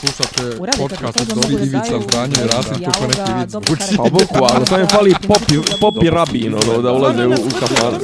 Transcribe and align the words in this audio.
Slušate 0.00 0.56
podcast 0.78 1.20
od 1.20 1.28
to 1.28 1.34
Dobri 1.34 1.54
Ivica 1.54 2.00
Zdanje 2.08 2.34
i 2.44 2.46
Rasim 2.46 2.84
kako 2.84 3.06
neki 3.06 3.32
vic 3.40 3.52
karakter. 3.52 3.96
Pa 3.96 4.02
bukvalno, 4.02 4.66
samo 4.66 4.80
je 4.80 4.86
fali 4.86 5.14
popi, 5.28 5.54
popi 5.80 6.10
rabin, 6.10 6.54
ono, 6.54 6.82
da 6.82 6.92
ulaze 6.92 7.26
u, 7.26 7.30
u 7.30 7.50
kafan. 7.60 7.94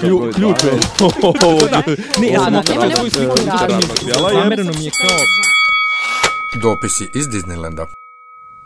Klju, 0.00 0.32
ključe. 0.34 0.70
Ne, 2.20 2.28
ja 2.28 2.40
sam 2.40 3.10
sliku 3.10 3.36
Zamereno 4.32 4.72
mi 4.78 4.84
je 4.84 4.90
kao... 4.90 5.18
Dopisi 6.62 7.04
iz 7.14 7.26
Disneylanda. 7.26 7.86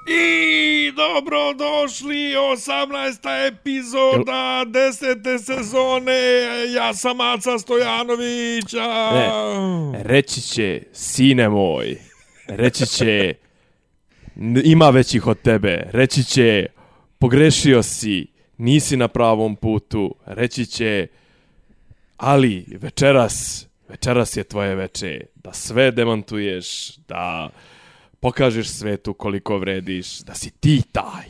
I 0.07 0.93
dobro 0.93 1.53
došli 1.53 2.35
18. 2.35 3.49
epizoda 3.49 4.65
10. 4.67 5.39
sezone. 5.39 6.21
Ja 6.75 6.95
sam 6.95 7.21
Aca 7.21 7.59
Stojanovića. 7.59 9.11
Ne. 9.13 10.03
Reći 10.03 10.41
će, 10.41 10.83
sine 10.93 11.49
moj, 11.49 11.99
reći 12.47 12.87
će, 12.87 13.35
ima 14.65 14.91
većih 14.91 15.27
od 15.27 15.41
tebe, 15.41 15.87
reći 15.93 16.25
će, 16.25 16.67
pogrešio 17.19 17.83
si, 17.83 18.27
nisi 18.59 18.97
na 18.97 19.09
pravom 19.09 19.57
putu, 19.57 20.15
reći 20.27 20.67
će, 20.67 21.07
ali 22.17 22.67
večeras, 22.81 23.67
večeras 23.89 24.37
je 24.37 24.45
tvoje 24.45 24.75
veče, 24.75 25.21
da 25.35 25.53
sve 25.53 25.91
demantuješ, 25.91 26.97
da 26.97 27.51
pokažeš 28.21 28.69
svetu 28.69 29.15
koliko 29.15 29.59
vrediš, 29.59 30.19
da 30.19 30.35
si 30.35 30.51
ti 30.51 30.83
taj. 30.93 31.27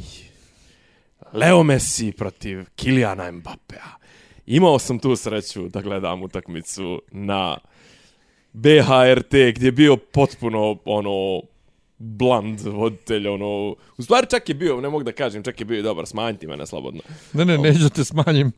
Leo 1.33 1.63
Messi 1.63 2.13
protiv 2.13 2.65
Kilijana 2.77 3.33
Mbappea. 3.33 3.91
Imao 4.47 4.79
sam 4.79 4.99
tu 4.99 5.17
sreću 5.17 5.69
da 5.69 5.81
gledam 5.81 6.23
utakmicu 6.23 7.03
na 7.11 7.59
BHRT 8.55 9.33
gdje 9.55 9.67
je 9.67 9.73
bio 9.73 9.97
potpuno 9.97 10.77
ono 10.85 11.43
bland 11.99 12.61
voditelj, 12.61 13.29
ono, 13.29 13.75
u 13.99 14.03
stvari 14.03 14.27
čak 14.31 14.49
je 14.49 14.55
bio, 14.55 14.81
ne 14.81 14.89
mogu 14.89 15.05
da 15.05 15.13
kažem, 15.13 15.43
čak 15.43 15.61
je 15.61 15.65
bio 15.65 15.79
i 15.79 15.83
dobar, 15.83 16.07
smanjiti 16.07 16.47
mene 16.47 16.67
slobodno. 16.67 17.01
Ne, 17.33 17.45
ne, 17.45 17.59
neću 17.59 17.79
da 17.79 17.89
te 17.89 18.05
smanjim. 18.05 18.53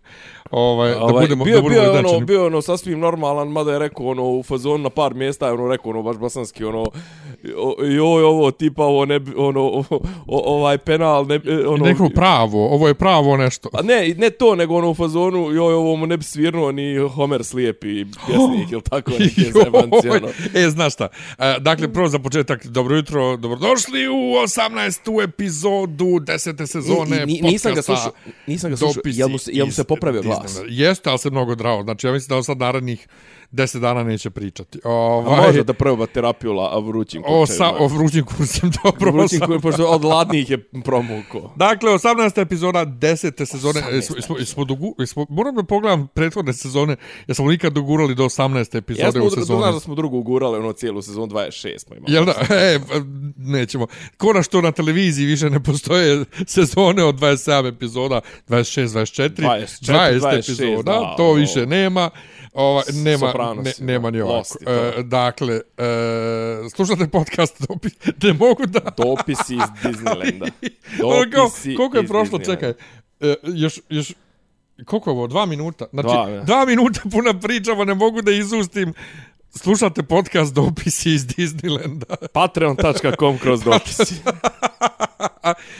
Ovaj, 0.51 0.91
da 0.91 1.01
Ovaj, 1.01 1.23
budemo, 1.23 1.45
bio, 1.45 1.57
da 1.57 1.63
budemo 1.63 1.83
bio, 1.83 1.91
ono, 1.91 1.93
ujednačeni. 1.93 2.25
bio 2.25 2.47
ono 2.47 2.63
sasvim 2.63 2.99
normalan, 2.99 3.49
mada 3.49 3.73
je 3.73 3.79
rekao 3.79 4.07
ono 4.07 4.25
u 4.25 4.43
fazonu 4.43 4.79
na 4.79 4.91
par 4.91 5.15
mjesta, 5.15 5.47
je 5.47 5.53
ono 5.53 5.69
rekao 5.69 5.91
ono 5.91 6.03
baš 6.03 6.17
bosanski 6.17 6.65
ono 6.65 6.91
joj 7.97 8.25
ovo 8.25 8.51
tipa 8.51 8.85
ovo 8.85 9.05
ne 9.05 9.21
ono 9.37 9.61
o, 9.61 9.85
ovaj 10.27 10.79
penal 10.79 11.27
ne 11.27 11.41
ono 11.67 11.85
Neko 11.85 12.09
pravo, 12.15 12.69
ovo 12.69 12.89
je 12.89 12.95
pravo 12.95 13.37
nešto. 13.37 13.69
Pa 13.71 13.83
ne, 13.83 14.15
ne 14.17 14.31
to, 14.31 14.55
nego 14.55 14.75
ono 14.75 14.91
u 14.91 14.95
fazonu, 14.95 15.51
joj, 15.53 15.75
ovo 15.75 15.97
mu 15.97 16.07
ne 16.07 16.17
bi 16.17 16.25
svirnuo 16.25 16.73
ni 16.73 16.99
Homer 16.99 17.45
slijepi 17.45 18.05
pjesnik 18.05 18.71
ili 18.73 18.83
tako 18.83 19.11
neki 19.11 19.53
zebanci, 19.53 20.09
ono. 20.09 20.29
e, 20.65 20.71
znaš 20.71 20.93
šta, 20.93 21.09
e, 21.39 21.57
dakle, 21.61 21.93
prvo 21.93 22.09
za 22.09 22.19
početak, 22.19 22.67
dobro 22.67 22.97
jutro, 22.97 23.26
dobrodošli 23.37 24.09
u 24.09 24.13
18. 24.13 25.23
epizodu 25.25 26.05
10. 26.05 26.67
sezone 26.67 27.17
I, 27.17 27.23
i, 27.23 27.27
ni- 27.27 27.41
nisam 27.43 27.75
ga 27.75 27.83
podcasta 27.83 27.97
slušao, 27.97 28.33
nisam 28.47 28.71
ga 28.71 28.77
slušao, 28.77 29.03
jel 29.05 29.29
mu 29.29 29.39
se, 29.39 29.51
jel 29.55 29.67
mu 29.67 29.73
se 29.73 29.85
popravio 29.85 30.23
glas? 30.23 30.61
Jeste, 30.69 31.11
ali 31.11 31.19
se 31.19 31.31
mnogo 31.31 31.55
drao. 31.55 31.83
Znači, 31.83 32.07
ja 32.07 32.13
mislim 32.13 32.39
da 32.39 32.43
sad 32.43 32.59
narednih 32.59 33.09
10 33.53 33.81
dana 33.81 34.03
neće 34.05 34.31
pričati. 34.31 34.79
A 34.85 34.91
Ovaj, 34.91 35.47
može 35.47 35.65
da 35.65 35.73
proba 35.73 36.07
terapiju 36.07 36.53
la, 36.53 36.79
vrućim 36.79 37.23
o, 37.27 37.47
sa, 37.47 37.73
o 37.79 37.87
vrućim 37.87 38.25
kursem, 38.25 38.71
dobro. 38.85 39.13
vrućim 39.13 39.41
kurcem, 39.41 39.61
pošto 39.61 39.87
od 39.87 40.05
ladnih 40.05 40.51
je 40.51 40.59
promuko. 40.85 41.53
Dakle, 41.57 41.93
18. 41.93 42.41
epizoda 42.41 42.87
10. 42.87 43.45
sezone. 43.47 44.03
Smo, 44.03 44.17
smo, 44.21 44.37
smo 44.45 44.65
dogu, 44.65 44.95
smo, 45.07 45.27
moram 45.29 45.55
da 45.55 45.63
pogledam 45.63 46.09
prethodne 46.15 46.53
sezone, 46.53 46.97
jer 47.27 47.35
smo 47.35 47.51
nikad 47.51 47.73
dogurali 47.73 48.15
do 48.15 48.25
18. 48.25 48.77
epizode 48.79 49.07
Ja 49.07 49.13
smo, 49.13 49.25
u 49.25 49.31
sezoni. 49.31 49.61
znaš 49.63 49.75
da 49.75 49.81
smo 49.81 49.95
drugu 49.95 50.19
ugurali, 50.19 50.59
ono 50.59 50.73
cijelu 50.73 51.03
sezonu 51.03 51.27
26 51.27 51.79
smo 51.79 51.97
imali. 51.97 52.13
Jel 52.15 52.25
da? 52.25 52.33
E, 52.67 52.79
pa, 52.89 52.95
nećemo. 53.37 53.87
Kona 54.17 54.43
što 54.43 54.61
na 54.61 54.73
televiziji 54.73 55.27
više 55.27 55.51
ne 55.51 55.63
postoje 55.63 56.25
sezone 56.47 57.05
od 57.05 57.15
27 57.15 57.69
epizoda, 57.69 58.21
26, 58.49 58.87
24, 58.87 59.31
24, 59.37 59.81
20 59.83 60.21
26, 60.21 60.39
epizoda, 60.39 60.93
da, 60.93 61.15
to 61.17 61.25
ovo. 61.25 61.33
više 61.33 61.67
nema. 61.67 62.11
Ova, 62.57 62.83
nema, 62.93 63.55
ne, 63.63 63.73
nema 63.81 64.11
ni 64.11 64.21
ovako. 64.21 64.37
Lost 64.37 64.57
i 64.61 64.65
to. 64.65 64.71
E, 64.71 65.03
dakle, 65.03 65.55
e, 65.55 65.61
slušate 66.75 67.09
podcast, 67.09 67.67
dopis, 67.69 67.93
ne 68.23 68.33
mogu 68.33 68.67
da... 68.67 68.81
Dopisi 68.97 69.55
iz 69.55 69.61
Disneylanda. 69.83 70.51
Ono 71.05 71.31
kao, 71.33 71.45
Dopisi 71.45 71.75
koliko 71.77 71.97
je 71.97 72.07
prošlo, 72.07 72.39
čekaj, 72.39 72.73
e, 73.21 73.35
još, 73.45 73.81
još, 73.89 74.13
koliko 74.85 75.11
je 75.11 75.15
ovo, 75.15 75.27
dva 75.27 75.47
minuta? 75.47 75.87
Znači, 75.93 76.07
Dva, 76.07 76.41
dva, 76.45 76.65
ne. 76.65 76.67
minuta 76.67 77.01
puna 77.13 77.41
pričama, 77.41 77.85
ne 77.85 77.95
mogu 77.95 78.23
da 78.23 78.31
izustim. 78.31 78.95
Slušate 79.51 80.03
podcast 80.03 80.55
dopisi 80.55 81.11
iz 81.11 81.27
Disneylanda. 81.27 82.17
Patreon.com 82.33 83.39
kroz 83.39 83.63
dopisi. 83.65 84.15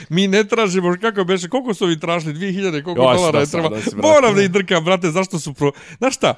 Mi 0.09 0.27
ne 0.27 0.43
tražimo, 0.43 0.95
kako 1.01 1.23
beše, 1.23 1.49
koliko 1.49 1.73
su 1.73 1.85
ovi 1.85 1.99
tražili, 1.99 2.33
2000, 2.33 2.83
koliko 2.83 3.01
dolara 3.01 3.39
je 3.39 3.45
treba. 3.45 3.69
Moram 3.95 4.35
da 4.35 4.41
ih 4.41 4.51
drkam, 4.51 4.83
brate, 4.85 5.11
zašto 5.11 5.39
su 5.39 5.53
pro... 5.53 5.71
Znaš 5.97 6.15
šta, 6.15 6.33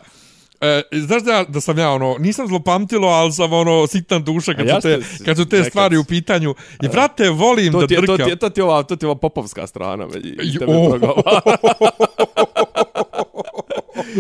E, 0.62 0.82
znaš 0.94 1.24
da, 1.24 1.32
ja- 1.32 1.44
da 1.44 1.62
sam 1.62 1.78
ja 1.78 1.92
ono, 1.92 2.16
nisam 2.20 2.48
zlopamtilo, 2.48 3.08
ali 3.08 3.32
sam 3.32 3.54
ono 3.54 3.88
sitan 3.88 4.24
duša 4.24 4.54
kad, 4.54 4.70
A 4.70 4.74
su 4.74 4.82
te, 4.82 5.00
kad 5.26 5.38
su 5.38 5.46
te 5.46 5.56
nekad 5.56 5.70
stvari 5.70 5.98
u 5.98 6.04
pitanju. 6.04 6.56
I 6.84 6.88
brate, 6.88 7.30
volim 7.30 7.72
To 7.72 7.80
da 7.80 7.88
ti, 7.88 7.94
je, 7.94 7.98
to, 7.98 8.06
drkam. 8.08 8.26
ti 8.26 8.32
je, 8.32 8.36
to, 8.36 8.50
ti 8.50 8.60
je 8.60 8.64
ova, 8.64 8.84
to 8.84 8.96
ti 8.96 9.06
je 9.06 9.08
ova 9.08 9.16
popovska 9.18 9.68
strana. 9.68 10.04
Jo. 10.04 10.60
tebe 10.60 10.66
progovara. 10.90 11.42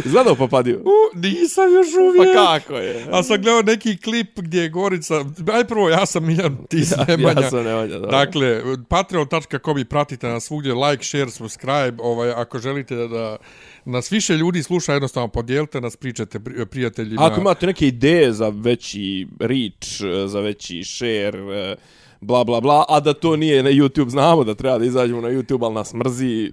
Zgledao 0.06 0.36
popadio? 0.36 0.80
U, 0.80 1.18
nisam 1.18 1.64
još 1.74 1.88
uvijek. 2.10 2.36
Pa 2.36 2.60
kako 2.60 2.74
je? 2.76 3.06
A 3.12 3.24
sam 3.24 3.42
gledao 3.42 3.62
neki 3.62 3.98
klip 3.98 4.40
gdje 4.40 4.62
je 4.62 4.70
Gorica, 4.70 5.26
aj 5.54 5.64
prvo 5.68 5.90
ja 5.90 6.06
sam 6.06 6.26
Miljan, 6.26 6.58
ti 6.70 6.86
si 6.86 6.96
Nemanja. 7.08 7.42
Ja 7.42 7.50
sam 7.50 7.64
Nemanja, 7.64 8.00
da. 8.00 8.08
Dakle, 8.08 8.62
patreon.com 8.90 9.78
i 9.78 9.86
pratite 9.86 10.28
nas 10.28 10.44
svugdje, 10.44 10.74
like, 10.74 11.04
share, 11.04 11.30
subscribe, 11.30 11.94
ovaj, 12.00 12.32
ako 12.32 12.60
želite 12.60 12.96
da 12.96 13.38
nas 13.86 14.12
više 14.12 14.34
ljudi 14.38 14.64
sluša, 14.64 14.94
jednostavno 14.94 15.28
podijelite 15.28 15.82
nas, 15.82 15.96
pričate 15.96 16.40
pri- 16.40 16.66
prijateljima. 16.66 17.26
Ako 17.26 17.40
imate 17.42 17.66
neke 17.66 17.88
ideje 17.88 18.34
za 18.34 18.50
veći 18.50 19.28
reach, 19.40 19.88
za 20.28 20.40
veći 20.40 20.84
share, 20.84 21.76
bla 22.22 22.44
bla 22.44 22.62
bla, 22.62 22.85
a 22.90 23.00
da 23.00 23.13
to 23.13 23.35
nije 23.35 23.63
na 23.63 23.69
YouTube, 23.69 24.09
znamo 24.09 24.44
da 24.44 24.56
treba 24.56 24.78
da 24.78 24.85
izađemo 24.85 25.22
na 25.22 25.28
YouTube, 25.30 25.66
ali 25.66 25.74
nas 25.74 25.94
mrzi. 25.94 26.25
I, 26.25 26.52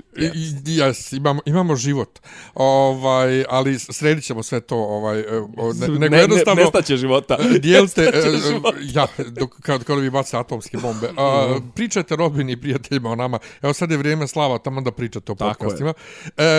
yes, 0.65 1.17
imamo, 1.17 1.41
imamo 1.47 1.77
život. 1.77 2.19
Ovaj, 2.55 3.45
ali 3.49 3.79
sredit 3.79 4.25
ćemo 4.25 4.43
sve 4.43 4.61
to. 4.61 4.77
Ovaj, 4.77 5.21
e, 5.21 5.25
o, 5.57 5.73
ne, 5.73 5.89
nego 5.89 6.09
ne, 6.09 6.19
jednostavno... 6.19 6.55
ne, 6.55 6.63
nestaće 6.63 6.97
života. 6.97 7.37
Dijelite, 7.61 8.01
Nestaće 8.03 8.29
e, 8.29 8.41
života. 8.49 8.69
ja, 8.95 9.07
dok, 9.31 9.61
kad, 9.61 9.85
kad 9.85 9.99
vi 9.99 10.11
bace 10.11 10.37
atomske 10.37 10.77
bombe. 10.79 11.09
A, 11.17 11.47
Mhm. 11.51 11.69
pričajte 11.75 12.17
Robin 12.17 12.51
i 12.51 12.57
prijateljima 12.57 13.11
o 13.11 13.17
nama. 13.17 13.39
Evo 13.63 13.73
sad 13.73 13.91
je 13.91 13.97
vrijeme 13.97 14.27
slava, 14.29 14.59
tamo 14.59 14.81
da 14.81 14.91
pričate 14.91 15.33
o 15.33 15.35
Tako 15.35 15.49
je. 15.49 15.55
podcastima. 15.59 15.93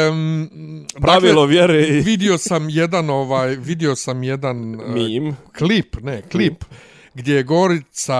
Um, 0.09 0.85
Pravilo 1.01 1.45
vjere 1.45 1.87
i 1.87 1.91
vidio 1.91 2.37
sam 2.37 2.69
jedan 2.69 3.09
ovaj 3.09 3.55
vidio 3.55 3.95
sam 3.95 4.23
jedan 4.23 4.73
e, 4.75 4.87
mim. 4.87 5.35
klip, 5.57 5.95
ne, 6.01 6.21
klip 6.21 6.63
gdje 7.17 7.35
je 7.35 7.43
Gorica 7.43 8.19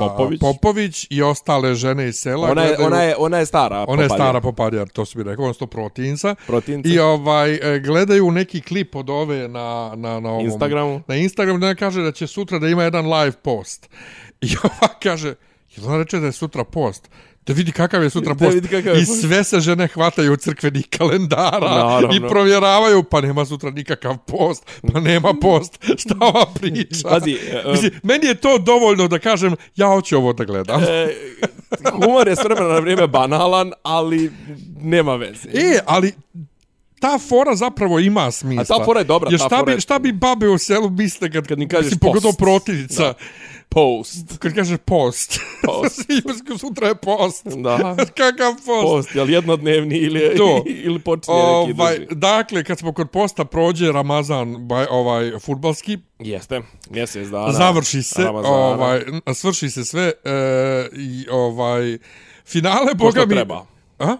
Popović. 0.00 0.40
Popović 0.40 1.06
i 1.10 1.22
ostale 1.22 1.74
žene 1.74 2.08
iz 2.08 2.16
sela 2.16 2.50
Ona 2.50 2.62
je, 2.62 2.68
gledaju- 2.68 2.86
ona 2.86 3.02
je, 3.02 3.14
ona 3.18 3.38
je 3.38 3.46
stara. 3.46 3.76
ona 3.78 4.02
je 4.02 4.08
popadija. 4.08 4.16
stara 4.18 4.40
popadjar, 4.40 4.88
to 4.88 5.04
su 5.04 5.18
mi 5.18 5.24
rekao, 5.24 5.44
odnosno 5.44 5.66
protinca. 5.66 6.34
Protinca. 6.46 6.88
I 6.88 6.98
ovaj 6.98 7.54
e, 7.54 7.80
gledaju 7.80 8.30
neki 8.30 8.60
klip 8.60 8.96
od 8.96 9.10
ove 9.10 9.48
na 9.48 9.68
na 9.96 10.20
na 10.20 10.30
ovom 10.30 10.44
Instagramu. 10.44 11.02
Na 11.06 11.16
Instagramu 11.16 11.58
da 11.58 11.74
kaže 11.74 12.02
da 12.02 12.12
će 12.12 12.26
sutra 12.26 12.58
da 12.58 12.68
ima 12.68 12.84
jedan 12.84 13.06
live 13.06 13.32
post. 13.34 13.88
I 14.40 14.48
ova 14.64 14.94
kaže, 15.02 15.34
jel 15.70 15.86
ona 15.86 15.98
reče 15.98 16.18
da 16.18 16.26
je 16.26 16.32
sutra 16.32 16.64
post? 16.64 17.10
Da 17.48 17.54
vidi 17.54 17.72
kakav 17.72 18.02
je 18.02 18.10
sutra 18.10 18.34
post. 18.34 18.72
je 18.72 19.02
I 19.02 19.04
sve 19.04 19.44
se 19.44 19.60
žene 19.60 19.86
hvataju 19.86 20.32
od 20.32 20.40
crkvenih 20.40 20.86
kalendara 20.98 21.60
Naravno. 21.60 22.08
i 22.16 22.28
provjeravaju, 22.28 23.02
pa 23.02 23.20
nema 23.20 23.44
sutra 23.44 23.70
nikakav 23.70 24.16
post, 24.26 24.66
pa 24.92 25.00
nema 25.00 25.34
post. 25.40 25.78
Šta 25.96 26.14
ova 26.20 26.46
priča? 26.54 27.08
Pazi, 27.08 27.32
e, 27.32 27.70
Mislim, 27.70 27.92
meni 28.02 28.26
je 28.26 28.34
to 28.34 28.58
dovoljno 28.58 29.08
da 29.08 29.18
kažem, 29.18 29.56
ja 29.76 29.86
hoću 29.86 30.16
ovo 30.16 30.32
da 30.32 30.44
gledam. 30.44 30.82
E, 30.82 31.08
humor 31.92 32.28
je 32.28 32.36
s 32.36 32.44
vremena 32.44 32.68
na 32.68 32.78
vrijeme 32.78 33.06
banalan, 33.06 33.72
ali 33.82 34.32
nema 34.80 35.16
veze. 35.16 35.48
E, 35.54 35.78
ali 35.86 36.12
ta 37.00 37.18
fora 37.20 37.56
zapravo 37.56 37.98
ima 37.98 38.30
smisla. 38.30 38.62
A 38.62 38.78
ta 38.78 38.84
fora 38.84 39.00
je 39.00 39.04
dobra, 39.04 39.30
Jer 39.30 39.40
ta 39.40 39.46
šta, 39.46 39.58
fora 39.58 39.70
je- 39.72 39.76
bi, 39.76 39.80
šta 39.80 39.98
bi 39.98 40.12
babe 40.12 40.48
u 40.48 40.58
selu 40.58 40.90
misle 40.90 41.30
kad, 41.30 41.46
Kad 41.46 41.58
im 41.58 41.68
kažeš 41.68 41.92
pogotovo 42.00 42.32
post. 42.32 42.38
protivnica. 42.38 43.02
Da. 43.02 43.14
Post. 43.70 44.38
Kad 44.38 44.54
kažeš 44.54 44.78
post. 44.78 45.40
Post. 45.64 46.00
Sutra 46.60 46.88
je 46.88 46.94
post. 46.94 47.46
Da. 47.46 47.76
Kakav 48.16 48.52
post? 48.56 48.82
Post, 48.82 49.14
jel 49.14 49.30
jednodnevni 49.30 49.96
ili, 49.96 50.36
To. 50.36 50.64
ili 50.84 50.98
počinje 50.98 51.36
neki 51.36 51.72
Ovaj, 51.72 51.98
duži? 51.98 52.06
dakle, 52.12 52.64
kad 52.64 52.78
smo 52.78 52.92
kod 52.92 53.10
posta 53.10 53.44
prođe 53.44 53.92
Ramazan 53.92 54.56
baj, 54.58 54.86
ovaj 54.90 55.32
futbalski, 55.38 55.98
Jeste, 56.18 56.60
mjesec 56.90 57.28
dana. 57.28 57.52
završi 57.52 58.02
se, 58.02 58.22
Ramazana. 58.22 58.54
ovaj 58.54 59.02
svrši 59.34 59.70
se 59.70 59.84
sve 59.84 60.02
e, 60.02 60.12
i 60.92 61.26
ovaj 61.30 61.98
finale 62.46 62.94
boga 62.94 63.20
mi 63.20 63.34
treba. 63.34 63.66
A? 63.98 64.16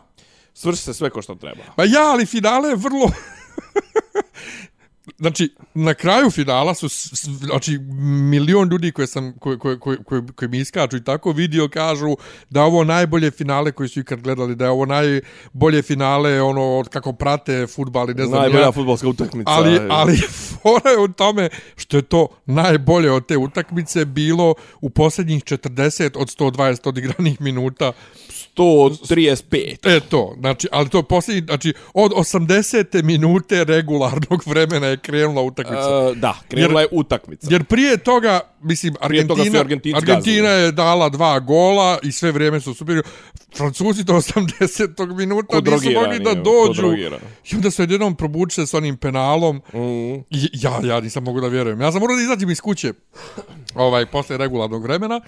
Svrši 0.59 0.83
se 0.83 0.95
sve 0.95 1.11
ko 1.11 1.23
što 1.23 1.35
treba. 1.35 1.63
Pa 1.77 1.85
ja, 1.85 2.11
ali 2.13 2.27
finale 2.27 2.69
je 2.69 2.77
vrlo 2.77 3.11
znači, 5.19 5.55
na 5.75 5.95
kraju 5.95 6.31
finala 6.31 6.75
su, 6.75 6.89
znači, 7.39 7.79
milion 8.31 8.69
ljudi 8.69 8.93
koje 8.93 9.07
sam, 9.07 9.39
koji, 9.39 9.59
koji, 9.59 9.79
koji, 9.79 9.99
koji, 10.05 10.23
koji 10.37 10.49
mi 10.49 10.59
iskaču 10.59 10.97
i 10.97 11.05
tako 11.05 11.33
vidio, 11.33 11.69
kažu 11.69 12.17
da 12.51 12.61
je 12.61 12.67
ovo 12.67 12.85
najbolje 12.85 13.31
finale 13.31 13.73
koji 13.73 13.89
su 13.89 14.01
ikad 14.01 14.21
gledali, 14.21 14.57
da 14.57 14.65
je 14.65 14.71
ovo 14.71 14.87
najbolje 14.87 15.83
finale, 15.83 16.43
ono, 16.43 16.85
kako 16.91 17.13
prate 17.13 17.67
futbal 17.67 18.11
i 18.11 18.15
ne 18.15 18.27
znam 18.27 18.41
Najbolja 18.41 18.65
ja. 18.65 18.73
futbolska 18.73 19.09
utakmica. 19.09 19.51
Ali, 19.51 19.81
ali 19.91 20.17
fora 20.63 20.91
je 20.91 20.99
u 20.99 21.09
tome 21.09 21.49
što 21.77 21.97
je 21.97 22.03
to 22.03 22.29
najbolje 22.47 23.13
od 23.13 23.27
te 23.27 23.37
utakmice 23.37 24.05
bilo 24.05 24.55
u 24.81 24.91
posljednjih 24.91 25.45
40 25.45 26.11
od 26.17 26.29
120 26.29 26.89
odigranih 26.89 27.41
minuta. 27.41 27.93
135. 28.63 29.97
E 29.97 30.01
to, 30.01 30.35
znači, 30.41 30.69
ali 30.73 30.89
to 30.89 30.99
je 30.99 31.03
posljednji, 31.03 31.43
znači, 31.47 31.73
od 31.95 32.13
80. 32.13 33.03
minute 33.03 33.65
regularnog 33.65 34.43
vremena 34.47 34.87
je 34.87 34.97
krenula 34.97 35.43
utakmica. 35.43 36.09
Uh, 36.11 36.17
da, 36.17 36.39
krenula 36.49 36.81
je 36.81 36.89
utakmica. 36.91 37.49
Jer 37.51 37.65
prije 37.65 37.97
toga, 37.97 38.41
mislim, 38.63 38.95
Prije 39.07 39.29
toga 39.29 39.45
su 39.45 39.57
Argentina, 39.57 39.97
Argentina 39.97 40.49
je 40.49 40.73
dala 40.73 41.09
dva 41.09 41.41
gola 41.41 41.99
i 42.03 42.13
sve 42.13 42.33
vrijeme 42.33 42.61
su 42.61 42.75
super. 42.75 43.03
Francuzi 43.57 44.05
do 44.05 44.13
80. 44.13 45.17
minuta 45.17 45.47
Ko 45.47 45.71
nisu 45.71 45.91
mogli 45.91 46.19
da 46.19 46.35
dođu. 46.35 46.93
I 47.51 47.57
onda 47.57 47.71
se 47.71 47.83
jednom 47.83 48.17
probuče 48.17 48.67
s 48.67 48.75
onim 48.75 48.97
penalom. 48.97 49.57
Mm. 49.57 50.15
I 50.15 50.51
ja, 50.53 50.81
ja 50.85 51.01
nisam 51.01 51.25
mogu 51.25 51.41
da 51.41 51.49
vjerujem. 51.49 51.81
Ja 51.81 51.93
sam 51.93 52.01
morao 52.01 52.17
da 52.17 52.23
izađem 52.23 52.51
iz 52.51 52.61
kuće 52.61 52.93
ovaj, 53.75 54.07
posle 54.07 54.37
regularnog 54.37 54.83
vremena. 54.83 55.21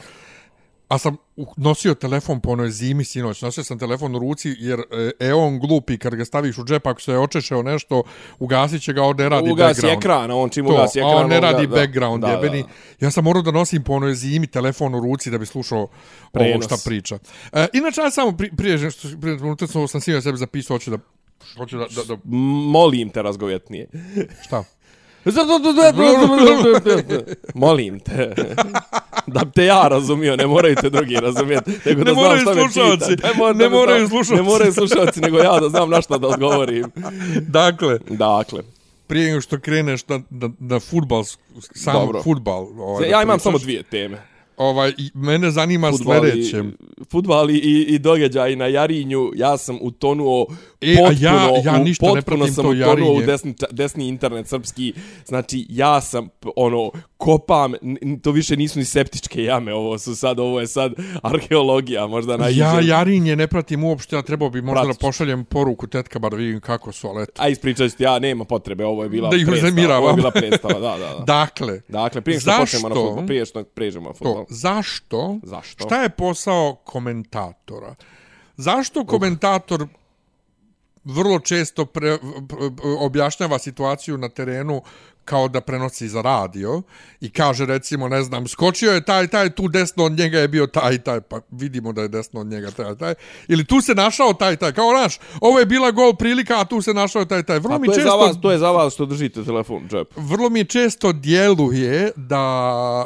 A 0.91 0.99
sam 0.99 1.17
nosio 1.57 1.95
telefon 1.95 2.41
po 2.41 2.51
onoj 2.51 2.71
zimi 2.71 3.05
sinoć. 3.05 3.43
Nosio 3.43 3.65
sam 3.65 3.79
telefon 3.79 4.17
u 4.17 4.19
ruci 4.19 4.57
jer 4.59 4.81
e, 5.21 5.33
on 5.33 5.59
glupi 5.59 5.99
kad 5.99 6.15
ga 6.15 6.25
staviš 6.25 6.59
u 6.59 6.65
džep 6.65 6.87
ako 6.87 7.01
se 7.01 7.13
je 7.13 7.19
očešao 7.19 7.63
nešto 7.63 8.03
ugasit 8.39 8.83
će 8.83 8.93
ga 8.93 9.03
on 9.03 9.17
ne 9.17 9.29
radi 9.29 9.51
Ugasi 9.51 9.69
background. 9.83 9.99
ekran, 9.99 10.31
on 10.33 10.51
čim 10.51 10.67
To, 10.67 10.73
ugasi 10.73 10.99
ekran... 10.99 11.11
a 11.11 11.17
on 11.17 11.29
ne 11.29 11.37
ga- 11.37 11.41
radi 11.43 11.67
da, 11.67 11.75
background 11.77 12.21
da, 12.21 12.27
da, 12.27 12.33
jebeni. 12.35 12.63
da. 12.63 12.69
Ja 13.01 13.11
sam 13.11 13.25
morao 13.25 13.43
da 13.43 13.51
nosim 13.51 13.83
po 13.83 13.93
onoj 13.93 14.15
zimi 14.15 14.47
telefon 14.47 14.95
u 14.95 15.01
ruci 15.01 15.31
da 15.31 15.39
bi 15.39 15.47
slušao 15.47 15.79
ovo 15.79 15.89
Prenos. 16.33 16.65
šta 16.65 16.77
priča. 16.85 17.19
E, 17.53 17.67
inače, 17.73 18.01
ja 18.01 18.11
samo 18.11 18.33
pri, 18.33 18.51
prije, 18.53 18.77
nego 18.79 18.91
što 18.91 19.09
prije 19.21 19.37
minuta 19.37 19.67
sam 19.67 19.89
sam 19.89 20.01
sinoć 20.01 20.23
sebi 20.25 20.39
zapisao, 20.39 20.75
hoću 20.75 20.91
da 20.91 20.99
hoću 21.57 21.79
da, 21.79 21.87
da, 21.87 22.05
da 22.07 22.21
Molim 22.67 23.09
te 23.09 23.23
razgovjetnije. 23.23 23.87
šta? 24.43 24.65
Molim 27.55 28.01
te. 28.01 28.35
Da 29.27 29.45
bi 29.45 29.51
te 29.53 29.65
ja 29.65 29.89
razumio, 29.89 30.37
ne 30.37 30.47
moraju 30.47 30.75
te 30.75 30.91
drugi 30.91 31.15
razumijeti. 31.17 31.71
Nego 31.87 32.05
da 32.05 32.05
Ne 32.05 32.13
znam 32.13 32.25
moraju 32.25 32.41
slušalci, 32.45 33.17
mora- 33.35 33.53
ne 33.55 33.69
moraju 33.69 34.09
slušalci. 34.09 34.35
Ne 34.35 34.43
moraju 34.43 34.73
slušalci, 34.73 35.21
nego 35.21 35.39
ja 35.39 35.61
da 35.61 35.69
znam 35.69 35.91
na 35.91 36.03
šta 36.03 36.19
da 36.19 36.29
odgovorim. 36.29 36.85
Dakle, 37.41 37.99
Dakle, 38.09 38.63
prije 39.07 39.29
nego 39.29 39.41
što 39.41 39.59
kreneš 39.59 40.09
na, 40.09 40.21
na, 40.31 40.51
na 40.59 40.81
futbal, 40.81 41.25
sam 41.75 41.93
Dobro. 41.95 42.23
futbal. 42.23 42.67
Ovaj, 42.79 43.09
ja 43.11 43.23
imam 43.23 43.41
samo 43.41 43.59
dvije 43.59 43.83
teme. 43.83 44.30
Ovaj, 44.61 44.93
mene 45.15 45.51
zanima 45.51 45.91
Fudbal 45.91 46.17
i, 46.19 46.31
sljedeće. 46.31 46.63
fudbal 47.05 47.51
i, 47.51 47.57
i, 47.89 47.99
događaj 47.99 48.57
na 48.57 48.67
Jarinju, 48.67 49.31
ja 49.35 49.57
sam 49.57 49.79
utonuo 49.81 50.47
E, 50.81 50.97
potpuno, 50.97 51.19
ja- 51.21 51.51
ja 51.65 51.81
u- 51.81 51.85
ništa 51.85 52.07
ne 52.07 52.15
potpuno 52.15 52.37
pratim 52.39 52.55
sam 52.55 52.65
to 52.65 52.71
utonuo 52.71 52.95
u 52.95 52.99
Jarinje. 53.05 53.27
desni, 53.27 53.55
ča- 53.55 53.73
desni 53.73 54.09
internet 54.09 54.47
srpski, 54.49 54.93
znači 55.27 55.67
ja 55.69 56.01
sam 56.01 56.29
ono, 56.57 56.91
kopam, 57.17 57.73
to 58.23 58.31
više 58.31 58.57
nisu 58.57 58.79
ni 58.79 58.85
septičke 58.85 59.45
jame, 59.45 59.75
ovo 59.75 59.99
su 59.99 60.17
sad, 60.17 60.41
ovo 60.41 60.61
je 60.61 60.67
sad 60.67 60.93
arheologija, 61.25 62.07
možda 62.07 62.37
na 62.37 62.49
Ja 62.49 62.81
Jarinje 62.81 63.37
ne 63.37 63.47
pratim 63.47 63.85
uopšte, 63.85 64.17
a 64.17 64.23
trebao 64.23 64.51
bi 64.51 64.63
možda 64.63 64.83
da 64.83 64.95
pošaljem 64.97 65.45
poruku 65.45 65.87
tetkama 65.87 66.29
da 66.29 66.37
vidim 66.37 66.61
kako 66.61 66.93
su, 66.93 67.09
ali 67.09 67.23
eto. 67.23 67.33
A 67.37 67.49
ispričat 67.49 67.91
ću 67.91 67.97
ti, 67.97 68.03
ja, 68.03 68.19
nema 68.19 68.45
potrebe, 68.45 68.85
ovo 68.85 69.03
je 69.03 69.09
bila 69.09 69.31
Da 69.31 69.37
predstava. 69.47 69.99
Ovo 69.99 70.09
je 70.09 70.15
bila 70.15 70.31
predstava, 70.31 70.75
da, 70.75 70.81
da, 70.99 71.15
da. 71.15 71.25
Dakle, 71.35 71.81
Dakle, 71.89 72.21
prije 72.21 72.41
što 72.41 72.45
Zašto? 72.47 72.61
počnemo 72.63 72.89
na 72.89 72.95
futbol, 72.97 73.27
prije 73.27 73.47
što 73.47 73.65
pređemo 73.65 74.09
na 74.09 74.15
futbol. 74.15 74.45
to, 74.45 74.50
zašto? 74.51 75.39
Zašto? 75.43 75.85
Šta 75.85 76.03
je 76.03 76.09
posao 76.09 76.75
komentatora? 76.85 77.95
Zašto 78.57 79.07
komentator 79.07 79.87
vrlo 81.05 81.39
često 81.39 81.87
pre, 81.87 82.19
objašnjava 82.99 83.59
situaciju 83.59 84.19
na 84.19 84.29
terenu 84.29 84.83
kao 85.25 85.49
da 85.49 85.61
prenosi 85.61 86.09
za 86.09 86.23
radio 86.23 86.83
i 87.21 87.31
kaže 87.31 87.67
recimo, 87.67 88.09
ne 88.09 88.23
znam, 88.23 88.49
skočio 88.49 88.93
je 88.93 89.05
taj, 89.05 89.29
taj, 89.29 89.51
tu 89.51 89.69
desno 89.69 90.05
od 90.05 90.13
njega 90.13 90.39
je 90.39 90.49
bio 90.49 90.67
taj, 90.67 90.99
taj, 90.99 91.21
pa 91.21 91.41
vidimo 91.51 91.93
da 91.93 92.03
je 92.03 92.09
desno 92.09 92.41
od 92.41 92.47
njega 92.47 92.71
taj, 92.71 92.97
taj. 92.97 93.15
Ili 93.49 93.65
tu 93.65 93.81
se 93.81 93.95
našao 93.95 94.33
taj, 94.33 94.57
taj, 94.57 94.73
kao 94.73 94.93
naš, 94.93 95.19
ovo 95.41 95.59
je 95.59 95.67
bila 95.67 95.91
gol 95.91 96.15
prilika, 96.15 96.61
a 96.61 96.65
tu 96.65 96.83
se 96.83 96.95
našao 96.95 97.25
taj, 97.25 97.43
taj. 97.43 97.59
Vrlo 97.59 97.75
A 97.75 97.79
mi 97.79 97.87
to 97.87 97.93
je, 97.93 97.97
često 97.97 98.11
za 98.11 98.17
vas, 98.17 98.37
to 98.43 98.51
je 98.51 98.59
za 98.59 98.71
vas 98.71 98.95
što 98.95 99.07
držite 99.07 99.45
telefon 99.45 99.85
u 99.85 99.89
džepu. 99.89 100.21
vrlo 100.21 100.49
mi 100.49 100.65
često 100.65 101.13
djeluje 101.13 102.13
da 102.17 102.41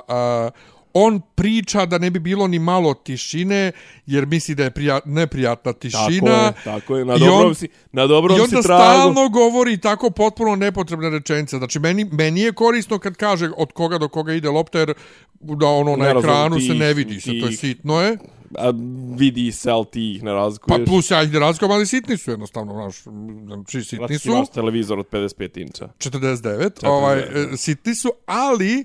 a, 0.09 0.51
on 0.95 1.21
priča 1.35 1.87
da 1.87 1.99
ne 1.99 2.11
bi 2.11 2.19
bilo 2.21 2.47
ni 2.47 2.59
malo 2.59 2.95
tišine, 2.97 3.73
jer 4.07 4.27
misli 4.27 4.55
da 4.55 4.65
je 4.65 4.71
prija, 4.71 5.01
neprijatna 5.07 5.55
Tako 5.65 5.79
tišina. 5.81 6.31
je, 6.33 6.53
tako 6.65 6.97
je, 6.97 7.05
na 7.05 7.15
I 7.15 7.19
dobrom 7.19 7.47
on- 7.47 7.55
si, 7.55 7.69
na 7.93 8.07
dobrom 8.07 8.39
I 8.39 8.41
onda 8.41 8.57
si 8.57 8.63
tragu. 8.63 8.83
stalno 8.85 9.29
govori 9.29 9.79
tako 9.79 10.11
potpuno 10.11 10.57
nepotrebne 10.57 11.11
rečenice. 11.11 11.59
Znači, 11.59 11.79
meni, 11.79 12.05
meni 12.05 12.41
je 12.41 12.53
korisno 12.55 12.99
kad 12.99 13.15
kaže 13.15 13.51
od 13.57 13.73
koga 13.73 13.99
do 13.99 14.09
koga 14.09 14.33
ide 14.33 14.49
lopta, 14.51 14.79
jer 14.79 14.95
da 15.35 15.67
ono 15.69 15.97
na 15.97 16.05
Ne 16.05 16.11
ekranu 16.11 16.57
se 16.57 16.67
tih- 16.67 16.79
ne 16.79 16.95
vidi 16.95 17.21
se, 17.21 17.31
to 17.31 17.35
je 17.37 17.43
tih- 17.43 17.59
sitno 17.59 18.01
je. 18.01 18.19
A 18.55 18.73
vidi 19.11 19.53
se, 19.53 19.71
ali 19.71 19.87
ti 19.87 20.13
ih 20.13 20.23
ne 20.23 20.31
Pa 20.31 20.35
razlikuješ. 20.35 20.85
plus 20.85 21.11
ja 21.11 21.23
ih 21.23 21.33
ne 21.33 21.39
razlikujem, 21.39 21.73
ali 21.73 21.87
sitni 21.87 22.17
su 22.17 22.31
jednostavno, 22.31 22.73
znaš, 22.75 23.03
znači 23.45 23.85
sitni 23.85 24.19
su. 24.19 24.29
imaš 24.29 24.49
televizor 24.49 24.99
od 24.99 25.07
55 25.07 25.57
inča. 25.57 25.89
49, 25.99 26.85
ovaj, 26.85 27.19
e, 27.19 27.25
sitni 27.57 27.95
su, 27.95 28.13
ali 28.27 28.85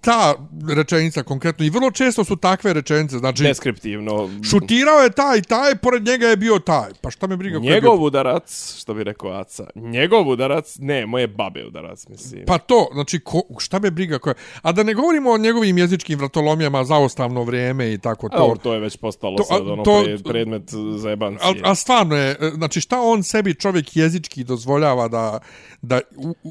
ta 0.00 0.34
rečenica 0.68 1.22
konkretno, 1.22 1.64
i 1.64 1.70
vrlo 1.70 1.90
često 1.90 2.24
su 2.24 2.36
takve 2.36 2.72
rečenice, 2.72 3.18
znači, 3.18 3.42
Deskriptivno. 3.42 4.30
šutirao 4.50 4.98
je 4.98 5.10
taj, 5.10 5.42
taj, 5.42 5.74
pored 5.74 6.06
njega 6.06 6.26
je 6.26 6.36
bio 6.36 6.58
taj, 6.58 6.90
pa 7.00 7.10
šta 7.10 7.26
me 7.26 7.36
briga 7.36 7.56
je 7.56 7.60
bio? 7.60 7.74
Njegov 7.74 8.02
udarac, 8.02 8.74
što 8.80 8.94
bi 8.94 9.04
rekao 9.04 9.30
Aca, 9.30 9.64
njegov 9.74 10.28
udarac, 10.28 10.76
ne, 10.78 11.06
moje 11.06 11.26
babe 11.26 11.64
udarac, 11.66 12.06
mislim. 12.08 12.42
Pa 12.46 12.58
to, 12.58 12.88
znači, 12.92 13.20
ko, 13.20 13.42
šta 13.58 13.78
me 13.78 13.90
briga 13.90 14.18
ko 14.18 14.30
je? 14.30 14.34
A 14.62 14.72
da 14.72 14.82
ne 14.82 14.94
govorimo 14.94 15.30
o 15.30 15.38
njegovim 15.38 15.78
jezičkim 15.78 16.18
vratolomijama 16.18 16.84
za 16.84 16.96
ostavno 16.96 17.42
vrijeme 17.42 17.92
i 17.92 17.98
tako 17.98 18.26
A, 18.26 18.30
to. 18.30 18.38
dobro, 18.38 18.58
to 18.58 18.74
je 18.74 18.80
već 18.80 18.96
postalo 18.96 19.36
To- 19.36 19.44
sad 19.44 19.68
a, 19.68 19.72
ono 19.72 19.82
to- 19.82 20.02
pre, 20.04 20.18
predmet 20.18 20.62
za 20.96 21.10
jebancije. 21.10 21.60
A, 21.64 21.70
a 21.70 21.74
stvarno 21.74 22.16
je, 22.16 22.30
e, 22.30 22.50
znači 22.54 22.80
šta 22.80 23.00
on 23.00 23.22
sebi 23.22 23.54
čovjek 23.54 23.96
jezički 23.96 24.44
dozvoljava 24.44 25.08
da, 25.08 25.38
da 25.82 26.00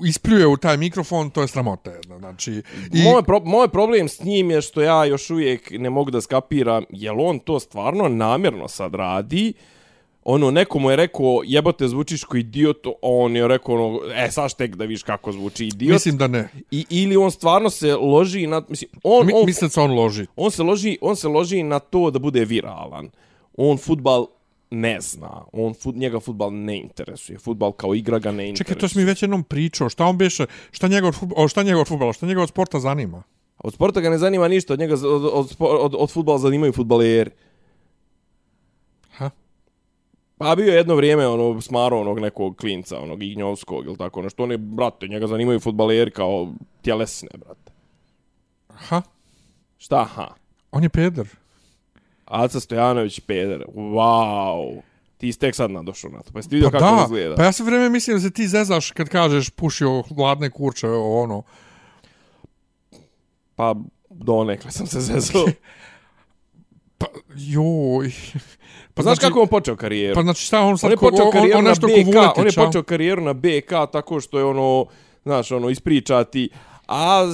ispljuje 0.07 0.47
u 0.47 0.57
taj 0.57 0.77
mikrofon, 0.77 1.29
to 1.29 1.41
je 1.41 1.47
sramota 1.47 1.91
jedna. 1.91 2.19
Znači, 2.19 2.62
i, 2.94 3.03
Moj, 3.03 3.24
pro, 3.24 3.41
moj 3.45 3.68
problem 3.68 4.07
s 4.09 4.24
njim 4.24 4.51
je 4.51 4.62
što 4.62 4.81
ja 4.81 5.06
još 5.06 5.29
uvijek 5.29 5.71
ne 5.71 5.89
mogu 5.89 6.12
da 6.12 6.21
skapiram, 6.21 6.83
jel 6.89 7.21
on 7.21 7.39
to 7.39 7.60
stvarno 7.60 8.07
namjerno 8.10 8.67
sad 8.67 8.96
radi, 8.96 9.53
ono, 10.29 10.51
neko 10.51 10.79
mu 10.79 10.89
je 10.89 10.96
rekao, 10.96 11.41
jebote, 11.46 11.88
zvučiš 11.88 12.24
ko 12.24 12.38
idiot, 12.38 12.77
on 13.01 13.36
je 13.36 13.48
rekao, 13.48 13.75
ono, 13.75 14.00
e, 14.13 14.31
sad 14.31 14.55
tek 14.55 14.75
da 14.75 14.86
viš 14.86 15.03
kako 15.03 15.31
zvuči 15.31 15.65
idiot. 15.65 15.93
mislim 15.93 16.17
da 16.17 16.27
ne. 16.27 16.50
I, 16.72 16.86
ili 16.89 17.17
on 17.17 17.31
stvarno 17.31 17.69
se 17.69 17.96
loži 17.96 18.48
na, 18.48 18.62
mislim, 18.69 18.89
on, 19.03 19.25
Mi, 19.27 19.34
on, 19.36 19.46
mislim 19.46 19.67
da 19.67 19.74
se 19.74 19.81
on 19.81 19.91
loži. 19.91 20.25
on, 20.36 20.51
se 20.51 20.63
loži, 20.63 20.98
on 21.01 21.15
se 21.15 21.27
loži 21.27 21.63
na 21.63 21.79
to 21.79 22.12
da 22.12 22.19
bude 22.19 22.46
viralan. 22.46 23.10
On 23.57 23.77
futbal 23.77 24.25
ne 24.69 25.01
zna. 25.01 25.45
On 25.51 25.74
fut, 25.74 25.95
njega 25.95 26.19
futbal 26.19 26.53
ne 26.53 26.77
interesuje. 26.77 27.39
Futbal 27.39 27.71
kao 27.71 27.95
igra 27.95 28.19
ga 28.19 28.31
ne 28.31 28.50
interesuje. 28.50 28.65
Čekaj, 28.75 28.79
to 28.79 28.88
si 28.88 29.00
mi 29.00 29.05
već 29.05 29.24
jednom 29.24 29.43
pričao. 29.43 29.89
Šta 29.89 30.05
on 30.05 30.17
beše, 30.17 30.45
šta 30.71 30.88
njega 30.88 31.12
od 31.36 31.50
šta 31.50 31.63
njega 31.63 31.79
od 31.79 31.88
fudbala, 31.88 32.13
šta 32.13 32.25
njega 32.25 32.41
od 32.41 32.50
sporta 32.50 32.79
zanima? 32.79 33.24
Od 33.59 33.74
sporta 33.74 34.01
ga 34.01 34.09
ne 34.09 34.17
zanima 34.17 34.47
ništa, 34.47 34.74
od 34.74 34.79
njega 34.79 34.93
od, 34.93 35.25
od, 35.33 35.55
od, 35.59 35.95
od 35.97 36.12
futbala 36.12 36.38
zanimaju 36.38 36.74
futbaleri. 36.74 37.31
Ha? 39.12 39.29
Pa 40.38 40.55
bio 40.55 40.71
je 40.71 40.75
jedno 40.75 40.95
vrijeme 40.95 41.27
ono 41.27 41.62
smaro 41.62 42.00
onog 42.00 42.19
nekog 42.19 42.57
klinca, 42.57 43.00
onog 43.00 43.24
Ignjovskog 43.24 43.86
ili 43.86 43.97
tako 43.97 44.21
nešto. 44.21 44.43
On 44.43 44.51
je, 44.51 44.57
brate, 44.57 45.07
njega 45.07 45.27
zanimaju 45.27 45.59
futbaleri 45.59 46.12
kao 46.12 46.53
tjelesne, 46.81 47.29
brate. 47.38 47.71
Ha? 48.69 49.01
Šta, 49.77 50.03
ha? 50.03 50.27
On 50.71 50.83
je 50.83 50.89
peder. 50.89 51.27
Aca 52.27 52.60
Stojanović 52.60 53.19
peder. 53.19 53.65
Wow. 53.75 54.81
Ti 55.17 55.34
si 55.34 55.39
tek 55.39 55.55
sad 55.55 55.72
nadošao 55.72 56.12
na 56.12 56.22
to. 56.22 56.31
Pa 56.34 56.39
jesi 56.39 56.50
ti 56.50 56.55
vidio 56.55 56.69
Pa 56.72 56.79
kako 56.79 56.96
da, 56.96 57.03
izgleda? 57.03 57.36
pa 57.36 57.43
ja 57.43 57.51
sve 57.51 57.65
vreme 57.65 57.89
mislim 57.89 58.17
da 58.17 58.22
se 58.22 58.31
ti 58.31 58.48
zezaš 58.48 58.91
kad 58.91 59.10
kažeš 59.10 59.50
pušio 59.50 60.01
hladne 60.01 60.50
kurče, 60.50 60.88
ono. 60.89 61.43
Pa 63.55 63.75
donekle 64.10 64.72
sam 64.72 64.88
se 64.88 65.00
zezao. 65.00 65.46
Pa, 67.00 67.05
joj. 67.36 68.12
Pa 68.93 69.03
znaš 69.03 69.19
kako 69.19 69.41
on 69.41 69.48
počeo 69.48 69.75
karijeru? 69.75 70.15
Pa 70.15 70.22
znači 70.22 70.46
šta 70.46 70.62
on 70.62 70.77
sad 70.77 70.88
on 70.88 70.91
je 70.91 70.98
ko- 70.98 71.10
počeo 71.10 71.25
on, 71.25 71.67
on, 71.67 71.75
ko 71.75 71.88
BK, 71.88 72.38
on 72.38 72.46
je 72.46 72.51
počeo 72.55 72.84
karijeru 72.84 73.22
na 73.22 73.34
BK 73.34 73.69
tako 73.91 74.22
što 74.22 74.38
je 74.38 74.46
ono, 74.46 74.86
znaš, 75.24 75.51
ono, 75.51 75.69
ispričati, 75.69 76.50
A 76.88 77.34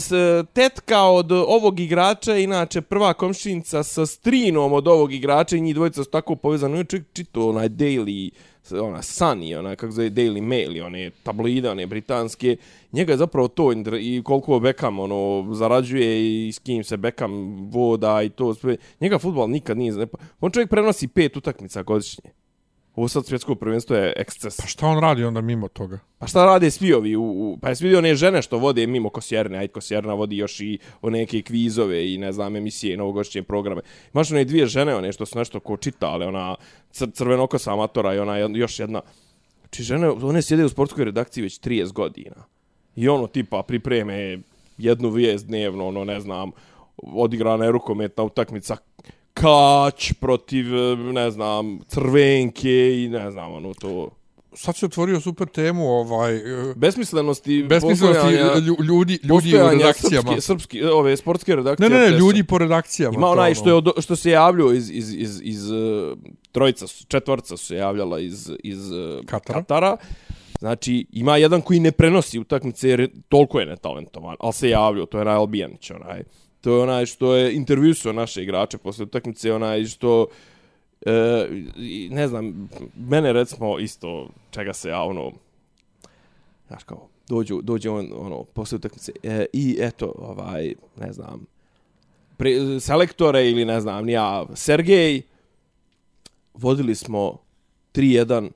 tetka 0.54 1.04
od 1.04 1.32
ovog 1.32 1.80
igrača 1.80 2.34
je 2.34 2.44
inače 2.44 2.82
prva 2.82 3.14
komšinica 3.14 3.84
sa 3.84 4.06
strinom 4.06 4.74
od 4.74 4.88
ovog 4.88 5.14
igrača 5.14 5.58
i 5.58 5.62
njih 5.62 5.76
dvojica 5.76 6.04
su 6.04 6.10
tako 6.10 6.36
povezani. 6.36 6.80
On 6.80 6.86
čovjek 6.86 7.06
čito 7.14 7.50
onaj 7.50 7.70
daily, 7.70 8.32
ona 8.72 9.02
Sunny, 9.02 9.60
ona 9.60 9.76
kako 9.76 9.92
zove 9.92 10.10
Daily 10.10 10.42
Mail, 10.42 10.86
one 10.86 11.12
tabloide, 11.24 11.70
one 11.70 11.88
britanske. 11.88 12.58
Njega 12.92 13.14
je 13.14 13.18
zapravo 13.18 13.48
to 13.48 13.72
i 14.00 14.22
koliko 14.24 14.60
Beckham 14.60 15.00
ono, 15.00 15.54
zarađuje 15.54 16.48
i 16.48 16.52
s 16.52 16.60
kim 16.60 16.84
se 16.84 16.98
Beckham 16.98 17.66
voda 17.72 18.22
i 18.22 18.30
to 18.30 18.54
sve. 18.54 18.78
Njega 19.00 19.20
futbol 19.20 19.50
nikad 19.50 19.78
nije... 19.78 20.08
On 20.42 20.52
čovjek 20.52 20.70
prenosi 20.70 21.08
pet 21.08 21.38
utakmica 21.38 21.84
godišnje. 21.84 22.43
Ovo 22.96 23.08
sad 23.08 23.26
svjetsko 23.26 23.56
prvenstvo 23.56 23.96
je 23.96 24.14
eksces. 24.16 24.58
Pa 24.58 24.68
šta 24.68 24.88
on 24.88 25.00
radi 25.00 25.24
onda 25.24 25.42
mimo 25.42 25.68
toga? 25.68 26.00
Pa 26.18 26.28
šta 26.28 26.46
rade 26.46 26.72
svi 26.72 26.94
ovi? 26.94 27.16
U, 27.16 27.24
u, 27.24 27.58
pa 27.62 27.70
jesi 27.70 27.84
vidio 27.84 28.00
one 28.00 28.16
žene 28.16 28.42
što 28.42 28.58
vode 28.58 28.88
mimo 28.88 29.10
Kosjerne, 29.10 29.58
ajde 29.58 29.74
Kosjerna 29.74 30.14
vodi 30.14 30.38
još 30.38 30.60
i 30.60 30.80
o 31.02 31.10
neke 31.10 31.42
kvizove 31.42 32.14
i 32.14 32.18
ne 32.18 32.32
znam 32.32 32.56
emisije 32.56 32.98
i 33.36 33.42
programe. 33.42 33.82
Imaš 34.14 34.32
one 34.32 34.46
dvije 34.46 34.66
žene, 34.66 34.96
one 34.96 35.12
što 35.12 35.26
su 35.26 35.38
nešto 35.38 35.60
ko 35.60 35.78
čitale, 35.78 36.28
ona 36.28 36.56
cr 36.92 37.06
crvenokosa 37.14 37.74
amatora 37.74 38.14
i 38.14 38.20
ona 38.20 38.38
još 38.38 38.80
jedna. 38.80 39.02
Znači 39.60 39.84
žene, 39.84 40.10
one 40.10 40.42
sjede 40.42 40.66
u 40.66 40.70
sportskoj 40.70 41.06
redakciji 41.06 41.44
već 41.44 41.60
30 41.60 41.92
godina. 41.94 42.46
I 42.96 43.10
ono 43.10 43.28
tipa 43.28 43.64
pripreme 43.64 44.40
jednu 44.78 45.10
vijest 45.10 45.48
dnevno, 45.48 45.88
ono 45.88 46.04
ne 46.04 46.20
znam, 46.20 46.52
odigrana 46.98 47.66
je 47.66 47.72
rukometna 47.72 48.24
utakmica 48.24 48.78
Kać 49.34 50.14
protiv, 50.14 50.66
eh, 50.68 50.98
ne 50.98 51.32
znam, 51.32 51.80
Crvenke 51.88 52.70
i 52.96 53.10
ne 53.10 53.32
znam, 53.32 53.54
ono 53.54 53.74
to... 53.74 54.10
Sad 54.56 54.76
si 54.78 54.86
otvorio 54.86 55.20
super 55.20 55.48
temu, 55.48 55.90
ovaj, 55.90 56.36
e, 56.36 56.74
Besmislenosti, 56.76 57.64
besmislenosti 57.64 58.36
ljudi, 58.84 59.20
ljudi 59.24 59.56
u 59.56 59.70
redakcijama. 59.70 60.24
Srpske, 60.24 60.42
srpski, 60.42 60.84
ove 60.84 61.18
sportske 61.18 61.56
redakcije. 61.56 61.90
Ne, 61.90 61.96
ne, 61.96 62.12
ne, 62.12 62.18
ljudi 62.18 62.44
po 62.44 62.58
redakcijama. 62.58 63.18
Ima 63.18 63.28
onaj 63.28 63.48
ono. 63.48 63.56
što, 63.56 63.70
je 63.70 63.74
od, 63.74 63.90
što 64.00 64.16
se 64.16 64.32
javljao 64.32 64.74
iz, 64.74 64.90
iz, 64.90 65.14
iz, 65.14 65.42
iz 65.44 65.62
trojica, 66.52 66.86
četvorca 67.08 67.58
su 67.58 67.66
se 67.66 67.76
javljala 67.76 68.20
iz, 68.20 68.52
iz 68.64 68.80
Katara. 69.26 69.60
Katara. 69.60 69.98
Znači, 70.60 71.06
ima 71.12 71.38
jedan 71.38 71.62
koji 71.62 71.80
ne 71.80 71.92
prenosi 71.92 72.40
utakmice 72.40 72.90
jer 72.90 73.00
je- 73.00 73.10
toliko 73.30 73.60
je 73.60 73.66
netalentovan, 73.66 74.36
ali 74.40 74.54
se 74.54 74.70
javljao, 74.70 75.06
to 75.06 75.18
je 75.18 75.22
onaj 75.22 75.36
Albijanić, 75.36 75.92
onaj. 75.92 76.24
To 76.64 76.76
je 76.76 76.84
onaj 76.84 77.06
što 77.06 77.36
je 77.36 77.56
intervjusuo 77.56 78.14
naše 78.14 78.44
igrače 78.44 78.78
posle 78.78 79.04
utakmice, 79.04 79.54
onaj 79.54 79.86
što 79.86 80.28
e, 81.06 81.48
ne 82.10 82.28
znam, 82.28 82.70
mene 82.96 83.34
recimo 83.34 83.80
isto 83.80 84.30
čega 84.52 84.74
se 84.74 84.90
ja 84.90 85.02
ono 85.02 85.32
znaš 86.68 86.84
kao 86.84 87.08
dođu 87.28 87.62
dođe 87.62 87.90
on 87.90 88.10
ono 88.16 88.44
posle 88.44 88.76
utakmice 88.76 89.12
e, 89.24 89.46
i 89.54 89.78
eto 89.80 90.14
ovaj 90.18 90.74
ne 90.98 91.14
znam 91.14 91.46
pre, 92.38 92.80
selektore 92.80 93.50
ili 93.50 93.66
ne 93.66 93.82
znam 93.82 94.10
ja 94.10 94.46
Sergej 94.54 95.22
vodili 96.54 96.96
smo 96.96 97.40
3-1 97.94 98.50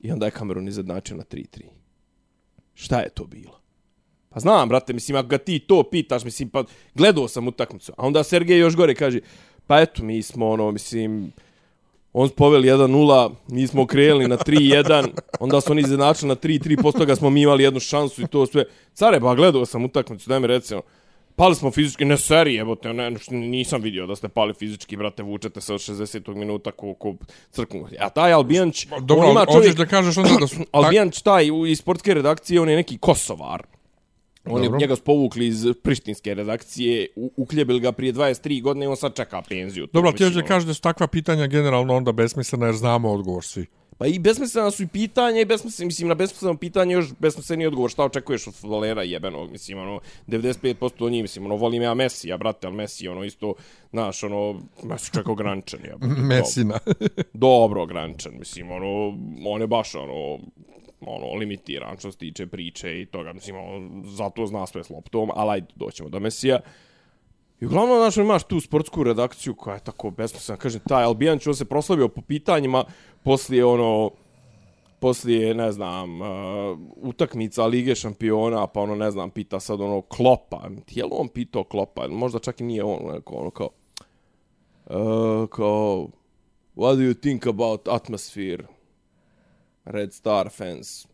i 0.00 0.12
onda 0.12 0.26
je 0.26 0.32
Kamerun 0.32 0.68
izjednačio 0.68 1.16
na 1.16 1.24
3-3 1.24 1.62
šta 2.74 3.00
je 3.00 3.08
to 3.08 3.24
bilo? 3.24 3.65
Pa 4.28 4.40
znam, 4.40 4.68
brate, 4.68 4.92
mislim, 4.92 5.16
ako 5.16 5.28
ga 5.28 5.38
ti 5.38 5.58
to 5.58 5.82
pitaš, 5.82 6.24
mislim, 6.24 6.48
pa 6.48 6.64
gledao 6.94 7.28
sam 7.28 7.48
utakmicu. 7.48 7.92
A 7.96 8.06
onda 8.06 8.22
Sergej 8.22 8.58
još 8.58 8.76
gore 8.76 8.94
kaže, 8.94 9.20
pa 9.66 9.80
eto, 9.80 10.02
mi 10.02 10.22
smo, 10.22 10.48
ono, 10.50 10.70
mislim, 10.70 11.32
on 12.12 12.28
poveli 12.28 12.68
1-0, 12.68 13.30
mi 13.48 13.66
smo 13.66 13.86
krenuli 13.86 14.28
na 14.28 14.36
3-1, 14.36 15.08
onda 15.40 15.60
su 15.60 15.72
oni 15.72 15.80
izjednačili 15.80 16.28
na 16.28 16.36
3-3, 16.36 16.82
posle 16.82 17.00
toga 17.00 17.16
smo 17.16 17.30
mi 17.30 17.42
imali 17.42 17.62
jednu 17.62 17.80
šansu 17.80 18.22
i 18.22 18.26
to 18.26 18.46
sve. 18.46 18.64
Care, 18.94 19.20
pa 19.20 19.34
gledao 19.34 19.66
sam 19.66 19.84
utakmicu, 19.84 20.28
daj 20.28 20.40
mi 20.40 20.46
reci, 20.46 20.74
ono, 20.74 20.82
pali 21.36 21.54
smo 21.54 21.70
fizički, 21.70 22.04
ne 22.04 22.16
seri, 22.16 22.54
jebote, 22.54 22.92
ne, 22.92 23.18
što 23.18 23.34
nisam 23.34 23.82
vidio 23.82 24.06
da 24.06 24.16
ste 24.16 24.28
pali 24.28 24.54
fizički, 24.54 24.96
brate, 24.96 25.22
vučete 25.22 25.60
se 25.60 25.74
od 25.74 25.80
60. 25.80 26.34
minuta 26.34 26.70
ko, 26.72 26.94
ko 26.94 27.14
crknu. 27.50 27.88
A 28.00 28.08
taj 28.10 28.32
Albijanić, 28.32 28.86
Dobro, 29.00 29.24
on 29.24 29.30
ima 29.30 29.44
čovjek, 29.44 29.62
hoćeš 29.62 29.74
da 29.76 29.86
kažeš 29.86 30.16
onda 30.16 30.30
da 30.40 30.46
su... 30.46 30.56
Albijanić 30.72 31.22
taj 31.22 31.50
u- 31.50 31.66
iz 31.66 31.78
sportske 31.78 32.14
redakcije, 32.14 32.60
on 32.60 32.68
je 32.68 32.76
neki 32.76 32.98
Kosovar. 32.98 33.62
On 34.48 34.62
je 34.62 34.64
Dobro. 34.64 34.78
njega 34.78 34.96
spovukli 34.96 35.46
iz 35.46 35.66
prištinske 35.82 36.34
redakcije, 36.34 37.08
u- 37.16 37.30
uhljebili 37.36 37.80
ga 37.80 37.92
prije 37.92 38.12
23 38.12 38.62
godine 38.62 38.84
i 38.84 38.88
on 38.88 38.96
sad 38.96 39.14
čeka 39.14 39.42
penziju. 39.42 39.88
Dobro, 39.92 40.12
ti 40.12 40.24
da 40.24 40.38
ono. 40.38 40.42
kažeš 40.42 40.66
da 40.66 40.74
su 40.74 40.80
takva 40.80 41.06
pitanja 41.06 41.46
generalno 41.46 41.94
onda 41.96 42.12
besmislena 42.12 42.66
jer 42.66 42.74
znamo 42.74 43.12
odgovor 43.12 43.44
svi. 43.44 43.66
Pa 43.98 44.06
i 44.06 44.18
besmislena 44.18 44.70
su 44.70 44.82
i 44.82 44.86
pitanja 44.86 45.40
i 45.40 45.44
besmisleno, 45.44 45.86
mislim, 45.86 46.08
na 46.08 46.14
besmisleno 46.14 46.56
pitanje 46.56 46.94
još 46.94 47.06
besmisleni 47.18 47.66
odgovor 47.66 47.90
šta 47.90 48.04
očekuješ 48.04 48.46
od 48.46 48.54
futbolera 48.54 49.02
jebenog, 49.02 49.50
mislim, 49.50 49.78
ono, 49.78 50.00
95% 50.28 50.74
od 50.98 51.12
njih, 51.12 51.22
mislim, 51.22 51.44
ono, 51.46 51.56
volim 51.56 51.82
ja 51.82 51.94
Messi, 51.94 52.28
ja, 52.28 52.36
brate, 52.36 52.66
ali 52.66 52.76
Messi, 52.76 53.08
ono, 53.08 53.24
isto, 53.24 53.54
znaš, 53.90 54.22
ono, 54.22 54.60
Messi 54.82 55.12
čak 55.12 55.28
ograničen, 55.28 55.80
ja. 55.84 55.96
Mesina. 56.28 56.78
dobro 57.32 57.82
ograničen, 57.82 58.32
mislim, 58.38 58.70
ono, 58.70 59.14
on 59.46 59.60
je 59.60 59.66
baš, 59.66 59.94
ono, 59.94 60.38
ono, 61.06 61.34
limitiran 61.34 61.98
što 61.98 62.12
se 62.12 62.18
tiče 62.18 62.46
priče 62.46 63.00
i 63.00 63.06
toga, 63.06 63.32
mislim, 63.32 63.56
ono, 63.56 64.02
zato 64.04 64.46
zna 64.46 64.66
sve 64.66 64.84
s 64.84 64.90
loptom, 64.90 65.30
ali 65.34 65.50
ajde, 65.50 65.66
doćemo 65.74 66.08
do 66.08 66.20
Mesija. 66.20 66.60
I 67.60 67.66
uglavnom, 67.66 67.98
znaš, 67.98 68.16
imaš 68.16 68.44
tu 68.44 68.60
sportsku 68.60 69.04
redakciju 69.04 69.54
koja 69.54 69.74
je 69.74 69.84
tako 69.84 70.10
besmislena, 70.10 70.58
kažem, 70.58 70.80
taj 70.88 71.04
Albijanić, 71.04 71.46
on 71.46 71.54
se 71.54 71.64
proslavio 71.64 72.08
po 72.08 72.20
pitanjima 72.20 72.84
poslije, 73.22 73.64
ono, 73.64 74.10
poslije, 75.00 75.54
ne 75.54 75.72
znam, 75.72 76.20
uh, 76.20 76.26
utakmica 76.96 77.66
Lige 77.66 77.94
šampiona, 77.94 78.66
pa 78.66 78.80
ono, 78.80 78.94
ne 78.94 79.10
znam, 79.10 79.30
pita 79.30 79.60
sad 79.60 79.80
ono 79.80 80.00
Klopa. 80.00 80.68
Je 80.90 81.04
li 81.04 81.10
on 81.12 81.28
pitao 81.28 81.64
Klopa? 81.64 82.08
Možda 82.08 82.38
čak 82.38 82.60
i 82.60 82.64
nije 82.64 82.84
on, 82.84 83.14
neko, 83.14 83.34
ono, 83.34 83.50
kao, 83.50 83.70
uh, 84.86 85.48
kao, 85.48 86.08
what 86.76 86.96
do 86.96 87.02
you 87.02 87.20
think 87.20 87.46
about 87.46 87.88
atmosphere? 87.88 88.75
Red 89.86 90.12
Star 90.12 90.48
fans. 90.50 91.06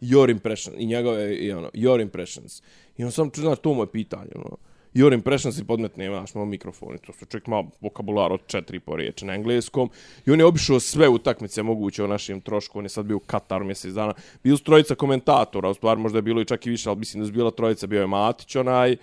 Your 0.00 0.30
impressions. 0.30 0.76
I 0.78 0.86
njegove, 0.86 1.36
i 1.36 1.52
ono, 1.52 1.70
your 1.74 2.02
impressions. 2.02 2.62
I 2.96 3.04
on 3.04 3.12
sam, 3.12 3.30
znaš, 3.34 3.58
to 3.58 3.74
mu 3.74 3.82
je 3.82 3.92
pitanje, 3.92 4.30
ono. 4.34 4.56
Your 4.94 5.14
impressions 5.14 5.58
i 5.58 5.64
podmetne, 5.64 6.08
znaš, 6.08 6.34
malo 6.34 6.46
mikrofon. 6.46 6.94
i 6.94 6.98
To 6.98 7.12
su 7.12 7.26
čovjek 7.26 7.48
ima 7.48 7.64
vokabular 7.80 8.32
od 8.32 8.40
četiri 8.46 8.80
po 8.80 8.96
riječi 8.96 9.24
na 9.24 9.34
engleskom. 9.34 9.90
I 10.26 10.30
on 10.30 10.38
je 10.38 10.44
obišao 10.44 10.80
sve 10.80 11.08
utakmice 11.08 11.62
moguće 11.62 12.04
o 12.04 12.06
našem 12.06 12.40
trošku. 12.40 12.78
On 12.78 12.84
je 12.84 12.88
sad 12.88 13.06
bio 13.06 13.16
u 13.16 13.20
Kataru 13.20 13.64
mjesec 13.64 13.92
dana. 13.92 14.14
Bio 14.44 14.56
su 14.56 14.64
trojica 14.64 14.94
komentatora, 14.94 15.70
u 15.70 15.74
stvari 15.74 16.00
možda 16.00 16.18
je 16.18 16.22
bilo 16.22 16.40
i 16.40 16.44
čak 16.44 16.66
i 16.66 16.70
više, 16.70 16.88
ali 16.88 16.98
mislim 16.98 17.22
da 17.22 17.26
su 17.26 17.32
bila 17.32 17.50
trojica. 17.50 17.86
Bio 17.86 18.00
je 18.00 18.06
Matić, 18.06 18.56
onaj, 18.56 18.96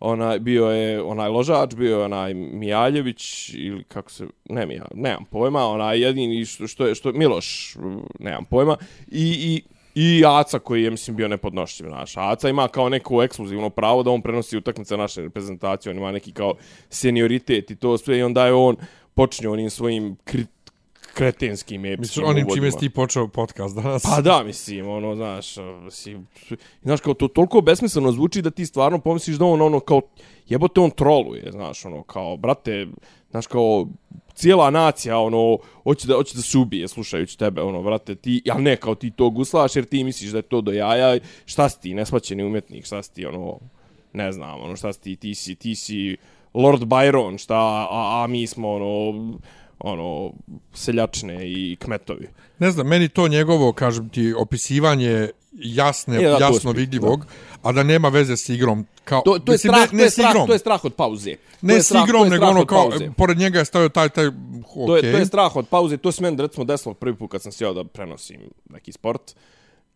onaj, 0.00 0.38
bio 0.38 0.66
je 0.66 1.02
onaj 1.02 1.28
Ložač, 1.28 1.74
bio 1.74 1.98
je 1.98 2.04
onaj 2.04 2.34
Mijaljević, 2.34 3.48
ili 3.54 3.84
kako 3.84 4.10
se, 4.10 4.26
ne 4.44 4.66
Mija, 4.66 4.84
nemam 4.94 5.24
pojma, 5.24 5.66
onaj 5.66 6.00
jedini 6.00 6.44
što, 6.44 6.66
što 6.66 6.86
je, 6.86 6.94
što 6.94 7.12
Miloš, 7.12 7.76
nemam 8.18 8.44
pojma, 8.44 8.76
i, 9.06 9.62
i, 9.94 10.18
i 10.18 10.24
Aca 10.26 10.58
koji 10.58 10.82
je, 10.82 10.90
mislim, 10.90 11.16
bio 11.16 11.28
nepodnošljiv, 11.28 11.90
naš. 11.90 12.16
Aca 12.16 12.48
ima 12.48 12.68
kao 12.68 12.88
neko 12.88 13.22
ekskluzivno 13.22 13.70
pravo 13.70 14.02
da 14.02 14.10
on 14.10 14.22
prenosi 14.22 14.56
utakmice 14.56 14.96
naše 14.96 15.22
reprezentacije, 15.22 15.90
on 15.90 15.96
ima 15.96 16.12
neki 16.12 16.32
kao 16.32 16.54
senioritet 16.90 17.70
i 17.70 17.76
to 17.76 17.98
sve, 17.98 18.18
i 18.18 18.22
onda 18.22 18.46
je 18.46 18.52
on 18.52 18.76
počinje 19.14 19.48
onim 19.48 19.70
svojim 19.70 20.16
kri, 20.24 20.46
kretenskim 21.14 21.84
epskim 21.84 22.00
Mislim, 22.00 22.26
onim 22.26 22.44
čime 22.44 22.66
uvodima. 22.66 22.70
si 22.70 22.78
ti 22.78 22.90
počeo 22.90 23.28
podcast 23.28 23.74
danas. 23.76 24.02
Pa 24.02 24.20
da, 24.20 24.42
mislim, 24.42 24.88
ono, 24.88 25.14
znaš, 25.14 25.56
mislim, 25.84 26.26
znaš, 26.82 27.00
kao 27.00 27.14
to 27.14 27.28
toliko 27.28 27.60
besmisleno 27.60 28.12
zvuči 28.12 28.42
da 28.42 28.50
ti 28.50 28.66
stvarno 28.66 28.98
pomisliš 28.98 29.36
da 29.36 29.44
on, 29.44 29.62
ono, 29.62 29.80
kao, 29.80 30.00
jebote, 30.48 30.80
on 30.80 30.90
troluje, 30.90 31.52
znaš, 31.52 31.84
ono, 31.84 32.02
kao, 32.02 32.36
brate, 32.36 32.86
znaš, 33.30 33.46
kao, 33.46 33.86
cijela 34.34 34.70
nacija, 34.70 35.18
ono, 35.18 35.58
hoće 35.82 36.06
da, 36.06 36.14
hoće 36.14 36.36
da 36.36 36.42
se 36.42 36.58
ubije 36.58 36.88
slušajući 36.88 37.38
tebe, 37.38 37.62
ono, 37.62 37.82
brate, 37.82 38.14
ti, 38.14 38.42
ja 38.44 38.58
ne, 38.58 38.76
kao 38.76 38.94
ti 38.94 39.10
to 39.10 39.30
guslaš, 39.30 39.76
jer 39.76 39.84
ti 39.84 40.04
misliš 40.04 40.30
da 40.30 40.38
je 40.38 40.42
to 40.42 40.60
do 40.60 40.72
jaja, 40.72 41.18
šta 41.46 41.68
si 41.68 41.80
ti, 41.80 41.94
nesvaćeni 41.94 42.44
umjetnik, 42.44 42.86
šta 42.86 43.02
si 43.02 43.14
ti, 43.14 43.26
ono, 43.26 43.58
ne 44.12 44.32
znam, 44.32 44.60
ono, 44.60 44.76
šta 44.76 44.92
si 44.92 45.00
ti, 45.00 45.16
ti 45.16 45.34
si, 45.34 45.54
ti 45.54 45.74
si 45.74 46.16
Lord 46.54 46.82
Byron, 46.82 47.38
šta, 47.38 47.56
a, 47.90 48.22
a 48.22 48.26
mi 48.26 48.46
smo, 48.46 48.72
ono, 48.72 49.38
ono, 49.78 50.32
seljačne 50.74 51.50
i 51.50 51.76
kmetovi. 51.76 52.28
Ne 52.58 52.70
znam, 52.70 52.86
meni 52.86 53.08
to 53.08 53.28
njegovo, 53.28 53.72
kažem 53.72 54.08
ti, 54.08 54.34
opisivanje 54.38 55.28
jasne, 55.52 56.16
E, 56.16 56.22
da, 56.22 56.28
jasno 56.30 56.70
je 56.70 56.74
spi- 56.74 56.76
vidljivog, 56.76 57.26
a 57.62 57.72
da 57.72 57.82
nema 57.82 58.08
veze 58.08 58.36
s 58.36 58.48
igrom. 58.48 58.86
Kao, 59.04 59.20
To, 59.20 59.38
to 59.38 59.52
je 59.52 59.54
mislim, 59.54 59.72
strah, 59.72 59.82
ne, 59.82 59.88
to 59.88 59.96
je 59.96 60.04
ne 60.04 60.10
strah, 60.10 60.30
igrom. 60.30 60.46
to 60.46 60.52
je 60.52 60.58
strah 60.58 60.84
od 60.84 60.94
pauze. 60.94 61.34
Ne 61.62 61.74
je 61.74 61.82
s 61.82 61.90
igrom, 62.04 62.24
je 62.24 62.30
nego 62.30 62.46
ono 62.46 62.66
kao, 62.66 62.90
pauze. 62.90 63.10
pored 63.16 63.38
njega 63.38 63.58
je 63.58 63.64
stavio 63.64 63.88
taj, 63.88 64.08
taj, 64.08 64.24
okay. 64.24 64.86
To 64.86 64.96
je, 64.96 65.12
to 65.12 65.18
je 65.18 65.26
strah 65.26 65.56
od 65.56 65.68
pauze, 65.68 65.96
to 65.96 66.12
se 66.12 66.22
meni 66.22 66.36
recimo 66.36 66.64
desilo 66.64 66.94
prvi 66.94 67.16
put 67.16 67.30
kad 67.30 67.42
sam 67.42 67.52
sjeo 67.52 67.74
da 67.74 67.84
prenosim 67.84 68.40
neki 68.70 68.92
sport 68.92 69.34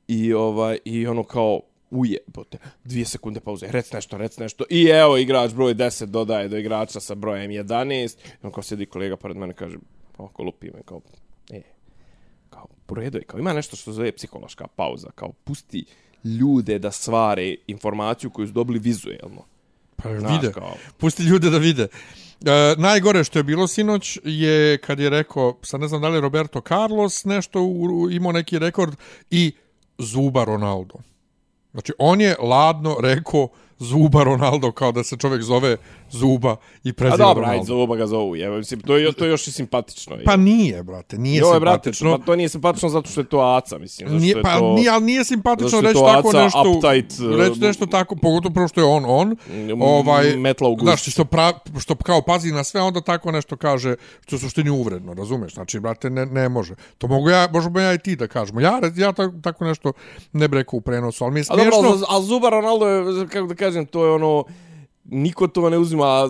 i 0.09 0.33
ovaj 0.33 0.79
i 0.85 1.07
ono 1.07 1.25
kao 1.25 1.61
uje, 1.91 2.19
bote, 2.27 2.59
dvije 2.85 3.05
sekunde 3.05 3.41
pauze, 3.41 3.67
rec 3.67 3.93
nešto, 3.93 4.19
rec 4.19 4.39
nešto, 4.39 4.65
i 4.71 4.85
evo 4.85 5.17
igrač 5.17 5.53
broj 5.53 5.75
10 5.75 6.05
dodaje 6.05 6.49
do 6.49 6.57
igrača 6.57 7.01
sa 7.01 7.15
brojem 7.15 7.51
11, 7.51 8.17
i 8.19 8.47
on 8.47 8.53
kao 8.53 8.63
sjedi 8.63 8.87
kolega 8.87 9.17
pored 9.17 9.37
mene, 9.37 9.55
kaže, 9.55 9.77
ovako 10.19 10.43
lupi 10.43 10.67
me, 10.67 10.83
kao, 10.85 11.01
e, 11.51 11.63
kao, 12.51 12.67
je, 13.03 13.23
kao, 13.23 13.41
ima 13.41 13.53
nešto 13.53 13.77
što 13.77 13.93
zove 13.93 14.13
psihološka 14.13 14.67
pauza, 14.67 15.11
kao, 15.15 15.33
pusti 15.35 15.85
ljude 16.25 16.79
da 16.79 16.91
svare 16.91 17.55
informaciju 17.67 18.31
koju 18.31 18.47
su 18.47 18.53
dobili 18.53 18.79
vizuelno. 18.79 19.45
Pa 19.97 20.19
Znaš, 20.19 20.33
vide. 20.33 20.53
kao- 20.53 20.77
Pusti 20.99 21.23
ljude 21.23 21.51
da 21.51 21.59
vide. 21.59 21.83
E, 21.83 21.89
najgore 22.77 23.25
što 23.25 23.39
je 23.39 23.43
bilo 23.43 23.67
sinoć 23.67 24.19
je 24.25 24.79
kad 24.79 24.99
je 24.99 25.11
rekao, 25.11 25.59
sad 25.63 25.81
ne 25.81 25.89
znam 25.89 26.03
da 26.03 26.09
li 26.09 26.21
Roberto 26.21 26.61
Carlos 26.61 27.25
nešto 27.25 27.63
u, 27.63 27.73
u- 27.83 28.11
imao 28.11 28.33
neki 28.33 28.59
rekord 28.59 28.95
i 29.31 29.53
Zuba 29.99 30.45
Ronaldo. 30.45 30.95
Znači, 31.73 31.93
on 31.99 32.21
je 32.21 32.37
ladno 32.41 32.97
rekao 33.01 33.49
Zuba 33.79 34.25
Ronaldo 34.25 34.73
kao 34.73 34.93
da 34.93 35.05
se 35.05 35.17
čovjek 35.17 35.43
zove 35.43 35.77
Zuba 36.11 36.57
i 36.85 36.91
A 36.91 36.93
preziva 36.97 37.17
dobro, 37.17 37.43
ajde, 37.45 37.51
Ronaldo. 37.53 37.65
zovu 37.67 37.87
ga 37.95 38.07
zovu. 38.07 38.37
Je, 38.37 38.51
mislim, 38.51 38.81
to, 38.81 38.97
je, 38.97 39.13
to 39.13 39.25
je 39.25 39.31
još 39.31 39.49
i 39.49 39.53
simpatično. 39.53 40.17
Je. 40.17 40.25
Pa 40.25 40.37
nije, 40.37 40.83
brate, 40.83 41.19
nije 41.19 41.41
brate, 41.41 41.59
simpatično. 41.59 42.19
pa 42.19 42.25
to 42.25 42.37
nije 42.37 42.49
simpatično 42.49 42.89
zato 42.89 43.11
što 43.11 43.21
je 43.21 43.25
to 43.29 43.39
Aca, 43.41 43.79
mislim. 43.79 44.09
zato 44.09 44.21
Nije, 44.21 44.31
što 44.31 44.39
je 44.39 44.43
pa 44.43 44.59
to... 44.59 44.73
nije, 44.75 44.91
ali 44.91 45.05
nije 45.05 45.25
simpatično 45.25 45.69
što 45.69 45.81
reći 45.81 46.01
tako 46.15 46.29
Aca 46.29 46.43
nešto, 46.45 46.71
uptight, 46.71 47.21
reći 47.39 47.61
nešto 47.61 47.87
tako, 47.87 48.17
pogotovo 48.17 48.55
prvo 48.55 48.69
što 48.69 48.81
je 48.81 48.85
on, 48.85 49.05
on, 49.07 49.37
ovaj, 49.81 50.37
metla 50.37 50.69
u 50.69 50.75
guzicu. 50.75 50.87
znaš, 50.87 51.13
što, 51.13 51.25
pra, 51.25 51.53
što 51.81 51.95
kao 51.97 52.23
pazi 52.23 52.53
na 52.53 52.65
sve, 52.65 52.81
onda 52.81 53.01
tako 53.01 53.33
nešto 53.33 53.57
kaže, 53.57 53.95
što 54.27 54.35
je 54.35 54.37
u 54.37 54.41
suštini 54.41 54.71
uvredno, 54.71 55.15
razumeš? 55.15 55.55
Znači, 55.55 55.81
brate, 55.81 56.11
ne, 56.11 56.27
ne 56.27 56.49
može. 56.49 56.75
To 56.99 57.07
mogu 57.07 57.31
ja, 57.31 57.49
možemo 57.53 57.81
ja 57.81 57.95
i 57.95 57.99
ti 57.99 58.17
da 58.17 58.27
kažemo. 58.27 58.61
Ja, 58.61 58.81
ja 58.97 59.13
ta, 59.13 59.31
tako 59.43 59.65
nešto 59.65 59.93
ne 60.33 60.49
bi 60.49 60.57
rekao 60.57 60.77
u 60.77 60.81
prenosu, 60.81 61.25
ali 61.25 61.33
mi 61.35 61.41
je 61.41 61.45
A 61.49 61.57
dobro, 61.57 61.73
smiješno. 61.73 62.07
ali 62.09 62.25
Zuba 62.27 62.49
Ronaldo 62.51 62.87
je, 62.87 63.29
kako 63.29 63.47
da 63.47 63.55
kažem, 63.55 63.68
to 63.87 64.05
je 64.05 64.13
ono, 64.13 64.45
niko 65.05 65.47
to 65.47 65.71
ne 65.71 65.79
uzima, 65.79 66.29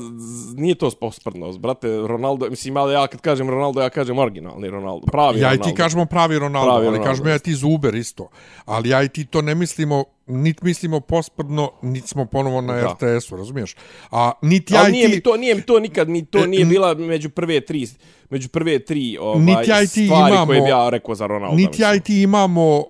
nije 0.54 0.74
to 0.74 0.90
posprdnost, 0.90 1.58
brate, 1.58 1.88
Ronaldo, 1.96 2.50
mislim, 2.50 2.76
ali 2.76 2.94
ja 2.94 3.06
kad 3.06 3.20
kažem 3.20 3.50
Ronaldo, 3.50 3.80
ja 3.80 3.90
kažem 3.90 4.18
originalni 4.18 4.70
Ronaldo, 4.70 5.06
pravi 5.06 5.36
Ja 5.36 5.40
i 5.40 5.42
Ronaldo. 5.42 5.64
ti 5.64 5.74
kažemo 5.74 6.06
pravi 6.06 6.38
Ronaldo, 6.38 6.66
Pravi 6.66 6.86
ali 6.86 6.96
Ronaldo. 6.96 7.10
kažemo 7.10 7.28
ja 7.28 7.36
i 7.36 7.38
ti 7.38 7.54
Zuber 7.54 7.94
isto. 7.94 8.28
Ali 8.64 8.88
ja 8.88 9.02
i 9.02 9.08
ti 9.08 9.24
to 9.24 9.42
ne 9.42 9.54
mislimo, 9.54 10.04
nit 10.26 10.62
mislimo 10.62 11.00
posprdno, 11.00 11.70
nit 11.82 12.06
smo 12.06 12.24
ponovo 12.26 12.60
na. 12.60 12.80
RTS-u, 12.82 13.36
razumiješ? 13.36 13.76
A 14.10 14.32
nit 14.42 14.70
ja 14.70 14.88
i 14.88 14.92
nije 14.92 15.08
ti... 15.08 15.14
mi 15.14 15.20
to, 15.20 15.36
nije 15.36 15.54
mi 15.54 15.62
to 15.62 15.80
nikad, 15.80 16.08
mi 16.08 16.24
to 16.24 16.38
E, 16.38 16.46
nije 16.46 16.64
bila 16.64 16.94
među 16.94 17.30
prve 17.30 17.60
tri, 17.60 17.86
među 18.30 18.48
prve 18.48 18.78
tri 18.78 19.18
ovaj, 19.20 19.40
Niti 19.40 19.70
ja 19.70 19.82
i 19.82 19.86
ti 19.86 20.04
stvari 20.06 20.32
imamo- 20.32 20.46
koje 20.46 20.60
bi 20.60 20.68
ja 20.70 20.88
rekao 20.90 21.14
za 21.14 21.26
Ronaldo. 21.26 21.56
Niti 21.56 21.82
ja 21.82 21.94
i 21.94 22.00
ti 22.00 22.22
imamo 22.22 22.84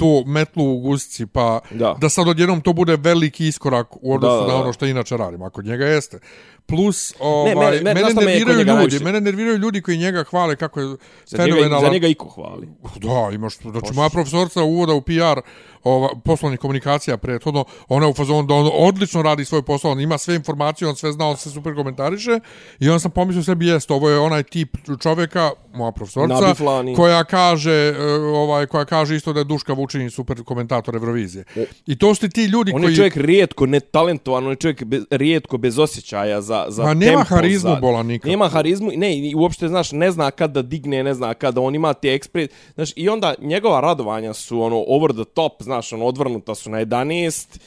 to 0.00 0.24
metlu 0.26 0.64
u 0.66 0.80
gusci, 0.80 1.26
pa 1.26 1.60
da, 1.70 1.94
Da. 1.94 2.08
sad 2.08 2.28
odjednom 2.28 2.60
to 2.60 2.72
bude 2.72 2.96
veliki 2.96 3.46
iskorak 3.46 3.96
u 3.96 4.14
odnosu 4.14 4.36
Da, 4.36 4.46
da, 4.46 4.48
na 4.48 4.62
ono 4.62 4.72
što 4.72 4.86
inače 4.86 5.16
radimo. 5.16 5.44
Ako 5.44 5.62
njega 5.62 5.84
jeste. 5.86 6.18
Plus, 6.66 7.14
ovaj, 7.20 7.54
mene- 7.54 7.70
mene, 7.70 7.94
mene- 7.94 8.14
mene, 8.14 8.14
me 8.14 8.32
nerviraju 8.32 8.80
ljudi, 8.80 9.04
mene 9.04 9.20
nerviraju 9.20 9.56
ljudi 9.56 9.82
koji 9.82 9.98
njega 9.98 10.24
hvale 10.24 10.56
kako 10.56 10.80
je 10.80 10.86
za 11.26 11.38
njega, 11.38 11.44
fenomenalan. 11.44 11.84
za 11.84 11.92
njega 11.92 12.06
iko 12.06 12.28
hvali. 12.28 12.68
Da, 12.96 13.34
imaš, 13.34 13.58
znači 13.58 13.92
moja 13.94 14.08
profesorca 14.08 14.62
uvoda 14.62 14.92
u 14.94 15.00
PR 15.00 15.40
ova, 15.84 16.08
poslovnih 16.24 16.60
komunikacija 16.60 17.16
prethodno, 17.16 17.64
ona 17.88 18.06
je 18.06 18.10
u 18.10 18.14
fazonu 18.14 18.42
da 18.42 18.54
on 18.54 18.70
odlično 18.74 19.22
radi 19.22 19.44
svoj 19.44 19.62
posao, 19.62 19.90
on 19.90 20.00
ima 20.00 20.18
sve 20.18 20.34
informacije, 20.34 20.88
on 20.88 20.96
sve 20.96 21.12
zna, 21.12 21.26
on 21.26 21.36
se 21.36 21.50
super 21.50 21.74
komentariše 21.74 22.40
i 22.80 22.88
on 22.88 23.00
sam 23.00 23.10
pomislio 23.10 23.42
sebi, 23.42 23.66
jest, 23.66 23.90
ovo 23.90 24.10
je 24.10 24.18
onaj 24.18 24.42
tip 24.42 24.76
čovjeka, 25.02 25.50
moja 25.74 25.92
profesorca, 25.92 26.54
koja 26.96 27.24
kaže, 27.24 27.72
e, 27.72 27.94
ovaj, 28.34 28.66
koja 28.66 28.84
kaže 28.84 29.16
isto 29.16 29.32
da 29.32 29.40
je 29.40 29.44
Duška 29.44 29.72
Vučinić 29.72 30.14
super 30.14 30.42
komentator 30.44 30.96
Eurovizije. 30.96 31.44
I 31.86 31.98
to 31.98 32.14
su 32.14 32.28
ti 32.28 32.44
ljudi 32.44 32.72
On 32.74 32.82
koji... 32.82 32.92
je 32.92 32.96
čovjek 32.96 33.16
rijetko 33.16 33.66
netalentovan, 33.66 34.44
on 34.44 34.50
je 34.50 34.56
čovjek 34.56 34.84
bez, 34.84 35.02
rijetko 35.10 35.58
bez 35.58 35.78
osjećaja 35.78 36.40
za, 36.40 36.66
za 36.68 36.82
Ma 36.82 36.94
nema 36.94 37.24
tempo, 37.24 37.34
harizmu 37.34 37.70
za, 37.70 37.80
bola 37.80 38.02
nikako. 38.02 38.28
Nema 38.28 38.48
harizmu, 38.48 38.90
ne, 38.96 39.16
i 39.16 39.34
uopšte, 39.34 39.68
znaš, 39.68 39.92
ne 39.92 40.10
zna 40.10 40.30
kad 40.30 40.50
da 40.50 40.62
digne, 40.62 41.02
ne 41.02 41.14
zna 41.14 41.34
kada, 41.34 41.60
on 41.60 41.74
ima 41.74 41.92
te 41.94 42.14
ekspres, 42.14 42.50
znaš, 42.74 42.92
i 42.96 43.08
onda 43.08 43.34
njegova 43.40 43.80
radovanja 43.80 44.32
su, 44.32 44.62
ono, 44.62 44.84
over 44.86 45.12
the 45.12 45.24
top, 45.34 45.62
znaš, 45.62 45.69
znaš, 45.70 45.92
ono, 45.92 46.04
odvrnuta 46.04 46.54
su 46.54 46.70
na 46.70 46.78
11, 46.84 47.58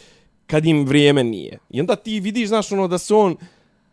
kad 0.48 0.66
im 0.66 0.86
vrijeme 0.86 1.24
nije. 1.24 1.60
I 1.70 1.80
onda 1.80 1.96
ti 1.96 2.20
vidiš, 2.20 2.48
znaš, 2.48 2.72
ono, 2.72 2.88
da 2.88 2.98
se 2.98 3.14
on, 3.14 3.38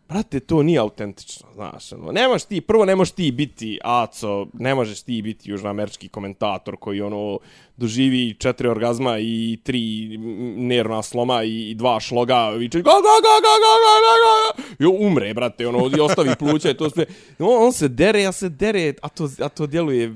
brate, 0.09 0.41
to 0.41 0.63
nije 0.63 0.79
autentično, 0.79 1.47
znaš, 1.55 1.93
ono, 1.93 2.13
ne 2.13 2.29
možeš 2.29 2.45
ti, 2.45 2.61
prvo 2.61 2.85
ne 2.85 2.97
možeš 2.97 3.13
ti 3.13 3.31
biti 3.33 3.79
Aco, 3.85 4.47
ne 4.53 4.75
možeš 4.75 5.03
ti 5.03 5.23
biti 5.23 5.51
južnoamerički 5.51 6.09
komentator 6.09 6.77
koji, 6.77 7.01
ono, 7.01 7.39
doživi 7.77 8.35
četiri 8.39 8.69
orgazma 8.69 9.19
i 9.19 9.59
tri 9.63 10.19
nervna 10.57 11.03
sloma 11.03 11.45
i, 11.45 11.71
i 11.71 11.75
dva 11.75 12.01
šloga, 12.01 12.49
viče, 12.49 12.79
ga, 12.79 12.91
ga, 12.91 13.17
ga, 13.25 13.35
ga, 13.45 13.55
ga, 13.65 13.75
ga, 13.85 13.95
ga, 14.07 14.15
ga, 14.23 14.85
i 14.85 15.07
umre, 15.07 15.35
brate, 15.35 15.69
ono, 15.69 15.91
i 15.97 16.01
ostavi 16.01 16.31
pluća 16.39 16.71
i 16.71 16.77
to 16.77 16.91
sve. 16.91 17.07
On, 17.39 17.67
on 17.67 17.73
se 17.73 17.89
dere, 17.89 18.23
ja 18.23 18.33
se 18.33 18.49
dere, 18.49 18.95
a 19.03 19.09
to, 19.09 19.29
a 19.41 19.49
to 19.49 19.67
djeluje 19.67 20.15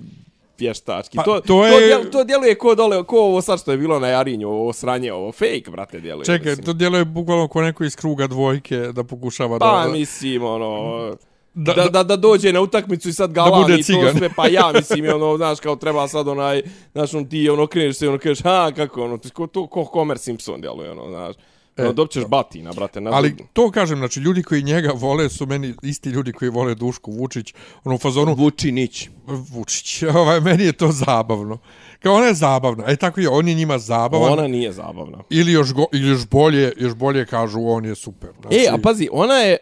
vještački. 0.59 1.17
Pa, 1.17 1.23
to, 1.23 1.33
to 1.33 1.41
to, 1.43 1.67
je- 1.67 1.73
to, 1.73 1.81
djel, 1.81 2.13
to 2.13 2.25
djeluje 2.25 2.55
ko 2.55 2.75
dole, 2.75 3.05
ko 3.05 3.19
ovo 3.19 3.43
sad 3.43 3.61
što 3.61 3.71
je 3.71 3.79
bilo 3.79 3.99
na 3.99 4.09
Jarinju, 4.09 4.49
ovo 4.49 4.73
sranje, 4.73 5.13
ovo 5.13 5.33
fake, 5.33 5.65
brate, 5.69 6.01
djeluje. 6.01 6.25
Čekaj, 6.25 6.47
mislim. 6.47 6.67
to 6.67 6.73
djeluje 6.73 7.05
bukvalno 7.05 7.49
ko 7.49 7.63
neko 7.63 7.85
iz 7.85 7.97
kruga 7.97 8.27
dvojke 8.27 8.77
da 8.77 9.05
pokušava 9.05 9.59
Pa, 9.59 9.83
da... 9.83 9.89
mislim, 9.89 10.45
ono... 10.45 11.17
Da- 11.55 11.73
Da, 11.75 11.85
da, 11.85 12.03
da, 12.03 12.17
dođe 12.17 12.53
na 12.53 12.61
utakmicu 12.61 13.09
i 13.09 13.13
sad 13.13 13.33
galami 13.33 13.63
bude 13.63 13.75
i 13.75 13.83
to 13.85 14.19
sve, 14.19 14.31
pa 14.37 14.49
ja 14.49 14.73
mislim, 14.75 15.05
ono, 15.07 15.37
znaš, 15.37 15.61
kao 15.61 15.77
treba 15.77 16.09
sad 16.09 16.29
onaj, 16.29 16.63
znaš, 16.93 17.15
on 17.15 17.27
ti, 17.27 17.51
ono, 17.51 17.67
kreneš 17.67 17.97
se, 17.97 18.09
ono, 18.09 18.19
kažeš, 18.19 18.41
ha, 18.41 18.73
kako, 18.73 19.05
ono, 19.05 19.19
ti, 19.19 19.31
ko, 19.31 19.47
to, 19.47 19.67
ko 19.67 19.85
Homer 19.85 20.19
Simpson 20.19 20.61
djeluje, 20.61 20.91
ono, 20.91 21.09
znaš, 21.09 21.37
E, 21.77 21.93
dopćeš 21.93 22.25
batina, 22.25 22.73
brate, 22.73 23.01
na 23.01 23.11
Ali 23.13 23.37
to 23.53 23.71
kažem, 23.71 23.99
znači 23.99 24.21
ljudi 24.21 24.43
koji 24.43 24.63
njega 24.63 24.93
vole 24.95 25.29
su 25.29 25.47
meni 25.47 25.75
isti 25.83 26.09
ljudi 26.09 26.33
koji 26.33 26.51
vole 26.51 26.75
Dušku 26.75 27.13
Vučić, 27.13 27.55
ono 27.85 27.95
u 27.95 27.99
fazonu 27.99 28.35
Vučinić. 28.35 29.09
Vučić. 29.27 30.03
Ovaj 30.21 30.41
meni 30.41 30.65
je 30.65 30.73
to 30.73 30.93
zabavno. 30.93 31.59
Kao 32.03 32.15
ona 32.15 32.27
je 32.27 32.35
zabavna. 32.35 32.85
E 32.87 32.97
tako 32.97 33.21
je, 33.21 33.29
on 33.29 33.49
je 33.49 33.55
njima 33.55 33.79
zabavan. 33.79 34.33
Ona 34.33 34.49
nije 34.49 34.73
zabavna. 34.73 35.19
Ili 35.31 35.53
još 35.53 35.73
go, 35.73 35.87
ili 35.93 36.09
još 36.09 36.27
bolje, 36.27 36.73
još 36.77 36.95
bolje 36.95 37.27
kažu 37.27 37.61
on 37.61 37.85
je 37.85 37.95
super. 37.95 38.31
Znači, 38.41 38.57
E, 38.57 38.69
a 38.71 38.79
pazi, 38.83 39.09
ona 39.13 39.35
je... 39.35 39.57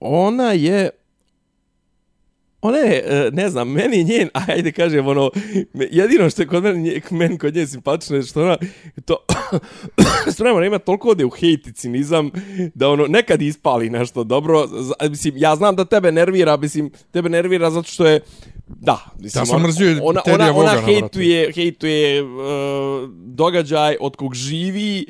Ona 0.00 0.52
je... 0.52 0.90
Ona 2.62 2.78
je, 2.78 2.96
e, 3.06 3.30
ne 3.32 3.50
znam, 3.50 3.70
meni 3.70 3.96
je 3.98 4.04
njen, 4.04 4.28
ajde 4.48 4.72
kažem, 4.72 5.06
ono, 5.06 5.30
jedino 5.90 6.30
što 6.30 6.42
je 6.42 6.46
kod 6.46 6.64
nje- 6.64 7.00
meni 7.10 7.38
kod 7.38 7.54
nje 7.54 7.66
simpatično 7.66 8.16
je 8.16 8.22
što 8.22 8.42
ona, 8.42 8.56
to, 9.04 9.16
što 10.34 10.44
ona 10.46 10.66
ima 10.66 10.78
toliko 10.78 11.08
ode 11.08 11.24
u 11.24 11.30
hejt 11.30 11.66
i 11.66 11.72
cinizam, 11.72 12.30
da 12.74 12.88
ono, 12.88 13.06
nekad 13.06 13.42
ispali 13.42 13.90
nešto 13.90 14.24
dobro, 14.24 14.68
mislim, 15.02 15.34
ja 15.36 15.56
znam 15.56 15.76
da 15.76 15.84
tebe 15.84 16.12
nervira, 16.12 16.56
mislim, 16.56 16.90
tebe 17.10 17.28
nervira 17.28 17.70
zato 17.70 17.88
što 17.88 18.06
je, 18.06 18.20
da, 18.68 18.98
mislim, 19.16 19.40
Ja 19.40 19.46
sam 19.46 19.56
ona- 19.56 19.66
mrzio 19.66 19.98
ona, 20.02 20.20
ona, 20.26 20.52
ona 20.52 20.72
brate. 20.72 20.86
hejtuje, 20.86 21.52
hejtuje 21.52 22.22
uh, 22.22 22.28
događaj 23.16 23.96
od 24.00 24.16
kog 24.16 24.34
živi, 24.34 25.06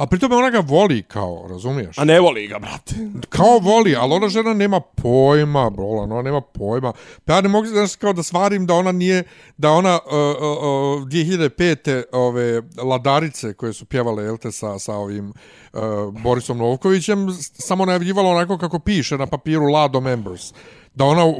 A 0.00 0.06
pritom 0.06 0.32
ona 0.32 0.50
ga 0.50 0.60
voli 0.60 1.02
kao, 1.02 1.46
razumiješ? 1.48 1.98
a 1.98 2.04
ne 2.04 2.20
voli 2.20 2.46
ga, 2.46 2.58
brate. 2.58 2.94
Kao 3.28 3.58
voli, 3.58 3.96
ali 3.96 4.14
ona 4.14 4.28
žena 4.28 4.54
nema 4.54 4.80
pojma, 4.80 5.70
brola, 5.70 6.02
ona 6.02 6.22
nema 6.22 6.40
pojma. 6.40 6.92
Pa 7.24 7.32
ja 7.32 7.40
ne 7.40 7.48
mogu 7.48 7.66
znaš, 7.66 7.96
kao 7.96 8.12
da 8.12 8.22
svarim 8.22 8.66
da 8.66 8.74
ona 8.74 8.92
nije, 8.92 9.24
da 9.56 9.70
ona 9.70 9.98
uh, 10.06 10.12
uh, 10.12 11.02
uh, 11.02 11.08
2005. 11.08 12.02
ove 12.12 12.62
ladarice 12.82 13.54
koje 13.54 13.72
su 13.72 13.84
pjevale, 13.84 14.24
jel 14.24 14.36
te, 14.36 14.52
sa, 14.52 14.78
sa 14.78 14.94
ovim 14.94 15.32
uh, 15.72 15.80
Borisom 16.22 16.58
Novkovićem, 16.58 17.28
samo 17.40 17.84
najavljivala 17.84 18.30
onako 18.30 18.58
kako 18.58 18.78
piše 18.78 19.18
na 19.18 19.26
papiru 19.26 19.66
Lado 19.66 20.00
Members. 20.00 20.52
Da 20.94 21.04
ona 21.04 21.34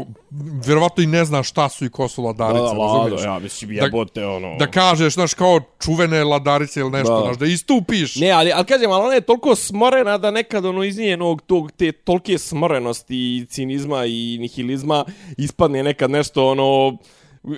vjerovatno 0.66 1.02
i 1.02 1.06
ne 1.06 1.24
zna 1.24 1.42
šta 1.42 1.68
su 1.68 1.84
i 1.84 1.90
ko 1.90 2.08
su 2.08 2.22
Da, 2.22 2.26
ladarice, 2.26 2.62
da, 2.64 2.72
lado, 2.72 2.98
razumiješ? 2.98 3.24
ja 3.24 3.38
mislim, 3.38 3.76
Da- 3.76 3.84
jebote, 3.84 4.26
ono... 4.26 4.56
Da 4.56 4.66
kažeš, 4.66 5.14
znaš, 5.14 5.34
kao 5.34 5.60
čuvene 5.80 6.24
ladarice 6.24 6.80
ili 6.80 6.90
nešto, 6.90 7.14
Da. 7.14 7.24
znaš, 7.24 7.36
da 7.36 7.46
istupiš. 7.46 8.16
Ne, 8.16 8.30
ali, 8.30 8.52
ali 8.52 8.64
kažem, 8.64 8.90
ali 8.90 9.04
ona 9.04 9.14
je 9.14 9.20
toliko 9.20 9.54
smorena 9.54 10.18
da 10.18 10.30
nekad 10.30 10.64
ono 10.64 10.84
iz 10.84 10.98
njenog 10.98 11.42
tog, 11.42 11.72
te 11.72 11.92
tolike 11.92 12.38
smorenosti 12.38 13.14
i 13.16 13.46
cinizma 13.46 14.04
i 14.04 14.36
nihilizma 14.40 15.04
ispadne 15.36 15.82
nekad 15.82 16.10
nešto 16.10 16.46
ono 16.48 16.96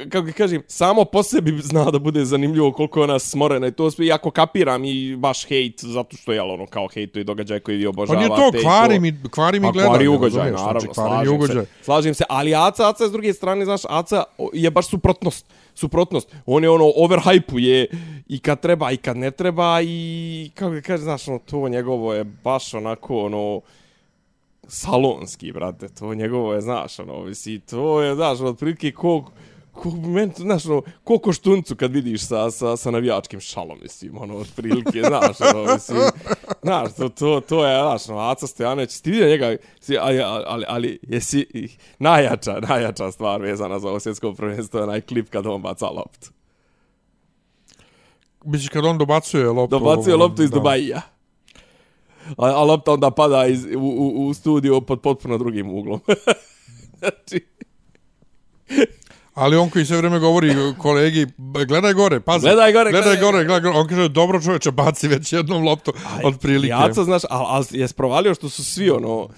kako 0.09 0.23
ga 0.23 0.33
kažem, 0.33 0.63
samo 0.67 1.05
po 1.05 1.23
sebi 1.23 1.59
zna 1.63 1.85
da 1.85 1.99
bude 1.99 2.25
zanimljivo 2.25 2.73
koliko 2.73 3.01
je 3.01 3.05
ona 3.05 3.19
smorena 3.19 3.67
i 3.67 3.73
to 3.73 3.91
sve, 3.91 4.07
iako 4.07 4.31
kapiram 4.31 4.85
i 4.85 5.17
baš 5.17 5.47
hejt, 5.47 5.81
zato 5.81 6.17
što 6.17 6.33
je, 6.33 6.43
ono, 6.43 6.67
kao 6.67 6.89
hejt 6.89 7.17
i 7.17 7.25
događaj 7.25 7.61
koji 7.61 7.77
vi 7.77 7.85
Pa 7.85 7.89
obožavate. 7.89 8.29
nije 8.29 8.53
to, 8.53 8.59
kvari 8.63 8.99
mi, 9.01 9.15
kvari 9.31 9.61
mi 9.61 9.67
Pa 9.67 9.73
gledanje. 9.73 9.91
kvari 9.91 10.09
ugođaj, 10.09 10.39
razumiješ, 10.41 10.61
naravno, 10.61 10.81
znači, 10.81 10.95
kvari 10.95 11.11
slažem 11.11 11.35
ugođaj. 11.35 11.65
se. 11.65 11.71
Slažem 11.83 12.15
se, 12.15 12.25
ali 12.29 12.55
Aca, 12.55 12.89
Aca 12.89 13.05
je 13.05 13.09
s 13.09 13.13
druge 13.13 13.33
strane, 13.33 13.65
znaš, 13.65 13.81
Aca 13.89 14.25
je 14.53 14.71
baš 14.71 14.87
suprotnost. 14.87 15.47
Suprotnost. 15.75 16.35
On 16.47 16.63
je 16.63 16.71
ono, 16.71 16.85
overhypuje 16.87 17.87
i 18.29 18.39
kad 18.39 18.61
treba 18.61 18.91
i 18.91 18.97
kad 18.97 19.17
ne 19.17 19.31
treba 19.31 19.81
i, 19.83 20.51
kako 20.55 20.71
ga 20.71 20.81
kaže, 20.81 21.03
znaš, 21.03 21.29
ono, 21.29 21.39
to 21.39 21.69
njegovo 21.69 22.15
je 22.15 22.25
baš 22.25 22.75
onako, 22.75 23.19
ono, 23.19 23.61
salonski, 24.69 25.53
brate, 25.53 25.89
to 25.89 26.15
njegovo 26.15 26.55
je, 26.55 26.61
znaš, 26.61 26.99
ono, 26.99 27.23
visi, 27.23 27.59
to 27.61 28.03
je, 28.03 28.15
znaš, 28.15 28.41
ono, 28.41 28.49
otprilike 28.51 28.93
ko, 28.93 29.25
ko, 29.73 29.91
men, 29.91 30.33
znaš, 30.37 30.67
ono, 30.67 30.83
ko 31.05 31.19
koštuncu 31.19 31.77
kad 31.77 31.93
vidiš 31.93 32.27
sa, 32.27 32.51
sa, 32.51 32.77
sa 32.77 32.91
navijačkim 32.91 33.41
šalom, 33.41 33.79
mislim, 33.83 34.19
ono, 34.19 34.37
otprilike, 34.37 35.03
znaš, 35.09 35.41
ono, 35.41 35.73
mislim, 35.75 36.01
znaš, 36.63 36.95
to, 36.97 37.09
to, 37.09 37.41
to 37.41 37.67
je, 37.67 37.83
znaš, 37.83 38.09
ono, 38.09 38.19
Aca 38.21 38.47
Stojanović, 38.47 39.01
ti 39.01 39.11
vidio 39.11 39.29
njega, 39.29 39.57
si, 39.81 39.99
ali, 39.99 40.21
ali, 40.21 40.45
ali, 40.47 40.65
ali, 40.69 40.99
jesi, 41.03 41.47
najjača, 41.99 42.61
najjača 42.69 43.13
stvar 43.13 43.43
vezana 43.43 43.79
za 43.79 43.89
ovo 43.89 44.01
svjetsko 44.01 44.35
prvenstvo, 44.35 44.81
je 44.81 44.85
onaj 44.85 45.01
klip 45.01 45.29
kad 45.31 45.47
on 45.47 45.63
baca 45.63 45.87
loptu. 45.87 46.31
misliš 48.45 48.69
kad 48.69 48.85
on 48.85 48.99
dobacuje 48.99 49.47
loptu? 49.47 49.79
Dobacuje 49.79 50.17
loptu 50.17 50.43
iz 50.43 50.51
da. 50.51 50.55
Dubaija. 50.55 51.03
A, 52.37 52.47
a 52.47 52.65
lopta 52.65 52.93
onda 52.93 53.11
pada 53.11 53.47
iz, 53.47 53.67
u, 53.77 53.81
u, 53.81 54.27
u 54.27 54.35
studio 54.35 54.81
pod 54.81 55.01
potpuno 55.01 55.39
drugim 55.39 55.71
uglom. 55.71 56.01
znači, 56.99 57.47
Ali 59.35 59.57
on 59.57 59.71
koji 59.71 59.85
sve 59.85 59.97
vrijeme 59.97 60.19
govori 60.19 60.55
kolegi, 60.79 61.27
gledaj 61.67 61.93
gore, 61.93 62.21
pazi. 62.21 62.47
Gledaj 62.47 62.73
gore, 62.73 62.91
gledaj, 62.91 63.17
gledaj 63.17 63.33
gore, 63.33 63.45
gledaj 63.45 63.61
gore. 63.61 63.79
On 63.79 63.89
kaže, 63.89 64.09
dobro 64.09 64.41
čovječe, 64.41 64.71
baci 64.71 65.09
već 65.09 65.33
jednom 65.33 65.65
loptu 65.65 65.93
od 66.25 66.39
prilike. 66.39 66.69
Jaca, 66.69 67.05
znaš, 67.05 67.23
ali 67.31 67.47
al, 67.49 67.65
jes 67.71 67.93
provalio 67.93 68.35
što 68.35 68.49
su 68.49 68.65
svi 68.65 68.91
ono 68.91 69.29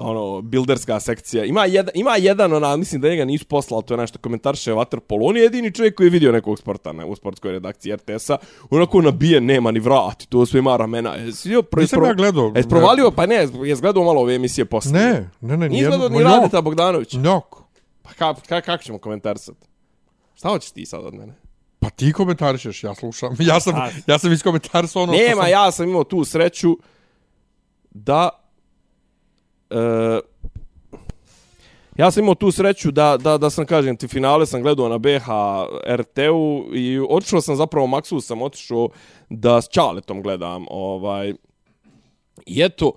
ono 0.00 0.40
builderska 0.40 1.00
sekcija. 1.00 1.44
Ima 1.44 1.64
jedan 1.64 1.90
ima 1.94 2.16
jedan 2.16 2.52
ona 2.52 2.76
mislim 2.76 3.00
da 3.00 3.08
njega 3.08 3.24
nisu 3.24 3.46
poslali, 3.46 3.82
to 3.82 3.94
je 3.94 3.98
nešto 3.98 4.18
komentarše 4.18 4.72
waterpolo. 4.72 5.28
On 5.28 5.36
je 5.36 5.42
jedini 5.42 5.72
čovjek 5.72 5.94
koji 5.94 6.06
je 6.06 6.10
vidio 6.10 6.32
nekog 6.32 6.58
sporta 6.58 6.92
na 6.92 7.06
u 7.06 7.16
sportskoj 7.16 7.52
redakciji 7.52 7.94
RTS-a. 7.94 8.36
Onako 8.70 9.00
nabije 9.02 9.40
nema 9.40 9.70
ni 9.70 9.80
vrati, 9.80 10.28
to 10.28 10.46
sve 10.46 10.58
ima 10.58 10.76
ramena. 10.76 11.14
Jesi 11.14 11.50
jo 11.50 11.62
pro, 11.62 11.80
Nisam 11.80 12.04
ja 12.04 12.14
gledao. 12.14 12.52
Jesi 12.56 12.68
provalio? 12.68 13.10
Pa 13.10 13.26
ne, 13.26 13.48
jes 13.64 13.80
gledao 13.80 14.04
malo 14.04 14.20
ove 14.20 14.34
emisije 14.34 14.64
posle. 14.64 14.92
Ne, 14.92 15.30
ne, 15.40 15.56
ne. 15.56 15.68
Nije 15.68 15.86
gledao 15.86 16.08
ni 16.08 16.22
Radeta 16.22 16.60
Bogdanović. 16.60 17.12
Njok. 17.12 17.67
Pa 18.08 18.14
ka, 18.14 18.40
ka, 18.48 18.60
kako 18.60 18.82
ćemo 18.82 18.98
komentarisati? 18.98 19.66
Šta 20.34 20.48
hoćeš 20.48 20.70
ti 20.70 20.86
sad 20.86 21.04
od 21.04 21.14
mene? 21.14 21.34
Pa 21.78 21.90
ti 21.90 22.12
komentarišeš, 22.12 22.84
ja 22.84 22.94
slušam. 22.94 23.36
Ja 23.38 23.60
sam, 23.60 23.74
A. 23.74 23.90
ja 24.06 24.18
sam 24.18 24.32
iskomentarisao 24.32 25.02
ono 25.02 25.12
Nema, 25.12 25.30
što 25.30 25.42
sam... 25.42 25.50
ja 25.50 25.70
sam 25.70 25.88
imao 25.88 26.04
tu 26.04 26.24
sreću 26.24 26.78
da... 27.90 28.28
E, 29.70 30.20
ja 31.96 32.10
sam 32.10 32.22
imao 32.22 32.34
tu 32.34 32.50
sreću 32.50 32.90
da, 32.90 33.16
da, 33.16 33.38
da 33.38 33.50
sam, 33.50 33.66
kažem 33.66 33.96
ti, 33.96 34.08
finale 34.08 34.46
sam 34.46 34.62
gledao 34.62 34.88
na 34.88 34.98
BH 34.98 35.26
RT-u 35.86 36.74
i 36.74 37.00
otišao 37.08 37.40
sam 37.40 37.56
zapravo, 37.56 37.86
Maksu 37.86 38.20
sam 38.20 38.42
otišao 38.42 38.88
da 39.28 39.60
s 39.60 39.68
Čaletom 39.68 40.22
gledam. 40.22 40.64
Ovaj, 40.70 41.34
I 42.46 42.62
eto, 42.62 42.92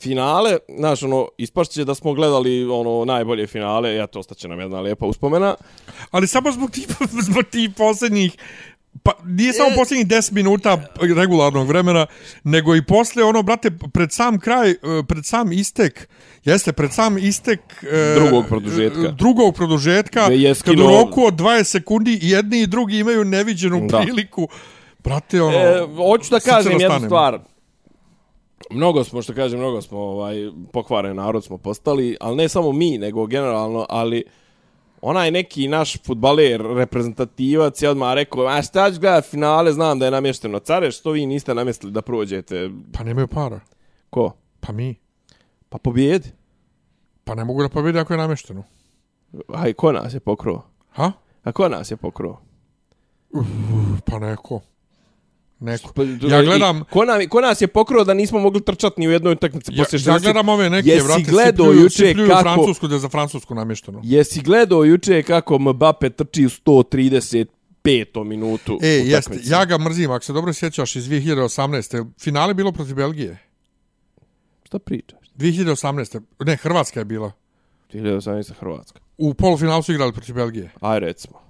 finale, 0.00 0.56
znaš, 0.78 1.02
ono, 1.02 1.28
ispašće 1.38 1.84
da 1.84 1.94
smo 1.94 2.12
gledali 2.14 2.64
ono 2.64 3.04
najbolje 3.04 3.46
finale, 3.46 3.94
i 3.94 4.02
eto, 4.02 4.18
ostaće 4.18 4.48
nam 4.48 4.60
jedna 4.60 4.80
lijepa 4.80 5.06
uspomena. 5.06 5.54
Ali 6.10 6.26
samo 6.26 6.52
zbog 6.52 6.70
tih, 6.70 6.86
zbog 7.30 7.44
tih 7.44 7.70
posljednjih 7.76 8.36
Pa 9.02 9.12
nije 9.24 9.52
samo 9.52 9.70
E. 9.70 9.74
posljednjih 9.76 10.06
10 10.06 10.32
minuta 10.32 10.82
regularnog 11.16 11.68
vremena, 11.68 12.06
nego 12.44 12.76
i 12.76 12.84
posle 12.84 13.24
ono, 13.24 13.42
brate, 13.42 13.70
pred 13.92 14.12
sam 14.12 14.40
kraj, 14.40 14.70
eh, 14.70 14.76
pred 15.08 15.26
sam 15.26 15.52
istek, 15.52 16.08
jeste, 16.44 16.72
pred 16.72 16.92
sam 16.92 17.18
istek... 17.18 17.60
eh, 17.82 18.14
Drugog 18.14 18.46
produžetka. 18.48 19.00
eh, 19.00 19.12
Drugog 19.12 19.54
produžetka, 19.54 20.26
kad 20.64 20.78
u 20.78 20.82
roku 20.82 21.24
od 21.24 21.34
20 21.34 21.64
sekundi 21.64 22.18
jedni 22.22 22.60
i 22.60 22.66
drugi 22.66 22.98
imaju 22.98 23.24
neviđenu 23.24 23.86
Da. 23.88 24.00
priliku. 24.00 24.48
Brate, 25.04 25.42
ono... 25.42 25.56
E, 25.58 25.86
hoću 25.96 26.30
da 26.30 26.40
kažem 26.40 26.80
jednu 26.80 27.00
stvar. 27.00 27.38
Mnogo 28.70 29.04
smo, 29.04 29.22
što 29.22 29.34
kažem, 29.34 29.58
mnogo 29.58 29.82
smo 29.82 29.98
ovaj, 29.98 30.36
pokvaren 30.72 31.16
narod 31.16 31.44
smo 31.44 31.58
postali, 31.58 32.16
ali 32.20 32.36
ne 32.36 32.48
samo 32.48 32.72
mi, 32.72 32.98
nego 32.98 33.26
generalno, 33.26 33.86
ali 33.88 34.24
onaj 35.02 35.30
neki 35.30 35.68
naš 35.68 36.02
futbaler, 36.02 36.62
reprezentativac 36.76 37.82
je 37.82 37.90
odmah 37.90 38.14
rekao, 38.14 38.46
a 38.46 38.62
šta 38.62 38.92
ću 38.92 39.00
gledat 39.00 39.24
finale, 39.24 39.72
znam 39.72 39.98
da 39.98 40.04
je 40.04 40.10
namješteno 40.10 40.58
care, 40.58 40.90
što 40.90 41.10
vi 41.10 41.26
niste 41.26 41.54
namjestili 41.54 41.92
da 41.92 42.02
prođete? 42.02 42.70
Pa 42.92 43.04
nemaju 43.04 43.28
para. 43.28 43.60
Ko? 44.10 44.32
Pa 44.60 44.72
mi. 44.72 44.94
Pa 45.68 45.78
pobjedi. 45.78 46.28
Pa 47.24 47.34
ne 47.34 47.44
mogu 47.44 47.62
da 47.62 47.68
pobjede 47.68 48.00
ako 48.00 48.12
je 48.12 48.18
namješteno. 48.18 48.64
Aj, 49.48 49.72
ko 49.72 49.92
nas 49.92 50.14
je 50.14 50.20
pokro? 50.20 50.62
Ha? 50.90 51.12
A 51.44 51.52
ko 51.52 51.68
nas 51.68 51.90
je 51.90 51.96
pokro? 51.96 52.36
Pa 54.04 54.18
neko. 54.18 54.60
Neko. 55.60 55.92
Pa, 55.92 56.02
Ja 56.02 56.42
gledam- 56.42 56.78
i 56.78 56.84
Ko, 56.84 57.04
nam, 57.04 57.28
ko 57.28 57.40
nas 57.40 57.60
je 57.60 57.66
pokro 57.66 58.04
da 58.04 58.14
nismo 58.14 58.38
mogli 58.38 58.60
trčati 58.62 59.00
ni 59.00 59.08
u 59.08 59.12
jednoj 59.12 59.32
utakmici 59.32 59.72
Ja, 59.72 59.84
poslije 59.84 60.00
ja 60.02 60.14
60 60.14 60.22
gledam 60.22 60.48
ove 60.48 60.70
neke, 60.70 60.88
Jesi 60.88 61.04
vrate, 61.04 61.22
gledao 61.22 61.66
pljuju, 61.66 61.82
juče 61.82 62.12
pljuju 62.14 62.28
kako- 62.28 62.42
Francusku 62.42 62.88
da 62.88 62.94
je 62.94 63.00
za 63.00 63.08
Francusku 63.08 63.54
namješteno. 63.54 64.00
Jesi 64.04 64.40
gledao 64.40 64.84
juče 64.84 65.22
kako 65.22 65.58
Mbappe 65.58 66.10
trči 66.10 66.46
u 66.46 66.48
135. 66.48 67.46
minutu 68.16 68.78
E, 68.82 68.88
jeste, 68.88 69.38
ja 69.44 69.64
ga 69.64 69.78
mrzim, 69.78 70.10
ako 70.10 70.24
se 70.24 70.32
dobro 70.32 70.52
sjećaš 70.52 70.96
iz 70.96 71.04
2018. 71.04 72.06
Finale 72.18 72.54
bilo 72.54 72.72
protiv 72.72 72.94
Belgije. 72.94 73.38
Šta 74.64 74.78
pričaš? 74.78 75.18
2018. 75.34 76.20
Ne, 76.40 76.56
Hrvatska 76.56 77.00
je 77.00 77.04
bila. 77.04 77.32
2018. 77.92 78.52
Hrvatska. 78.52 79.00
U 79.18 79.34
polufinalu 79.34 79.82
su 79.82 79.92
igrali 79.92 80.12
protiv 80.12 80.34
Belgije. 80.34 80.70
Aj, 80.80 81.00
recimo. 81.00 81.49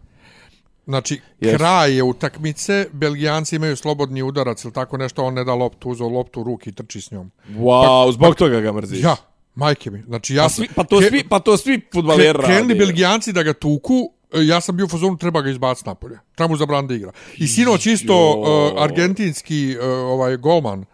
Znači, 0.91 1.21
Jeste. 1.41 1.57
kraj 1.59 1.97
je 1.97 2.03
utakmice, 2.03 2.87
Belgijanci 2.93 3.57
imaju 3.57 3.77
slobodni 3.77 4.23
udarac 4.23 4.65
ili 4.65 4.73
tako 4.73 4.97
nešto, 4.97 5.25
on 5.25 5.35
ne 5.35 5.45
da 5.45 5.55
loptu, 5.55 5.89
uzeo 5.91 6.09
loptu 6.09 6.41
u 6.41 6.45
ruki 6.45 6.71
i 6.71 6.73
trči 6.73 7.01
s 7.01 7.11
njom. 7.11 7.31
Wow, 7.51 8.13
zbog 8.13 8.35
toga 8.35 8.61
ga 8.61 8.73
mrziš. 8.73 9.03
Ja, 9.05 9.17
majke 9.55 9.91
mi. 9.91 10.03
Znači, 10.03 10.35
ja 10.35 10.43
Pa, 10.43 10.49
sam... 10.49 10.65
svi, 10.65 10.75
pa, 10.75 10.85
to 10.85 10.99
Ke- 10.99 11.09
svi, 11.09 11.25
pa 11.29 11.39
to 11.39 11.57
svi 11.57 11.81
futbaleri 11.93 12.39
Kre- 12.39 12.45
Krenuli 12.45 12.75
rade. 12.75 12.85
Belgijanci 12.85 13.33
da 13.33 13.43
ga 13.43 13.53
tuku, 13.53 13.95
e, 14.33 14.45
ja 14.47 14.61
sam 14.61 14.77
bio 14.77 14.87
u 14.87 14.89
fazonu, 14.89 15.17
treba 15.17 15.41
ga 15.41 15.51
izbaciti 15.51 15.89
napolje. 15.89 16.19
Treba 16.35 16.51
mu 16.51 16.57
zabran 16.57 16.87
da 16.87 16.95
igra. 16.95 17.13
I 17.39 17.47
sinoć 17.49 17.87
isto 17.87 18.31
uh, 18.31 18.83
argentinski 18.83 19.77
uh, 19.79 19.85
ovaj 19.87 20.37
golman, 20.37 20.85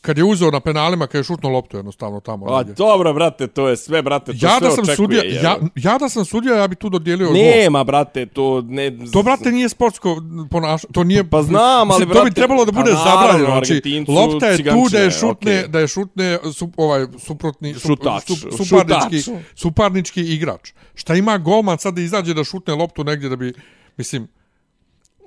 kad 0.00 0.18
je 0.18 0.24
uzeo 0.24 0.50
na 0.50 0.60
penalima, 0.60 1.06
kad 1.06 1.18
je 1.18 1.24
šutnuo 1.24 1.52
loptu 1.52 1.76
jednostavno 1.76 2.20
tamo. 2.20 2.46
A 2.46 2.58
negdje. 2.58 2.74
dobro, 2.74 3.12
brate, 3.14 3.46
to 3.46 3.68
je 3.68 3.76
sve, 3.76 4.02
brate, 4.02 4.32
to 4.32 4.46
ja 4.46 4.58
sve 4.58 4.68
da 4.68 4.74
sam 4.74 4.82
očekuje, 4.84 4.96
sudija, 4.96 5.22
jel? 5.22 5.44
ja, 5.44 5.56
ja 5.74 5.98
da 5.98 6.08
sam 6.08 6.24
sudija, 6.24 6.56
ja 6.56 6.68
bi 6.68 6.76
tu 6.76 6.88
dodijelio 6.88 7.26
gol. 7.26 7.34
Nema, 7.36 7.84
brate, 7.84 8.26
to 8.26 8.62
ne... 8.62 8.92
To, 9.12 9.22
brate, 9.22 9.52
nije 9.52 9.68
sportsko 9.68 10.22
ponašanje. 10.50 10.92
To 10.92 11.04
nije... 11.04 11.30
Pa 11.30 11.42
znam, 11.42 11.90
ali, 11.90 11.98
Mislim, 12.00 12.08
To 12.08 12.14
bi 12.14 12.20
brate, 12.20 12.34
trebalo 12.34 12.64
da 12.64 12.72
pa 12.72 12.78
bude 12.80 12.92
zabranjeno. 12.92 13.46
Znači, 13.46 14.04
lopta 14.08 14.46
je 14.46 14.56
tu 14.56 14.88
da 14.90 14.98
je 14.98 15.10
cigančine, 15.10 15.10
šutne, 15.10 15.58
okej. 15.58 15.68
da 15.68 15.80
je 15.80 15.88
šutne 15.88 16.38
su, 16.52 16.70
ovaj, 16.76 17.06
suprotni, 17.18 17.74
sup- 17.74 17.80
Šutač, 17.86 18.24
sup- 18.30 18.56
suparnički, 18.64 19.22
šutač. 19.22 19.42
suparnički 19.54 20.20
igrač. 20.20 20.72
Šta 20.94 21.14
ima 21.14 21.38
golman 21.38 21.78
sad 21.78 21.94
da 21.94 22.00
izađe 22.00 22.34
da 22.34 22.44
šutne 22.44 22.74
loptu 22.74 23.04
negdje 23.04 23.28
da 23.28 23.36
bi... 23.36 23.52
Mislim, 23.96 24.28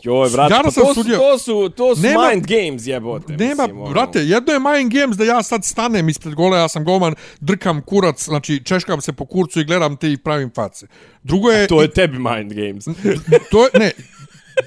Joj, 0.03 0.29
brate, 0.29 0.53
Ja 0.53 0.57
da 0.57 0.63
pa 0.63 0.71
to, 0.71 0.93
su, 0.93 1.03
to 1.03 1.37
su, 1.37 1.69
to 1.69 1.95
su 1.95 2.01
Nema- 2.01 2.29
mind 2.29 2.45
games, 2.47 2.87
jebote. 2.87 3.37
nema, 3.37 3.63
mislim, 3.63 3.81
ono. 3.81 3.89
brate, 3.91 4.19
jedno 4.19 4.53
je 4.53 4.59
mind 4.59 4.93
games 4.93 5.17
da 5.17 5.23
ja 5.23 5.43
sad 5.43 5.65
stanem 5.65 6.09
ispred 6.09 6.35
gola, 6.35 6.57
ja 6.57 6.67
sam 6.67 6.83
golman, 6.83 7.15
drkam 7.39 7.81
kurac, 7.81 8.23
znači 8.23 8.63
češkam 8.65 9.01
se 9.01 9.13
po 9.13 9.25
kurcu 9.25 9.59
i 9.59 9.63
gledam 9.63 9.97
te 9.97 10.11
i 10.11 10.17
pravim 10.17 10.51
face. 10.55 10.87
Drugo 11.23 11.51
je... 11.51 11.67
To 11.67 11.81
je 11.81 11.91
tebi 11.91 12.19
mind 12.19 12.53
games. 12.53 12.85
to 13.51 13.63
je, 13.63 13.69
ne, 13.79 13.91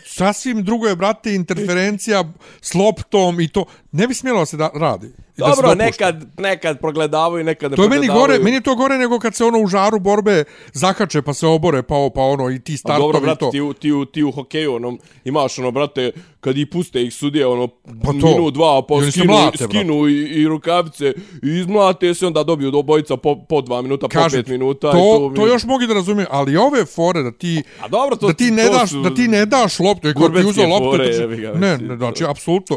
sasvim 0.07 0.65
drugo 0.65 0.87
je, 0.87 0.97
brate, 0.97 1.35
interferencija 1.35 2.25
s 2.61 2.75
loptom 2.75 3.41
i 3.41 3.49
to. 3.49 3.65
Ne 3.93 4.07
bi 4.07 4.15
smjelo 4.15 4.47
se 4.47 4.57
da 4.57 4.71
radi. 4.75 5.13
I 5.37 5.41
Dobro, 5.41 5.75
nekad, 5.77 6.25
nekad 6.39 6.81
progledavaju, 6.81 7.45
nekad 7.45 7.71
ne 7.71 7.77
To 7.77 7.83
je 7.83 7.89
meni 7.89 7.99
progledavaju. 7.99 8.29
gore, 8.29 8.39
meni 8.41 8.57
je 8.57 8.61
to 8.61 8.75
gore 8.75 8.99
nego 8.99 9.19
kad 9.19 9.35
se 9.35 9.45
ono 9.45 9.59
u 9.59 9.67
žaru 9.67 9.99
borbe 10.01 10.45
zakače 10.73 11.23
pa 11.23 11.35
se 11.35 11.47
obore 11.47 11.83
pa, 11.83 12.11
pa 12.15 12.21
ono 12.23 12.51
i 12.51 12.59
ti 12.59 12.77
startovi 12.77 13.03
dobro, 13.03 13.19
i 13.19 13.23
brate, 13.23 13.39
to. 13.39 13.51
ti, 13.51 13.61
u- 13.61 13.73
ti, 13.73 13.93
u- 13.93 14.05
ti 14.05 14.23
u 14.23 14.33
hokeju, 14.33 14.75
ono, 14.75 14.97
imaš, 15.25 15.59
ono, 15.59 15.71
brate, 15.71 16.13
kad 16.41 16.59
ih 16.59 16.67
puste 16.67 17.03
ih 17.03 17.15
sudije, 17.15 17.47
ono, 17.47 17.69
Pa 17.69 18.07
to. 18.11 18.13
minut, 18.13 18.55
dva, 18.55 18.79
I 18.81 18.89
pa 18.89 19.11
skinu, 19.11 19.25
mlate, 19.27 19.59
brate. 19.59 19.65
skinu 19.67 20.09
i, 20.09 20.13
i 20.15 20.47
rukavice, 20.47 21.13
i 21.43 21.49
izmlate 21.51 22.15
se, 22.15 22.27
onda 22.27 22.43
dobiju 22.43 22.71
do 22.71 22.83
bojica 22.83 23.17
po, 23.17 23.37
po 23.39 23.61
dva 23.61 23.83
minuta, 23.83 24.09
po 24.09 24.13
Kažem 24.13 24.39
pet 24.39 24.49
minuta. 24.49 24.93
to, 24.93 24.99
i 24.99 25.01
to, 25.29 25.33
to 25.37 25.47
još 25.47 25.65
mogu 25.65 25.87
da 25.87 25.95
razumijem, 25.95 26.29
ali 26.31 26.57
ove 26.57 26.85
fore 26.87 27.23
da 27.23 27.33
ti 27.33 27.63
A 27.81 27.89
dobro, 27.89 28.17
to, 28.17 28.27
da 28.27 28.33
ti 28.35 28.51
ne 28.51 28.65
to 28.65 28.73
daš 28.73 28.91
da 28.93 29.15
ti 29.15 29.29
ne 29.29 29.47
daš 29.47 29.79
loptu, 29.79 30.09
ako 30.09 30.29
ti 30.31 30.47
uzeo 30.47 30.69
loptu, 30.69 30.91
fore, 30.91 31.29
ne, 31.55 31.79
ne, 31.79 31.97
znači 31.97 32.25
apsolutno 32.25 32.77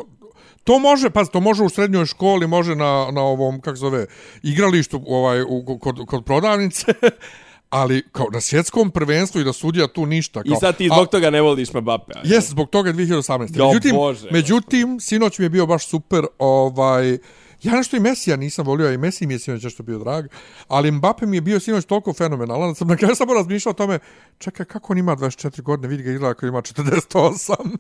To 0.63 0.79
može, 0.79 1.09
pa 1.09 1.25
to 1.25 1.39
može 1.39 1.63
u 1.63 1.69
srednjoj 1.69 2.05
školi, 2.05 2.47
može 2.47 2.75
na, 2.75 3.07
na 3.11 3.21
ovom, 3.21 3.61
kako 3.61 3.75
se 3.75 3.79
zove, 3.79 4.05
igralištu 4.43 5.01
ovaj, 5.07 5.41
u, 5.41 5.79
kod, 5.81 6.05
kod 6.07 6.25
prodavnice, 6.25 6.85
ali 7.69 8.03
kao 8.11 8.27
na 8.33 8.41
svjetskom 8.41 8.91
prvenstvu 8.91 9.41
i 9.41 9.43
da 9.43 9.53
sudija 9.53 9.87
tu 9.87 10.05
ništa. 10.05 10.43
Kao, 10.43 10.53
I 10.53 10.55
sad 10.59 10.77
ti 10.77 10.89
a- 10.91 10.95
zbog 10.95 11.07
toga 11.07 11.29
ne 11.29 11.41
voliš 11.41 11.73
Mbappe. 11.73 12.13
a? 12.15 12.21
Jes, 12.23 12.49
zbog 12.49 12.69
toga 12.69 12.89
je 12.89 12.93
2018. 12.95 13.57
Jo, 13.57 13.67
međutim, 13.67 13.95
Bože, 13.95 14.27
međutim, 14.31 14.99
sinoć 14.99 15.39
mi 15.39 15.45
je 15.45 15.49
bio 15.49 15.65
baš 15.65 15.87
super, 15.87 16.25
ovaj, 16.39 17.17
ja 17.63 17.73
nešto 17.73 17.97
i 17.97 17.99
Mesija 17.99 18.35
nisam 18.35 18.65
volio, 18.65 18.87
a 18.87 18.91
i 18.93 18.97
Messi 18.97 19.27
mi 19.27 19.33
je 19.33 19.39
sinoć 19.39 19.63
nešto 19.63 19.83
bio 19.83 19.99
drag, 19.99 20.25
ali 20.67 20.91
Mbappe 20.91 21.25
mi 21.25 21.37
je 21.37 21.41
bio 21.41 21.59
sinoć 21.59 21.85
toliko 21.85 22.13
fenomenalan, 22.13 22.69
da 22.69 22.75
sam 22.75 22.87
na 22.87 22.95
kraju 22.95 23.15
samo 23.15 23.33
razmišljao 23.33 23.71
o 23.71 23.73
tome, 23.73 23.99
čekaj, 24.37 24.65
kako 24.65 24.93
on 24.93 24.97
ima 24.99 25.15
24 25.15 25.61
godine, 25.61 25.87
vidi 25.87 26.03
ga 26.03 26.11
izgleda 26.11 26.31
ako 26.31 26.45
ima 26.45 26.61
48. 26.61 27.77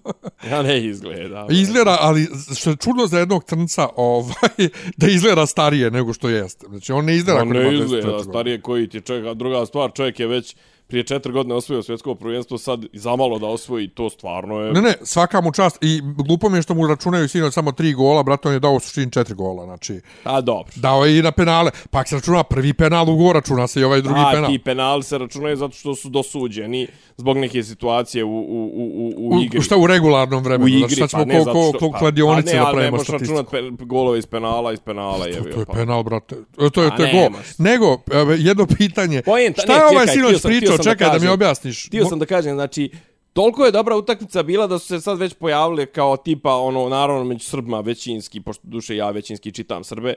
Ja 0.49 0.61
ne 0.61 0.85
izgleda. 0.85 1.47
izgleda, 1.49 1.97
ali 2.01 2.27
što 2.55 2.69
je 2.69 2.75
čudno 2.75 3.07
za 3.07 3.19
jednog 3.19 3.43
crnca, 3.43 3.89
ovaj, 3.95 4.69
da 4.97 5.07
izgleda 5.07 5.45
starije 5.45 5.91
nego 5.91 6.13
što 6.13 6.29
jeste. 6.29 6.65
Znači, 6.69 6.91
on 6.91 7.05
ne 7.05 7.15
izgleda 7.15 7.41
On 7.41 7.47
ako 7.47 7.57
ima 7.57 7.63
ne 7.63 7.77
24 7.77 7.83
izgleda, 7.83 8.07
godine. 8.07 8.23
starije 8.33 8.61
koji 8.61 8.89
ti 8.89 9.01
čovjek, 9.01 9.25
a 9.25 9.33
druga 9.33 9.65
stvar, 9.65 9.91
čovjek 9.91 10.19
je 10.19 10.27
već 10.27 10.55
prije 10.89 11.03
četiri 11.03 11.31
godine 11.31 11.55
osvojio 11.55 11.83
svjetsko 11.83 12.15
prvenstvo, 12.15 12.57
sad 12.57 12.83
i 12.83 12.99
zamalo 12.99 13.39
da 13.39 13.45
osvoji, 13.47 13.87
to 13.87 14.09
stvarno 14.09 14.59
je... 14.59 14.73
Ne, 14.73 14.81
ne, 14.81 14.93
svaka 15.03 15.41
mu 15.41 15.51
čast. 15.51 15.77
I 15.81 16.01
glupo 16.17 16.49
mi 16.49 16.57
je 16.57 16.61
što 16.61 16.73
mu 16.73 16.87
računaju 16.87 17.27
sinoć 17.27 17.53
samo 17.53 17.71
tri 17.71 17.93
gola, 17.93 18.23
brat, 18.23 18.45
on 18.45 18.53
je 18.53 18.59
dao 18.59 18.73
u 18.73 18.79
suštini 18.79 19.11
četiri 19.11 19.35
gola. 19.35 19.65
Znači, 19.65 20.01
A 20.23 20.41
dobro. 20.41 20.73
dao 20.75 21.05
je 21.05 21.19
i 21.19 21.21
na 21.21 21.31
penale. 21.31 21.71
Pa 21.89 22.05
se 22.05 22.15
računa 22.15 22.43
prvi 22.43 22.73
penal 22.73 23.09
u 23.09 23.17
go, 23.17 23.33
računa 23.33 23.67
se 23.67 23.81
i 23.81 23.83
ovaj 23.83 24.01
drugi 24.01 24.19
A, 24.19 24.31
penal. 24.33 24.51
ti 24.51 24.59
penali 24.59 25.03
se 25.03 25.17
računaju 25.17 25.55
zato 25.55 25.73
što 25.73 25.95
su 25.95 26.09
dosuđeni 26.09 26.87
zbog 27.17 27.37
neke 27.37 27.63
situacije 27.63 28.23
u, 28.23 28.29
u, 28.29 28.41
u, 28.73 29.13
u, 29.17 29.29
u 29.29 29.41
igri. 29.41 29.59
U, 29.59 29.61
šta 29.61 29.77
u 29.77 29.87
regularnom 29.87 30.43
vremenu? 30.43 30.65
u 30.65 30.69
igri, 30.69 30.95
znači, 30.95 31.11
sad 31.11 31.27
pa 31.27 31.33
ćemo 31.33 31.45
ko, 31.45 31.51
ko, 31.53 31.69
što... 31.69 31.79
ko, 31.79 31.91
pa- 31.91 31.99
kladionice 31.99 32.51
pa, 32.51 32.57
ne, 32.57 32.59
ali 32.59 32.77
ne 32.77 32.91
možeš 32.91 33.07
računat 33.07 33.51
pe, 33.51 33.61
golove 33.79 34.19
iz 34.19 34.25
penala, 34.25 34.73
iz 34.73 34.79
penala 34.79 35.25
je 35.25 35.33
To, 35.33 35.43
bio. 35.43 35.53
to 35.53 35.59
je 35.59 35.65
pa. 35.65 35.73
penal, 35.73 36.03
brate. 36.03 36.35
E, 36.59 36.69
To 36.69 36.81
je, 36.83 36.87
A 36.87 36.95
to 36.97 37.03
je 37.03 37.13
gol. 37.13 37.39
Nego, 37.57 37.97
jedno 38.37 38.65
pitanje. 38.67 39.21
Poenta- 39.21 39.61
šta 39.61 39.73
je 39.73 39.85
ovaj 39.85 40.07
sinoć 40.07 40.37
htio 40.39 40.77
sam- 40.79 40.83
sam 40.83 40.89
da 40.89 40.95
Čekaj 40.95 41.07
da, 41.07 41.13
mi 41.13 41.19
kažem. 41.19 41.31
objasniš. 41.31 41.87
Htio 41.87 42.05
sam 42.05 42.19
da 42.19 42.25
kažem, 42.25 42.53
znači, 42.53 42.91
toliko 43.33 43.65
je 43.65 43.71
dobra 43.71 43.95
utakmica 43.95 44.43
bila 44.43 44.67
da 44.67 44.79
su 44.79 44.87
se 44.87 45.01
sad 45.01 45.17
već 45.19 45.33
pojavili 45.33 45.85
kao 45.85 46.17
tipa, 46.17 46.55
ono, 46.55 46.89
naravno 46.89 47.23
među 47.23 47.45
Srbima 47.45 47.79
većinski, 47.79 48.41
pošto 48.41 48.61
duše 48.65 48.95
ja 48.95 49.09
većinski 49.09 49.51
čitam 49.51 49.83
Srbe. 49.83 50.13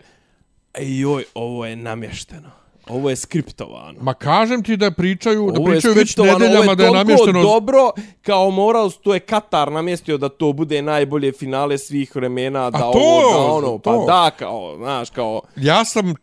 Ej, 0.74 1.00
joj, 1.00 1.24
ovo 1.34 1.66
je 1.66 1.76
namješteno. 1.76 2.50
Ovo 2.88 3.10
je 3.10 3.16
skriptovano. 3.16 3.98
Ma 4.00 4.14
kažem 4.14 4.62
ti 4.62 4.76
da 4.76 4.90
pričaju, 4.90 5.50
da 5.50 5.60
Ovo 5.60 5.68
je 5.68 5.72
pričaju 5.72 5.94
već 5.94 6.16
nedeljama 6.16 6.74
da 6.74 6.82
je 6.82 6.88
Ovo 6.88 6.98
je 6.98 7.04
namješteno... 7.04 7.42
dobro, 7.42 7.90
kao 8.22 8.50
moral, 8.50 8.90
to 8.92 9.14
je 9.14 9.20
Katar 9.20 9.72
namjestio 9.72 10.18
da 10.18 10.28
to 10.28 10.52
bude 10.52 10.82
najbolje 10.82 11.32
finale 11.32 11.78
svih 11.78 12.16
vremena, 12.16 12.70
da 12.70 12.78
to, 12.78 12.86
ovo, 12.86 13.32
da 13.32 13.52
ono, 13.52 13.78
pa 13.78 13.92
to. 13.92 14.04
da, 14.06 14.30
kao, 14.30 14.76
znaš, 14.76 15.10
kao, 15.10 15.40
Ja 15.56 15.84
sam 15.84 16.14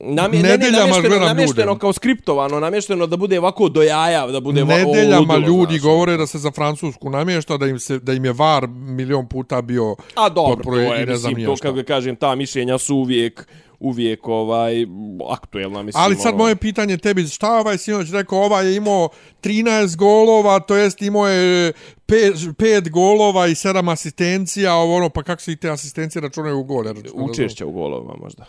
Namje, 0.00 0.42
ne, 0.42 0.48
ne, 0.48 0.48
Nedeljama 0.48 0.78
namješteno, 0.78 1.08
gledam 1.08 1.26
namješteno 1.26 1.72
ljude. 1.72 1.80
kao 1.80 1.92
skriptovano, 1.92 2.60
namješteno 2.60 3.06
da 3.06 3.16
bude 3.16 3.38
ovako 3.38 3.68
do 3.68 3.82
jaja, 3.82 4.26
da 4.26 4.40
bude 4.40 4.64
nedeljama 4.64 5.34
ludilo, 5.34 5.46
ljudi 5.46 5.78
znaš. 5.78 5.82
govore 5.82 6.16
da 6.16 6.26
se 6.26 6.38
za 6.38 6.50
Francusku 6.50 7.10
namješta, 7.10 7.56
da 7.56 7.66
im, 7.66 7.78
se, 7.78 7.98
da 7.98 8.12
im 8.12 8.24
je 8.24 8.32
VAR 8.32 8.68
milion 8.68 9.28
puta 9.28 9.62
bio 9.62 9.96
A 10.14 10.28
dobro, 10.28 10.64
to 10.64 10.74
je, 10.74 11.06
ne 11.06 11.12
mislim, 11.12 11.44
to 11.44 11.56
kako 11.56 11.82
kažem, 11.86 12.16
ta 12.16 12.34
mišljenja 12.34 12.78
su 12.78 12.96
uvijek, 12.96 13.48
uvijek 13.80 14.28
ovaj, 14.28 14.86
aktuelna, 15.30 15.82
mislim. 15.82 16.04
Ali 16.04 16.16
sad 16.16 16.34
ono. 16.34 16.42
moje 16.42 16.56
pitanje 16.56 16.96
tebi, 16.96 17.26
šta 17.26 17.52
ovaj 17.52 17.78
sinoć 17.78 18.10
rekao, 18.10 18.38
ovaj 18.38 18.66
je 18.66 18.76
imao 18.76 19.08
13 19.42 19.96
golova, 19.96 20.60
to 20.60 20.76
jest 20.76 21.02
imao 21.02 21.28
je 21.28 21.72
5, 22.08 22.52
5 22.54 22.90
golova 22.90 23.46
i 23.46 23.54
7 23.54 23.92
asistencija, 23.92 24.74
ovo 24.74 24.96
ono, 24.96 25.08
pa 25.08 25.22
kako 25.22 25.42
se 25.42 25.52
i 25.52 25.56
te 25.56 25.70
asistencije 25.70 26.22
računaju 26.22 26.58
u 26.58 26.64
gol? 26.64 26.86
Ja 26.86 26.92
računam, 26.92 27.30
Učešća 27.30 27.66
u 27.66 27.72
golovima 27.72 28.14
možda. 28.20 28.44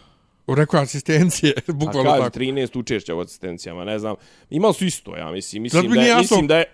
Rekao 0.55 0.77
je 0.77 0.83
asistencije, 0.83 1.53
A 1.67 1.71
bukvalno 1.71 2.11
tako. 2.11 2.39
13 2.39 2.79
učešća 2.79 3.15
u 3.15 3.19
asistencijama, 3.19 3.85
ne 3.85 3.99
znam. 3.99 4.15
Imali 4.49 4.73
su 4.73 4.85
isto, 4.85 5.15
ja 5.15 5.31
mislim. 5.31 5.63
Mislim 5.63 5.91
da, 5.91 6.01
je, 6.01 6.15
mislim 6.15 6.47
da 6.47 6.57
je 6.57 6.65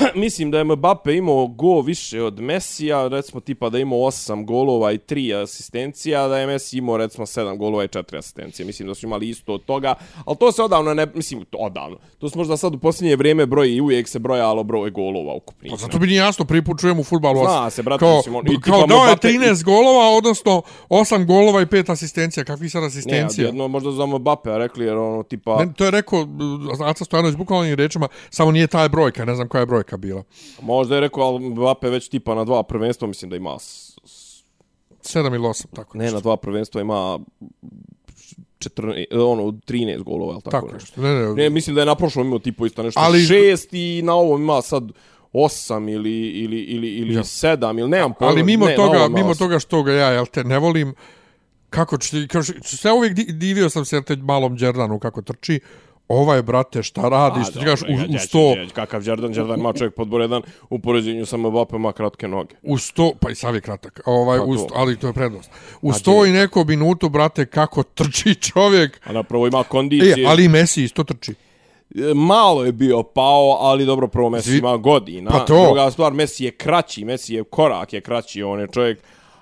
mislim 0.16 0.50
da 0.50 0.58
je 0.58 0.64
Mbappe 0.66 1.14
imao 1.14 1.46
go 1.48 1.80
više 1.80 2.22
od 2.22 2.40
Mesija, 2.40 3.08
recimo 3.08 3.40
tipa 3.40 3.68
da 3.68 3.78
je 3.78 3.82
imao 3.82 3.98
8 3.98 4.12
golova 4.44 4.92
i 4.92 4.98
3 4.98 5.42
asistencija, 5.42 6.28
da 6.28 6.38
je 6.38 6.46
Messi 6.46 6.78
imao 6.78 6.96
recimo 6.96 7.26
7 7.26 7.56
golova 7.56 7.84
i 7.84 7.88
4 7.88 8.18
asistencije. 8.18 8.66
Mislim 8.66 8.88
da 8.88 8.94
su 8.94 9.06
imali 9.06 9.28
isto 9.28 9.54
od 9.54 9.64
toga, 9.64 9.94
ali 10.24 10.36
to 10.36 10.52
se 10.52 10.62
odavno 10.62 10.94
ne, 10.94 11.06
mislim, 11.06 11.44
to 11.44 11.58
odavno. 11.58 11.96
To 12.18 12.28
se 12.28 12.38
možda 12.38 12.56
sad 12.56 12.74
u 12.74 12.78
posljednje 12.78 13.16
vrijeme 13.16 13.46
broji 13.46 13.74
i 13.74 13.80
uvijek 13.80 14.08
se 14.08 14.18
brojalo 14.18 14.62
broj 14.62 14.90
golova 14.90 15.34
ukupnih. 15.34 15.70
Pa 15.70 15.76
zato 15.76 15.98
mi 15.98 16.06
nije 16.06 16.18
jasno, 16.18 16.44
prvi 16.44 16.64
put 16.64 16.80
čujem 16.80 17.00
u 17.00 17.04
futbalu. 17.04 17.40
Zna 17.40 17.70
se, 17.70 17.82
brate, 17.82 17.98
kao, 17.98 18.16
mislim, 18.16 18.34
on- 18.36 18.46
i 18.46 18.60
kao 18.60 18.74
tipa 18.76 18.86
dao 18.88 19.04
je 19.04 19.12
Mbappe- 19.12 19.28
13 19.28 19.64
golova, 19.64 20.10
odnosno 20.10 20.62
8 20.88 21.26
golova 21.26 21.62
i 21.62 21.66
5 21.66 21.90
asistencija. 21.90 22.44
Kakvi 22.44 22.68
sad 22.68 22.82
Ne, 22.82 22.86
asistencija? 22.86 23.46
jedno 23.46 23.68
možda 23.68 23.90
za 23.92 24.06
Mbappe 24.08 24.58
rekli 24.58 24.84
jer 24.84 24.96
ono 24.96 25.22
tipa... 25.22 25.56
Ne, 25.56 25.72
to 25.72 25.84
je 25.84 25.90
rekao 25.90 26.26
Aca 26.80 27.04
Stojanović 27.04 27.36
bukvalnim 27.36 27.74
rečima, 27.74 28.08
samo 28.30 28.50
nije 28.50 28.66
taj 28.66 28.88
brojka, 28.88 29.24
ne 29.24 29.34
znam 29.34 29.48
koja 29.48 29.60
je 29.60 29.66
brojka 29.72 29.96
bila. 29.96 30.22
Možda 30.62 30.94
je 30.94 31.00
rekao, 31.00 31.22
ali 31.24 31.40
Mbappe 31.42 31.90
već 31.90 32.08
tipa 32.08 32.34
na 32.34 32.44
dva 32.44 32.62
prvenstva, 32.64 33.08
mislim 33.08 33.30
da 33.30 33.36
ima... 33.36 33.58
s- 33.58 33.98
s- 34.04 34.42
7 35.04 35.26
ili 35.26 35.38
8, 35.40 35.64
tako 35.72 35.98
Ne, 35.98 36.04
nešto. 36.04 36.14
na 36.14 36.20
dva 36.20 36.36
prvenstva 36.36 36.80
ima 36.80 37.18
14, 38.60 38.92
ono, 39.12 39.42
13 39.42 40.02
golova, 40.02 40.34
tako, 40.34 40.50
Tako 40.50 40.72
nešto. 40.72 41.00
Ne, 41.02 41.14
ne, 41.14 41.34
Ne, 41.34 41.50
mislim 41.50 41.74
da 41.74 41.82
je 41.82 41.86
na 41.86 41.94
prošlom 41.94 42.26
imao 42.26 42.38
tipo 42.40 42.66
isto 42.66 42.82
nešto 42.82 43.00
Ali- 43.00 43.20
šest 43.22 43.68
i 43.72 44.02
na 44.04 44.14
ovom 44.14 44.42
ima 44.42 44.62
sad 44.62 44.84
8 45.32 45.88
ili, 45.88 46.10
ili, 46.20 46.58
ili, 46.58 46.88
ili 46.88 47.14
Ja. 47.14 47.22
7 47.22 47.78
ili 47.78 47.88
nemam 47.90 48.12
pojma. 48.14 48.32
Ali 48.32 48.42
mimo 48.44 48.66
ne, 48.66 48.76
toga, 48.76 49.08
mimo 49.08 49.28
osam. 49.28 49.38
toga 49.38 49.58
što 49.58 49.82
ga 49.82 49.92
ja, 49.92 50.08
jel 50.08 50.26
te, 50.26 50.44
ne 50.44 50.58
volim, 50.58 50.94
kako 51.70 51.98
će 51.98 52.10
ti, 52.10 52.28
kao 52.28 52.42
što- 52.42 52.52
sve 52.62 52.92
uvijek 52.92 53.14
di- 53.14 53.32
divio 53.32 53.70
sam 53.70 53.84
se 53.84 53.96
jel 53.96 54.02
te 54.02 54.16
malom 54.16 54.56
Đerdanu 54.56 54.98
kako 54.98 55.22
trči, 55.22 55.60
ovaj, 56.08 56.42
brate, 56.42 56.82
šta 56.82 57.08
radi, 57.08 57.40
A, 57.40 57.44
što 57.44 57.58
ti 57.58 57.64
kažeš, 57.64 57.82
u, 57.82 57.86
ja- 57.86 57.96
u 57.98 58.12
ja 58.12 58.18
ću 58.18 58.26
sto, 58.26 58.54
reći, 58.54 58.74
Kakav 58.74 59.02
Jordan, 59.04 59.34
Jordan 59.34 59.60
ima 59.60 59.72
čovjek 59.72 59.94
pod 59.94 60.08
broj 60.08 60.24
jedan 60.24 60.42
u 60.70 60.78
poređenju 60.78 61.26
sa 61.26 61.36
Mbappe 61.36 61.76
ima 61.76 61.92
kratke 61.92 62.28
noge. 62.28 62.54
u 62.62 62.78
sto, 62.78 63.12
pa 63.20 63.30
i 63.30 63.34
sav 63.34 63.54
je 63.54 63.60
kratak, 63.60 64.00
ovaj, 64.06 64.38
Pa 64.38 64.44
u 64.44 64.56
sto, 64.56 64.74
ali 64.74 64.96
to 64.96 65.06
je 65.06 65.12
prednost. 65.12 65.50
U 65.82 65.90
A 65.90 65.92
sto 65.92 66.12
gdje? 66.12 66.30
i 66.30 66.34
neko 66.34 66.64
minutu, 66.64 67.08
brate, 67.08 67.46
kako 67.46 67.82
trči 67.84 68.34
čovjek, 68.46 69.00
A 69.04 69.12
napravo 69.12 69.46
ima 69.46 69.62
kondicije. 69.64 70.14
e, 70.18 70.26
ali 70.26 70.48
Messi 70.48 70.82
isto 70.82 71.04
trči. 71.04 71.34
E, 71.94 72.14
malo 72.16 72.64
je 72.64 72.72
bio 72.72 73.02
pao, 73.04 73.56
ali 73.60 73.86
dobro, 73.86 74.08
prvo 74.08 74.30
Messi 74.30 74.50
Zvi- 74.50 74.58
ima 74.58 74.76
godina. 74.76 75.30
Pa 75.30 75.38
to. 75.38 75.64
Druga 75.64 75.90
stvar, 75.90 76.12
Messi 76.12 76.44
je 76.44 76.50
kraći, 76.50 77.04
Messi 77.04 77.34
je 77.34 77.44
korak 77.44 77.92
je 77.92 78.00
kraći, 78.00 78.42
on 78.42 78.60
je 78.60 78.66
čovjek, 78.68 78.98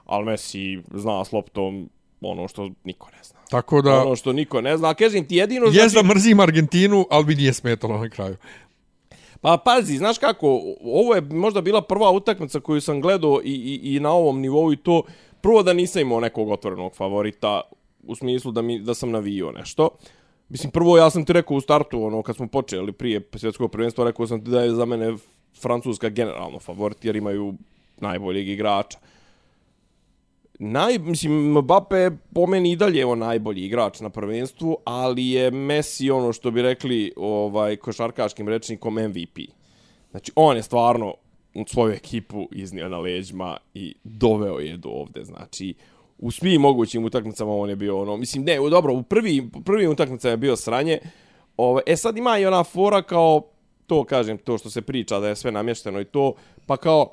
ali 0.07 0.25
Messi 0.25 0.79
zna 0.91 1.25
s 1.25 1.33
loptom 1.33 1.91
ono 2.21 2.49
što 2.49 2.71
niko 2.85 3.09
ne 3.09 3.23
zna. 3.23 3.40
Tako 3.51 3.83
da, 3.83 4.03
Ono 4.03 4.17
što 4.17 4.33
niko 4.33 4.61
ne 4.61 4.77
zna. 4.77 4.89
A 4.89 4.95
kažem 4.95 5.27
ti 5.27 5.37
jedino... 5.37 5.67
je 5.67 5.73
znači, 5.73 5.95
da 5.95 6.03
mrzim 6.03 6.41
Argentinu, 6.41 7.07
ali 7.11 7.27
mi 7.27 7.35
nije 7.35 7.53
smetalo 7.53 7.99
na 7.99 8.09
kraju. 8.09 8.37
Pa 9.41 9.59
pazi, 9.65 9.97
znaš 9.97 10.19
kako, 10.19 10.61
ovo 10.85 11.15
je 11.15 11.21
možda 11.21 11.61
bila 11.61 11.83
prva 11.83 12.11
utakmica 12.11 12.61
koju 12.61 12.81
sam 12.81 13.01
gledao 13.01 13.41
i, 13.45 13.53
i, 13.53 13.97
i 13.97 14.01
na 14.01 14.11
ovom 14.11 14.41
nivou 14.41 14.73
i 14.73 14.77
to, 14.77 15.03
prvo 15.41 15.63
da 15.63 15.73
nisam 15.73 16.03
imao 16.03 16.21
nekog 16.21 16.51
otvorenog 16.51 16.95
favorita, 16.95 17.61
u 18.03 18.15
smislu 18.15 18.53
da, 18.53 18.63
mi, 18.63 18.79
da 18.79 18.95
sam 18.95 19.11
navio 19.11 19.53
nešto. 19.53 19.89
Mislim, 20.49 20.71
prvo 20.71 20.99
ja 20.99 21.11
sam 21.11 21.25
ti 21.25 21.33
rekao 21.33 21.57
u 21.57 21.61
startu, 21.61 22.05
ono, 22.05 22.23
kad 22.23 22.37
smo 22.37 22.47
počeli 22.47 22.93
prije 22.93 23.21
svjetskog 23.37 23.71
prvenstva, 23.71 24.05
rekao 24.05 24.27
sam 24.27 24.45
ti 24.45 24.51
da 24.51 24.63
je 24.63 24.71
za 24.71 24.85
mene 24.85 25.17
Francuska 25.61 26.09
generalno 26.09 26.59
favorit, 26.59 27.05
jer 27.05 27.17
imaju 27.17 27.55
najboljeg 28.01 28.49
igrača. 28.49 28.99
Naj, 30.63 30.99
mislim, 30.99 31.51
Mbappe 31.51 31.97
je 31.97 32.17
po 32.35 32.47
meni 32.47 32.73
i 32.73 32.77
dalje 32.77 33.07
on 33.07 33.19
najbolji 33.19 33.65
igrač 33.65 34.01
na 34.01 34.11
prvenstvu, 34.11 34.77
ali 34.85 35.31
je 35.31 35.51
Messi 35.51 36.11
ono 36.11 36.33
što 36.33 36.51
bi 36.51 36.63
rekli 36.63 37.13
ovaj 37.17 37.77
košarkaškim 37.77 38.49
rečnikom 38.49 38.95
MVP. 38.95 39.39
Znači, 40.11 40.33
on 40.37 40.57
je 40.57 40.63
stvarno 40.63 41.15
svoju 41.67 41.93
ekipu 41.93 42.49
iznio 42.53 42.89
na 42.89 42.99
leđima 42.99 43.57
i 43.75 43.95
doveo 44.05 44.59
je 44.59 44.77
do 44.77 44.89
ovde. 44.89 45.25
Znači, 45.25 45.75
u 46.19 46.31
svim 46.31 46.61
mogućim 46.61 47.05
utakmicama 47.05 47.53
on 47.53 47.71
je 47.71 47.77
bio 47.77 48.01
ono, 48.01 48.17
mislim, 48.17 48.45
ne, 48.45 48.57
dobro, 48.71 48.95
u 48.95 49.03
prvi, 49.03 49.49
prvi 49.65 49.87
utakmicama 49.87 50.31
je 50.31 50.37
bio 50.37 50.57
sranje. 50.57 50.99
Ovaj, 51.57 51.83
e 51.87 51.97
sad 51.97 52.17
ima 52.17 52.39
i 52.39 52.47
ona 52.47 52.65
fora 52.65 53.03
kao, 53.03 53.43
to 53.87 54.05
kažem, 54.05 54.39
to 54.39 54.59
što 54.59 54.71
se 54.71 54.83
priča 54.83 55.21
da 55.21 55.29
je 55.29 55.37
sve 55.37 55.53
namješteno 55.53 56.01
i 56.01 56.05
to, 56.05 56.35
pa 56.67 56.77
kao, 56.77 57.11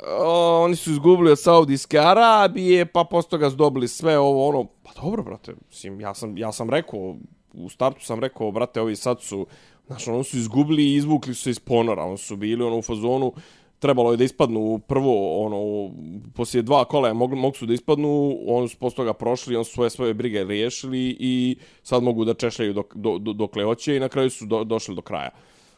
o, 0.00 0.62
oni 0.64 0.76
su 0.76 0.90
izgubili 0.90 1.30
od 1.30 1.40
Saudijske 1.40 1.98
Arabije, 1.98 2.86
pa 2.86 3.04
posto 3.04 3.30
toga 3.30 3.50
su 3.50 3.56
dobili 3.56 3.88
sve 3.88 4.18
ovo, 4.18 4.48
ono, 4.48 4.64
pa 4.82 4.90
dobro, 5.02 5.22
brate, 5.22 5.54
mislim, 5.68 6.00
ja 6.00 6.14
sam, 6.14 6.38
ja 6.38 6.52
sam 6.52 6.70
rekao, 6.70 7.16
u 7.52 7.68
startu 7.68 8.04
sam 8.04 8.20
rekao, 8.20 8.50
brate, 8.50 8.80
ovi 8.80 8.96
sad 8.96 9.22
su, 9.22 9.46
znaš, 9.86 10.08
ono 10.08 10.22
su 10.22 10.36
izgubili 10.36 10.84
i 10.84 10.94
izvukli 10.94 11.34
su 11.34 11.42
se 11.42 11.50
iz 11.50 11.58
ponora, 11.58 12.04
ono 12.04 12.16
su 12.16 12.36
bili, 12.36 12.64
ono, 12.64 12.78
u 12.78 12.82
fazonu, 12.82 13.32
trebalo 13.78 14.10
je 14.10 14.16
da 14.16 14.24
ispadnu 14.24 14.78
prvo, 14.78 15.44
ono, 15.46 15.90
poslije 16.34 16.62
dva 16.62 16.84
kola 16.84 17.12
mogli, 17.14 17.36
mogu 17.36 17.56
su 17.56 17.66
da 17.66 17.74
ispadnu, 17.74 18.38
oni 18.46 18.68
su 18.68 18.78
posto 18.78 19.02
toga 19.02 19.12
prošli, 19.12 19.56
oni 19.56 19.64
su 19.64 19.72
svoje 19.72 19.90
svoje 19.90 20.14
brige 20.14 20.44
riješili 20.44 21.16
i 21.20 21.56
sad 21.82 22.02
mogu 22.02 22.24
da 22.24 22.34
češljaju 22.34 22.72
dok, 22.72 22.94
do, 22.96 23.18
do, 23.18 23.32
dokle 23.32 23.64
hoće 23.64 23.96
i 23.96 24.00
na 24.00 24.08
kraju 24.08 24.30
su 24.30 24.46
do, 24.46 24.64
došli 24.64 24.94
do 24.94 25.02
kraja. 25.02 25.30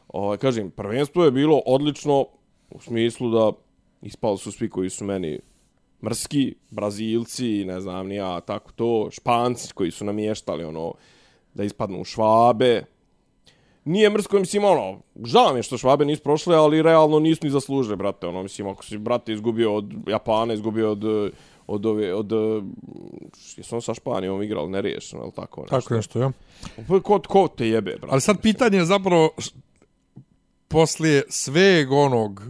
O, 0.08 0.36
kažem, 0.36 0.70
prvenstvo 0.70 1.24
je 1.24 1.30
bilo 1.30 1.62
odlično 1.66 2.26
u 2.70 2.80
smislu 2.80 3.30
da 3.30 3.52
ispali 4.04 4.38
su 4.38 4.52
svi 4.52 4.70
koji 4.70 4.90
su 4.90 5.04
meni 5.04 5.38
mrski, 6.04 6.54
Brazilci, 6.70 7.64
ne 7.64 7.80
znam 7.80 8.06
ni 8.06 8.14
ja, 8.14 8.40
tako 8.40 8.72
to, 8.72 9.08
Španci 9.10 9.72
koji 9.74 9.90
su 9.90 10.04
namještali 10.04 10.64
ono 10.64 10.92
da 11.54 11.64
ispadnu 11.64 12.00
u 12.00 12.04
Švabe. 12.04 12.84
Nije 13.84 14.10
mrsko, 14.10 14.38
mislim, 14.38 14.64
ono, 14.64 15.00
žao 15.24 15.52
mi 15.52 15.58
je 15.58 15.62
što 15.62 15.78
Švabe 15.78 16.04
nisu 16.04 16.22
prošle, 16.22 16.56
ali 16.56 16.82
realno 16.82 17.18
nisu 17.18 17.40
ni 17.44 17.50
zaslužili, 17.50 17.96
brate, 17.96 18.26
ono, 18.26 18.42
mislim, 18.42 18.68
ako 18.68 18.84
si, 18.84 18.98
brate, 18.98 19.32
izgubio 19.32 19.74
od 19.74 19.92
Japana, 20.06 20.54
izgubio 20.54 20.92
od, 20.92 21.04
od 21.66 21.86
ove, 21.86 22.14
od, 22.14 22.32
jesu 23.56 23.74
on 23.74 23.82
sa 23.82 23.94
Španijom 23.94 24.42
igrali, 24.42 24.70
neriješeno, 24.70 25.22
je 25.22 25.26
li 25.26 25.32
tako? 25.32 25.60
Nešto. 25.60 25.80
Tako 25.80 25.94
nešto, 25.94 26.20
ja. 26.20 26.30
Pa 26.88 27.00
Ko, 27.00 27.20
ko 27.28 27.48
te 27.48 27.68
jebe, 27.68 27.90
brate? 27.90 28.12
Ali 28.12 28.20
sad 28.20 28.40
pitanje 28.40 28.78
je 28.78 28.84
zapravo, 28.84 29.30
poslije 30.68 31.22
sveg 31.28 31.92
onog 31.92 32.42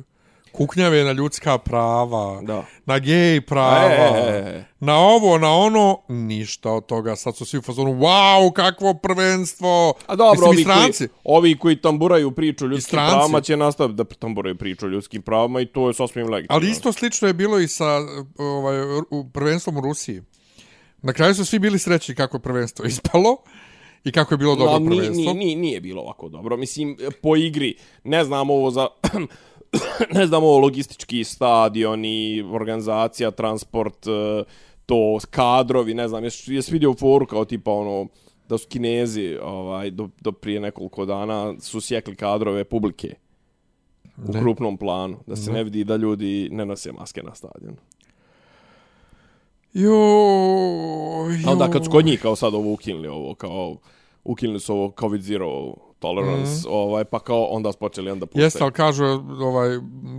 kuknjave 0.54 1.04
na 1.04 1.12
ljudska 1.12 1.58
prava, 1.58 2.40
Da. 2.42 2.64
na 2.86 2.98
gej 2.98 3.40
prava, 3.40 3.84
E, 3.84 4.18
e, 4.18 4.48
e. 4.48 4.64
na 4.80 4.98
ovo, 4.98 5.38
na 5.38 5.52
ono, 5.52 5.98
ništa 6.08 6.70
od 6.70 6.86
toga. 6.86 7.16
Sad 7.16 7.36
su 7.36 7.44
svi 7.44 7.58
u 7.58 7.62
fazonu, 7.62 7.90
wow, 7.92 8.52
kakvo 8.52 8.94
prvenstvo. 8.94 9.94
A 10.06 10.16
dobro, 10.16 10.32
Mislim, 10.32 10.48
ovi 10.48 10.62
stranci. 10.62 10.98
koji, 10.98 11.20
ovi 11.26 11.58
koji 11.58 11.76
tamburaju 11.76 12.30
priču 12.30 12.64
o 12.64 12.68
ljudskim 12.68 12.88
stranci. 12.88 13.12
pravima 13.12 13.40
će 13.40 13.56
nastaviti 13.56 13.96
da 13.96 14.04
tamburaju 14.06 14.54
priču 14.56 14.86
o 14.86 14.90
ljudskim 14.90 15.22
pravima 15.22 15.60
i 15.60 15.66
to 15.66 15.88
je 15.88 15.94
sasvim 15.94 16.26
legitimno. 16.26 16.56
Ali 16.56 16.70
isto 16.70 16.92
slično 16.92 17.28
je 17.28 17.34
bilo 17.34 17.58
i 17.58 17.68
sa 17.68 17.98
ovaj, 18.38 18.76
u- 19.10 19.24
prvenstvom 19.24 19.76
u 19.76 19.82
Rusiji. 19.82 20.22
Na 20.98 21.12
kraju 21.12 21.34
su 21.34 21.44
svi 21.44 21.58
bili 21.58 21.78
srećni 21.78 22.14
kako 22.14 22.36
je 22.36 22.42
prvenstvo 22.42 22.84
ispalo 22.94 23.36
i 24.04 24.12
kako 24.12 24.34
je 24.34 24.38
bilo 24.38 24.54
dobro 24.56 24.78
No, 24.78 24.86
prvenstvo. 24.86 25.32
ni, 25.32 25.44
ni, 25.44 25.54
nije 25.54 25.80
bilo 25.80 26.02
ovako 26.02 26.28
dobro. 26.28 26.56
Mislim, 26.56 26.96
po 27.22 27.36
igri, 27.36 27.74
ne 28.04 28.24
znam 28.24 28.50
ovo 28.50 28.70
za... 28.70 28.88
ne 30.14 30.26
znam 30.26 30.42
ovo 30.44 30.58
logistički 30.58 31.24
stadioni, 31.24 32.42
organizacija, 32.52 33.30
transport, 33.30 34.06
eh, 34.06 34.44
to 34.86 35.18
kadrovi, 35.30 35.94
ne 35.94 36.08
znam, 36.08 36.24
jes, 36.24 36.48
jes 36.48 36.70
vidio 36.72 36.94
foru 36.94 37.26
kao 37.26 37.44
tipa 37.44 37.70
ono, 37.72 38.06
da 38.48 38.58
su 38.58 38.68
kinezi 38.68 39.38
ovaj, 39.42 39.90
do, 39.90 40.08
do 40.20 40.32
prije 40.32 40.60
nekoliko 40.60 41.04
dana 41.06 41.54
su 41.60 41.80
sjekli 41.80 42.14
kadrove 42.16 42.64
publike 42.64 43.14
u 44.28 44.32
Ne. 44.32 44.40
krupnom 44.40 44.76
planu, 44.76 45.16
da 45.26 45.36
se 45.36 45.52
ne 45.52 45.64
vidi 45.64 45.84
da 45.84 45.96
ljudi 45.96 46.48
ne 46.52 46.66
nose 46.66 46.92
maske 46.92 47.22
na 47.22 47.34
stadionu. 47.34 47.76
Jo, 49.72 49.92
A 51.46 51.52
onda 51.52 51.70
kad 51.70 51.84
su 51.84 51.90
kod 51.90 52.04
njih 52.06 52.20
kao 52.22 52.36
sad 52.36 52.54
ovo 52.54 52.72
ukinuli 52.72 53.08
ovo, 53.08 53.34
kao 53.34 53.76
ukinuli 54.24 54.60
su 54.60 54.74
ovo 54.74 54.92
COVID 55.00 55.22
zero 55.22 55.74
tolerance, 56.04 56.68
mm. 56.68 56.70
ovaj, 56.70 57.04
pa 57.04 57.18
kao 57.18 57.44
onda 57.44 57.72
su 57.72 57.78
počeli 57.78 58.10
onda 58.10 58.26
puštaju. 58.26 58.44
Jeste, 58.44 58.62
ali 58.62 58.72
kažu 58.72 59.04
ovaj, 59.40 59.68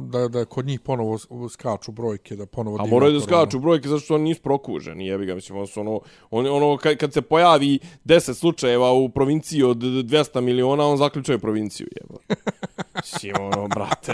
da, 0.10 0.28
da 0.28 0.46
kod 0.46 0.66
njih 0.66 0.80
ponovo 0.80 1.18
skaču 1.50 1.92
brojke, 1.92 2.36
da 2.36 2.46
ponovo 2.46 2.78
A 2.80 2.86
moraju 2.86 3.14
da 3.14 3.20
skaču 3.20 3.60
brojke 3.60 3.90
zato 3.90 4.00
što 4.00 4.16
oni 4.16 4.24
nisu 4.24 4.42
prokuženi, 4.42 5.08
jebi 5.08 5.26
ga, 5.26 5.36
mislim, 5.36 5.58
ono, 5.58 5.68
su 5.68 5.80
ono, 5.80 6.00
on, 6.32 6.48
ono 6.48 6.78
kad, 6.78 6.98
kad 6.98 7.14
se 7.14 7.22
pojavi 7.22 7.80
10 8.06 8.34
slučajeva 8.34 8.92
u 8.92 9.10
provinciji 9.10 9.64
od 9.64 9.78
200 9.78 10.42
miliona, 10.42 10.86
on 10.86 10.98
zaključuje 10.98 11.38
provinciju, 11.40 11.88
jeba. 12.02 12.20
Mislim, 13.04 13.34
ono, 13.40 13.68
brate, 13.68 14.14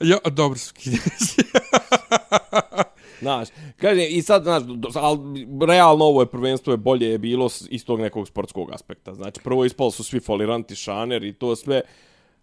Ja, 0.00 0.18
dobro 0.30 0.58
kinezi. 0.74 1.42
Znaš, 3.20 3.48
kaže, 3.76 4.06
i 4.06 4.22
sad, 4.22 4.42
znaš, 4.42 4.62
ali 4.94 5.46
realno 5.66 6.04
ovo 6.04 6.22
je 6.22 6.26
prvenstvo 6.26 6.72
je 6.72 6.76
bolje 6.76 7.06
je 7.06 7.18
bilo 7.18 7.48
iz 7.70 7.84
tog 7.84 8.00
nekog 8.00 8.28
sportskog 8.28 8.70
aspekta. 8.72 9.14
Znači, 9.14 9.40
prvo 9.44 9.64
ispalo 9.64 9.90
su 9.90 10.04
svi 10.04 10.20
foliranti 10.20 10.74
šaner 10.74 11.24
i 11.24 11.32
to 11.32 11.56
sve. 11.56 11.82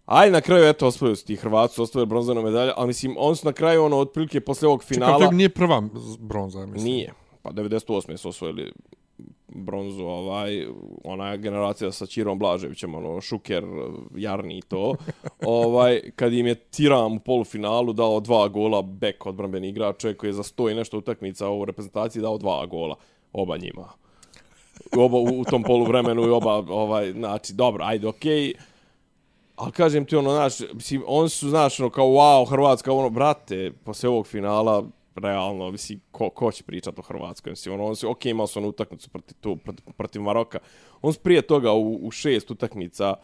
Aj, 0.06 0.30
na 0.30 0.40
kraju, 0.40 0.64
eto, 0.64 0.86
osvojili 0.86 1.16
su 1.16 1.26
ti 1.26 1.36
Hrvati, 1.36 1.74
su 1.74 1.82
osvojili 1.82 2.08
bronzanu 2.08 2.42
medalju, 2.42 2.72
ali 2.76 2.86
mislim, 2.86 3.14
oni 3.18 3.36
su 3.36 3.46
na 3.46 3.52
kraju, 3.52 3.84
ono, 3.84 3.96
otprilike, 3.96 4.40
posle 4.40 4.68
ovog 4.68 4.84
Finala... 4.84 5.18
finala... 5.18 5.32
nije 5.32 5.48
prva 5.48 5.82
bronza, 6.18 6.66
mislim. 6.66 6.92
Nije. 6.92 7.12
Pa 7.42 7.50
98. 7.50 8.16
su 8.16 8.28
osvojili 8.28 8.72
bronzu, 9.54 10.04
ovaj, 10.04 10.66
ona 11.04 11.36
generacija 11.36 11.92
sa 11.92 12.06
Čirom 12.06 12.38
Blaževićem, 12.38 12.94
ono, 12.94 13.20
Šuker, 13.20 13.64
Jarni 14.16 14.58
i 14.58 14.62
to. 14.62 14.94
ovaj, 15.46 16.00
kad 16.16 16.32
im 16.32 16.46
je 16.46 16.54
Tiram 16.54 17.16
u 17.16 17.20
polufinalu 17.20 17.92
dao 17.92 18.20
dva 18.20 18.48
gola 18.48 18.82
bek 18.82 19.26
odbranbeni 19.26 19.68
igrač, 19.68 20.00
čovjek 20.00 20.16
koji 20.16 20.28
je 20.28 20.32
za 20.32 20.42
sto 20.42 20.70
i 20.70 20.74
nešto 20.74 20.98
utakmica 20.98 21.50
u 21.50 21.64
reprezentaciji 21.64 22.22
dao 22.22 22.38
dva 22.38 22.66
gola, 22.66 22.96
oba 23.32 23.56
njima. 23.56 23.88
Oba 24.96 25.16
u, 25.16 25.40
u 25.40 25.44
tom 25.44 25.62
poluvremenu 25.62 26.26
i 26.26 26.30
oba, 26.30 26.54
ovaj, 26.54 27.12
znači, 27.12 27.52
dobro, 27.52 27.84
ajde, 27.84 28.08
okej. 28.08 28.32
Okay. 28.32 28.54
Ali 29.56 29.72
kažem 29.72 30.04
ti 30.04 30.16
ono, 30.16 30.30
znaš, 30.30 30.70
mislim, 30.74 31.02
oni 31.06 31.28
su, 31.28 31.48
znaš, 31.48 31.80
ono, 31.80 31.90
kao, 31.90 32.06
wow, 32.06 32.50
Hrvatska, 32.50 32.92
ono, 32.92 33.10
brate, 33.10 33.72
posle 33.84 34.08
ovog 34.08 34.26
finala, 34.26 34.84
realno, 35.16 35.70
mislim, 35.70 36.00
ko, 36.10 36.30
ko 36.30 36.52
će 36.52 36.62
pričati 36.62 37.00
o 37.00 37.02
Hrvatskoj, 37.02 37.50
mislim, 37.50 37.74
ono, 37.74 37.84
on 37.84 37.96
se, 37.96 38.06
ok, 38.06 38.26
imao 38.26 38.46
su 38.46 38.58
onu 38.58 38.68
utakmicu 38.68 39.10
protiv, 39.10 39.36
tu, 39.40 39.56
protiv, 39.56 39.84
protiv 39.96 40.22
Maroka, 40.22 40.58
on 41.02 41.14
prije 41.22 41.42
toga 41.42 41.72
u, 41.72 41.98
u 42.02 42.10
šest 42.10 42.50
utakmica, 42.50 43.14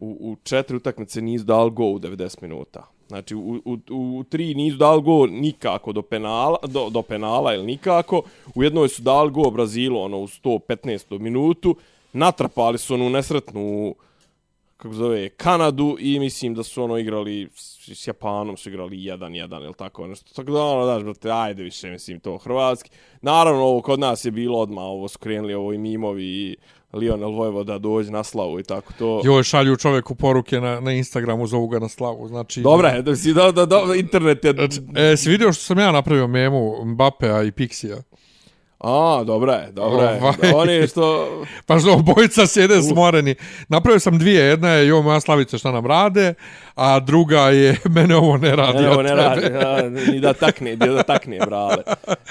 u, 0.00 0.16
u 0.20 0.36
četiri 0.42 0.76
utakmice 0.76 1.22
nisu 1.22 1.44
dal 1.44 1.70
go 1.70 1.84
u 1.84 1.98
90 1.98 2.42
minuta. 2.42 2.86
Znači, 3.08 3.34
u, 3.34 3.62
u, 3.64 3.78
u 3.90 4.24
tri 4.28 4.54
nisu 4.54 4.76
dal 4.76 5.00
go 5.00 5.26
nikako 5.26 5.92
do 5.92 6.02
penala, 6.02 6.58
do, 6.66 6.90
do 6.90 7.02
penala 7.02 7.54
ili 7.54 7.66
nikako. 7.66 8.22
U 8.54 8.62
jednoj 8.62 8.88
su 8.88 9.02
dal 9.02 9.30
go 9.30 9.50
Brazilu, 9.50 10.00
ono, 10.00 10.18
u 10.18 10.26
115. 10.26 11.18
minutu. 11.18 11.76
Natrapali 12.12 12.78
su 12.78 12.94
onu 12.94 13.10
nesretnu 13.10 13.94
kako 14.76 14.94
zove, 14.94 15.28
Kanadu 15.28 15.96
i 16.00 16.18
mislim 16.18 16.54
da 16.54 16.62
su 16.62 16.82
ono 16.82 16.98
igrali 16.98 17.48
s, 17.54 18.06
Japanom 18.06 18.56
su 18.56 18.68
igrali 18.68 18.96
1-1 18.96 19.64
ili 19.64 19.74
tako 19.74 20.06
nešto. 20.06 20.34
Tako 20.34 20.52
da 20.52 20.62
ono, 20.64 20.86
daš, 20.86 21.02
brate, 21.02 21.30
ajde 21.30 21.62
više, 21.62 21.90
mislim, 21.90 22.20
to 22.20 22.38
hrvatski. 22.38 22.90
Naravno, 23.20 23.62
ovo 23.62 23.80
kod 23.82 24.00
nas 24.00 24.24
je 24.24 24.30
bilo 24.30 24.58
odmah, 24.58 24.84
ovo 24.84 25.08
su 25.08 25.18
ovo 25.56 25.72
i 25.72 25.78
mimovi 25.78 26.24
i 26.24 26.56
Lionel 26.92 27.30
Vojvoda 27.30 27.78
dođe 27.78 28.10
na 28.10 28.24
slavu 28.24 28.60
i 28.60 28.62
tako 28.62 28.92
to. 28.98 29.20
Joj, 29.24 29.42
šalju 29.42 29.76
čoveku 29.76 30.14
poruke 30.14 30.60
na, 30.60 30.80
na 30.80 30.92
Instagramu, 30.92 31.46
zovu 31.46 31.68
ga 31.68 31.78
na 31.78 31.88
slavu. 31.88 32.28
Znači, 32.28 32.60
Dobre, 32.60 32.88
je, 32.88 33.02
da 33.02 33.16
si 33.16 33.34
da, 33.34 33.52
da, 33.52 33.66
da, 33.66 33.82
internet 33.96 34.44
je... 34.44 34.54
E, 34.96 35.16
si 35.16 35.30
vidio 35.30 35.52
što 35.52 35.64
sam 35.64 35.78
ja 35.78 35.92
napravio 35.92 36.26
memu 36.26 36.84
Mbappea 36.84 37.42
i 37.42 37.50
Pixija? 37.50 38.02
A, 38.78 39.22
dobro 39.26 39.52
je, 39.52 39.72
dobro 39.72 40.02
je. 40.02 40.20
Ovaj. 40.22 40.52
Oni 40.54 40.88
što... 40.88 41.28
Pa 41.66 41.78
što 41.78 41.92
obojica 41.92 42.46
sjede 42.46 42.82
smoreni. 42.82 43.34
Napravio 43.68 44.00
sam 44.00 44.18
dvije. 44.18 44.44
Jedna 44.44 44.70
je 44.70 44.86
jo 44.86 45.02
moja 45.02 45.20
slavica 45.20 45.58
šta 45.58 45.72
nam 45.72 45.86
rade, 45.86 46.34
a 46.74 47.00
druga 47.00 47.40
je 47.40 47.76
mene 47.96 48.16
ovo 48.16 48.36
ne 48.36 48.56
radi. 48.56 48.78
Ne, 48.78 48.88
a 48.88 48.92
ovo 48.92 49.02
ne 49.02 49.14
radi, 49.14 49.46
a, 49.46 49.82
ni 50.12 50.20
da 50.20 50.32
takne, 50.32 50.70
ni 50.70 50.76
da 50.76 51.02
takne, 51.02 51.38
brale. 51.38 51.76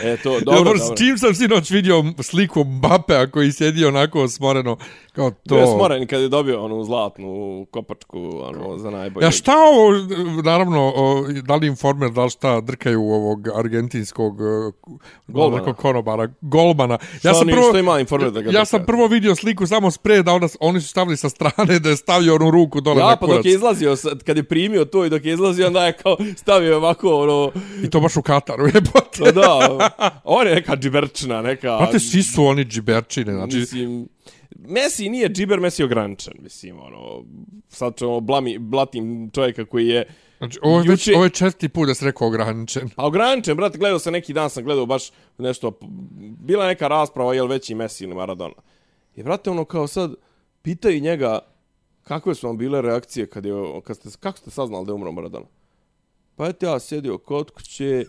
E, 0.04 0.18
to, 0.18 0.30
dobro, 0.40 0.46
Dobro, 0.46 0.74
dobro. 0.74 0.96
s 0.96 0.98
čim 0.98 1.18
sam 1.18 1.36
sinoć 1.36 1.72
vidio 1.72 2.04
sliku 2.22 2.64
Mbappea 2.64 3.28
koji 3.28 3.52
sjedi 3.52 3.86
onako 3.86 4.28
smoreno 4.28 4.78
kao 5.16 5.32
to. 5.40 5.58
Je 5.58 5.68
smoren 5.68 6.08
kad 6.08 6.22
je 6.22 6.30
dobio 6.30 6.64
onu 6.64 6.84
zlatnu 6.84 7.28
kopačku 7.72 8.20
ono, 8.42 8.78
za 8.78 8.90
najbolje. 8.90 9.26
Ja 9.26 9.32
šta 9.32 9.54
ovo, 9.54 9.92
naravno, 10.44 10.94
da 11.44 11.56
li 11.56 11.68
informer, 11.68 12.12
da 12.12 12.24
li 12.24 12.30
šta 12.30 12.62
drkaju 12.62 13.02
ovog 13.02 13.48
argentinskog 13.50 14.42
e, 14.42 14.72
Golmana. 15.28 15.74
konobara, 15.74 16.30
golmana. 16.42 16.98
Šta 17.20 17.32
oni- 17.32 17.54
šta 17.70 17.80
ima 17.80 18.00
informer 18.00 18.32
da 18.32 18.42
ga 18.42 18.52
Ja 18.52 18.66
sam 18.66 18.86
prvo 18.86 19.08
vidio 19.08 19.36
sliku 19.36 19.68
samo 19.68 19.92
spred, 19.92 20.26
da 20.26 20.34
onda, 20.34 20.48
s- 20.48 20.58
oni 20.60 20.82
su 20.82 20.88
stavili 20.88 21.18
sa 21.18 21.30
strane 21.30 21.46
da 21.80 21.90
je 21.90 21.98
stavio 21.98 22.36
onu 22.36 22.52
ruku 22.52 22.82
dole 22.82 23.00
Ja, 23.00 23.06
na 23.06 23.16
pa 23.16 23.20
kurac. 23.20 23.36
dok 23.36 23.46
je 23.46 23.52
izlazio, 23.52 23.96
kad 24.26 24.38
je 24.38 24.44
primio 24.46 24.86
to 24.86 25.06
i 25.06 25.10
dok 25.10 25.26
je 25.26 25.34
izlazio, 25.34 25.68
onda 25.68 25.86
je 25.86 25.94
kao 25.94 26.18
stavio 26.36 26.78
ovako, 26.78 27.16
ono, 27.16 27.52
I 27.84 27.90
to 27.90 28.00
baš 28.00 28.18
u 28.18 28.22
Kataru, 28.22 28.66
jebote. 28.74 29.20
no 29.20 29.32
da, 29.32 29.60
on 30.26 30.48
je 30.48 30.56
neka 30.56 30.76
džiberčina, 30.76 31.42
neka... 31.42 31.78
Brate, 31.78 32.00
svi 32.00 32.24
su 32.24 32.46
oni 32.46 32.66
džiberčine, 32.66 33.34
znači, 33.34 33.58
Mislim, 33.58 34.08
Messi 34.68 35.10
nije 35.10 35.30
džiber, 35.30 35.60
Messi 35.60 35.82
je 35.82 35.86
ograničen, 35.86 36.34
mislim, 36.40 36.80
ono, 36.80 37.24
sad 37.70 37.98
ćemo 37.98 38.20
blami, 38.20 38.58
blatim 38.58 39.32
čovjeka 39.34 39.66
koji 39.66 39.88
je, 39.88 40.06
znači 40.38 40.60
ovo, 40.62 40.80
je 40.82 40.90
već, 40.90 41.08
juče- 41.08 41.16
ovo 41.16 41.24
je 41.24 41.30
četiri 41.30 41.70
put 41.70 41.88
da 41.88 41.94
se 41.96 42.06
rekao 42.06 42.28
ograničen. 42.28 42.90
a 42.96 43.08
ograničen, 43.08 43.58
brate, 43.58 43.78
gledao 43.78 44.00
sam 44.00 44.14
neki 44.14 44.34
dan, 44.34 44.50
sam 44.50 44.64
gledao 44.64 44.86
baš 44.86 45.12
nešto, 45.38 45.80
bila 46.40 46.68
neka 46.68 46.88
rasprava, 46.88 47.34
je 47.34 47.42
li 47.42 47.50
veći 47.50 47.76
Messi 47.76 48.04
ili 48.04 48.16
Maradona. 48.16 48.56
I, 49.16 49.24
brate, 49.24 49.50
ono, 49.50 49.66
kao 49.66 49.88
sad, 49.88 50.14
pitaju 50.62 51.00
njega, 51.00 51.40
kakve 52.04 52.36
su 52.36 52.48
vam 52.48 52.58
bile 52.58 52.82
reakcije 52.82 53.28
kad 53.28 53.46
je, 53.46 53.54
kad 53.84 53.96
ste, 53.98 54.10
kako 54.20 54.38
ste 54.38 54.50
saznali 54.50 54.86
da 54.86 54.92
je 54.92 54.96
umro 54.96 55.12
Maradona? 55.12 55.46
Pa 56.36 56.48
eto 56.48 56.66
ja 56.66 56.80
sjedio 56.80 57.18
kod 57.18 57.52
kuće 57.52 58.06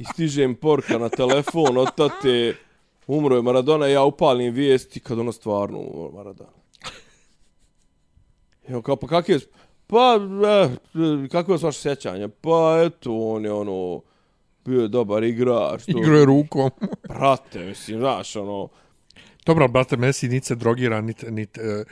i 0.00 0.04
stižem 0.12 0.54
porka 0.54 0.98
na 0.98 1.08
telefon 1.08 1.76
od 1.78 1.88
tate, 1.96 2.54
umro 3.08 3.36
je 3.36 3.42
Maradona 3.42 3.86
ja 3.86 4.02
upalim 4.04 4.54
vijesti 4.54 5.00
kad 5.00 5.18
ono 5.18 5.32
stvarno 5.32 5.78
umro 5.78 6.10
Maradona. 6.12 6.50
I 8.68 8.74
on 8.74 8.82
kao, 8.82 8.96
pa 8.96 9.06
kakve, 9.06 9.38
su- 9.38 9.46
pa, 9.86 10.18
eh, 10.46 10.70
kakve 11.28 11.58
su 11.58 11.66
vaše 11.66 11.80
sjećanje? 11.80 12.28
Pa 12.30 12.82
eto, 12.82 13.12
on 13.14 13.44
je 13.44 13.52
ono, 13.52 14.02
bio 14.64 14.82
je 14.82 14.88
dobar 14.88 15.24
igrač. 15.24 15.84
to- 15.84 15.98
Igro 15.98 16.16
je 16.16 16.24
rukom. 16.24 16.70
Brate, 17.08 17.58
mislim, 17.58 17.98
znaš, 17.98 18.36
ono, 18.36 18.68
Dobro, 19.46 19.68
brate, 19.68 19.96
Messi 19.96 20.28
niti 20.28 20.46
se 20.46 20.54
drogira, 20.54 21.00
niti, 21.00 21.30
niti, 21.30 21.60
e, 21.60 21.84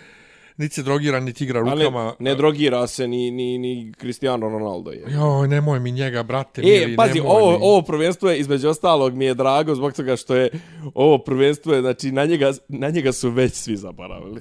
niti 0.61 0.75
se 0.75 0.83
drogira, 0.83 1.21
niti 1.21 1.45
igra 1.45 1.61
ali 1.63 1.85
rukama. 1.85 2.15
ne 2.19 2.35
drogira 2.35 2.87
se 2.87 3.09
ni, 3.09 3.31
ni, 3.31 3.59
ni 3.59 3.93
Cristiano 3.95 4.49
Ronaldo 4.49 4.91
je. 4.91 5.05
Joj, 5.09 5.49
nemoj 5.49 5.81
mi 5.81 5.93
njega, 5.93 6.23
brate, 6.23 6.61
E, 6.61 6.65
mili, 6.65 6.97
pazi, 6.97 7.15
nemoj 7.15 7.31
ovo, 7.33 7.51
mi. 7.51 7.59
ovo 7.61 7.83
prvenstvo 7.83 8.31
je, 8.31 8.39
između 8.39 8.69
ostalog, 8.69 9.15
mi 9.15 9.25
je 9.25 9.35
drago 9.35 9.75
zbog 9.75 9.93
toga 9.93 10.17
što 10.17 10.35
je 10.35 10.51
ovo 10.95 11.19
prvenstvo 11.19 11.75
je, 11.75 11.81
znači, 11.81 12.13
na 12.13 12.25
njega, 12.25 12.53
na 12.69 12.91
njega 12.91 13.13
su 13.13 13.31
već 13.31 13.53
svi 13.55 13.77
zaboravili. 13.77 14.41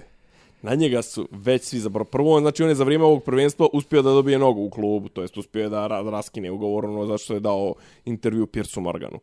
Na 0.61 0.75
njega 0.75 1.01
su 1.01 1.27
već 1.31 1.63
svi 1.63 1.79
zaboravili. 1.79 2.11
Prvo, 2.11 2.39
znači, 2.39 2.63
on 2.63 2.69
je 2.69 2.75
za 2.75 2.83
vrijeme 2.83 3.05
ovog 3.05 3.23
prvenstva 3.23 3.67
uspio 3.73 4.01
da 4.01 4.09
dobije 4.09 4.39
nogu 4.39 4.61
u 4.61 4.69
klubu, 4.69 5.09
to 5.09 5.21
jest 5.21 5.37
uspio 5.37 5.63
je 5.63 5.69
da 5.69 5.87
ra- 5.87 6.09
raskine 6.09 6.51
ugovor, 6.51 6.85
ono, 6.85 7.05
zašto 7.05 7.33
je 7.33 7.39
dao 7.39 7.73
intervju 8.05 8.47
Piersu 8.47 8.81
Morganu. 8.81 9.19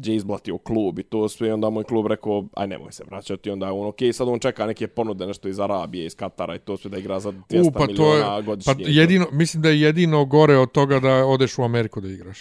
Gdje 0.00 0.12
je 0.12 0.16
izblatio 0.16 0.58
klub 0.58 0.98
i 0.98 1.02
to 1.02 1.28
sve, 1.28 1.54
onda 1.54 1.70
moj 1.70 1.84
klub 1.84 2.06
rekao, 2.06 2.44
aj 2.54 2.66
nemoj 2.66 2.92
se 2.92 3.04
vraćati, 3.06 3.50
onda 3.50 3.66
je 3.66 3.72
on, 3.72 3.86
okej, 3.86 4.12
sad 4.12 4.28
on 4.28 4.38
čeka 4.38 4.66
neke 4.66 4.88
ponude, 4.88 5.26
nešto 5.26 5.48
iz 5.48 5.60
Arabije, 5.60 6.06
iz 6.06 6.14
Katara 6.14 6.54
i 6.54 6.58
to 6.58 6.76
sve 6.76 6.90
da 6.90 6.98
igra 6.98 7.20
za 7.20 7.32
200 7.32 7.68
U, 7.68 7.72
pa 7.72 7.86
miliona 7.86 8.36
je, 8.36 8.42
godišnje. 8.42 8.74
pa 8.74 8.80
jedino, 8.86 9.26
mislim 9.32 9.62
da 9.62 9.68
je 9.68 9.80
jedino 9.80 10.24
gore 10.24 10.56
od 10.56 10.72
toga 10.72 11.00
da 11.00 11.26
odeš 11.26 11.58
u 11.58 11.62
Ameriku 11.62 12.00
da 12.00 12.08
igraš. 12.08 12.38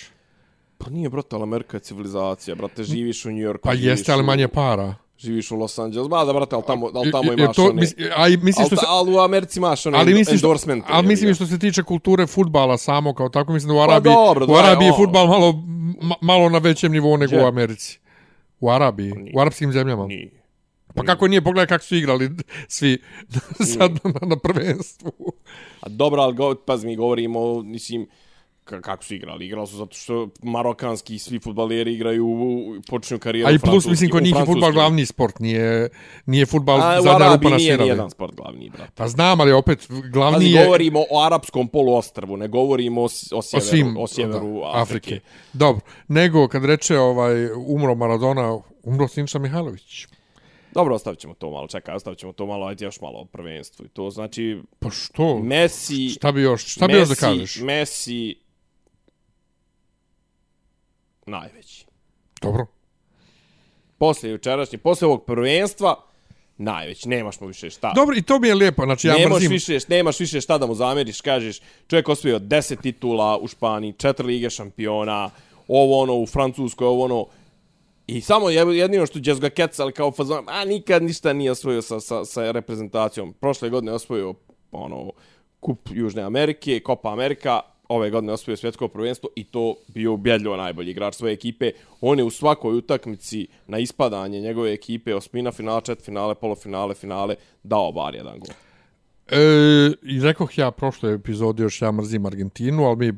Pa 0.77 0.89
nije, 0.89 1.09
brate, 1.09 1.35
ali 1.35 1.43
Amerika 1.43 1.77
je 1.77 1.81
civilizacija, 1.81 2.55
brate, 2.55 2.83
živiš 2.83 3.25
u 3.25 3.29
New 3.29 3.41
Yorku. 3.41 3.63
Pa 3.63 3.73
jeste, 3.73 4.11
ali 4.11 4.23
manje 4.23 4.47
para. 4.47 4.95
Živiš 5.19 5.51
u 5.51 5.55
Los 5.55 5.79
Angeles, 5.79 6.09
ma 6.09 6.25
da, 6.25 6.33
brate, 6.33 6.55
ali 6.55 6.63
tamo, 6.67 6.89
ali 6.93 7.11
tamo 7.11 7.33
imaš 7.33 7.55
to, 7.55 7.63
one... 7.63 7.73
mis, 7.73 7.95
a 8.15 8.27
i 8.27 8.37
mislim 8.37 8.65
što 8.65 8.75
se, 8.75 8.85
ali 8.87 9.15
u 9.15 9.19
Americi 9.19 9.59
imaš 9.59 9.85
one 9.85 9.97
ali 9.97 10.13
mislim 10.13 10.37
što, 10.37 10.47
endorsement. 10.47 10.83
ali 10.87 11.07
mislim 11.07 11.33
što 11.33 11.45
se 11.45 11.59
tiče 11.59 11.83
kulture 11.83 12.27
futbala 12.27 12.77
samo 12.77 13.13
kao 13.13 13.29
tako, 13.29 13.53
mislim 13.53 13.67
da 13.67 13.73
u 13.73 13.77
Pa 13.77 13.83
Arabiji, 13.83 14.13
dobro, 14.13 14.45
u 14.49 14.55
Arabiji 14.55 14.87
je 14.87 14.93
futbal 14.97 15.27
malo, 15.27 15.63
ma, 16.01 16.15
malo 16.21 16.49
na 16.49 16.57
većem 16.57 16.91
nivou 16.91 17.17
nego 17.17 17.35
u 17.35 17.45
Americi. 17.45 17.99
U 18.59 18.69
Arabiji, 18.69 19.11
Nije. 19.11 19.31
u 19.35 19.39
arapskim 19.39 19.71
zemljama. 19.71 20.07
Nije. 20.07 20.31
Pa 20.95 21.03
kako 21.03 21.27
nije, 21.27 21.41
pogledaj 21.41 21.67
kako 21.67 21.83
su 21.83 21.95
igrali 21.95 22.29
svi 22.67 23.01
sad 23.75 23.91
na, 23.91 24.27
na 24.27 24.39
prvenstvu. 24.39 25.11
A 25.81 25.89
dobro, 25.89 26.21
ali 26.21 26.35
pazi, 26.65 26.87
mi 26.87 26.95
govorimo, 26.95 27.63
mislim, 27.63 28.07
kako 28.81 29.03
su 29.03 29.15
igrali? 29.15 29.45
Igrali 29.45 29.67
su 29.67 29.75
zato 29.75 29.95
što 29.95 30.29
marokanski 30.43 31.19
svi 31.19 31.39
futbaleri 31.39 31.93
igraju, 31.93 32.27
u- 32.27 32.81
počinju 32.89 33.19
karijeru 33.19 33.49
A 33.49 33.51
i 33.51 33.55
u 33.55 33.59
plus, 33.59 33.85
mislim, 33.87 34.09
kod 34.09 34.21
u 34.21 34.23
njih 34.23 34.35
je 34.35 34.45
futbal 34.45 34.71
glavni 34.71 35.05
sport, 35.05 35.39
nije, 35.39 35.89
nije 36.25 36.45
futbal 36.45 36.81
A 36.81 36.99
u 36.99 37.03
zadnja 37.03 37.33
rupa 37.33 37.49
na 37.49 37.55
nije 37.55 37.67
svirali. 37.67 37.83
nijedan 37.83 38.09
sport 38.09 38.35
glavni, 38.35 38.69
brate. 38.69 38.91
Pa 38.95 39.07
znam, 39.07 39.41
ali 39.41 39.51
opet 39.51 39.79
glavni 40.11 40.35
Pazi, 40.37 40.47
je 40.47 40.63
govorimo 40.63 40.99
o 41.01 41.21
arapskom 41.21 41.67
poluostrvu, 41.67 42.37
ne 42.37 42.47
govorimo 42.47 43.01
o, 43.01 43.03
o 43.03 43.07
o 43.33 43.41
sjeveru, 43.41 43.67
svim 43.67 43.97
o 43.97 44.07
sjeveru 44.07 44.59
da, 44.63 44.71
Afrike. 44.73 45.19
Dobro, 45.53 45.81
nego 46.07 46.47
kad 46.47 46.65
reče 46.65 46.97
ovaj 46.97 47.33
umro 47.57 47.95
Maradona, 47.95 48.57
umro 48.83 49.07
Sinša 49.07 49.39
Mihajlović. 49.39 50.07
Dobro, 50.73 50.95
ostavit 50.95 51.19
ćemo 51.19 51.33
to 51.33 51.49
malo, 51.49 51.67
čekaj, 51.67 51.95
ostavit 51.95 52.19
ćemo 52.19 52.33
to 52.33 52.45
malo, 52.45 52.65
ajde 52.65 52.85
još 52.85 53.01
malo 53.01 53.19
o 53.19 53.25
prvenstvu. 53.25 53.85
I 53.85 53.89
to 53.89 54.09
znači, 54.09 54.61
Pa 54.79 54.89
što? 54.89 55.39
Messi... 55.39 56.09
Šta 56.09 56.31
bi 56.31 56.41
još, 56.41 56.65
šta 56.65 56.87
bi 56.87 56.93
još 56.93 57.07
da 57.07 57.13
Messi- 57.15 57.19
kažeš? 57.21 57.57
Messi... 57.57 58.35
Najveći. 61.29 61.85
Dobro. 62.41 62.65
Poslije 63.97 64.31
jučerašnje, 64.31 64.77
poslije 64.77 65.07
ovog 65.07 65.25
prvenstva, 65.25 65.95
najveći. 66.57 67.09
Nemaš 67.09 67.39
mu 67.39 67.47
više 67.47 67.69
šta. 67.69 67.91
Dobro, 67.95 68.15
i 68.17 68.21
to 68.21 68.39
mi 68.39 68.47
je 68.47 68.55
lijepo, 68.55 68.83
znači 68.85 69.07
ja 69.07 69.13
nemaš 69.13 69.35
mrzim. 69.35 69.51
više, 69.51 69.77
nemaš 69.87 70.19
više 70.19 70.41
šta 70.41 70.57
da 70.57 70.65
mu 70.65 70.75
zamjeriš, 70.75 71.21
kažeš, 71.21 71.59
čovjek 71.87 72.09
osvojio 72.09 72.39
10 72.39 72.81
titula 72.81 73.37
u 73.37 73.47
Španiji, 73.47 73.93
četiri 73.93 74.25
lige 74.25 74.49
šampiona, 74.49 75.29
ovo 75.67 75.99
ono 75.99 76.15
u 76.15 76.25
Francuskoj, 76.25 76.87
ovo 76.87 77.05
ono, 77.05 77.25
I 78.07 78.21
samo 78.21 78.49
je- 78.49 78.77
jedino 78.77 79.05
što 79.05 79.19
će 79.19 79.35
ga 79.35 79.49
kecali 79.49 79.93
kao 79.93 80.11
fazon, 80.11 80.45
a 80.47 80.65
nikad 80.65 81.03
ništa 81.03 81.33
nije 81.33 81.51
osvojio 81.51 81.81
sa, 81.81 81.99
sa, 81.99 82.25
sa 82.25 82.51
reprezentacijom. 82.51 83.33
Prošle 83.33 83.69
godine 83.69 83.91
je 83.91 83.95
osvojio 83.95 84.33
ono, 84.71 85.11
kup 85.59 85.79
Južne 85.91 86.21
Amerike, 86.21 86.81
Copa 86.85 87.11
Amerika, 87.11 87.61
ove 87.89 88.09
godine 88.09 88.33
osvojio 88.33 88.57
svjetsko 88.57 88.87
prvenstvo 88.87 89.29
i 89.35 89.43
to 89.43 89.75
bio 89.87 90.13
ubjedljivo 90.13 90.57
najbolji 90.57 90.91
igrač 90.91 91.15
svoje 91.15 91.33
ekipe. 91.33 91.71
On 92.01 92.17
je 92.19 92.23
u 92.23 92.29
svakoj 92.29 92.77
utakmici 92.77 93.47
na 93.67 93.79
ispadanje 93.79 94.41
njegove 94.41 94.73
ekipe, 94.73 95.15
osmina, 95.15 95.51
finala, 95.51 95.81
čet 95.81 96.01
finale, 96.01 96.35
polufinale, 96.35 96.95
finale, 96.95 97.35
dao 97.63 97.91
bar 97.91 98.15
jedan 98.15 98.39
gol. 98.39 98.55
E, 99.31 99.93
I 100.03 100.21
rekoh 100.21 100.57
ja 100.57 100.71
prošle 100.71 101.13
epizode 101.13 101.63
još 101.63 101.81
ja 101.81 101.91
mrzim 101.91 102.25
Argentinu, 102.25 102.85
ali 102.85 102.97
mi, 102.97 103.13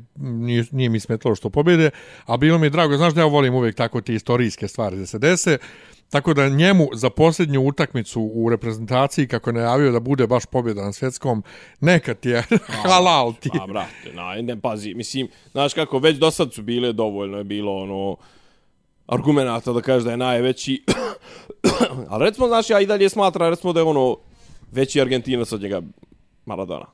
nije, 0.46 0.64
nije 0.72 0.88
mi 0.88 1.00
smetalo 1.00 1.34
što 1.34 1.50
pobjede, 1.50 1.90
a 2.26 2.36
bilo 2.36 2.58
mi 2.58 2.66
je 2.66 2.70
drago, 2.70 2.96
znaš 2.96 3.14
da 3.14 3.20
ja 3.20 3.26
volim 3.26 3.54
uvijek 3.54 3.76
tako 3.76 4.00
te 4.00 4.14
istorijske 4.14 4.68
stvari 4.68 4.96
da 4.96 5.06
se 5.06 5.18
dese, 5.18 5.58
tako 6.12 6.34
da 6.34 6.48
njemu 6.48 6.88
za 6.92 7.10
posljednju 7.10 7.60
utakmicu 7.60 8.30
u 8.34 8.50
reprezentaciji, 8.50 9.28
kako 9.28 9.50
je 9.50 9.54
najavio 9.54 9.92
da 9.92 10.00
bude 10.00 10.26
baš 10.26 10.46
pobjeda 10.46 10.82
na 10.82 10.92
svjetskom, 10.92 11.42
neka 11.80 12.14
ti 12.14 12.28
je 12.28 12.42
halal 12.82 13.34
ti. 13.40 13.50
A, 13.60 13.66
brate, 13.66 14.12
na, 14.14 14.34
ne, 14.34 14.60
pazi, 14.60 14.94
mislim, 14.94 15.28
znaš 15.52 15.74
kako, 15.74 15.98
već 15.98 16.16
do 16.18 16.30
sad 16.30 16.52
su 16.52 16.62
bile, 16.62 16.92
dovoljno 16.92 17.38
je 17.38 17.44
bilo, 17.44 17.76
ono, 17.76 18.16
argumenta 19.06 19.72
da 19.72 19.80
kažeš 19.80 20.04
da 20.04 20.10
je 20.10 20.16
najveći. 20.16 20.84
Ali 22.10 22.24
recimo, 22.24 22.46
znaš, 22.46 22.70
ja 22.70 22.80
i 22.80 22.86
dalje 22.86 23.08
smatram, 23.08 23.50
recimo 23.50 23.72
da 23.72 23.80
je 23.80 23.84
ono, 23.84 24.16
veći 24.72 25.00
Argentinac 25.00 25.52
od 25.52 25.62
njega 25.62 25.82
Maradona. 26.46 26.86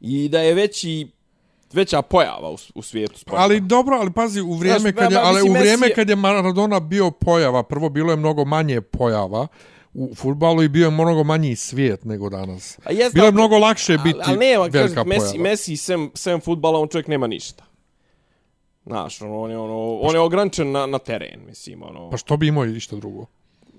I 0.00 0.28
da 0.28 0.40
je 0.40 0.54
veći, 0.54 1.08
veća 1.74 2.02
pojava 2.02 2.50
u, 2.50 2.56
u 2.74 2.82
svijetu 2.82 3.18
sporta. 3.18 3.42
Ali 3.42 3.60
dobro, 3.60 3.96
ali 3.96 4.12
pazi, 4.12 4.40
u 4.40 4.52
vrijeme 4.52 4.78
Znaš, 4.80 4.94
kad 4.94 5.12
je, 5.12 5.18
ali 5.18 5.42
u 5.42 5.52
vrijeme 5.52 5.70
Messi 5.70 5.84
je- 5.84 5.94
kad 5.94 6.08
je 6.08 6.16
Maradona 6.16 6.80
bio 6.80 7.10
pojava, 7.10 7.62
prvo 7.62 7.88
bilo 7.88 8.10
je 8.10 8.16
mnogo 8.16 8.44
manje 8.44 8.80
pojava 8.80 9.46
u 9.94 10.14
futbalu 10.14 10.62
i 10.62 10.68
bio 10.68 10.84
je 10.84 10.90
mnogo 10.90 11.24
manji 11.24 11.56
svijet 11.56 12.04
nego 12.04 12.30
danas. 12.30 12.78
A 12.84 12.92
jest, 12.92 13.14
Bilo 13.14 13.26
je 13.26 13.32
mnogo 13.32 13.58
lakše 13.58 13.98
biti 13.98 14.18
ali, 14.18 14.24
ali 14.26 14.38
nema, 14.38 14.62
velika 14.64 14.94
kažem, 14.94 15.08
Messi, 15.08 15.20
pojava. 15.26 15.42
Messi 15.42 15.76
sem, 15.76 16.10
sem 16.14 16.40
futbala, 16.40 16.78
on 16.80 16.88
čovjek 16.88 17.08
nema 17.08 17.26
ništa. 17.26 17.64
Znaš, 18.86 19.22
ono, 19.22 19.40
on 19.40 19.50
je, 19.50 19.58
ono, 19.58 19.94
on 19.94 20.14
je 20.14 20.20
ograničen 20.20 20.70
na, 20.72 20.86
na 20.86 20.98
teren, 20.98 21.40
mislim, 21.46 21.82
ono. 21.82 22.10
Pa 22.10 22.16
što 22.16 22.36
bi 22.36 22.46
imao 22.46 22.66
i 22.66 22.76
išta 22.76 22.96
drugo? 22.96 23.26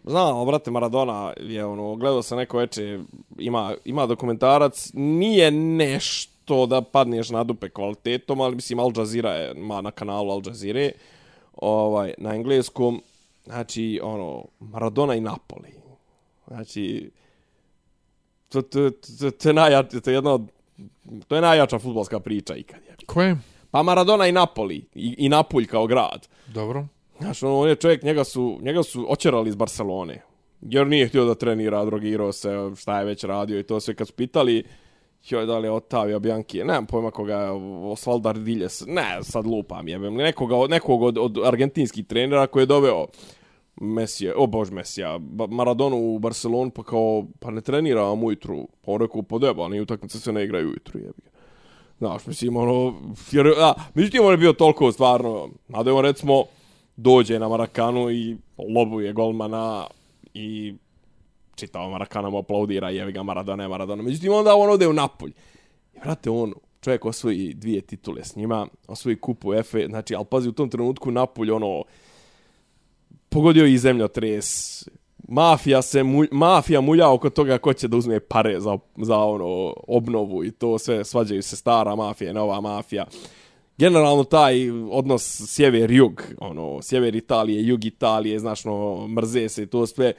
Znam, 0.03 0.45
brate, 0.45 0.71
Maradona 0.71 1.33
je, 1.39 1.65
ono, 1.65 1.95
gledao 1.95 2.21
sam 2.23 2.37
neko 2.37 2.57
veče, 2.57 2.99
ima, 3.37 3.73
ima 3.85 4.05
dokumentarac, 4.05 4.89
nije 4.93 5.51
nešto 5.51 6.34
da 6.67 6.81
padneš 6.81 7.29
na 7.29 7.43
dupe 7.43 7.69
kvalitetom, 7.69 8.41
ali 8.41 8.55
mislim, 8.55 8.79
Al 8.79 8.91
Jazeera 8.97 9.31
je, 9.31 9.53
ma 9.53 9.81
na 9.81 9.91
kanalu 9.91 10.31
Al 10.31 10.41
Jazeera, 10.45 10.89
ovaj, 11.57 12.13
na 12.17 12.35
engleskom, 12.35 13.01
znači, 13.45 13.99
ono, 14.03 14.45
Maradona 14.59 15.15
i 15.15 15.21
Napoli. 15.21 15.73
Znači, 16.47 17.11
to, 18.49 18.61
to, 18.61 18.89
to, 19.19 19.31
to, 19.31 19.49
je 19.49 19.53
najjače, 19.53 20.01
to 20.01 20.09
je 20.09 20.13
jedna 20.13 20.33
od, 20.33 20.51
to 21.27 21.35
je 21.35 21.41
najjača 21.41 21.79
futbolska 21.79 22.19
priča 22.19 22.55
ikad. 22.55 22.79
Je. 22.89 22.95
Ko 23.05 23.21
je? 23.21 23.37
Pa 23.71 23.83
Maradona 23.83 24.27
i 24.27 24.31
Napoli, 24.31 24.85
i, 24.95 25.15
i 25.17 25.29
Napulj 25.29 25.65
kao 25.65 25.87
grad. 25.87 26.27
Dobro. 26.47 26.85
Znaš, 27.19 27.43
ono, 27.43 27.59
on 27.59 27.69
je 27.69 27.75
čovjek, 27.75 28.03
njega 28.03 28.23
su, 28.23 28.59
njega 28.61 28.83
su 28.83 29.05
očerali 29.09 29.49
iz 29.49 29.55
Barcelone. 29.55 30.21
Jer 30.61 30.87
nije 30.87 31.07
htio 31.07 31.25
da 31.25 31.35
trenira, 31.35 31.85
drogirao 31.85 32.31
se, 32.31 32.49
šta 32.75 32.99
je 32.99 33.05
već 33.05 33.23
radio 33.23 33.59
i 33.59 33.63
to 33.63 33.79
sve. 33.79 33.95
Kad 33.95 34.07
su 34.07 34.13
pitali, 34.13 34.63
joj, 35.31 35.45
da 35.45 35.57
li 35.57 35.67
je 35.67 35.71
Otavio 35.71 36.19
Bianchi, 36.19 36.63
nemam 36.63 36.85
pojma 36.85 37.11
koga 37.11 37.51
Osvaldo 37.83 38.29
Ardiljes, 38.29 38.83
ne, 38.87 39.19
sad 39.23 39.45
lupam, 39.47 39.87
jebem, 39.87 40.13
nekoga, 40.13 40.55
od- 40.55 40.69
nekog 40.69 41.01
od, 41.01 41.17
od 41.17 41.37
argentinskih 41.45 42.05
trenera 42.05 42.47
koji 42.47 42.61
je 42.61 42.67
doveo 42.67 43.05
Mesija, 43.81 44.33
o 44.37 44.47
bož 44.47 44.69
Mesija, 44.71 45.17
Maradona 45.19 45.55
Maradonu 45.55 45.97
u 45.97 46.19
Barcelonu, 46.19 46.71
pa 46.71 46.83
kao, 46.83 47.25
pa 47.39 47.51
ne 47.51 47.61
trenira 47.61 48.01
vam 48.01 48.23
ujutru. 48.23 48.67
Pa 48.85 48.91
on 48.91 49.01
rekao, 49.01 49.21
pa 49.21 49.37
deba, 49.37 49.67
ni 49.67 49.81
utakmice 49.81 50.19
se 50.19 50.31
ne 50.33 50.43
igraju 50.43 50.67
ujutru, 50.69 50.99
jebi 50.99 51.21
ga. 51.23 51.29
Znaš, 51.97 52.25
mislim, 52.27 52.57
ono, 52.57 52.93
jer, 53.31 53.47
a, 53.59 53.73
međutim, 53.93 54.25
on 54.25 54.31
je 54.31 54.37
bio 54.37 54.53
toliko 54.53 54.91
stvarno, 54.91 55.49
nada 55.67 55.93
on, 55.93 56.03
recimo, 56.05 56.43
dođe 56.95 57.39
na 57.39 57.47
Marakanu 57.49 58.11
i 58.11 58.37
lobuje 58.75 59.13
golmana 59.13 59.87
i 60.33 60.73
čitao 61.55 61.89
Marakana 61.89 62.29
mu 62.29 62.37
aplaudira, 62.37 62.89
jevi 62.89 63.11
ga 63.11 63.23
Maradona 63.23 63.63
je 63.63 63.69
Maradona. 63.69 64.03
Međutim, 64.03 64.33
onda 64.33 64.55
on 64.55 64.69
ode 64.69 64.87
u 64.87 64.93
Napolj. 64.93 65.31
I 65.95 65.99
vrate, 65.99 66.29
on, 66.29 66.53
čovjek 66.81 67.05
osvoji 67.05 67.53
dvije 67.53 67.81
titule 67.81 68.23
s 68.23 68.35
njima, 68.35 68.67
osvoji 68.87 69.15
kupu 69.15 69.53
Efe, 69.53 69.85
znači, 69.89 70.15
ali 70.15 70.25
pazi, 70.25 70.49
u 70.49 70.51
tom 70.51 70.69
trenutku 70.69 71.11
Napolj, 71.11 71.51
ono, 71.51 71.83
pogodio 73.29 73.65
i 73.65 73.77
zemljotres, 73.77 74.47
mafija 75.27 75.81
se 75.81 76.03
mulj, 76.03 76.27
mafija 76.31 76.81
mulja 76.81 77.11
oko 77.11 77.29
toga 77.29 77.57
ko 77.57 77.73
će 77.73 77.87
da 77.87 77.97
uzme 77.97 78.19
pare 78.19 78.59
za, 78.59 78.77
za 78.97 79.17
ono 79.17 79.73
obnovu 79.87 80.43
i 80.43 80.51
to 80.51 80.77
sve 80.77 81.03
svađaju 81.03 81.43
se 81.43 81.55
stara 81.55 81.95
mafija 81.95 82.31
i 82.31 82.33
nova 82.33 82.61
mafija 82.61 83.05
generalno 83.77 84.23
taj 84.23 84.69
odnos 84.91 85.41
sjever-jug, 85.47 86.21
ono, 86.37 86.81
sjever 86.81 87.15
Italije, 87.15 87.67
jug 87.67 87.85
Italije, 87.85 88.39
znaš, 88.39 88.65
no, 88.65 89.07
mrze 89.07 89.49
se 89.49 89.63
i 89.63 89.67
to 89.67 89.87
sve. 89.87 90.13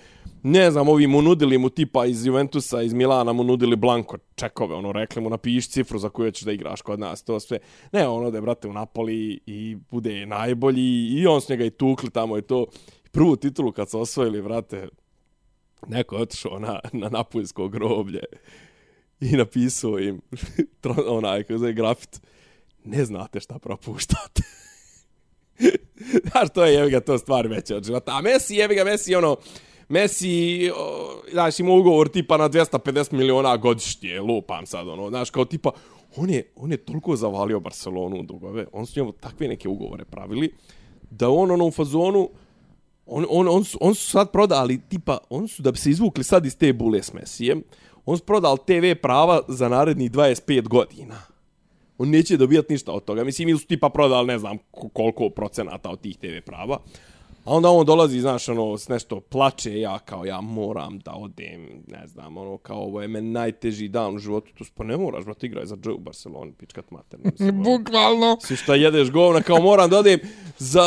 Ne 0.48 0.70
znam, 0.70 0.88
ovi 0.88 1.06
mu 1.06 1.22
nudili 1.22 1.58
mu 1.58 1.68
tipa 1.68 2.06
iz 2.06 2.26
Juventusa, 2.26 2.82
iz 2.82 2.92
Milana 2.92 3.32
mu 3.32 3.44
nudili 3.44 3.76
blanko 3.76 4.18
čekove, 4.34 4.74
ono, 4.74 4.92
rekli 4.92 5.22
mu 5.22 5.30
napiši 5.30 5.70
cifru 5.70 5.98
za 5.98 6.08
koju 6.08 6.30
ćeš 6.30 6.44
da 6.44 6.52
igraš 6.52 6.82
kod 6.82 7.00
nas, 7.00 7.22
to 7.22 7.40
sve. 7.40 7.58
Ne, 7.92 8.08
on 8.08 8.26
ode, 8.26 8.40
brate, 8.40 8.68
u 8.68 8.72
Napoli 8.72 9.40
i 9.46 9.76
bude 9.90 10.26
najbolji 10.26 11.08
i 11.08 11.26
on 11.26 11.40
s 11.40 11.48
njega 11.48 11.64
i 11.64 11.70
tukli 11.70 12.10
tamo 12.10 12.38
i 12.38 12.42
to. 12.42 12.66
Prvu 13.10 13.36
titulu 13.36 13.72
kad 13.72 13.90
su 13.90 14.00
osvojili, 14.00 14.42
brate, 14.42 14.88
neko 15.86 16.16
je 16.16 16.22
otišao 16.22 16.58
na, 16.58 16.80
na 16.92 17.08
Napoljsko 17.08 17.68
groblje 17.68 18.22
i 19.20 19.36
napisao 19.36 19.98
im 19.98 20.20
onaj, 21.18 21.42
kako 21.42 21.58
zove, 21.58 21.72
grafit 21.72 22.20
ne 22.84 23.04
znate 23.04 23.40
šta 23.40 23.58
propuštate. 23.58 24.42
Znaš, 26.30 26.48
to 26.54 26.64
je 26.64 26.74
jevi 26.74 26.90
ga 26.90 27.00
to 27.00 27.18
stvar 27.18 27.46
veća 27.46 27.76
od 27.76 27.84
života. 27.84 28.12
A 28.12 28.22
Messi, 28.22 28.54
jevi 28.54 28.74
ga, 28.74 28.84
Messi, 28.84 29.14
ono, 29.14 29.36
Messi, 29.88 30.70
o, 30.76 31.14
znaš, 31.32 31.60
ima 31.60 31.72
ugovor 31.72 32.08
tipa 32.08 32.36
na 32.36 32.48
250 32.48 33.12
miliona 33.12 33.56
godišnje, 33.56 34.20
lupam 34.20 34.66
sad, 34.66 34.88
ono, 34.88 35.08
znaš, 35.08 35.30
kao 35.30 35.44
tipa, 35.44 35.70
on 36.16 36.30
je, 36.30 36.52
on 36.56 36.70
je 36.70 36.76
toliko 36.76 37.16
zavalio 37.16 37.60
Barcelonu 37.60 38.20
u 38.20 38.22
dugove, 38.22 38.66
on 38.72 38.86
su 38.86 39.00
njemu 39.00 39.12
takve 39.12 39.48
neke 39.48 39.68
ugovore 39.68 40.04
pravili, 40.04 40.54
da 41.10 41.30
on 41.30 41.50
ono 41.50 41.66
u 41.66 41.70
fazonu, 41.70 42.30
on, 43.06 43.26
on, 43.30 43.48
on, 43.48 43.64
su, 43.64 43.78
on 43.80 43.94
su 43.94 44.10
sad 44.10 44.32
prodali, 44.32 44.80
tipa, 44.88 45.18
on 45.30 45.48
su 45.48 45.62
da 45.62 45.72
bi 45.72 45.78
se 45.78 45.90
izvukli 45.90 46.24
sad 46.24 46.46
iz 46.46 46.56
te 46.56 46.72
bule 46.72 47.02
s 47.02 47.12
Messijem, 47.12 47.62
on 48.06 48.18
su 48.18 48.24
prodali 48.24 48.58
TV 48.66 49.00
prava 49.02 49.40
za 49.48 49.68
narednih 49.68 50.10
25 50.10 50.68
godina. 50.68 51.22
On 51.98 52.10
neće 52.10 52.36
dobijati 52.36 52.72
ništa 52.72 52.92
od 52.92 53.04
toga. 53.04 53.24
Mislim, 53.24 53.48
ili 53.48 53.58
su 53.58 53.66
tipa 53.66 53.88
prodali, 53.88 54.26
ne 54.26 54.38
znam 54.38 54.58
koliko 54.92 55.30
procenata 55.30 55.90
od 55.90 56.00
tih 56.00 56.16
TV 56.16 56.44
prava. 56.46 56.78
A 57.46 57.54
onda 57.54 57.70
on 57.70 57.86
dolazi, 57.86 58.20
znaš, 58.20 58.48
ono, 58.48 58.78
s 58.78 58.88
nešto 58.88 59.20
plače, 59.20 59.80
ja 59.80 59.98
kao, 59.98 60.24
ja 60.24 60.40
moram 60.40 60.98
da 60.98 61.12
odem, 61.12 61.82
ne 61.86 62.06
znam, 62.06 62.36
ono, 62.36 62.58
kao, 62.58 62.78
ovo 62.78 63.02
je 63.02 63.08
meni 63.08 63.30
najteži 63.30 63.88
dan 63.88 64.14
u 64.14 64.18
životu, 64.18 64.52
tu 64.54 64.64
pa 64.74 64.84
ne 64.84 64.96
moraš, 64.96 65.24
brate, 65.24 65.46
igraj 65.46 65.66
za 65.66 65.76
Joe 65.84 65.94
u 65.94 65.98
Barceloni, 65.98 66.52
pičkat 66.52 66.90
mater. 66.90 67.20
Mislim, 67.24 67.48
ono. 67.48 67.62
Bukvalno. 67.62 68.36
Svi 68.40 68.56
šta 68.56 68.74
jedeš 68.74 69.10
govna, 69.10 69.42
kao 69.42 69.60
moram 69.60 69.90
da 69.90 69.98
odem 69.98 70.20
za, 70.58 70.82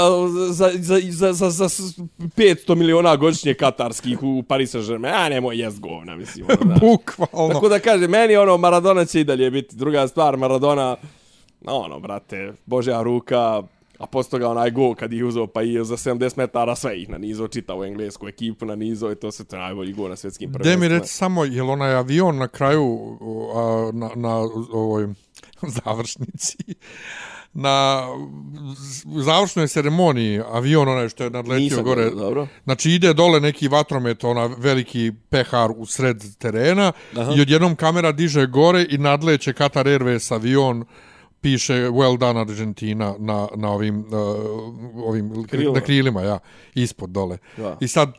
za, 0.49 0.71
za, 0.75 0.99
za, 1.09 1.33
za, 1.33 1.49
za, 1.49 1.67
za 1.67 2.03
500 2.19 2.75
miliona 2.75 3.15
godišnje 3.15 3.53
katarskih 3.53 4.23
u 4.23 4.43
Paris 4.43 4.75
Saint-Germain. 4.75 5.13
A 5.13 5.29
nemoj 5.29 5.59
jest 5.59 5.79
govna, 5.79 6.15
mislim. 6.15 6.45
Ono, 6.49 6.69
da. 6.73 6.79
Bukvalno. 6.79 7.53
Tako 7.53 7.69
da 7.69 7.79
kaže, 7.79 8.07
meni 8.07 8.35
ono, 8.35 8.57
Maradona 8.57 9.05
će 9.05 9.21
i 9.21 9.23
dalje 9.23 9.51
biti. 9.51 9.75
Druga 9.75 10.07
stvar, 10.07 10.37
Maradona, 10.37 10.95
ono, 11.65 11.99
brate, 11.99 12.53
božja 12.65 13.01
ruka, 13.01 13.63
a 13.99 14.05
posto 14.07 14.37
ga 14.37 14.49
onaj 14.49 14.71
gol 14.71 14.95
kad 14.95 15.13
ih 15.13 15.25
uzeo 15.25 15.47
pa 15.47 15.61
i 15.63 15.85
za 15.85 15.97
70 15.97 16.37
metara 16.37 16.75
sve 16.75 17.01
ih 17.01 17.09
nanizao, 17.09 17.47
čitao 17.47 17.85
englesku 17.85 18.27
ekipu 18.27 18.65
nanizao 18.65 19.11
i 19.11 19.15
to 19.15 19.31
se 19.31 19.45
to 19.45 19.57
najbolji 19.57 19.93
gol 19.93 20.09
na 20.09 20.15
svjetskim 20.15 20.49
Gde 20.49 20.57
mi 20.59 20.63
prvenstvima. 20.63 20.99
reci 20.99 21.13
samo, 21.13 21.45
je 21.45 21.63
li 21.63 21.69
onaj 21.69 21.93
avion 21.93 22.37
na 22.37 22.47
kraju 22.47 23.17
a, 23.55 23.91
na, 23.93 24.09
na 24.15 24.35
ovoj 24.71 25.07
završnici 25.85 26.57
na 27.53 28.03
završnoj 29.23 29.67
ceremoniji 29.67 30.41
avion 30.51 30.87
onaj 30.89 31.09
što 31.09 31.23
je 31.23 31.29
nadletio 31.29 31.63
Nisam 31.63 31.83
gore 31.83 32.09
dobro. 32.09 32.47
znači 32.63 32.91
ide 32.91 33.13
dole 33.13 33.39
neki 33.39 33.67
vatromet 33.67 34.23
ona 34.23 34.45
veliki 34.57 35.11
pehar 35.29 35.71
u 35.77 35.85
sred 35.85 36.23
terena 36.37 36.91
Aha. 37.17 37.33
i 37.37 37.41
odjednom 37.41 37.75
kamera 37.75 38.11
diže 38.11 38.45
gore 38.45 38.85
i 38.89 38.97
nadleće 38.97 39.53
Qatar 39.53 39.99
Airways 39.99 40.33
avion 40.33 40.85
piše 41.41 41.73
well 41.73 42.17
done 42.17 42.39
Argentina 42.39 43.15
na, 43.19 43.47
na 43.55 43.71
ovim, 43.71 43.99
uh, 43.99 44.05
ovim 45.05 45.43
Krilima. 45.43 45.73
na 45.73 45.81
krilima 45.81 46.21
ja, 46.21 46.39
ispod 46.75 47.09
dole 47.09 47.37
Da. 47.57 47.77
i 47.81 47.87
sad 47.87 48.13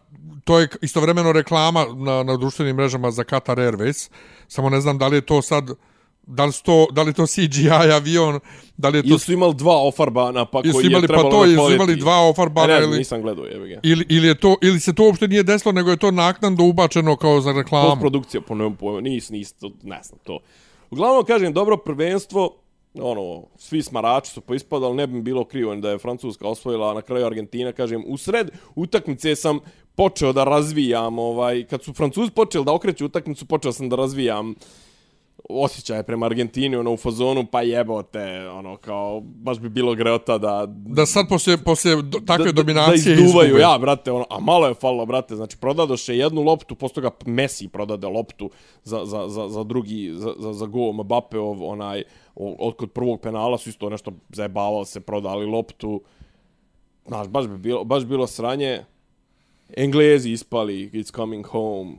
to 0.45 0.59
je 0.59 0.69
istovremeno 0.83 1.33
reklama 1.33 1.87
na, 1.97 2.23
na 2.23 2.37
društvenim 2.37 2.77
mrežama 2.77 3.11
za 3.11 3.25
Qatar 3.25 3.71
Airways 3.71 4.11
samo 4.49 4.71
ne 4.71 4.81
znam 4.81 4.99
da 4.99 5.09
li 5.09 5.17
je 5.17 5.21
to 5.21 5.43
sad 5.43 5.71
da 6.23 6.45
li, 6.45 6.53
su 6.53 6.63
to, 6.63 6.87
da 6.93 7.03
li 7.03 7.11
je 7.11 7.15
to 7.15 7.27
CGI 7.27 7.69
avion 7.93 8.41
da 8.77 8.89
li 8.89 8.99
je 8.99 9.03
to 9.03 9.09
Ili 9.09 9.19
su 9.19 9.33
imali 9.33 9.55
dva 9.55 9.77
ofarbana, 9.79 10.45
pa 10.45 10.63
koji 10.63 10.71
je 10.75 10.87
imali, 10.87 11.07
pa 11.07 11.15
trebalo 11.15 11.31
to, 11.31 11.39
da 11.39 11.45
jesu 11.45 11.57
poleti. 11.57 11.75
imali 11.75 11.97
dva 11.97 12.19
ofarbana 12.21 12.73
E, 12.73 12.79
ne, 12.79 12.87
ili- 12.87 12.99
nisam 12.99 13.23
gledao, 13.23 13.45
jebi 13.45 13.69
ga. 13.69 13.81
ili, 13.83 14.07
ili, 14.09 14.29
je 14.29 14.35
to, 14.35 14.57
ili 14.63 14.81
se 14.81 14.95
to 14.95 15.05
uopšte 15.05 15.29
nije 15.29 15.43
desilo, 15.43 15.73
nego 15.73 15.91
je 15.91 15.97
to 15.97 16.11
naknadno 16.11 16.65
ubačeno 16.65 17.17
kao 17.17 17.41
za 17.41 17.53
reklamu. 17.53 17.89
Postprodukcija, 17.91 18.41
po 18.41 18.55
nemam 18.55 18.77
pojma, 18.77 19.01
nis, 19.01 19.31
nis, 19.31 19.53
to, 19.53 19.71
ne 19.83 20.01
znam 20.03 20.19
to. 20.19 20.39
Uglavnom, 20.91 21.25
kažem, 21.25 21.53
dobro 21.53 21.77
prvenstvo, 21.77 22.57
ono, 22.95 23.43
svi 23.57 23.83
smarači 23.83 24.31
su 24.31 24.41
poispadali, 24.41 24.97
ne 24.97 25.07
bi 25.07 25.15
mi 25.15 25.23
bilo 25.23 25.45
krivo 25.45 25.77
da 25.77 25.91
je 25.91 25.99
Francuska 25.99 26.49
osvojila, 26.49 26.91
a 26.91 26.95
na 26.95 27.03
kraju 27.03 27.27
Argentina, 27.27 27.73
kažem, 27.73 28.05
u 28.07 28.17
sred 28.17 28.51
utakmice 28.75 29.37
sam 29.37 29.59
počeo 29.95 30.33
da 30.33 30.45
razvijam, 30.45 31.19
ovaj, 31.19 31.65
kad 31.71 31.83
su 31.83 31.93
Francuzi 31.93 32.31
počeli 32.31 32.65
da 32.65 32.73
okreću 32.73 33.07
utakmicu, 33.07 33.47
počeo 33.47 33.73
sam 33.73 33.89
da 33.89 33.97
razvijam 33.97 34.55
osjećaje 35.49 36.03
prema 36.03 36.27
Argentini, 36.27 36.77
ono, 36.77 36.93
u 36.93 36.97
fazonu, 36.97 37.47
pa 37.47 37.63
jebote, 37.63 38.49
ono, 38.49 38.77
kao, 38.77 39.21
baš 39.21 39.59
bi 39.59 39.69
bilo 39.69 39.95
greota 39.95 40.39
da, 40.39 40.67
Da 40.69 41.07
sad 41.07 41.29
poslije, 41.29 41.57
poslije 41.57 42.03
do, 42.03 42.21
takve 42.27 42.53
da, 42.53 42.53
dominacije 42.53 43.17
da 43.17 43.23
izduvaju, 43.23 43.47
izgube. 43.47 43.63
ja, 43.63 43.79
brate, 43.79 44.13
ono, 44.13 44.27
a 44.31 44.41
malo 44.41 44.67
je 44.67 44.75
falilo, 44.75 45.07
brate, 45.07 45.37
znači, 45.37 45.57
prodadoše 45.57 46.17
jednu 46.17 46.43
loptu, 46.43 46.75
posto 46.75 47.01
ga 47.01 47.11
Messi 47.27 47.69
prodade 47.69 48.07
loptu 48.07 48.51
za, 48.85 49.05
za, 49.05 49.29
za, 49.29 49.49
za 49.49 49.65
drugi, 49.65 50.13
za, 50.15 50.35
za, 50.39 50.53
za 50.53 50.67
gol 50.67 50.93
Mbappéov, 50.93 51.63
onaj, 51.63 52.03
od 52.35 52.77
kod 52.77 52.91
prvog 52.91 53.21
penala 53.21 53.59
su 53.59 53.69
isto 53.69 53.91
nešto 53.91 54.13
zajebavali 54.29 54.87
se, 54.87 55.01
prodali 55.01 55.47
loptu, 55.47 56.01
znaš, 57.07 57.29
baš 57.29 57.47
bi 57.47 57.59
bilo, 57.59 57.85
baš 57.85 58.05
bilo 58.05 58.27
sranje, 58.27 58.85
Englezi 59.77 60.31
ispali, 60.31 60.91
it's 60.93 61.15
coming 61.15 61.47
home, 61.47 61.97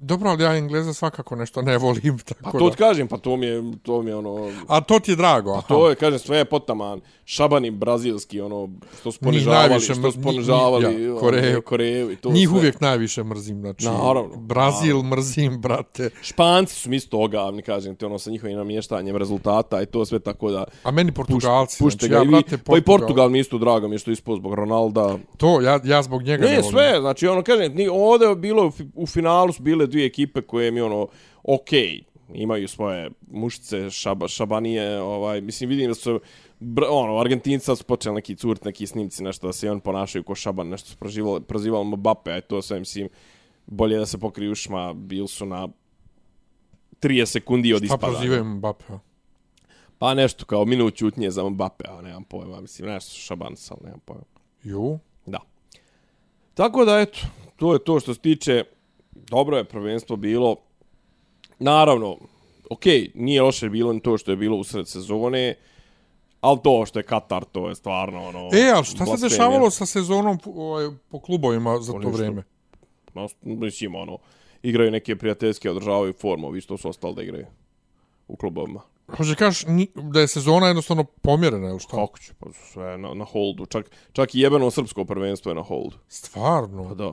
Dobro, 0.00 0.30
ali 0.30 0.42
ja 0.42 0.56
Engleza 0.56 0.94
svakako 0.94 1.36
nešto 1.36 1.62
ne 1.62 1.78
volim. 1.78 2.18
Tako 2.28 2.42
Pa 2.42 2.50
to 2.50 2.64
da. 2.64 2.70
ti 2.70 2.76
kažem, 2.76 3.08
pa 3.08 3.18
to 3.18 3.36
mi 3.36 3.46
je, 3.46 3.62
to 3.82 4.02
mi 4.02 4.10
je 4.10 4.16
ono... 4.16 4.52
A 4.68 4.80
to 4.80 4.98
ti 4.98 5.12
je 5.12 5.16
drago, 5.16 5.52
aha. 5.52 5.68
To 5.68 5.88
je, 5.90 5.96
kažem, 5.96 6.18
sve 6.18 6.38
je 6.38 6.44
potaman. 6.44 7.00
Šabani 7.26 7.70
brazilski, 7.70 8.40
ono, 8.40 8.68
što 9.00 9.12
su 9.12 9.20
ponižavali, 9.20 9.80
što 9.80 10.12
su 10.12 10.22
ponižavali 10.22 10.88
njih- 10.88 11.00
ja, 11.00 11.10
ono, 11.10 11.20
Koreju. 11.20 11.62
Koreju 11.62 12.10
i 12.10 12.16
to 12.16 12.30
Njih 12.30 12.48
sve. 12.48 12.58
uvijek 12.58 12.80
najviše 12.80 13.24
mrzim, 13.24 13.60
znači. 13.60 13.84
Naravno. 13.84 14.36
Brazil 14.36 15.02
mrzim, 15.02 15.60
brate. 15.60 16.10
Španci 16.22 16.74
su 16.74 16.90
mi 16.90 16.96
isto 16.96 17.18
ogavni, 17.18 17.62
kažem 17.62 17.96
ti, 17.96 18.04
ono, 18.04 18.18
sa 18.18 18.30
njihovim 18.30 18.56
namještanjem 18.56 19.16
rezultata 19.16 19.82
i 19.82 19.86
to 19.86 20.04
sve 20.04 20.18
tako 20.18 20.50
da... 20.50 20.64
A 20.82 20.90
meni 20.90 21.12
Portugalci, 21.12 21.78
Pušte 21.78 22.06
znači, 22.06 22.14
ja, 22.14 22.22
vi. 22.22 22.28
brate, 22.28 22.58
Pa 22.58 22.78
i 22.78 22.82
Portugal 22.82 23.28
mi 23.28 23.38
isto 23.38 23.58
drago 23.58 23.88
mi 23.88 23.94
je 23.94 23.98
što 23.98 24.10
ispao 24.10 24.36
zbog 24.36 24.54
Ronalda. 24.54 25.18
To, 25.36 25.60
ja, 25.60 25.80
ja 25.84 26.02
zbog 26.02 26.22
njega 26.22 26.44
ne, 26.44 26.50
Ne, 26.50 26.56
volim. 26.56 26.70
sve, 26.70 26.96
znači 27.00 27.26
ono 27.26 27.42
kažem, 27.42 27.74
ni 27.74 27.88
ovdje 27.88 28.28
je 28.28 28.36
bilo 28.36 28.66
u 28.66 28.70
fi- 28.70 28.88
u 28.94 29.06
finalu 29.06 29.52
su 29.52 29.62
bile 29.62 29.86
dvije 29.86 30.06
ekipe 30.06 30.42
koje 30.42 30.70
mi 30.70 30.80
ono 30.80 31.08
okej, 31.44 32.02
imaju 32.30 32.68
svoje 32.68 33.10
mušice, 33.28 33.90
šaba, 33.90 34.28
šabanije, 34.28 35.00
ovaj 35.00 35.40
mislim 35.40 35.70
vidim 35.70 35.88
da 35.88 35.94
su 35.94 36.20
br, 36.60 36.84
ono 36.90 37.18
Argentinca 37.18 37.76
su 37.76 37.84
počeli 37.84 38.14
neki 38.14 38.36
curit, 38.36 38.64
neki 38.64 38.86
snimci, 38.86 39.22
nešto 39.22 39.46
da 39.46 39.52
se 39.52 39.70
on 39.70 39.80
ponašaju 39.80 40.24
kao 40.24 40.34
šaban, 40.34 40.68
nešto 40.68 40.88
su 40.88 40.96
prozivali, 40.96 41.40
prozivali 41.40 41.84
Mbappe, 41.84 42.32
a 42.32 42.40
to 42.40 42.62
sve 42.62 42.78
mislim 42.78 43.08
bolje 43.66 43.98
da 43.98 44.06
se 44.06 44.18
pokriju 44.18 44.52
ušima, 44.52 44.92
bili 44.92 45.28
su 45.28 45.46
na 45.46 45.68
30 47.00 47.26
sekundi 47.26 47.74
od 47.74 47.80
Pa 47.80 47.84
ispadanja. 47.84 48.12
prozivaju 48.12 48.44
Mbappé. 48.44 48.98
Pa 49.98 50.14
nešto 50.14 50.44
kao 50.44 50.64
minut 50.64 50.94
ćutnje 50.94 51.30
za 51.30 51.48
Mbappe, 51.48 51.84
a 51.88 52.02
nemam 52.02 52.24
pojma, 52.24 52.60
mislim 52.60 52.88
nešto 52.88 53.10
su 53.10 53.20
šabanci, 53.20 53.70
ali 53.70 53.80
nemam 53.84 54.00
pojma. 54.04 54.24
Ju. 54.62 54.98
Da. 55.26 55.38
Tako 56.54 56.84
da, 56.84 57.00
eto, 57.00 57.18
to 57.56 57.72
je 57.72 57.84
to 57.84 58.00
što 58.00 58.14
se 58.14 58.20
tiče, 58.20 58.64
dobro 59.10 59.56
je 59.56 59.64
prvenstvo 59.64 60.16
bilo. 60.16 60.56
Naravno, 61.58 62.16
okej, 62.70 63.10
nije 63.14 63.42
loše 63.42 63.68
bilo 63.68 63.92
ni 63.92 64.00
to 64.00 64.18
što 64.18 64.30
je 64.30 64.36
bilo 64.36 64.56
usred 64.56 64.88
sezone, 64.88 65.54
ali 66.44 66.58
to 66.62 66.86
što 66.86 66.98
je 66.98 67.02
Katar, 67.02 67.44
to 67.44 67.68
je 67.68 67.74
stvarno 67.74 68.28
ono... 68.28 68.38
E, 68.52 68.70
ali 68.74 68.84
šta 68.84 68.98
se 68.98 69.04
blasfemija. 69.04 69.28
dešavalo 69.28 69.70
sa 69.70 69.86
sezonom 69.86 70.38
po- 70.38 70.50
ovaj, 70.50 70.88
po 71.08 71.20
klubovima 71.20 71.78
za 71.80 71.92
to 71.92 71.98
ništa. 71.98 72.10
vreme? 72.12 72.42
No, 73.14 73.28
mislim, 73.42 73.94
ono, 73.94 74.18
igraju 74.62 74.90
neke 74.90 75.16
prijateljske, 75.16 75.70
održavaju 75.70 76.12
formu, 76.12 76.50
vi 76.50 76.60
što 76.60 76.76
su 76.76 76.88
ostali 76.88 77.14
da 77.14 77.22
igraju 77.22 77.46
u 78.28 78.36
klubovima. 78.36 78.80
Hoće 79.16 79.34
kažeš 79.34 79.66
ni- 79.66 79.90
da 79.94 80.20
je 80.20 80.28
sezona 80.28 80.66
jednostavno 80.66 81.04
pomjerena, 81.04 81.68
ili 81.68 81.80
šta? 81.80 81.96
Kako 81.96 82.18
će, 82.18 82.32
pa 82.38 82.46
sve 82.52 82.98
na, 82.98 83.14
na 83.14 83.24
holdu. 83.24 83.66
Čak, 83.66 83.90
čak 84.12 84.34
i 84.34 84.40
jebeno 84.40 84.70
srpsko 84.70 85.04
prvenstvo 85.04 85.50
je 85.50 85.54
na 85.54 85.62
holdu. 85.62 85.96
Stvarno? 86.08 86.88
Pa 86.88 86.94
da. 86.94 87.12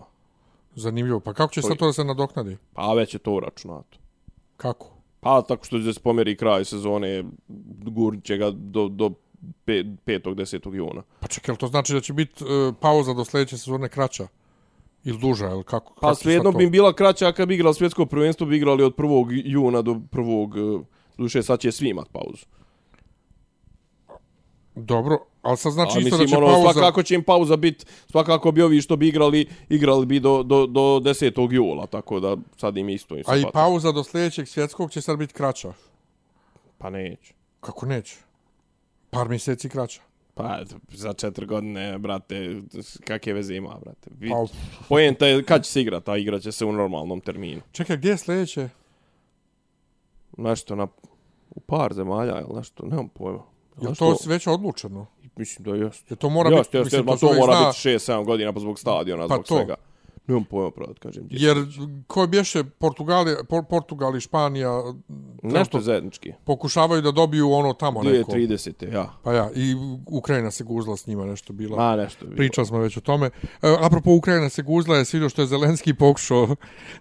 Zanimljivo. 0.76 1.20
Pa 1.20 1.34
kako 1.34 1.54
će 1.54 1.62
sad 1.62 1.78
to 1.78 1.86
da 1.86 1.94
se 1.94 2.04
nadoknadi? 2.04 2.58
Pa 2.74 2.94
već 2.94 3.14
je 3.14 3.20
to 3.20 3.32
uračunato. 3.34 3.98
Kako? 4.58 4.88
Pa 5.22 5.42
tako 5.42 5.66
što 5.66 5.80
će 5.80 5.94
se 5.94 6.00
pomeri 6.00 6.36
kraj 6.36 6.66
sezone, 6.66 7.24
gurnit 7.80 8.24
će 8.24 8.38
ga 8.38 8.52
do, 8.52 8.88
do 8.88 9.12
5. 9.66 9.98
10. 10.06 10.74
juna. 10.76 11.02
Pa 11.20 11.28
čekaj, 11.28 11.56
to 11.56 11.68
znači 11.68 11.94
da 11.94 12.02
će 12.02 12.14
biti 12.14 12.44
uh, 12.44 12.76
pauza 12.80 13.14
do 13.14 13.26
sljedeće 13.26 13.58
sezone 13.58 13.90
kraća? 13.90 14.28
Ili 15.04 15.18
duža, 15.18 15.50
ili 15.50 15.64
kako? 15.64 15.94
Pa 16.02 16.16
svejedno 16.16 16.52
bi 16.52 16.64
im 16.64 16.72
bila 16.72 16.94
kraća, 16.94 17.28
a 17.28 17.32
kad 17.32 17.48
bi 17.48 17.56
igrali 17.56 17.76
svjetsko 17.76 18.06
prvenstvo, 18.06 18.48
bi 18.48 18.58
igrali 18.58 18.84
od 18.84 18.96
1. 18.96 19.42
juna 19.46 19.82
do 19.82 19.94
1. 19.94 20.82
eh, 20.82 20.86
Duše, 21.18 21.44
sad 21.44 21.60
će 21.60 21.72
svi 21.72 21.90
imat 21.90 22.08
pauzu. 22.12 22.46
Dobro, 24.76 25.18
ali 25.42 25.58
sad 25.58 25.74
znači 25.74 25.98
A 25.98 26.02
isto 26.02 26.18
mislim, 26.18 26.20
da 26.20 26.28
će 26.28 26.38
ono, 26.38 26.48
pauza... 26.48 26.72
svakako 26.74 27.04
će 27.04 27.16
im 27.16 27.24
pauza 27.24 27.56
bit, 27.56 27.86
svakako 28.12 28.52
bi 28.52 28.62
ovi 28.62 28.82
što 28.82 28.96
bi 28.96 29.08
igrali, 29.08 29.48
igrali 29.70 30.06
bi 30.06 30.20
do, 30.20 30.44
do, 30.44 30.66
do 30.68 30.82
10. 30.82 31.52
jula, 31.52 31.88
tako 31.88 32.20
da 32.20 32.38
sad 32.58 32.78
im 32.78 32.90
isto 32.90 33.18
im 33.18 33.24
A 33.28 33.38
i 33.38 33.44
pauza 33.54 33.92
do 33.92 34.04
sljedećeg 34.04 34.48
svjetskog 34.48 34.92
će 34.92 35.02
sad 35.02 35.18
biti 35.18 35.34
kraća. 35.34 35.74
Pa 36.78 36.90
neće. 36.90 37.34
Kako 37.60 37.86
neće? 37.86 38.18
Par 39.10 39.30
mjeseci 39.30 39.70
kraća. 39.70 40.02
Pa, 40.34 40.60
za 40.90 41.14
četiri 41.14 41.46
godine, 41.46 41.98
brate, 42.00 42.62
kakve 43.04 43.34
veze 43.34 43.56
ima, 43.56 43.78
brate. 43.84 44.10
Vi, 44.20 44.30
Pa, 44.30 44.46
Pojenta 44.90 45.28
je 45.28 45.44
kad 45.44 45.64
će 45.64 45.72
se 45.72 45.82
igrat, 45.82 46.10
a 46.10 46.18
igrat 46.18 46.42
će 46.42 46.52
se 46.52 46.66
u 46.66 46.72
normalnom 46.72 47.22
terminu. 47.22 47.62
čekaj, 47.72 47.98
gdje 47.98 48.10
je 48.10 48.18
sljedeće? 48.18 48.70
Nešto 50.38 50.76
na, 50.76 50.88
u 51.50 51.60
par 51.60 51.94
zemalja, 51.94 52.40
ili 52.40 52.58
nešto, 52.58 52.86
nemam 52.86 53.10
pojma. 53.10 53.51
Je 53.82 53.96
to 53.96 54.18
već 54.26 54.48
odlučeno? 54.48 55.06
Mislim 55.36 55.64
da 55.64 55.86
jeste. 55.86 56.06
Je 56.10 56.18
to 56.18 56.30
mora 56.30 56.50
Jeste, 56.50 56.62
biti... 56.70 56.78
jeste, 56.78 56.98
mislim, 56.98 57.18
se 57.18 57.20
to 57.20 57.28
uvijek 57.28 57.40
mora 57.42 57.54
zna- 57.54 57.68
biti 57.68 57.78
6-7 57.80 58.26
godina 58.26 58.54
pa 58.54 58.60
zbog 58.60 58.80
stadiona, 58.80 59.22
Pa 59.22 59.34
zbog 59.34 59.46
to. 59.46 59.56
svega. 59.56 59.76
Nemam 60.28 60.44
pojma 60.46 60.72
pravo 60.72 60.94
da 60.94 61.00
kažem. 61.00 61.24
gdje 61.26 61.38
Jer 61.40 61.58
ko 62.08 62.28
bješe 62.28 62.64
Portugali, 62.64 63.36
Por, 63.50 63.64
Portugal 63.66 64.16
i 64.16 64.22
Španija 64.22 64.84
Nešto 65.42 65.80
zajednički. 65.80 66.34
pokušavaju 66.44 67.02
da 67.02 67.12
dobiju 67.12 67.52
ono 67.52 67.74
tamo 67.74 68.04
neko. 68.04 68.32
2030. 68.32 68.94
ja. 68.94 69.14
Pa 69.24 69.34
ja, 69.34 69.50
i 69.56 69.76
Ukrajina 70.06 70.52
se 70.52 70.64
guzla 70.64 70.98
s 70.98 71.08
njima 71.08 71.26
nešto 71.26 71.54
bila. 71.54 71.78
Ma 71.78 72.04
nešto. 72.04 72.26
bi 72.26 72.36
Pričali 72.36 72.68
smo 72.68 72.80
već 72.80 72.98
o 72.98 73.02
tome. 73.02 73.26
E, 73.62 73.76
apropo 73.82 74.12
Ukrajina 74.12 74.50
se 74.50 74.62
guzla 74.62 74.98
je 74.98 75.06
svidio 75.06 75.30
što 75.30 75.42
je 75.42 75.46
Zelenski 75.46 75.94
pokušao 75.94 76.48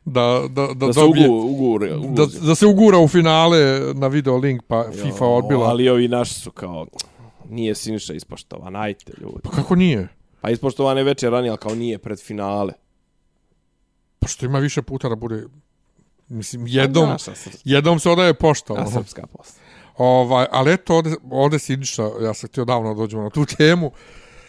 da, 0.05 0.43
da, 0.49 0.66
da, 0.66 0.74
bilo. 0.74 0.86
Da 0.86 0.93
se 0.93 1.01
dobije... 1.01 1.28
ugu, 1.28 1.47
ugure, 1.47 1.88
da, 1.88 2.26
da 2.47 2.55
se 2.55 2.66
ugura 2.66 2.99
u 2.99 3.09
finale 3.09 3.80
na 3.95 4.07
video 4.07 4.36
link 4.36 4.62
pa 4.66 4.84
FIFA 4.93 5.24
Jo, 5.24 5.30
odbila. 5.30 5.66
Ali 5.66 5.88
ovi 5.88 6.09
naši 6.09 6.34
su 6.34 6.51
kao, 6.51 6.86
nije 7.49 7.74
Siniša 7.74 8.12
ispoštovan, 8.12 8.76
ajte 8.76 9.12
ljudi. 9.20 9.41
Pa 9.43 9.51
kako 9.51 9.74
nije? 9.74 10.09
Pa 10.41 10.51
ispoštovan 10.51 10.99
je 10.99 11.05
večer 11.05 11.32
ranije, 11.32 11.51
ali 11.51 11.59
kao 11.59 11.74
nije 11.74 11.99
pred 11.99 12.20
finale. 12.20 12.72
Pa 14.18 14.28
što 14.28 14.47
ima 14.47 14.59
više 14.59 14.82
puta 14.82 15.09
da 15.09 15.16
bude... 15.16 15.47
Mislim, 16.30 16.66
jednom, 16.66 17.16
jednom 17.64 18.00
se 18.00 18.10
odaje 18.10 18.34
pošta. 18.34 18.72
ono. 18.72 18.90
srpska 18.90 19.26
posla. 19.26 19.60
Ovaj, 19.96 20.46
ali 20.50 20.72
eto, 20.72 20.94
ovde, 20.94 21.14
ovde 21.30 21.58
Siniša, 21.58 22.10
ja 22.20 22.34
sam 22.34 22.48
htio 22.48 22.64
davno 22.64 22.94
da 22.94 22.98
dođemo 22.98 23.22
na 23.22 23.30
tu 23.30 23.44
temu. 23.44 23.92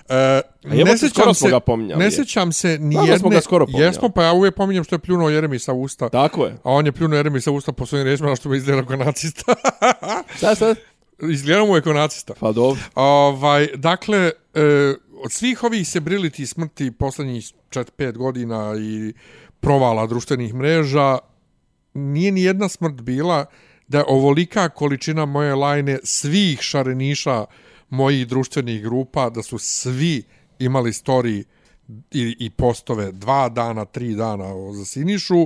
E, 0.09 0.41
jebote, 0.63 1.09
skoro 1.09 1.34
smo 1.34 1.49
ga 1.49 1.59
pominjali, 1.59 1.99
ne 1.99 2.05
je. 2.05 2.11
sjećam 2.11 2.51
se 2.51 2.77
ni 2.79 2.95
da 2.95 3.01
smo 3.01 3.11
jedne... 3.11 3.29
ga 3.29 3.41
skoro 3.41 3.65
pominjali. 3.65 3.86
Jesmo, 3.86 4.09
pa 4.09 4.23
ja 4.23 4.34
uvijek 4.34 4.55
pominjem 4.55 4.84
što 4.84 4.95
je 4.95 4.99
pljunuo 4.99 5.29
Jeremisa 5.29 5.73
usta. 5.73 6.09
Tako 6.09 6.45
je. 6.45 6.51
A 6.51 6.71
on 6.71 6.86
je 6.86 6.91
pljunuo 6.91 7.17
Jeremisa 7.17 7.51
usta 7.51 7.71
po 7.71 7.86
svojim 7.86 8.07
rečima, 8.07 8.36
što 8.36 8.49
me 8.49 8.57
izgleda 8.57 8.88
kao 8.88 8.97
nacista. 8.97 9.53
Šta 10.38 10.55
sad? 10.55 10.77
izgleda 11.29 11.65
mu 11.65 11.75
je 11.75 11.82
kao 11.82 11.93
nacista. 11.93 12.34
Pa 12.39 12.51
dobro. 12.51 12.82
Ovaj, 12.95 13.67
dakle, 13.75 14.32
e, 14.53 14.93
od 15.23 15.32
svih 15.32 15.63
ovih 15.63 15.88
sebrili 15.88 16.45
smrti 16.45 16.91
poslednjih 16.91 17.45
4-5 17.69 18.17
godina 18.17 18.73
i 18.79 19.13
provala 19.59 20.07
društvenih 20.07 20.53
mreža, 20.53 21.17
nije 21.94 22.32
ni 22.32 22.42
jedna 22.42 22.70
smrt 22.70 23.02
bila 23.02 23.46
da 23.88 23.98
je 23.98 24.06
ovolika 24.08 24.70
količina 24.70 25.26
moje 25.26 25.56
lajne 25.56 26.00
svih 26.04 26.60
šareniša 26.62 27.46
mojih 27.89 28.28
društvenih 28.28 28.82
grupa, 28.82 29.30
da 29.30 29.44
su 29.44 29.58
svi 29.58 30.24
imali 30.60 30.92
story 30.92 31.44
i, 32.12 32.36
i 32.39 32.50
postove 32.50 33.12
dva 33.12 33.50
dana, 33.50 33.86
tri 33.86 34.16
dana 34.16 34.46
o- 34.46 34.74
za 34.74 34.86
Sinišu. 34.86 35.39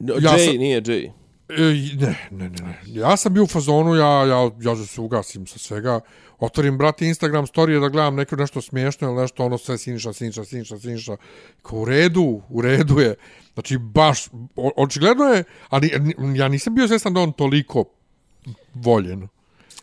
Ja 0.00 0.14
Jay, 0.16 0.46
sam- 0.46 0.58
nije 0.58 0.82
Jay. 0.82 1.10
E, 1.48 1.62
ne, 1.96 2.16
ne, 2.30 2.48
ne, 2.50 2.62
ne. 2.62 2.80
Ja 2.86 3.16
sam 3.16 3.34
bio 3.34 3.42
u 3.42 3.46
fazonu, 3.46 3.94
ja, 3.94 4.24
ja, 4.24 4.50
ja 4.60 4.76
se 4.76 5.00
ugasim 5.00 5.46
sa 5.46 5.58
svega. 5.58 6.00
Otvorim, 6.38 6.78
brate, 6.78 7.06
Instagram 7.06 7.46
storije 7.46 7.80
da 7.80 7.88
gledam 7.88 8.14
neko 8.14 8.36
nešto 8.36 8.60
smiješno 8.60 9.08
ili 9.08 9.20
nešto, 9.20 9.44
ono 9.44 9.58
sve 9.58 9.78
siniša, 9.78 10.12
siniša, 10.12 10.44
siniša, 10.44 10.78
siniša. 10.78 11.16
Kao, 11.62 11.78
u 11.78 11.84
redu, 11.84 12.40
u 12.48 12.62
redu 12.62 13.00
je. 13.00 13.14
Znači, 13.54 13.78
baš, 13.78 14.24
očigledno 14.76 15.24
je, 15.24 15.44
ali 15.68 15.90
ja 16.36 16.48
nisam 16.48 16.74
bio 16.74 16.88
svjestan 16.88 17.14
da 17.14 17.20
on 17.20 17.32
toliko 17.32 17.84
voljen. 18.74 19.28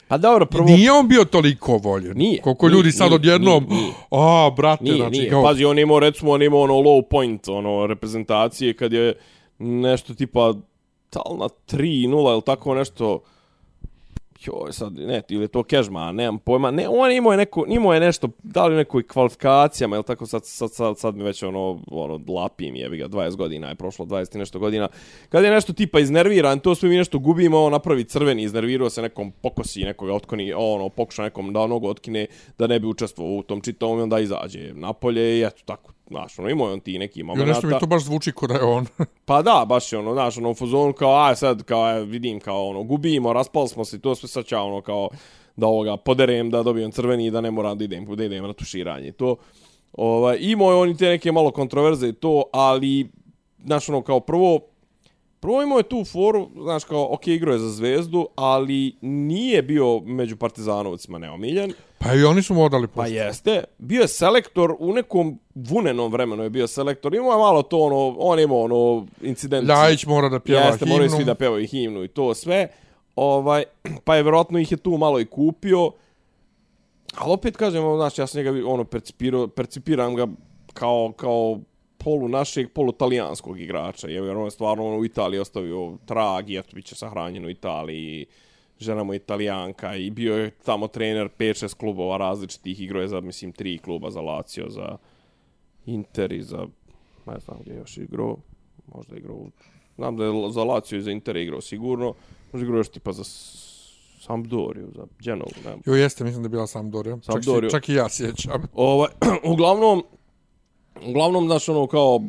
Pa 0.08 0.18
dobro, 0.18 0.46
prvo... 0.46 0.66
Nije 0.66 0.92
on 0.92 1.08
bio 1.08 1.26
toliko 1.26 1.78
voljen. 1.78 2.18
Nije, 2.18 2.42
Koliko 2.42 2.68
nije, 2.68 2.76
ljudi 2.76 2.92
sad 2.92 3.08
nije, 3.08 3.16
odjednom, 3.16 3.66
nije, 3.70 3.82
nije. 3.82 3.94
a, 4.12 4.52
brate, 4.58 4.84
Nije, 4.84 4.96
znači, 4.96 5.18
nije. 5.18 5.30
kao, 5.30 5.44
Pazi, 5.44 5.66
on 5.66 5.80
imao, 5.80 6.00
recimo, 6.00 6.32
on 6.32 6.42
imao 6.42 6.62
ono 6.62 6.74
low 6.74 7.02
point, 7.10 7.48
ono, 7.48 7.88
reprezentacije, 7.88 8.74
kad 8.74 8.94
je 8.94 9.14
nešto 9.60 10.14
tipa, 10.14 10.54
tal 11.10 11.38
na 11.40 11.46
3-0 11.68 12.34
ili 12.34 12.42
tako 12.42 12.76
nešto, 12.76 13.22
joj, 14.48 14.74
sad, 14.74 14.94
ne, 14.94 15.22
ili 15.30 15.44
je 15.44 15.48
to 15.48 15.64
Kežma, 15.64 16.12
nemam 16.12 16.40
pojma, 16.40 16.72
ne, 16.72 16.88
on 16.90 17.12
imao 17.12 17.32
je 17.32 17.38
neko, 17.38 17.66
imao 17.68 17.94
je 17.94 18.00
nešto, 18.00 18.30
da 18.44 18.66
li 18.66 18.74
u 18.74 18.78
nekoj 18.78 19.08
kvalifikacijama, 19.08 19.96
ili 19.96 20.04
tako, 20.04 20.26
sad, 20.26 20.46
sad, 20.46 20.72
sad, 20.72 20.98
sad 20.98 21.16
mi 21.16 21.24
već 21.24 21.44
ono, 21.44 21.80
ono, 21.92 22.20
lapim 22.28 22.76
je, 22.76 22.90
ga, 22.90 23.08
20 23.08 23.36
godina 23.36 23.70
je 23.70 23.76
prošlo, 23.76 24.06
20 24.06 24.36
i 24.36 24.40
nešto 24.40 24.60
godina, 24.60 24.88
kad 25.30 25.44
je 25.44 25.52
nešto 25.52 25.74
tipa 25.74 26.00
iznerviran, 26.00 26.60
to 26.60 26.76
sve 26.76 26.90
mi 26.90 26.98
nešto 26.98 27.20
gubimo, 27.20 27.64
on 27.64 27.72
napravi 27.72 28.04
crveni, 28.04 28.44
iznervirao 28.44 28.90
se 28.90 29.02
nekom 29.02 29.32
pokosi, 29.32 29.84
nekoga 29.84 30.14
otkoni, 30.14 30.54
ono, 30.54 30.90
pokuša 30.90 31.24
nekom 31.24 31.54
da 31.54 31.68
nogu 31.68 31.88
otkine, 31.88 32.28
da 32.58 32.68
ne 32.68 32.80
bi 32.80 32.88
učestvovao 32.88 33.36
u 33.36 33.44
tom 33.44 33.62
čitavom, 33.62 34.00
i 34.00 34.02
onda 34.02 34.20
izađe 34.20 34.74
napolje 34.74 35.40
i 35.40 35.44
eto, 35.44 35.62
tako, 35.66 35.94
znaš, 36.08 36.40
ono, 36.40 36.50
imao 36.50 36.68
je 36.68 36.74
on 36.74 36.80
ti 36.80 37.00
neki 37.00 37.20
jo, 37.20 37.26
momenta. 37.26 37.46
nešto 37.46 37.68
mi 37.68 37.80
to 37.80 37.86
baš 37.86 38.04
zvuči 38.04 38.32
kao 38.32 38.48
da 38.48 38.54
je 38.54 38.64
on. 38.64 38.86
Pa 39.26 39.42
da, 39.42 39.66
baš 39.68 39.94
je 39.94 40.00
ono, 40.00 40.14
znaš, 40.14 40.38
ono, 40.38 40.52
u 40.52 40.54
fazonu 40.54 40.94
kao, 40.94 41.24
aj 41.24 41.36
sad, 41.36 41.64
kao, 41.64 41.84
aj, 41.84 42.04
vidim, 42.04 42.40
kao, 42.40 42.68
ono, 42.70 42.84
gubimo, 42.84 43.34
raspali 43.34 43.68
smo 43.68 43.86
se, 43.86 44.02
to 44.02 44.16
sve 44.16 44.30
sad 44.30 44.46
ono, 44.52 44.82
kao, 44.82 45.10
da 45.56 45.68
ovoga 45.68 45.98
poderem, 45.98 46.50
da 46.50 46.64
dobijem 46.64 46.92
crveni 46.92 47.26
i 47.26 47.32
da 47.32 47.42
ne 47.42 47.52
moram 47.52 47.78
da 47.78 47.84
idem, 47.84 48.16
da 48.16 48.24
idem 48.24 48.44
na 48.44 48.54
tuširanje. 48.54 49.12
To, 49.12 49.36
ovaj, 49.94 50.38
imao 50.40 50.72
je 50.72 50.78
on 50.78 50.90
i 50.90 50.98
te 50.98 51.06
neke 51.06 51.32
malo 51.32 51.52
kontroverze 51.52 52.08
i 52.08 52.14
to, 52.14 52.44
ali, 52.54 53.10
znaš, 53.66 53.90
ono, 53.90 54.02
kao 54.02 54.20
prvo, 54.20 54.60
prvo 55.44 55.64
imao 55.64 55.78
je 55.78 55.84
tu 55.84 56.06
foru, 56.06 56.50
znaš, 56.62 56.84
kao, 56.84 57.14
ok, 57.14 57.28
igro 57.28 57.54
je 57.54 57.60
za 57.60 57.70
zvezdu, 57.70 58.28
ali 58.36 58.96
nije 59.02 59.62
bio 59.62 60.00
među 60.00 60.38
partizanovcima 60.38 61.18
neomiljen. 61.18 61.74
Pa 62.00 62.14
i 62.14 62.24
oni 62.24 62.42
su 62.42 62.54
mu 62.54 62.64
odali 62.64 62.88
Pa 62.88 62.94
puštu. 63.02 63.14
jeste. 63.14 63.64
Bio 63.78 64.02
je 64.02 64.08
selektor 64.08 64.76
u 64.80 64.94
nekom 64.94 65.40
vunenom 65.56 66.12
vremenu 66.12 66.44
je 66.44 66.50
bio 66.50 66.68
selektor. 66.68 67.16
Imao 67.16 67.32
je 67.32 67.38
malo 67.38 67.62
to 67.62 67.80
ono, 67.80 68.16
on 68.20 68.40
imao 68.40 68.62
ono 68.62 69.06
incident. 69.22 69.68
Ljajić 69.68 70.06
mora 70.06 70.30
da 70.30 70.40
pjeva 70.40 70.62
Jeste, 70.62 70.86
moraju 70.86 71.10
himnu. 71.10 71.18
svi 71.18 71.26
da 71.26 71.36
pevaju 71.36 71.68
himnu 71.68 72.04
i 72.04 72.08
to 72.08 72.34
sve. 72.34 72.68
Ovaj, 73.16 73.64
pa 74.04 74.16
je 74.16 74.24
vjerojatno 74.24 74.60
ih 74.60 74.72
je 74.72 74.78
tu 74.78 74.98
malo 74.98 75.20
i 75.20 75.26
kupio. 75.26 75.92
Ali 77.16 77.34
opet 77.34 77.58
kažem, 77.58 77.86
ono, 77.86 77.98
znaš, 77.98 78.18
ja 78.18 78.28
sam 78.28 78.38
njega 78.44 78.68
ono, 78.68 78.84
percipirao, 78.84 79.48
percipiram 79.48 80.16
ga 80.16 80.28
kao, 80.74 81.14
kao 81.16 81.60
polu 82.04 82.28
našeg, 82.28 82.72
polu 82.72 82.92
talijanskog 82.92 83.60
igrača. 83.60 84.08
Jer 84.08 84.38
on 84.38 84.46
je 84.46 84.52
stvarno 84.52 84.88
ono, 84.88 84.98
u 84.98 85.06
Italiji 85.06 85.40
ostavio 85.40 85.98
trag 86.06 86.50
i 86.50 86.58
eto, 86.58 86.70
bit 86.76 86.86
će 86.86 86.96
sahranjen 86.96 87.46
u 87.46 87.50
Italiji. 87.50 88.26
Žena 88.80 89.04
mu 89.04 89.14
je 89.14 89.18
italijanka 89.18 89.96
i 89.96 90.10
bio 90.10 90.38
je 90.38 90.52
tamo 90.52 90.88
trener 90.88 91.30
5-6 91.30 91.76
klubova 91.76 92.18
različitih. 92.18 92.82
Igrao 92.82 93.02
je 93.02 93.08
za, 93.08 93.22
mislim, 93.22 93.52
tri 93.52 93.78
kluba 93.78 94.10
za 94.10 94.22
Lazio, 94.22 94.70
za 94.70 94.98
Inter 95.86 96.32
i 96.34 96.42
za... 96.44 96.68
Ne 97.26 97.40
znam 97.40 97.58
gdje 97.62 97.72
je 97.74 97.78
još 97.78 97.98
igrao. 97.98 98.38
Možda 98.88 99.16
u- 99.30 99.50
Znam 99.96 100.18
da 100.18 100.26
je 100.26 100.32
za 100.52 100.64
Lazio 100.64 100.98
i 100.98 101.02
za 101.02 101.12
Inter 101.12 101.38
igrao 101.38 101.62
sigurno. 101.62 102.14
Možda 102.54 102.66
igrao 102.66 102.78
još 102.78 102.90
tipa 102.90 103.12
za 103.12 103.24
Sampdoriju, 104.20 104.88
za 104.96 105.06
Genovu, 105.20 105.52
ne. 105.66 105.76
Jo, 105.86 105.96
jeste, 105.96 106.24
mislim 106.24 106.44
da 106.44 106.48
je 106.48 106.52
bila 106.52 106.68
Sampdoria. 106.68 107.18
Čak, 107.18 107.44
si, 107.44 107.72
čak 107.72 107.90
i 107.90 107.94
ja 107.94 108.10
sjećam. 108.10 108.62
Ovaj, 108.74 109.10
uglavnom, 109.54 110.04
uglavnom, 111.08 111.46
znaš, 111.46 111.70
ono, 111.70 111.88
kao, 111.88 112.22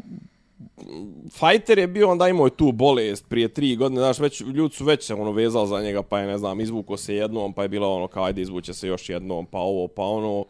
Fighter 1.31 1.79
je 1.79 1.87
bio, 1.87 2.11
onda 2.11 2.29
imao 2.29 2.47
je 2.47 2.57
tu 2.57 2.73
bolest 2.73 3.29
prije 3.29 3.49
tri 3.49 3.77
godine, 3.77 4.01
znaš, 4.01 4.19
već, 4.19 4.41
ljudi 4.41 4.75
su 4.75 4.85
već 4.85 5.07
se 5.07 5.15
ono 5.15 5.33
vezali 5.33 5.69
za 5.69 5.83
njega, 5.83 6.03
pa 6.03 6.21
je, 6.21 6.27
ne 6.27 6.39
znam, 6.39 6.61
izvuko 6.61 6.97
se 6.97 7.15
jednom, 7.15 7.53
pa 7.53 7.63
je 7.63 7.69
bilo 7.69 7.97
ono, 7.97 8.07
kao, 8.07 8.25
ajde, 8.25 8.43
izvuće 8.43 8.75
se 8.75 8.89
još 8.89 9.09
jednom, 9.09 9.47
pa 9.47 9.59
ovo, 9.59 9.89
pa 9.89 10.03
ono, 10.03 10.45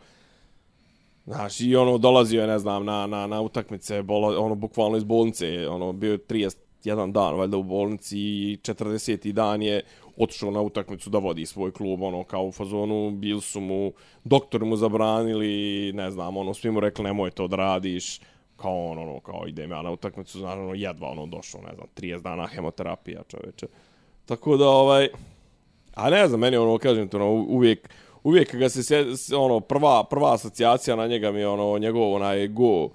znaš, 1.26 1.60
i 1.60 1.76
ono, 1.76 1.98
dolazio 1.98 2.40
je, 2.40 2.46
ne 2.46 2.58
znam, 2.58 2.84
na, 2.84 3.06
na, 3.06 3.26
na 3.26 3.40
utakmice, 3.40 4.02
bola, 4.02 4.38
ono, 4.38 4.54
bukvalno 4.54 4.96
iz 4.96 5.04
bolnice, 5.04 5.68
ono, 5.68 5.92
bio 5.92 6.12
je 6.12 6.18
31 6.18 7.12
dan, 7.12 7.34
valjda, 7.34 7.56
u 7.56 7.62
bolnici 7.62 8.18
i 8.18 8.58
40. 8.62 9.32
dan 9.32 9.62
je 9.62 9.82
otišao 10.16 10.50
na 10.50 10.60
utakmicu 10.60 11.10
da 11.10 11.18
vodi 11.18 11.46
svoj 11.46 11.72
klub, 11.72 12.02
ono, 12.02 12.24
kao 12.24 12.44
u 12.44 12.52
fazonu, 12.52 13.10
bil 13.10 13.40
su 13.40 13.60
mu, 13.60 13.92
doktori 14.24 14.64
mu 14.64 14.76
zabranili, 14.76 15.92
ne 15.92 16.10
znam, 16.10 16.36
ono, 16.36 16.54
svi 16.54 16.70
mu 16.70 16.80
rekli, 16.80 17.04
nemoj 17.04 17.30
to 17.30 17.48
da 17.48 17.56
radiš, 17.56 18.20
kao 18.56 18.86
ono, 18.90 19.02
ono, 19.02 19.20
kao 19.20 19.46
idem 19.46 19.70
ja 19.70 19.82
na 19.82 19.90
utakmicu, 19.90 20.38
znaš, 20.38 20.58
ono, 20.58 20.74
jedva 20.74 21.08
ono 21.08 21.26
došao, 21.26 21.60
ne 21.60 21.74
znam, 21.74 21.86
30 21.96 22.22
dana 22.22 22.46
hemoterapija, 22.46 23.22
čoveče. 23.28 23.66
Tako 24.26 24.56
da, 24.56 24.68
ovaj, 24.68 25.08
a 25.94 26.10
ne 26.10 26.28
znam, 26.28 26.40
meni 26.40 26.56
ono, 26.56 26.78
kažem 26.78 27.08
ti, 27.08 27.16
ono, 27.16 27.30
uvijek, 27.30 27.90
uvijek 28.22 28.54
ga 28.54 28.68
se, 28.68 28.82
se, 29.16 29.36
ono, 29.36 29.60
prva, 29.60 30.04
prva 30.04 30.34
asocijacija 30.34 30.96
na 30.96 31.06
njega 31.06 31.32
mi 31.32 31.40
je, 31.40 31.48
ono, 31.48 31.78
njegov, 31.78 32.12
onaj, 32.12 32.48
go, 32.48 32.88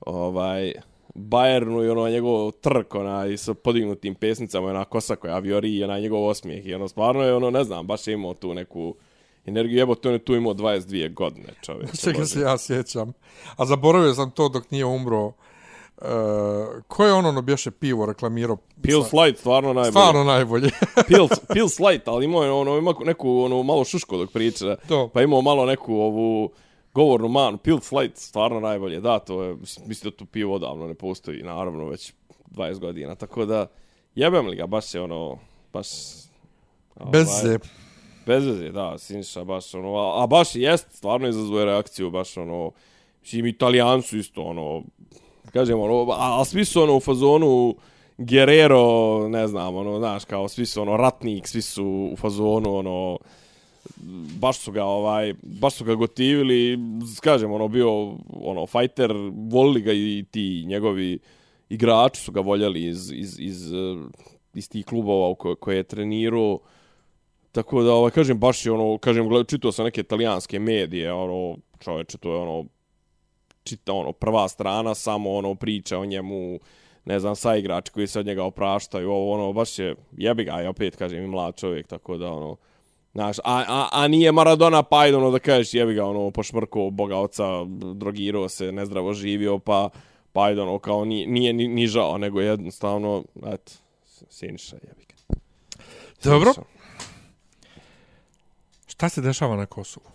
ovaj, 0.00 0.72
Bayernu 1.14 1.84
i 1.84 1.88
ono 1.88 2.08
njegov 2.08 2.50
trk 2.50 2.94
onaj 2.94 3.36
sa 3.36 3.54
podignutim 3.54 4.14
pesnicama 4.14 4.68
ona 4.68 4.84
kosa 4.84 5.16
koja 5.16 5.38
viori 5.38 5.76
i 5.76 5.84
onaj 5.84 6.00
njegov 6.00 6.26
osmijeh 6.26 6.66
i 6.66 6.74
ono 6.74 6.88
stvarno 6.88 7.22
je 7.22 7.34
ono 7.34 7.50
ne 7.50 7.64
znam 7.64 7.86
baš 7.86 8.06
je 8.06 8.14
imao 8.14 8.34
tu 8.34 8.54
neku 8.54 8.94
energiju 9.46 9.78
jebo 9.78 9.94
to 9.94 10.08
on 10.08 10.12
je 10.12 10.18
tu 10.18 10.34
imao 10.34 10.54
22 10.54 11.14
godine 11.14 11.48
čovjek 11.62 11.96
Čega 12.04 12.26
se 12.26 12.40
ja 12.40 12.58
sjećam. 12.58 13.12
A 13.56 13.66
zaboravio 13.66 14.14
sam 14.14 14.30
to 14.30 14.48
dok 14.48 14.70
nije 14.70 14.84
umro. 14.84 15.26
Uh, 15.26 16.08
ko 16.88 17.04
je 17.04 17.12
on 17.12 17.26
ono 17.26 17.42
bješe 17.42 17.70
pivo 17.70 18.06
reklamirao? 18.06 18.56
Pills 18.82 19.12
Light 19.12 19.40
stvarno 19.40 19.72
najbolje 19.72 19.90
Stvarno 19.90 20.24
najbolje. 20.24 20.70
Pills, 21.08 21.30
Pills 21.52 21.78
Light 21.78 22.08
ali 22.08 22.24
imao 22.24 22.44
je 22.44 22.50
ono 22.50 22.78
ima 22.78 22.94
neku 23.04 23.40
ono 23.40 23.62
malo 23.62 23.84
šuško 23.84 24.16
dok 24.16 24.30
priča 24.30 24.76
To. 24.88 25.08
pa 25.08 25.22
imao 25.22 25.42
malo 25.42 25.66
neku 25.66 25.94
ovu 25.94 26.50
govornu 26.94 27.28
manu 27.28 27.58
Pills 27.58 27.92
Light 27.92 28.16
stvarno 28.16 28.60
najbolje 28.60 29.00
da 29.00 29.18
to 29.18 29.42
je 29.42 29.56
mislim 29.86 30.10
da 30.10 30.16
tu 30.16 30.26
pivo 30.26 30.54
odavno 30.54 30.86
ne 30.86 30.94
postoji 30.94 31.42
naravno 31.42 31.88
već 31.88 32.12
20 32.50 32.78
godina 32.78 33.14
tako 33.14 33.44
da 33.44 33.66
jebem 34.14 34.46
li 34.46 34.56
ga 34.56 34.66
baš 34.66 34.94
je 34.94 35.00
ono 35.02 35.38
baš 35.72 35.88
Bez 37.12 37.28
ovaj. 37.44 37.58
Bez 38.26 38.46
veze, 38.46 38.70
da, 38.70 38.98
Siniša 38.98 39.44
baš 39.44 39.74
ono, 39.74 39.94
a, 39.94 40.22
a 40.22 40.26
baš 40.26 40.54
i 40.54 40.60
jest, 40.60 40.86
stvarno 40.92 41.28
izazvuje 41.28 41.64
reakciju, 41.64 42.10
baš 42.10 42.36
ono, 42.36 42.70
mislim, 43.22 43.46
italijani 43.46 44.02
su 44.02 44.18
isto 44.18 44.42
ono, 44.42 44.82
Kažem, 45.52 45.80
ono, 45.80 46.12
a, 46.12 46.40
a 46.40 46.44
svi 46.44 46.64
su 46.64 46.82
ono 46.82 46.96
u 46.96 47.00
fazonu 47.00 47.76
Guerrero, 48.18 49.28
ne 49.28 49.48
znam, 49.48 49.76
ono, 49.76 49.98
znaš, 49.98 50.24
kao 50.24 50.48
svi 50.48 50.66
su 50.66 50.82
ono 50.82 50.96
ratnik, 50.96 51.48
svi 51.48 51.62
su 51.62 52.10
u 52.12 52.16
fazonu, 52.16 52.74
ono, 52.74 53.18
baš 54.40 54.58
su 54.58 54.72
ga 54.72 54.84
ovaj 54.84 55.34
baš 55.42 55.74
su 55.74 55.84
ga 55.84 55.94
gotivili 55.94 56.78
kažem 57.20 57.52
ono 57.52 57.68
bio 57.68 58.14
ono 58.30 58.66
fighter 58.66 59.12
volili 59.50 59.80
ga 59.80 59.92
i 59.92 60.24
ti 60.30 60.64
njegovi 60.66 61.18
igrači 61.68 62.20
su 62.20 62.32
ga 62.32 62.40
voljeli 62.40 62.86
iz 62.86 63.12
iz 63.12 63.40
iz 63.40 63.72
eh, 63.72 63.76
iz 64.54 64.68
tih 64.68 64.86
klubova 64.86 65.28
u 65.28 65.34
koje, 65.34 65.56
koje 65.56 65.76
je 65.76 65.82
trenirao 65.82 66.58
tako 67.52 67.82
da 67.82 67.92
ovaj 67.92 68.10
kažem 68.10 68.38
baš 68.38 68.66
je 68.66 68.72
ono 68.72 68.98
kažem 68.98 69.28
gledao 69.28 69.44
čitao 69.44 69.72
sam 69.72 69.84
neke 69.84 70.00
italijanske 70.00 70.58
medije 70.58 71.12
ono 71.12 71.56
čoveče 71.80 72.18
to 72.18 72.32
je 72.32 72.36
ono 72.36 72.64
čita 73.64 73.92
ono 73.92 74.12
prva 74.12 74.48
strana 74.48 74.94
samo 74.94 75.32
ono 75.32 75.54
priča 75.54 75.98
o 75.98 76.04
njemu 76.04 76.58
ne 77.04 77.20
znam 77.20 77.36
sa 77.36 77.56
igrači 77.56 77.92
koji 77.92 78.06
se 78.06 78.20
od 78.20 78.26
njega 78.26 78.44
opraštaju 78.44 79.10
ovo 79.10 79.32
ono 79.32 79.52
baš 79.52 79.78
je 79.78 79.94
jebi 80.16 80.44
ga 80.44 80.60
ja 80.60 80.70
opet 80.70 80.96
kažem 80.96 81.24
i 81.24 81.26
mlad 81.26 81.56
čovjek 81.56 81.86
tako 81.86 82.16
da 82.16 82.32
ono 82.32 82.56
Znaš, 83.12 83.38
a, 83.38 83.64
a, 83.68 83.88
a 83.92 84.08
nije 84.08 84.32
Maradona 84.32 84.82
pa 84.82 84.98
ono 84.98 85.30
da 85.30 85.38
kažeš 85.38 85.74
jebi 85.74 85.94
ga 85.94 86.04
ono 86.04 86.30
pošmrko 86.30 86.90
boga 86.90 87.16
oca, 87.16 87.44
drogirao 87.94 88.48
se, 88.48 88.72
nezdravo 88.72 89.14
živio, 89.14 89.58
pa 89.58 89.88
pa 90.32 90.40
ono 90.42 90.78
kao 90.78 91.04
nije, 91.04 91.26
nije 91.26 91.52
ni, 91.52 91.68
ni 91.68 91.86
žao, 91.86 92.18
nego 92.18 92.40
jednostavno, 92.40 93.24
eto, 93.46 93.72
Siniša 94.30 94.76
jebi 94.76 95.04
ga. 95.08 95.36
Dobro. 96.24 96.52
Šta 98.86 99.08
se 99.08 99.20
dešava 99.20 99.56
na 99.56 99.66
Kosovu? 99.66 100.06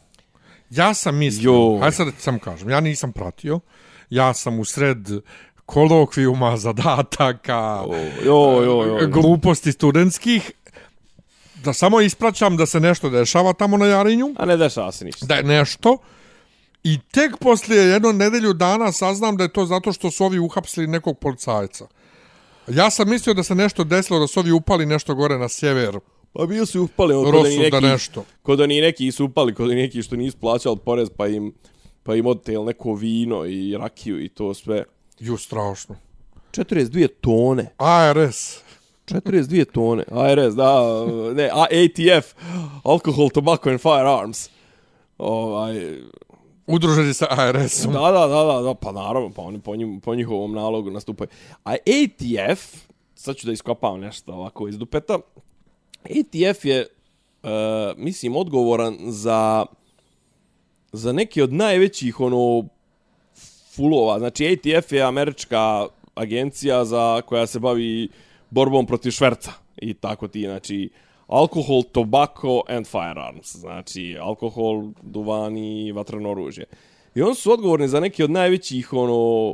Ja 0.69 0.93
sam 0.93 1.17
mislio, 1.17 1.51
Jo. 1.51 1.77
hajde 1.79 1.95
sad 1.95 2.07
sam 2.17 2.39
kažem, 2.39 2.69
ja 2.69 2.79
nisam 2.79 3.11
pratio, 3.11 3.59
ja 4.09 4.33
sam 4.33 4.59
u 4.59 4.65
sred 4.65 4.97
kolokvijuma, 5.65 6.57
zadataka, 6.57 7.83
Jo, 8.25 8.61
jo, 8.63 8.83
jo. 8.83 9.07
gluposti 9.07 9.71
studentskih, 9.71 10.51
da 11.63 11.73
samo 11.73 12.01
ispraćam 12.01 12.57
da 12.57 12.65
se 12.65 12.79
nešto 12.79 13.09
dešava 13.09 13.53
tamo 13.53 13.77
na 13.77 13.85
Jarinju, 13.85 14.33
A 14.37 14.45
ne 14.45 14.57
dešava 14.57 14.91
se 14.91 15.05
ništa. 15.05 15.25
da 15.25 15.35
je 15.35 15.43
nešto, 15.43 15.97
i 16.83 16.97
tek 17.11 17.37
poslije 17.37 17.83
jedno 17.83 18.11
nedelju 18.11 18.53
dana 18.53 18.91
saznam 18.91 19.37
da 19.37 19.43
je 19.43 19.53
to 19.53 19.65
zato 19.65 19.93
što 19.93 20.11
su 20.11 20.25
ovi 20.25 20.39
uhapsili 20.39 20.87
nekog 20.87 21.19
policajca. 21.19 21.87
Ja 22.67 22.89
sam 22.89 23.09
mislio 23.09 23.33
da 23.33 23.43
se 23.43 23.55
nešto 23.55 23.83
desilo, 23.83 24.19
da 24.19 24.27
su 24.27 24.39
ovi 24.39 24.51
upali 24.51 24.85
nešto 24.85 25.15
gore 25.15 25.37
na 25.37 25.49
sjever, 25.49 25.99
Pa 26.33 26.45
bio 26.45 26.65
su 26.65 26.83
upali, 26.83 27.13
ono, 27.13 27.23
kod 27.23 27.33
Rosu 27.33 27.45
oni 27.47 27.57
neki, 27.57 27.81
nešto. 27.81 28.25
kod 28.43 28.61
oni 28.61 28.81
neki 28.81 29.11
su 29.11 29.25
upali, 29.25 29.53
kod 29.53 29.65
oni 29.69 29.75
neki 29.81 30.03
što 30.03 30.15
nisu 30.15 30.37
plaćali 30.37 30.77
porez, 30.85 31.09
pa 31.17 31.27
im, 31.27 31.53
pa 32.03 32.15
im 32.15 32.25
odtel 32.25 32.65
neko 32.65 32.93
vino 32.93 33.45
i 33.45 33.77
rakiju 33.77 34.23
i 34.23 34.29
to 34.29 34.53
sve. 34.53 34.83
Ju, 35.19 35.37
strašno. 35.37 35.95
42 36.51 37.07
tone. 37.21 37.71
ARS. 37.77 38.57
42 39.07 39.65
tone. 39.65 40.03
ARS, 40.11 40.55
da, 40.55 41.05
ne, 41.33 41.49
ATF, 41.53 42.33
Alcohol, 42.83 43.29
Tobacco 43.29 43.69
and 43.69 43.81
Firearms. 43.81 44.49
Ovaj, 45.17 45.99
Udruženi 46.67 47.13
sa 47.13 47.27
ARS-om. 47.29 47.93
da, 47.93 48.11
da, 48.11 48.27
da, 48.27 48.43
da, 48.43 48.61
da, 48.61 48.73
pa 48.73 48.91
naravno, 48.91 49.29
pa 49.29 49.41
oni 49.41 49.59
po, 49.59 49.75
njim, 49.75 49.99
po 49.99 50.15
njihovom 50.15 50.53
nalogu 50.53 50.91
nastupaju. 50.91 51.27
A 51.65 51.71
ATF, 51.71 52.75
sad 53.15 53.35
ću 53.35 53.47
da 53.47 53.53
iskopam 53.53 53.99
nešto 53.99 54.33
ovako 54.33 54.67
iz 54.67 54.77
dupeta, 54.77 55.19
ATF 56.03 56.65
je, 56.65 56.87
uh, 57.43 57.49
mislim, 57.97 58.35
odgovoran 58.35 58.97
za 58.99 59.65
za 60.91 61.11
neki 61.11 61.41
od 61.41 61.53
najvećih 61.53 62.19
ono 62.19 62.67
fulova. 63.75 64.19
Znači 64.19 64.47
ATF 64.47 64.91
je 64.91 65.01
američka 65.01 65.85
agencija 66.15 66.85
za 66.85 67.21
koja 67.21 67.47
se 67.47 67.59
bavi 67.59 68.09
borbom 68.49 68.85
protiv 68.85 69.11
šverca 69.11 69.51
i 69.77 69.93
tako 69.93 70.27
ti, 70.27 70.41
znači 70.41 70.89
alkohol, 71.27 71.83
tobacco 71.83 72.61
and 72.67 72.87
firearms. 72.87 73.55
Znači 73.55 74.17
alkohol, 74.21 74.83
duvan 75.01 75.57
i 75.57 75.91
vatreno 75.91 76.31
oružje. 76.31 76.65
I 77.15 77.21
oni 77.21 77.35
su 77.35 77.51
odgovorni 77.51 77.87
za 77.87 77.99
neki 77.99 78.23
od 78.23 78.31
najvećih 78.31 78.93
ono 78.93 79.53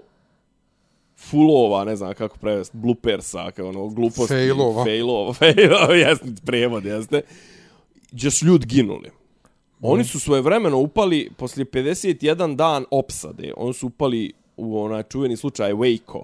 fulova, 1.18 1.84
ne 1.84 1.96
znam 1.96 2.14
kako 2.14 2.38
prevesti, 2.38 2.78
bloopersa, 2.78 3.52
kao 3.52 3.70
ono, 3.70 3.88
gluposti. 3.88 4.34
Failova. 4.34 4.84
Failova, 4.84 5.34
failova, 5.44 5.96
jeste, 5.96 6.26
prijevod, 6.46 6.86
jeste. 6.86 7.22
Gdje 8.12 8.32
su 8.32 8.46
ljudi 8.46 8.66
ginuli. 8.66 9.10
Oni 9.82 10.04
su 10.04 10.20
svoje 10.20 10.42
vremeno 10.42 10.78
upali, 10.78 11.30
poslije 11.38 11.66
51 11.66 12.56
dan 12.56 12.86
opsade, 12.92 13.54
oni 13.58 13.74
su 13.74 13.88
upali 13.88 14.34
u 14.58 14.80
onaj 14.82 15.04
čuveni 15.04 15.38
slučaj 15.38 15.74
Waco, 15.74 16.24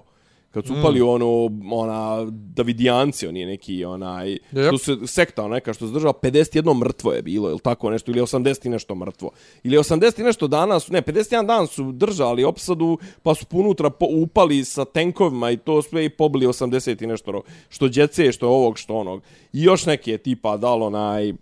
kad 0.50 0.66
su 0.66 0.74
upali 0.78 1.00
u 1.00 1.08
ono, 1.08 1.50
ona, 1.72 2.26
Davidijanci, 2.30 3.26
on 3.26 3.36
je 3.36 3.46
neki, 3.46 3.84
onaj, 3.84 4.38
Yep. 4.52 4.68
što 4.68 4.78
se, 4.78 5.06
sekta 5.06 5.48
neka, 5.48 5.72
što 5.72 5.86
se 5.86 5.92
država, 5.92 6.12
51 6.12 6.78
mrtvo 6.78 7.12
je 7.12 7.22
bilo, 7.22 7.50
ili 7.50 7.58
tako 7.58 7.90
nešto, 7.90 8.10
ili 8.10 8.20
80 8.20 8.66
i 8.66 8.68
nešto 8.68 8.94
mrtvo. 8.94 9.30
Ili 9.62 9.76
80 9.76 10.20
i 10.20 10.24
nešto 10.24 10.48
dana 10.48 10.80
su, 10.80 10.92
ne, 10.92 11.02
51 11.02 11.46
dan 11.46 11.66
su 11.66 11.92
držali 11.92 12.44
opsadu, 12.44 12.98
pa 13.22 13.34
su 13.34 13.46
unutra 13.50 13.90
po, 13.90 14.06
upali 14.10 14.64
sa 14.64 14.84
tenkovima 14.84 15.50
i 15.50 15.56
to 15.56 15.82
sve 15.82 16.04
i 16.04 16.08
pobili 16.08 16.46
80 16.46 17.04
i 17.04 17.06
nešto, 17.06 17.42
što 17.68 17.88
djece, 17.88 18.32
što 18.32 18.48
ovog, 18.48 18.78
što 18.78 18.94
onog. 18.94 19.22
I 19.52 19.62
još 19.62 19.86
neke 19.86 20.18
tipa 20.18 20.56
dalo 20.56 20.86
onaj, 20.86 21.32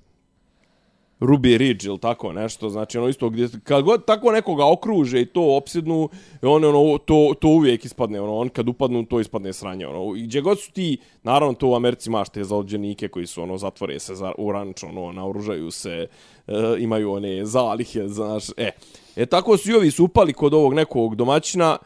Ruby 1.21 1.57
Ridge 1.57 1.87
ili 1.87 1.99
tako 1.99 2.33
nešto, 2.33 2.69
znači 2.69 2.99
ono 2.99 3.09
isto 3.09 3.31
gdje 3.31 3.49
kad 3.65 3.85
god 3.85 4.05
tako 4.05 4.33
nekoga 4.33 4.73
okruže 4.73 5.21
i 5.21 5.27
to 5.27 5.57
opsidnu, 5.57 6.09
on 6.43 6.65
ono 6.65 6.99
to 6.99 7.35
to 7.41 7.49
uvijek 7.49 7.85
ispadne 7.85 8.21
ono 8.21 8.37
on 8.37 8.49
kad 8.49 8.69
upadnu 8.69 9.05
to 9.07 9.21
ispadne 9.21 9.53
sranje 9.53 9.87
ono 9.87 10.17
i 10.17 10.23
gdje 10.23 10.41
god 10.41 10.61
su 10.61 10.73
ti 10.73 10.99
naravno 11.23 11.55
to 11.55 11.69
u 11.69 11.75
Americi 11.75 12.11
mašte 12.11 12.45
za 12.45 12.57
odđenike 12.57 13.09
koji 13.09 13.27
su 13.27 13.43
ono 13.43 13.59
zatvore 13.59 13.99
se 13.99 14.15
za 14.15 14.33
u 14.39 14.53
ranč 14.53 14.83
ono 14.83 15.13
naoružaju 15.13 15.71
se 15.71 16.07
e, 16.47 16.53
imaju 16.79 17.13
one 17.13 17.45
zalihe 17.45 18.09
znaš 18.09 18.45
e 18.57 18.71
e 19.17 19.27
tako 19.27 19.57
su 19.57 19.71
i 19.71 19.75
ovi 19.75 19.91
su 19.91 20.05
upali 20.05 20.33
kod 20.33 20.55
ovog 20.55 20.75
nekog 20.75 21.15
domaćina 21.17 21.79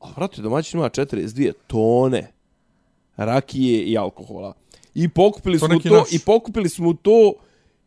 a 0.00 0.06
brate 0.16 0.42
domaćin 0.42 0.80
ima 0.80 0.88
42 0.88 1.52
tone 1.66 2.32
rakije 3.16 3.84
i 3.84 3.98
alkohola 3.98 4.52
i 4.94 5.08
pokupili 5.08 5.58
To 5.58 5.66
smo 5.66 5.78
to 5.78 5.96
naš. 5.96 6.12
i 6.12 6.18
pokupili 6.18 6.68
smo 6.68 6.92
to 7.02 7.32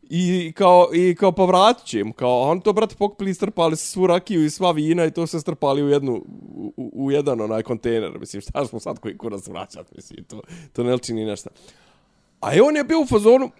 I 0.10 0.54
kao, 0.56 0.90
i 0.94 1.16
kao 1.16 1.32
pa 1.32 1.46
vratit 1.46 1.86
će 1.86 2.00
im, 2.00 2.12
kao, 2.14 2.44
a 2.44 2.50
on 2.50 2.62
to, 2.62 2.74
brate, 2.74 2.96
pokupili 2.96 3.32
i 3.32 3.34
strpali 3.34 3.76
svu 3.76 4.08
rakiju 4.08 4.46
i 4.46 4.50
sva 4.50 4.72
vina 4.72 5.06
i 5.06 5.12
to 5.12 5.28
se 5.28 5.40
strpali 5.40 5.84
u 5.84 5.90
jednu, 5.90 6.24
u, 6.78 6.92
u 6.94 7.12
jedan 7.12 7.42
onaj 7.42 7.64
kontejner, 7.64 8.20
mislim, 8.20 8.42
šta 8.42 8.66
smo 8.66 8.80
sad 8.80 9.00
koji 9.00 9.18
kurac 9.18 9.48
vraćat, 9.48 9.96
mislim, 9.96 10.24
to, 10.24 10.42
to 10.74 10.84
ne 10.84 10.94
liči 10.94 11.14
ni 11.14 11.26
nešto. 11.26 11.50
A 12.40 12.56
i 12.56 12.60
on 12.60 12.76
je 12.76 12.84
bio 12.84 13.00
u 13.00 13.06
fazonu, 13.06 13.52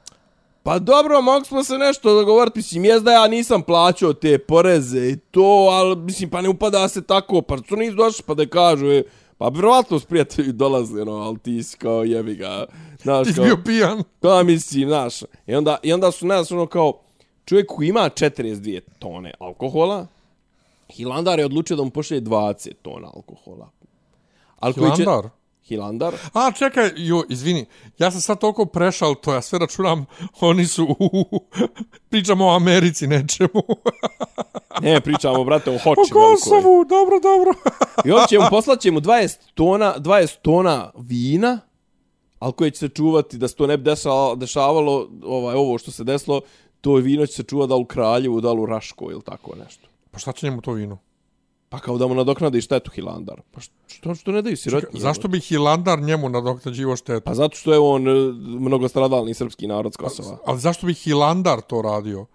pa 0.64 0.80
dobro, 0.80 1.22
mogli 1.22 1.46
smo 1.46 1.64
se 1.64 1.78
nešto 1.78 2.14
dogovoriti, 2.14 2.60
mislim, 2.60 2.86
jes 2.86 3.04
da 3.04 3.12
ja 3.12 3.28
nisam 3.28 3.62
plaćao 3.62 4.14
te 4.14 4.38
poreze 4.38 5.10
i 5.10 5.16
to, 5.16 5.68
ali, 5.72 5.96
mislim, 5.96 6.30
pa 6.30 6.42
ne 6.42 6.50
upada 6.50 6.88
se 6.88 7.04
tako, 7.04 7.42
pa 7.42 7.58
su 7.58 7.76
nisu 7.76 7.96
došli, 7.96 8.24
pa 8.28 8.34
da 8.34 8.46
kažu, 8.46 8.86
je, 8.86 9.04
pa 9.38 9.48
vjerovatno 9.48 10.00
s 10.00 10.06
prijatelji 10.06 10.52
dolaze, 10.52 11.06
no, 11.06 11.12
ali 11.12 11.40
ti 11.40 11.64
si 11.64 11.78
kao 11.78 12.04
jebi 12.04 12.36
ga, 12.36 12.66
znaš, 13.02 13.28
Ti 13.28 13.34
si 13.34 13.42
bio 13.42 13.58
pijan. 13.66 14.04
Pa 14.20 14.44
mislim, 14.44 14.88
znaš. 14.90 15.22
I 15.48 15.56
onda, 15.56 15.78
i 15.84 15.94
onda 15.94 16.12
su 16.12 16.26
nas 16.26 16.52
ono 16.52 16.66
kao, 16.66 17.00
čovjek 17.46 17.68
koji 17.68 17.88
ima 17.88 18.00
42 18.00 18.82
tone 19.00 19.34
alkohola, 19.40 20.08
Hilandar 20.90 21.40
je 21.40 21.46
odlučio 21.46 21.76
da 21.76 21.84
mu 21.84 21.90
pošalje 21.90 22.22
20 22.22 22.72
tona 22.82 23.08
alkohola. 23.16 23.70
Al 24.60 24.74
koji 24.74 24.92
će- 24.92 25.04
Hilandar? 25.04 25.30
Hilandar? 25.64 26.14
A, 26.34 26.52
čekaj, 26.52 26.92
jo, 26.96 27.24
izvini, 27.30 27.66
ja 27.98 28.12
sam 28.12 28.22
sad 28.22 28.40
toliko 28.40 28.66
prešal 28.66 29.16
to, 29.16 29.34
ja 29.34 29.42
sve 29.42 29.60
računam, 29.60 30.06
oni 30.42 30.66
su, 30.66 30.96
u, 31.00 31.42
pričamo 32.10 32.46
o 32.48 32.56
Americi 32.56 33.08
nečemu. 33.08 33.50
Ne, 34.82 35.02
pričamo, 35.02 35.44
brate, 35.44 35.72
o 35.72 35.74
o 35.74 35.78
hoči 35.78 36.00
velikoj. 36.00 36.36
Kosovu, 36.36 36.86
dobro, 36.86 37.20
dobro. 37.20 37.54
I 38.06 38.12
on 38.12 38.26
će 38.30 38.40
mu 38.40 38.46
poslaće 38.50 38.92
mu 38.92 39.02
20 39.02 39.38
tona, 39.54 39.96
20 39.98 40.38
tona 40.42 40.92
vina, 40.98 41.60
ali 42.40 42.54
koje 42.54 42.72
će 42.72 42.80
se 42.80 42.90
čuvati 42.90 43.38
da 43.38 43.48
se 43.48 43.56
to 43.56 43.68
ne 43.68 43.78
bi 43.78 43.84
dešavalo, 43.84 44.36
dešavalo 44.36 45.10
ovaj, 45.24 45.56
ovo 45.56 45.78
što 45.78 45.92
se 45.92 46.04
desilo, 46.04 46.42
to 46.82 46.94
vino 46.94 47.26
će 47.26 47.34
se 47.34 47.44
čuvati 47.44 47.70
da 47.70 47.76
u 47.76 47.86
Kraljevu, 47.86 48.42
da 48.42 48.52
li 48.52 48.62
u 48.62 48.66
Raškoj 48.66 49.14
ili 49.14 49.22
tako 49.22 49.56
nešto. 49.56 49.88
Pa 50.12 50.20
šta 50.20 50.32
će 50.32 50.48
njemu 50.48 50.62
to 50.62 50.72
vino? 50.72 50.98
Pa 51.70 51.80
kao 51.80 51.98
da 51.98 52.08
mu 52.08 52.14
nadoknadi 52.16 52.62
štetu 52.62 52.92
Hilandar. 52.92 53.42
Pa 53.52 53.62
što, 53.88 54.16
što 54.16 54.32
ne 54.32 54.42
daju 54.42 54.58
sirotnje? 54.58 55.00
Zašto 55.00 55.28
bi 55.28 55.40
Hilandar 55.40 56.00
njemu 56.00 56.30
nadoknađivo 56.30 56.96
štetu? 56.96 57.26
Pa 57.26 57.34
zato 57.34 57.58
što 57.58 57.74
je 57.74 57.80
on 57.80 58.08
e, 58.08 58.12
mnogostradalni 58.60 59.34
srpski 59.34 59.68
narod 59.68 59.94
s 59.94 59.98
Kosova. 59.98 60.38
Ali 60.46 60.60
zašto 60.60 60.88
bi 60.88 60.94
Hilandar 60.94 61.62
to 61.62 61.82
radio? 61.82 62.26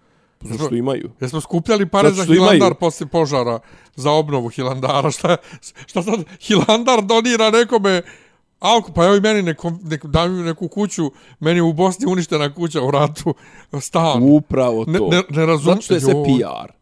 Zato 0.41 0.65
što 0.65 0.75
imaju. 0.75 1.11
Jesmo 1.21 1.41
skupljali 1.41 1.89
pare 1.89 2.11
za 2.11 2.25
Hilandar 2.25 2.57
imaju. 2.57 2.75
poslije 2.75 3.09
požara, 3.09 3.59
za 3.97 4.11
obnovu 4.11 4.49
Hilandara. 4.49 5.11
Šta, 5.19 5.37
šta 5.87 6.03
sad 6.03 6.25
Hilandar 6.41 7.03
donira 7.03 7.51
nekome 7.51 8.03
Alko, 8.61 8.93
pa 8.93 9.05
evo 9.05 9.17
i 9.17 9.21
meni 9.21 9.43
neko, 9.43 9.73
neko, 9.83 10.09
daj 10.09 10.29
mi 10.29 10.43
neku 10.43 10.69
kuću, 10.69 11.11
meni 11.41 11.59
je 11.59 11.63
u 11.63 11.73
Bosni 11.73 12.07
uništena 12.07 12.55
kuća 12.55 12.83
u 12.83 12.91
ratu, 12.91 13.35
stan. 13.81 14.23
Upravo 14.23 14.85
to. 14.85 14.91
Ne, 14.91 14.99
ne, 14.99 15.23
ne 15.31 15.47
razum... 15.47 15.65
Zato 15.65 15.83
što 15.83 15.95
je 15.95 16.01
Joj. 16.01 16.25
PR. 16.25 16.73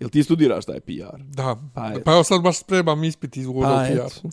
Jel 0.00 0.10
ti 0.10 0.22
studiraš 0.22 0.64
taj 0.64 0.80
PR? 0.80 1.18
Da, 1.18 1.56
Pa 1.74 1.80
pa, 1.80 1.90
eto. 1.90 2.00
pa 2.04 2.12
evo 2.12 2.24
sad 2.24 2.42
baš 2.42 2.58
spremam 2.58 3.04
ispit 3.04 3.36
iz 3.36 3.46
Pa, 3.46 3.68
pa, 3.68 3.86
eto. 3.86 4.28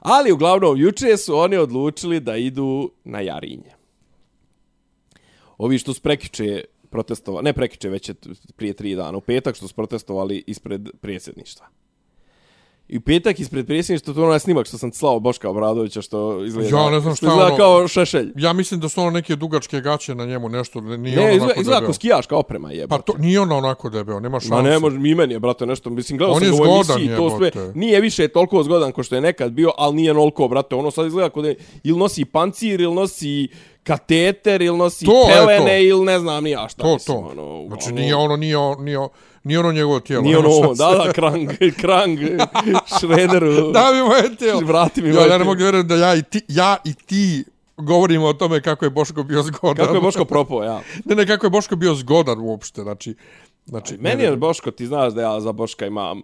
Ali 0.00 0.32
uglavnom, 0.32 0.76
juče 0.76 1.16
su 1.16 1.36
oni 1.36 1.56
odlučili 1.56 2.20
da 2.20 2.36
idu 2.36 2.90
na 3.04 3.20
Jarinje. 3.20 3.74
Ovi 5.58 5.78
što 5.78 5.94
su 5.94 6.02
prekiče 6.02 6.64
protestovali, 6.90 7.44
ne 7.44 7.52
prekiče, 7.52 7.88
već 7.88 8.08
je 8.08 8.14
prije 8.56 8.72
tri 8.72 8.94
dana, 8.94 9.18
u 9.18 9.20
petak 9.20 9.56
što 9.56 9.68
su 9.68 9.74
protestovali 9.74 10.44
ispred 10.46 10.88
predsjedništva. 11.00 11.66
I 12.88 12.96
u 12.96 13.00
petak 13.00 13.40
ispred 13.40 13.66
predsjedništva, 13.66 14.14
to 14.14 14.20
je 14.20 14.26
onaj 14.26 14.38
snimak 14.38 14.66
što 14.66 14.78
sam 14.78 14.92
slao 14.92 15.20
Boška 15.20 15.50
Obradovića, 15.50 16.02
što 16.02 16.44
izgleda, 16.44 16.76
Ja 16.76 16.90
ne 16.90 17.00
znam 17.00 17.16
što 17.16 17.26
šta 17.26 17.32
izgleda 17.32 17.46
ono- 17.46 17.56
kao 17.56 17.88
šešelj. 17.88 18.32
Ja 18.36 18.52
mislim 18.52 18.80
da 18.80 18.88
su 18.88 19.00
ono 19.00 19.10
neke 19.10 19.36
dugačke 19.36 19.80
gaće 19.80 20.14
na 20.14 20.26
njemu, 20.26 20.48
nešto, 20.48 20.80
nije 20.80 21.16
Ne, 21.16 21.22
ono 21.22 21.30
izgleda, 21.30 21.44
onako 21.44 21.60
izgleda 21.60 21.76
debeo. 21.76 21.86
kao 21.86 21.94
skijaška 21.94 22.36
oprema 22.36 22.72
je. 22.72 22.88
Pa 22.88 22.98
to, 22.98 23.14
nije 23.18 23.40
ono 23.40 23.56
onako 23.56 23.90
debeo, 23.90 24.20
nema 24.20 24.40
šanse. 24.40 24.54
Ma 24.54 24.62
ne, 24.62 24.78
može, 24.78 24.96
i 24.96 25.14
meni 25.14 25.34
je, 25.34 25.40
brate, 25.40 25.66
nešto, 25.66 25.90
mislim, 25.90 26.18
gledao 26.18 26.36
On 26.36 26.40
sam 26.42 26.54
u 26.54 26.64
emisiji, 26.66 27.16
to 27.16 27.38
sve, 27.38 27.50
nije 27.74 28.00
više 28.00 28.28
toliko 28.28 28.62
zgodan 28.62 28.92
ko 28.92 29.02
što 29.02 29.14
je 29.14 29.20
nekad 29.20 29.52
bio, 29.52 29.72
ali 29.76 29.96
nije 29.96 30.14
nolko, 30.14 30.48
brate, 30.48 30.74
ono 30.74 30.90
sad 30.90 31.06
izgleda 31.06 31.30
kod 31.30 31.44
je, 31.44 31.56
ili 31.84 31.98
nosi 31.98 32.24
pancir, 32.24 32.80
ili 32.80 32.94
nosi 32.94 33.48
kateter, 33.84 34.62
ili 34.62 34.78
nosi 34.78 35.04
To 35.04 35.24
pelene, 35.28 35.84
ili 35.84 36.04
ne 36.04 36.18
znam 36.18 36.44
ni 36.44 36.50
ja 36.50 36.68
šta, 36.68 36.82
To, 36.82 36.94
mislim, 36.94 37.16
to. 37.16 37.22
ono, 37.22 37.66
Znači, 37.68 37.88
ono, 37.88 37.96
nije 37.96 38.14
ono, 38.16 38.36
nije, 38.36 38.56
ono- 38.56 38.80
nije, 38.80 38.98
ono- 38.98 39.08
nije 39.44 39.58
ono 39.58 39.72
njegovo 39.72 40.00
tijelo. 40.00 40.22
Nije 40.22 40.38
ono, 40.38 40.50
šanse. 40.66 40.82
da, 40.82 41.04
da, 41.04 41.12
krang, 41.12 41.48
krang, 41.76 42.18
šrederu, 43.00 43.72
da 43.72 43.90
mi 43.94 44.02
moje 44.02 44.36
tijelo. 44.36 44.60
vrati 44.60 45.02
mi 45.02 45.08
Ja, 45.08 45.14
moje 45.14 45.28
ja 45.28 45.38
ne 45.38 45.44
mogu 45.44 45.58
vjerujem 45.58 45.88
da 45.88 45.96
ja 45.96 46.14
i 46.14 46.22
ti, 46.22 46.40
ja 46.48 46.76
i 46.84 46.94
ti 46.94 47.44
govorimo 47.76 48.26
o 48.26 48.32
tome 48.32 48.62
kako 48.62 48.84
je 48.84 48.90
Boško 48.90 49.22
bio 49.22 49.42
zgodan. 49.42 49.76
Kako 49.76 49.94
je 49.94 50.00
Boško 50.00 50.24
propao, 50.24 50.62
ja. 50.62 50.80
Ne, 51.04 51.14
ne, 51.14 51.26
kako 51.26 51.46
je 51.46 51.50
Boško 51.50 51.76
bio 51.76 51.94
zgodan 51.94 52.38
uopšte, 52.40 52.82
znači... 52.82 53.14
znači 53.66 53.96
Meni 53.96 54.16
ne, 54.16 54.24
je 54.24 54.36
Boško, 54.36 54.70
ti 54.70 54.86
znaš 54.86 55.12
da 55.12 55.22
ja 55.22 55.40
za 55.40 55.52
Boška 55.52 55.86
imam 55.86 56.22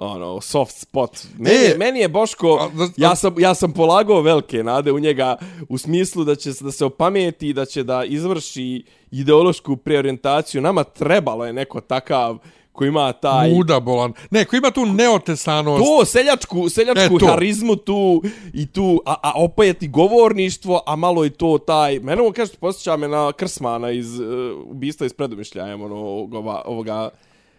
ono, 0.00 0.40
soft 0.40 0.76
spot. 0.76 1.10
Meni, 1.38 1.56
E, 1.56 1.74
meni 1.78 1.98
je 2.00 2.08
Boško, 2.08 2.48
a, 2.52 2.68
da- 2.68 2.92
ja 2.96 3.16
sam, 3.16 3.34
ja 3.38 3.54
sam 3.54 3.72
polagao 3.72 4.20
velike 4.20 4.64
nade 4.64 4.92
u 4.92 4.98
njega 4.98 5.36
u 5.68 5.78
smislu 5.78 6.24
da 6.24 6.34
će 6.34 6.50
da 6.60 6.72
se 6.72 6.84
opameti 6.84 7.48
i 7.48 7.52
da 7.52 7.64
će 7.64 7.82
da 7.82 8.04
izvrši 8.04 8.82
ideološku 9.10 9.76
preorientaciju. 9.76 10.60
Nama 10.60 10.84
trebalo 10.84 11.46
je 11.46 11.52
neko 11.52 11.80
takav 11.80 12.38
koji 12.72 12.88
ima 12.88 13.12
taj... 13.12 13.50
Muda 13.50 13.80
bolan. 13.80 14.12
Ne, 14.30 14.44
ko 14.44 14.56
ima 14.56 14.70
tu 14.70 14.86
neotesanost. 14.86 15.84
To, 15.84 16.04
seljačku, 16.04 16.68
seljačku 16.68 17.16
E, 17.16 17.18
to. 17.18 17.26
harizmu 17.26 17.76
tu 17.76 18.22
i 18.52 18.66
tu, 18.66 19.02
a, 19.06 19.14
a 19.22 19.32
opet 19.36 19.82
i 19.82 19.88
govorništvo, 19.88 20.82
a 20.86 20.96
malo 20.96 21.24
i 21.24 21.30
to 21.30 21.58
taj... 21.58 21.98
Mene 21.98 22.22
ovo 22.22 22.32
kaže, 22.32 22.52
posjeća 22.52 22.96
me 22.96 23.08
na 23.08 23.32
Krsmana 23.32 23.90
iz 23.90 24.20
uh, 24.20 24.26
ubistva 24.64 25.06
iz 25.06 25.12
predumišljajem, 25.12 25.82
ono, 25.82 25.96
ovoga, 25.96 26.62
ovoga, 26.64 27.08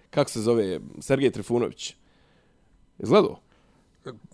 kako 0.10 0.30
se 0.32 0.42
zove, 0.42 0.80
Sergej 1.00 1.32
Trifunović. 1.32 1.94
Izgledao? 3.04 3.40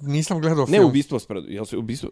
Nisam 0.01 0.41
gledao 0.41 0.65
Ne 0.65 0.77
film. 0.77 0.85
ubistvo 0.89 1.19
s 1.19 1.25
predu, 1.25 1.47
jel 1.49 1.65
se 1.65 1.77
ubistvo... 1.77 2.09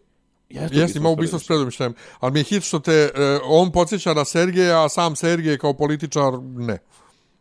Jeste 0.49 0.77
Jesi 0.77 0.97
imao 0.97 1.11
ubistvo 1.11 1.39
s 1.39 1.47
predumišljajem. 1.47 1.93
Ali 2.19 2.33
mi 2.33 2.39
je 2.39 2.43
hit 2.43 2.63
što 2.63 2.79
te, 2.79 2.91
e, 3.15 3.39
on 3.45 3.71
podsjeća 3.71 4.13
na 4.13 4.25
Sergeja, 4.25 4.85
a 4.85 4.89
sam 4.89 5.15
Sergej 5.15 5.57
kao 5.57 5.73
političar, 5.73 6.33
ne. 6.43 6.77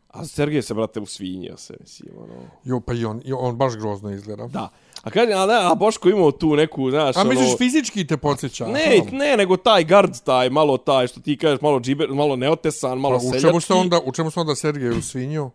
A 0.08 0.24
Sergej 0.24 0.62
se, 0.62 0.74
brate, 0.74 1.00
usvinjio 1.00 1.56
se, 1.56 1.74
mislim, 1.80 2.12
ono... 2.18 2.34
Jo, 2.64 2.80
pa 2.80 2.92
i 2.94 3.04
on, 3.04 3.22
i 3.24 3.32
on 3.32 3.56
baš 3.56 3.76
grozno 3.76 4.10
izgleda. 4.10 4.46
Da. 4.46 4.68
A 5.02 5.10
kaže, 5.10 5.32
a, 5.32 5.46
da, 5.46 5.72
a 5.72 5.74
Boško 5.74 6.08
imao 6.08 6.30
tu 6.32 6.56
neku, 6.56 6.90
znaš, 6.90 7.16
A 7.16 7.20
ono... 7.20 7.30
misliš 7.30 7.58
fizički 7.58 8.06
te 8.06 8.16
podsjeća? 8.16 8.66
Ne, 8.66 9.00
Aha. 9.02 9.16
ne, 9.16 9.36
nego 9.36 9.56
taj 9.56 9.84
gard, 9.84 10.14
taj, 10.24 10.50
malo 10.50 10.76
taj, 10.76 11.06
što 11.06 11.20
ti 11.20 11.36
kažeš, 11.36 11.60
malo 11.60 11.80
džiber, 11.80 12.08
malo 12.10 12.36
neotesan, 12.36 12.98
malo 12.98 13.18
Pa, 13.18 13.24
u 13.24 13.28
seljački. 13.28 13.48
čemu 13.48 13.60
se 13.60 13.74
onda, 13.74 14.00
u 14.04 14.12
čemu 14.12 14.30
se 14.30 14.40
onda 14.40 14.54
Sergej 14.54 14.90
usvinio? 14.90 15.50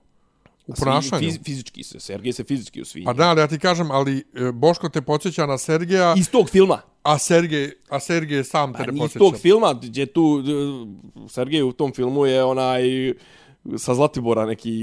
U 0.70 0.74
ponašanju? 0.76 1.22
Fiz, 1.22 1.40
fizički 1.44 1.84
se, 1.84 2.00
Sergej 2.00 2.34
se 2.34 2.44
fizički 2.44 2.82
usvinio. 2.82 3.06
Pa 3.06 3.14
da, 3.14 3.30
ali 3.30 3.42
ja 3.42 3.48
ti 3.48 3.60
kažem, 3.60 3.92
ali 3.92 4.18
e, 4.36 4.52
Boško 4.52 4.90
te 4.90 5.02
podsjeća 5.02 5.46
na 5.46 5.58
Sergeja, 5.58 6.14
Iz 6.18 6.30
tog 6.30 6.50
filma. 6.50 6.82
a 7.04 7.18
Sergej, 7.18 7.72
a 7.90 8.00
Sergej 8.00 8.44
sam 8.44 8.74
te 8.74 8.78
Pa 8.78 8.86
ne 8.86 8.94
iz 8.94 9.00
podsjeća. 9.00 9.20
tog 9.20 9.38
filma, 9.38 9.74
gdje 9.76 10.06
tu, 10.06 10.42
d- 10.42 10.52
Sergej 11.30 11.64
u 11.64 11.72
tom 11.72 11.94
filmu 11.94 12.26
je 12.26 12.44
onaj 12.44 13.14
sa 13.78 13.96
Zlatibora 13.96 14.46
neki 14.46 14.74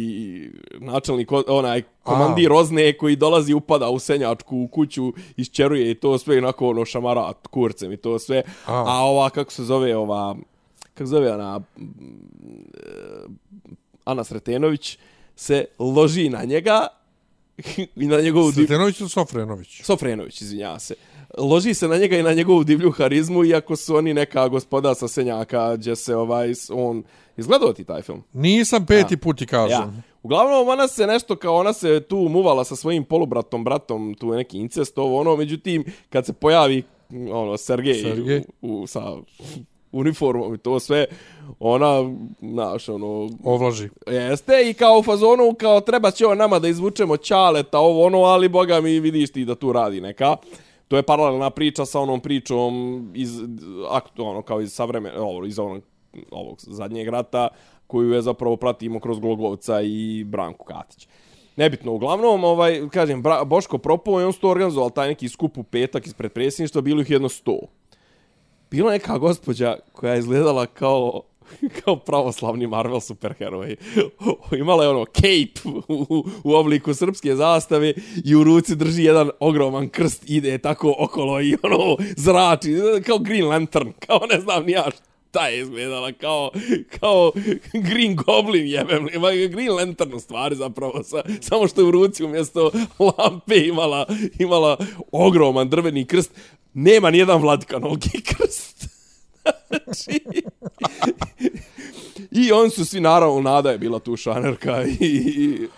načelnik, 0.73 1.29
onaj 1.49 1.83
komandir 2.03 2.49
Rozne 2.49 2.93
koji 2.93 3.17
dolazi 3.17 3.55
upada 3.55 3.89
u 3.89 3.99
senjačku 3.99 4.57
u 4.57 4.69
kuću, 4.69 5.05
isčeruje 5.37 5.91
i 5.91 5.95
to 5.95 6.19
sve 6.19 6.39
onako 6.39 6.69
ono 6.69 6.85
šamara 6.85 7.33
kurcem 7.43 7.93
i 7.93 7.97
to 7.97 8.19
sve. 8.19 8.43
A, 8.67 8.75
A. 8.87 9.01
ova, 9.01 9.31
kako 9.31 9.53
se 9.53 9.65
zove 9.65 9.97
ova, 9.97 10.37
kako 10.85 10.99
se 10.99 11.11
zove 11.11 11.33
ona, 11.33 11.61
e, 11.77 11.81
Ana 14.05 14.25
Sretenović, 14.25 14.99
se 15.37 15.65
loži 15.79 16.29
na 16.29 16.45
njega 16.45 16.87
i 17.97 18.07
na 18.07 18.21
njegovu 18.21 18.53
div... 18.53 18.67
Sretenović 18.67 19.01
ili 19.01 19.09
Sofrenović? 19.09 19.83
Sofrenović, 19.83 20.41
izvinjava 20.41 20.79
se. 20.79 20.95
Loži 21.39 21.75
se 21.75 21.89
na 21.89 21.97
njega 21.97 22.17
i 22.17 22.23
na 22.23 22.33
njegovu 22.33 22.65
divlju 22.65 22.91
harizmu, 22.91 23.45
iako 23.45 23.77
su 23.77 23.97
oni 23.97 24.15
neka 24.15 24.49
gospoda 24.49 24.95
sa 24.95 25.09
Senjaka, 25.09 25.77
gdje 25.77 25.97
se 25.97 26.17
ovaj, 26.17 26.53
on... 26.71 27.03
Izgledao 27.37 27.73
ti 27.73 27.85
taj 27.85 28.03
film? 28.03 28.23
Nisam 28.33 28.87
peti 28.87 29.17
put 29.17 29.39
ti 29.39 29.47
kažem. 29.47 29.79
Ja. 29.79 29.93
Uglavnom, 30.23 30.69
ona 30.69 30.89
se 30.89 31.07
nešto 31.07 31.37
kao 31.37 31.55
ona 31.57 31.73
se 31.73 32.01
tu 32.01 32.17
muvala 32.17 32.65
sa 32.65 32.77
svojim 32.77 33.05
polubratom, 33.05 33.65
bratom, 33.65 34.15
tu 34.15 34.33
je 34.33 34.37
neki 34.37 34.59
incest, 34.59 34.99
ovo 34.99 35.21
ono, 35.21 35.37
međutim, 35.37 35.85
kad 36.11 36.27
se 36.27 36.33
pojavi 36.33 36.83
ono, 37.33 37.57
Sergej, 37.57 38.03
Sergej. 38.03 38.43
U, 38.63 38.81
u, 38.81 38.87
sa 38.87 39.17
uniformom 39.99 40.55
i 40.55 40.59
to 40.59 40.81
sve, 40.81 41.07
ona, 41.61 42.15
znaš, 42.41 42.89
ono, 42.89 43.31
Ovlaži. 43.45 43.89
Jeste 44.07 44.71
i 44.71 44.75
kao 44.75 44.99
u 44.99 45.03
fazonu, 45.03 45.55
kao 45.59 45.81
treba 45.81 46.11
će 46.11 46.27
ovo 46.27 46.35
nama 46.35 46.59
da 46.59 46.69
izvučemo 46.69 47.17
ćaleta, 47.17 47.79
ovo 47.79 48.07
ono, 48.07 48.19
ali 48.19 48.49
boga 48.49 48.81
mi 48.81 49.01
vidiš 49.01 49.33
ti 49.33 49.45
da 49.45 49.55
tu 49.55 49.73
radi 49.73 50.01
neka. 50.01 50.37
To 50.89 50.97
je 50.97 51.03
paralelna 51.03 51.51
priča 51.51 51.87
sa 51.87 52.01
onom 52.01 52.21
pričom 52.21 53.03
iz, 53.15 53.31
aktu, 53.91 54.25
ono, 54.25 54.43
kao 54.43 54.61
iz 54.61 54.73
savremena, 54.73 55.23
ovo, 55.23 55.47
iz 55.47 55.59
onog, 55.59 55.83
ovog 56.31 56.57
zadnjeg 56.61 57.09
rata, 57.09 57.49
koju 57.87 58.13
je 58.13 58.23
zapravo 58.23 58.57
pratimo 58.57 59.01
kroz 59.01 59.19
Glogovca 59.19 59.83
i 59.83 60.25
Branku 60.25 60.65
Katić. 60.65 61.09
Nebitno, 61.57 61.93
uglavnom, 61.93 62.45
ovaj, 62.45 62.89
kažem, 62.93 63.23
Bra 63.23 63.45
Boško 63.45 63.79
propao 63.79 64.21
i 64.21 64.25
on 64.25 64.33
su 64.33 64.41
to 64.41 64.51
organizovali, 64.51 64.93
taj 64.93 65.09
neki 65.09 65.29
skup 65.29 65.59
u 65.59 65.63
petak 65.63 66.07
ispred 66.07 66.33
predsjedništva, 66.33 66.81
bilo 66.81 67.01
ih 67.01 67.11
jedno 67.11 67.29
sto. 67.29 67.59
Bila 68.71 68.91
neka 68.91 69.19
gospođa 69.19 69.77
koja 69.93 70.13
je 70.13 70.19
izgledala 70.19 70.67
kao 70.67 71.23
kao 71.85 71.97
pravoslavni 71.97 72.67
Marvel 72.67 73.01
superheroj. 73.01 73.77
Imala 74.61 74.85
je 74.85 74.91
ono 74.91 75.05
cape 75.05 75.69
u, 75.89 76.25
u 76.45 76.55
obliku 76.55 76.95
srpske 76.95 77.37
zastave 77.37 77.95
i 78.25 78.35
u 78.35 78.45
ruci 78.45 78.77
drži 78.77 79.05
jedan 79.05 79.31
ogroman 79.41 79.89
krst, 79.89 80.31
ide 80.31 80.59
tako 80.59 80.95
okolo 80.99 81.41
i 81.41 81.57
ono 81.63 81.97
zrači, 82.17 82.75
kao 83.07 83.19
Green 83.19 83.47
Lantern, 83.47 83.93
kao 84.07 84.21
ne 84.31 84.41
znam 84.41 84.65
ni 84.65 84.73
ja 84.73 84.91
ta 85.37 85.47
je 85.47 85.61
izgledala, 85.61 86.13
kao, 86.13 86.51
kao 87.01 87.33
Green 87.89 88.17
Goblin 88.17 88.67
jebem, 88.67 89.09
ima 89.15 89.29
Green 89.51 89.73
Lantern 89.73 90.15
u 90.15 90.21
stvari 90.21 90.57
zapravo, 90.57 91.03
sa, 91.03 91.23
samo 91.41 91.69
što 91.69 91.81
je 91.81 91.85
u 91.85 91.91
ruci 91.91 92.25
umjesto 92.25 92.71
lampe 93.19 93.57
imala, 93.57 94.07
imala 94.39 94.77
ogroman 95.13 95.69
drveni 95.69 96.05
krst, 96.05 96.31
nema 96.75 97.11
ni 97.11 97.19
jedan 97.19 97.43
Vladikanolki 97.43 98.23
krst. 98.29 98.89
znači, 99.69 100.21
I 102.31 102.53
on 102.53 102.71
su 102.71 102.85
svi, 102.85 103.01
naravno, 103.01 103.41
Nada 103.41 103.71
je 103.71 103.79
bila 103.79 103.99
tu 103.99 104.17
šanerka 104.17 104.83
i... 104.83 104.95
i 105.01 105.69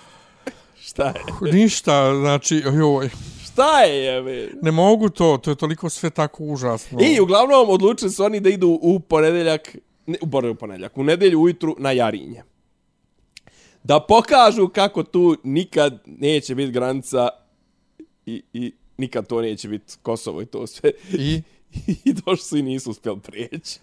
šta 0.80 1.06
je? 1.06 1.52
Ništa, 1.52 2.14
znači, 2.14 2.56
joj, 2.56 3.10
Šta 3.58 3.80
je, 3.80 4.04
jebe? 4.04 4.50
ne 4.62 4.70
mogu 4.70 5.08
to, 5.08 5.38
to 5.42 5.50
je 5.50 5.56
toliko 5.56 5.88
sve 5.90 6.10
tako 6.10 6.44
užasno. 6.44 6.98
I 7.02 7.20
uglavnom 7.20 7.70
odlučili 7.70 8.10
su 8.10 8.24
oni 8.24 8.40
da 8.40 8.48
idu 8.48 8.78
u 8.82 9.00
ponedeljak, 9.00 9.76
ne, 10.06 10.18
u 10.22 10.26
boru 10.26 10.54
ponedeljak, 10.54 10.98
u 10.98 11.04
nedelju 11.04 11.40
ujutru 11.40 11.76
na 11.78 11.92
Jarinje. 11.92 12.42
Da 13.82 14.00
pokažu 14.00 14.68
kako 14.68 15.02
tu 15.02 15.36
nikad 15.44 16.02
neće 16.06 16.54
biti 16.54 16.72
granica 16.72 17.28
i, 18.26 18.42
i 18.52 18.72
nikad 18.96 19.26
to 19.26 19.40
neće 19.40 19.68
biti 19.68 19.94
Kosovo 20.02 20.42
i 20.42 20.46
to 20.46 20.66
sve. 20.66 20.90
I? 21.12 21.42
I 22.04 22.12
došli 22.12 22.44
su 22.44 22.56
i 22.56 22.62
nisu 22.62 22.90
uspjeli 22.90 23.20
prijeći. 23.20 23.78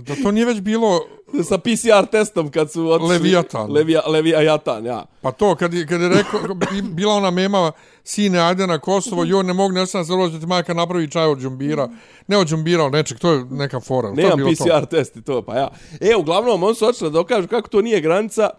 Da 0.00 0.14
to 0.22 0.30
nije 0.30 0.46
već 0.46 0.60
bilo, 0.60 1.00
Sa 1.48 1.58
PCR 1.58 2.06
testom 2.10 2.50
kad 2.50 2.72
su 2.72 2.90
otišli... 2.90 3.08
Leviatan. 3.08 3.72
Levija, 3.72 4.02
Leviatan, 4.06 4.86
ja. 4.86 5.04
pa 5.20 5.32
to, 5.32 5.54
kad 5.54 5.74
je, 5.74 5.86
kad 5.86 6.00
je 6.00 6.08
rekao, 6.08 6.54
bi- 6.54 6.82
bila 6.82 7.14
ona 7.14 7.30
mema, 7.30 7.72
sine, 8.04 8.38
ajde 8.38 8.66
na 8.66 8.78
Kosovo, 8.78 9.24
joj, 9.24 9.44
ne 9.44 9.52
mogu, 9.52 9.72
ne 9.72 9.86
sam 9.86 10.04
se 10.04 10.12
rođe, 10.12 10.40
ti 10.40 10.46
majka 10.46 10.74
napravi 10.74 11.10
čaj 11.10 11.26
od 11.26 11.40
džumbira. 11.40 11.88
Ne 12.28 12.36
od 12.36 12.48
džumbira, 12.48 12.84
od 12.84 12.92
nečeg, 12.92 13.18
to 13.18 13.32
je 13.32 13.44
neka 13.50 13.80
fora. 13.80 14.08
To 14.08 14.14
Nemam 14.14 14.36
bilo 14.36 14.50
PCR 14.50 14.86
test 14.86 15.16
i 15.16 15.22
to, 15.22 15.42
pa 15.42 15.56
ja. 15.56 15.68
E, 16.00 16.16
uglavnom, 16.16 16.62
on 16.62 16.74
su 16.74 16.86
očeli 16.86 17.10
da 17.10 17.14
dokažu 17.14 17.48
kako 17.48 17.68
to 17.68 17.82
nije 17.82 18.00
granica 18.00 18.50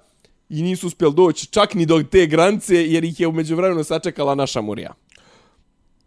i 0.50 0.62
nisu 0.62 0.88
uspjeli 0.88 1.14
doći 1.14 1.48
čak 1.48 1.74
ni 1.74 1.86
do 1.86 2.04
te 2.12 2.26
granice, 2.26 2.76
jer 2.76 3.04
ih 3.04 3.20
je 3.20 3.28
umeđu 3.28 3.56
vremenu 3.56 3.84
sačekala 3.84 4.36
naša 4.36 4.62
murija. 4.62 4.94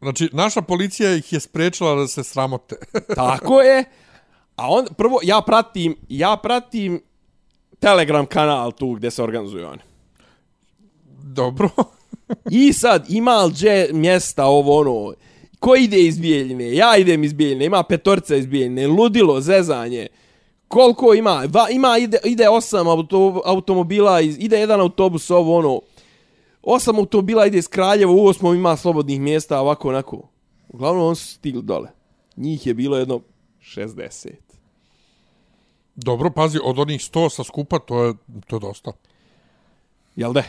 Znači, 0.01 0.29
naša 0.33 0.63
policija 0.63 1.15
ih 1.15 1.33
je 1.33 1.41
sprečila 1.41 1.95
da 1.95 2.07
se 2.07 2.25
sramote. 2.25 2.77
Tako 3.15 3.61
je. 3.61 3.85
A 4.57 4.71
on, 4.71 4.87
prvo, 4.97 5.19
ja 5.23 5.41
pratim, 5.41 5.97
ja 6.09 6.37
pratim 6.37 7.03
Telegram 7.79 8.27
kanal 8.27 8.73
tu 8.73 8.93
gdje 8.93 9.11
se 9.11 9.23
organizuju 9.23 9.67
oni. 9.67 9.83
Dobro. 11.23 11.69
I 12.51 12.73
sad, 12.73 13.07
ima 13.09 13.43
li 13.43 13.53
dže 13.53 13.89
mjesta 13.93 14.45
ovo 14.47 14.81
ono, 14.81 15.15
ko 15.59 15.77
ide 15.77 16.01
iz 16.03 16.19
Bijeljine? 16.19 16.75
Ja 16.75 16.97
idem 16.97 17.25
iz 17.25 17.33
Bijeljine, 17.33 17.65
ima 17.65 17.83
petorca 17.83 18.37
iz 18.37 18.47
Bijeljine, 18.47 18.87
ludilo, 18.87 19.41
zezanje. 19.41 20.07
Koliko 20.69 21.15
ima? 21.15 21.45
Va, 21.53 21.69
ima, 21.71 21.99
ide, 21.99 22.19
ide 22.25 22.49
osam 22.49 22.89
auto, 22.89 23.43
automobila, 23.45 24.21
iz, 24.21 24.37
ide 24.41 24.61
jedan 24.61 24.81
autobus, 24.81 25.31
ovo 25.31 25.57
ono, 25.59 25.81
osam 26.63 26.99
automobila 26.99 27.47
ide 27.47 27.59
iz 27.59 27.69
Kraljeva, 27.69 28.13
u 28.13 28.27
osmom 28.27 28.55
ima 28.55 28.77
slobodnih 28.77 29.21
mjesta, 29.21 29.61
ovako, 29.61 29.89
onako. 29.89 30.29
Uglavnom, 30.69 31.07
on 31.07 31.17
su 31.17 31.27
stigli 31.27 31.63
dole. 31.63 31.89
Njih 32.37 32.67
je 32.67 32.75
bilo 32.75 32.97
jedno 32.97 33.21
60. 33.65 34.31
Dobro, 35.95 36.31
pazi, 36.31 36.59
od 36.65 36.79
onih 36.79 37.01
100 37.01 37.29
sa 37.31 37.45
skupa, 37.45 37.79
to 37.79 38.05
je, 38.05 38.15
to 38.47 38.57
je 38.57 38.61
dosta. 38.61 38.93
Jel 40.17 40.33
de? 40.33 40.43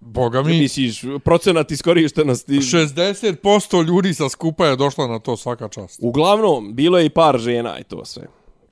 Boga 0.00 0.42
Mi... 0.42 0.52
mi, 0.52 0.58
Misliš, 0.58 1.02
procenat 1.24 1.70
iskorištenosti... 1.70 2.52
60% 2.52 3.86
ljudi 3.86 4.14
sa 4.14 4.28
skupa 4.28 4.66
je 4.66 4.76
došla 4.76 5.06
na 5.06 5.18
to 5.18 5.36
svaka 5.36 5.68
čast. 5.68 5.98
Uglavnom, 6.02 6.74
bilo 6.74 6.98
je 6.98 7.06
i 7.06 7.10
par 7.10 7.38
žena 7.38 7.78
i 7.78 7.84
to 7.84 8.04
sve. 8.04 8.26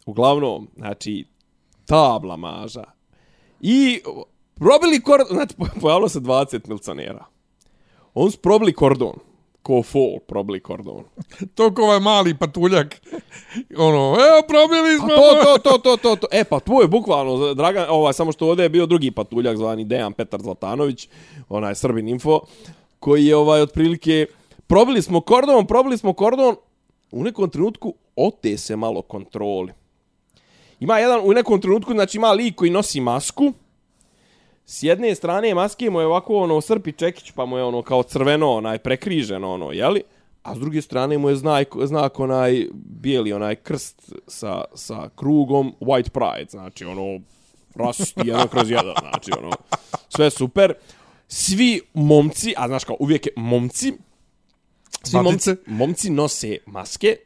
Uglavnom, 0.07 0.69
znači, 0.77 1.25
tabla 1.87 2.37
maža. 2.37 2.85
I 3.61 4.01
probili 4.55 5.01
kordon, 5.01 5.27
znači, 5.37 5.55
po- 5.57 5.81
pojavilo 5.81 6.09
se 6.09 6.21
20 6.21 6.69
milcionera. 6.69 7.25
On 8.15 8.31
su 8.31 8.39
probili 8.39 8.73
kordon. 8.73 9.19
Ko 9.63 9.83
fol, 9.83 10.19
probili 10.27 10.61
kordon. 10.61 11.05
To 11.55 11.75
ko 11.75 11.83
ovaj 11.83 12.01
mali 12.01 12.39
patuljak, 12.39 13.01
ono, 13.79 14.17
evo, 14.29 14.43
probili 14.49 14.95
A 14.95 14.99
smo. 14.99 15.09
to, 15.09 15.45
to, 15.45 15.59
to, 15.59 15.79
to, 15.79 15.97
to, 15.97 16.17
to. 16.17 16.27
E, 16.33 16.45
pa 16.45 16.61
tvoj 16.61 16.89
bukvalno, 16.89 17.55
Dragan, 17.55 17.87
ovaj, 17.89 18.13
samo 18.13 18.33
što 18.33 18.49
ovdje 18.49 18.63
je 18.63 18.69
bio 18.69 18.87
drugi 18.87 19.11
patuljak 19.11 19.57
zvani 19.57 19.85
Dejan 19.85 20.13
Petar 20.13 20.43
Zlatanović, 20.43 21.09
onaj 21.49 21.75
Srbin 21.75 22.09
Info, 22.09 22.41
koji 22.99 23.27
je 23.27 23.37
ovaj, 23.37 23.61
otprilike, 23.61 24.27
probili 24.67 25.03
smo 25.03 25.21
kordon, 25.21 25.67
probili 25.67 25.99
smo 25.99 26.13
kordon, 26.13 26.57
u 27.13 27.25
nekom 27.25 27.51
trenutku 27.51 27.95
ote 28.17 28.57
se 28.59 28.77
malo 28.77 29.03
kontroli. 29.03 29.73
Ima 30.81 30.99
jedan, 30.99 31.21
u 31.25 31.33
nekom 31.33 31.61
trenutku, 31.61 31.93
znači 31.93 32.19
ima 32.19 32.33
lik 32.33 32.55
koji 32.55 32.71
nosi 32.71 33.01
masku, 33.01 33.53
s 34.67 34.83
jedne 34.83 35.15
strane 35.15 35.55
maske 35.55 35.91
mu 35.91 36.01
je 36.01 36.07
ovako 36.07 36.37
ono 36.37 36.61
srpi 36.61 36.93
čekić 36.93 37.31
pa 37.31 37.45
mu 37.45 37.57
je 37.57 37.65
ono 37.65 37.83
kao 37.83 38.03
crveno 38.03 38.51
onaj 38.51 38.79
prekriženo 38.79 39.53
ono 39.53 39.73
jeli 39.73 40.03
a 40.43 40.55
s 40.55 40.59
druge 40.59 40.83
strane 40.83 41.19
mu 41.19 41.29
je 41.29 41.37
znak, 41.37 41.69
znak 41.85 42.21
onaj 42.21 42.67
bijeli 42.75 43.33
onaj 43.33 43.55
krst 43.55 44.13
sa, 44.27 44.65
sa 44.75 45.09
krugom 45.17 45.75
white 45.81 46.09
pride 46.09 46.51
znači 46.51 46.85
ono 46.85 47.21
rasisti 47.75 48.21
jedan 48.29 48.49
kroz 48.49 48.71
jedan 48.71 48.95
znači 49.01 49.31
ono 49.39 49.51
sve 50.09 50.31
super 50.31 50.75
svi 51.29 51.81
momci 51.95 52.55
a 52.57 52.69
znaš 52.69 52.85
kao 52.85 52.97
uvijek 52.99 53.27
je 53.27 53.33
momci 53.37 53.93
svi 55.03 55.17
momci, 55.17 55.51
Matice. 55.51 55.57
momci 55.67 56.11
nose 56.11 56.57
maske 56.67 57.17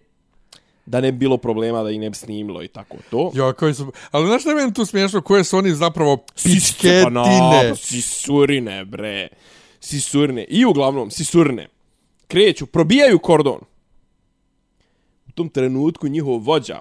da 0.87 1.01
ne 1.01 1.12
bi 1.12 1.18
bilo 1.18 1.37
problema 1.37 1.82
da 1.82 1.91
ih 1.91 2.01
ne 2.01 2.11
bi 2.11 2.16
snimilo 2.16 2.62
i 2.62 2.68
tako 2.68 2.97
to 3.11 3.30
Jo, 3.34 3.53
koji 3.53 3.74
su... 3.74 3.93
Ali 4.11 4.26
znaš 4.26 4.41
šta 4.41 4.51
je 4.51 4.57
meni 4.57 4.74
tu 4.74 4.87
smiješno? 4.87 5.20
Koje 5.20 5.45
su 5.45 5.59
oni 5.59 5.74
zapravo 5.74 6.16
Pa 6.16 6.32
pičketine? 6.43 7.11
na, 7.11 7.76
sisurine, 7.76 8.84
bre. 8.84 9.28
Sisurine. 9.80 10.45
I 10.49 10.64
uglavnom, 10.64 11.11
sisurine. 11.11 11.68
Kreću, 12.28 12.66
probijaju 12.66 13.18
kordon. 13.18 13.61
U 15.28 15.32
tom 15.34 15.49
trenutku 15.49 16.09
njihov 16.09 16.39
vođa, 16.39 16.80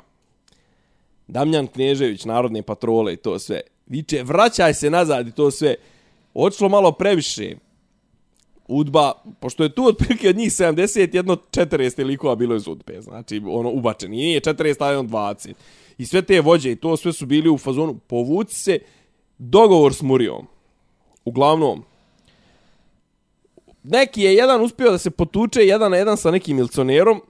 Damjan 1.27 1.67
Knežević, 1.67 2.25
narodne 2.25 2.61
patrole 2.61 3.13
i 3.13 3.17
to 3.17 3.39
sve, 3.39 3.61
viče, 3.87 4.23
vraćaj 4.23 4.73
se 4.73 4.89
nazad 4.89 5.27
i 5.27 5.31
to 5.31 5.51
sve. 5.51 5.75
Očilo 6.33 6.69
malo 6.69 6.91
previše. 6.91 7.55
Udba, 8.67 9.13
pošto 9.39 9.63
je 9.63 9.75
tu 9.75 9.85
otprilike 9.85 10.29
od 10.29 10.37
njih 10.37 10.49
70, 10.49 11.15
jedno 11.15 11.35
40 11.35 12.03
likova 12.03 12.35
bilo 12.35 12.55
iz 12.55 12.67
Udbe, 12.67 13.01
znači 13.01 13.41
ono 13.47 13.69
ubačen, 13.69 14.11
nije 14.11 14.41
40, 14.41 14.75
ali 14.79 14.97
on 14.97 15.09
20. 15.09 15.53
I 15.97 16.05
sve 16.05 16.21
te 16.21 16.41
vođe 16.41 16.71
i 16.71 16.75
to 16.75 16.97
sve 16.97 17.13
su 17.13 17.25
bili 17.25 17.49
u 17.49 17.57
fazonu, 17.57 17.99
povuci 18.07 18.55
se, 18.55 18.79
dogovor 19.37 19.93
s 19.93 20.01
Murijom. 20.01 20.47
Uglavnom, 21.25 21.83
neki 23.83 24.21
je 24.21 24.35
jedan 24.35 24.61
uspio 24.61 24.91
da 24.91 24.97
se 24.97 25.11
potuče 25.11 25.61
jedan 25.61 25.91
na 25.91 25.97
jedan 25.97 26.17
sa 26.17 26.31
nekim 26.31 26.57
milcionerom, 26.57 27.21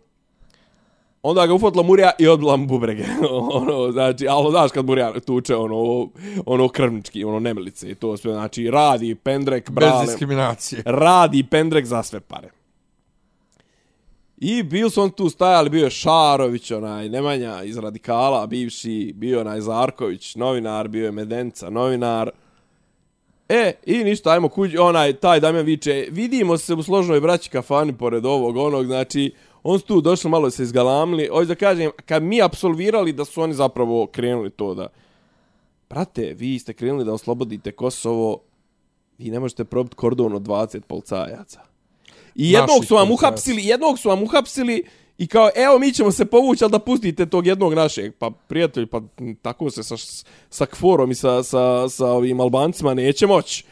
onda 1.28 1.48
ga 1.48 1.54
ufotila 1.54 1.84
Murija 1.84 2.12
i 2.20 2.28
odbila 2.28 2.58
mu 2.58 2.66
bubrege. 2.68 3.06
ono, 3.52 3.92
znači, 3.92 4.28
ali 4.28 4.52
znaš 4.52 4.72
kad 4.72 4.86
Murija 4.86 5.20
tuče 5.20 5.56
ono, 5.56 6.10
ono 6.46 6.70
krvnički, 6.70 7.24
ono 7.24 7.40
nemilice 7.40 7.90
i 7.92 7.96
to 7.96 8.18
sve, 8.18 8.34
znači 8.34 8.72
radi 8.72 9.16
pendrek, 9.16 9.70
Bez 9.70 9.76
brale, 9.76 10.06
diskriminacije. 10.06 10.82
radi 10.86 11.44
pendrek 11.44 11.86
za 11.86 12.04
sve 12.04 12.20
pare. 12.20 12.50
I 14.38 14.64
bil 14.64 14.90
su 14.90 15.02
on 15.02 15.10
tu 15.10 15.30
stajali, 15.30 15.70
bio 15.70 15.84
je 15.84 15.90
Šarović, 15.90 16.72
onaj 16.72 17.10
Nemanja 17.10 17.64
iz 17.64 17.78
Radikala, 17.78 18.48
bivši, 18.48 19.14
bio 19.16 19.42
onaj 19.42 19.62
Zarković, 19.62 20.36
novinar, 20.36 20.88
bio 20.88 21.06
je 21.06 21.12
Medenca, 21.12 21.70
novinar. 21.70 22.30
E, 23.50 23.74
i 23.86 24.04
ništa, 24.04 24.30
ajmo 24.32 24.50
kući, 24.50 24.78
onaj, 24.78 25.14
taj 25.14 25.40
Damjan 25.40 25.66
viče, 25.66 26.08
vidimo 26.12 26.58
se 26.58 26.74
u 26.74 26.84
složnoj 26.84 27.22
braći 27.22 27.50
kafani 27.50 27.98
pored 27.98 28.26
ovog, 28.26 28.58
onog, 28.58 28.86
znači, 28.86 29.34
on 29.68 29.80
su 29.80 29.86
tu 29.86 30.02
došli 30.02 30.30
malo 30.30 30.50
se 30.50 30.64
izgalamili, 30.64 31.28
hoću 31.28 31.46
da 31.46 31.56
kažem, 31.56 31.92
kad 32.06 32.24
mi 32.24 32.42
apsolvirali 32.42 33.14
da 33.14 33.26
su 33.26 33.42
oni 33.42 33.54
zapravo 33.54 34.08
krenuli 34.08 34.50
to 34.50 34.74
da, 34.74 34.88
brate, 35.90 36.34
vi 36.38 36.60
ste 36.60 36.74
krenuli 36.74 37.06
da 37.06 37.14
oslobodite 37.14 37.72
Kosovo, 37.72 38.40
vi 39.18 39.30
ne 39.30 39.40
možete 39.40 39.64
probiti 39.64 39.96
kordon 39.96 40.34
od 40.34 40.42
20 40.42 40.80
policajaca. 40.80 41.62
I 42.36 42.52
jednog 42.52 42.70
Naših 42.70 42.88
su 42.88 42.96
vam 42.96 43.12
uhapsili, 43.12 43.66
jednog 43.66 44.00
su 44.00 44.10
vam 44.10 44.24
uhapsili 44.24 44.84
i 45.18 45.28
kao, 45.28 45.50
evo 45.56 45.80
mi 45.80 45.94
ćemo 45.94 46.12
se 46.12 46.26
povući, 46.26 46.64
ali 46.64 46.72
da 46.72 46.80
pustite 46.80 47.26
tog 47.26 47.48
jednog 47.48 47.74
našeg. 47.74 48.14
Pa 48.20 48.32
prijatelj, 48.48 48.88
pa 48.88 49.02
tako 49.42 49.70
se 49.70 49.84
sa, 49.84 49.96
sa 50.50 50.66
kforom 50.66 51.12
i 51.12 51.16
sa, 51.16 51.44
sa, 51.44 51.90
sa 51.90 52.08
ovim 52.08 52.40
albancima 52.40 52.94
neće 52.94 53.28
moći. 53.28 53.66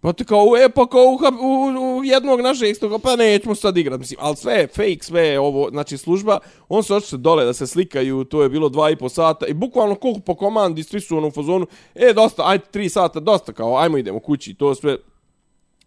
Pa 0.00 0.12
ti 0.12 0.24
kao, 0.24 0.56
e, 0.64 0.68
pa 0.68 0.86
kao 0.86 1.04
u, 1.04 1.18
u, 1.42 1.98
u 1.98 2.04
jednog 2.04 2.40
našeg 2.40 2.70
istoga, 2.70 2.98
pa 2.98 3.16
nećemo 3.16 3.54
sad 3.54 3.76
igrat. 3.76 4.00
Mislim, 4.00 4.18
ali 4.22 4.36
sve 4.36 4.54
je 4.54 4.66
fake, 4.66 4.98
sve 5.00 5.26
je 5.26 5.40
ovo, 5.40 5.70
znači 5.70 5.98
služba, 5.98 6.38
on 6.68 6.82
se 6.82 6.94
očito 6.94 7.16
dole 7.16 7.44
da 7.44 7.52
se 7.52 7.66
slikaju, 7.66 8.24
to 8.24 8.42
je 8.42 8.48
bilo 8.48 8.68
dva 8.68 8.90
i 8.90 8.96
po 8.96 9.08
sata 9.08 9.46
i 9.46 9.54
bukvalno 9.54 9.94
koliko 9.94 10.20
po 10.20 10.34
komandi, 10.34 10.82
svi 10.82 11.00
su 11.00 11.16
ono 11.16 11.28
u 11.28 11.30
fazonu, 11.30 11.66
e, 11.94 12.12
dosta, 12.12 12.42
ajde, 12.46 12.64
tri 12.70 12.88
sata, 12.88 13.20
dosta, 13.20 13.52
kao, 13.52 13.76
ajmo 13.76 13.98
idemo 13.98 14.20
kući, 14.20 14.54
to 14.54 14.74
sve. 14.74 14.96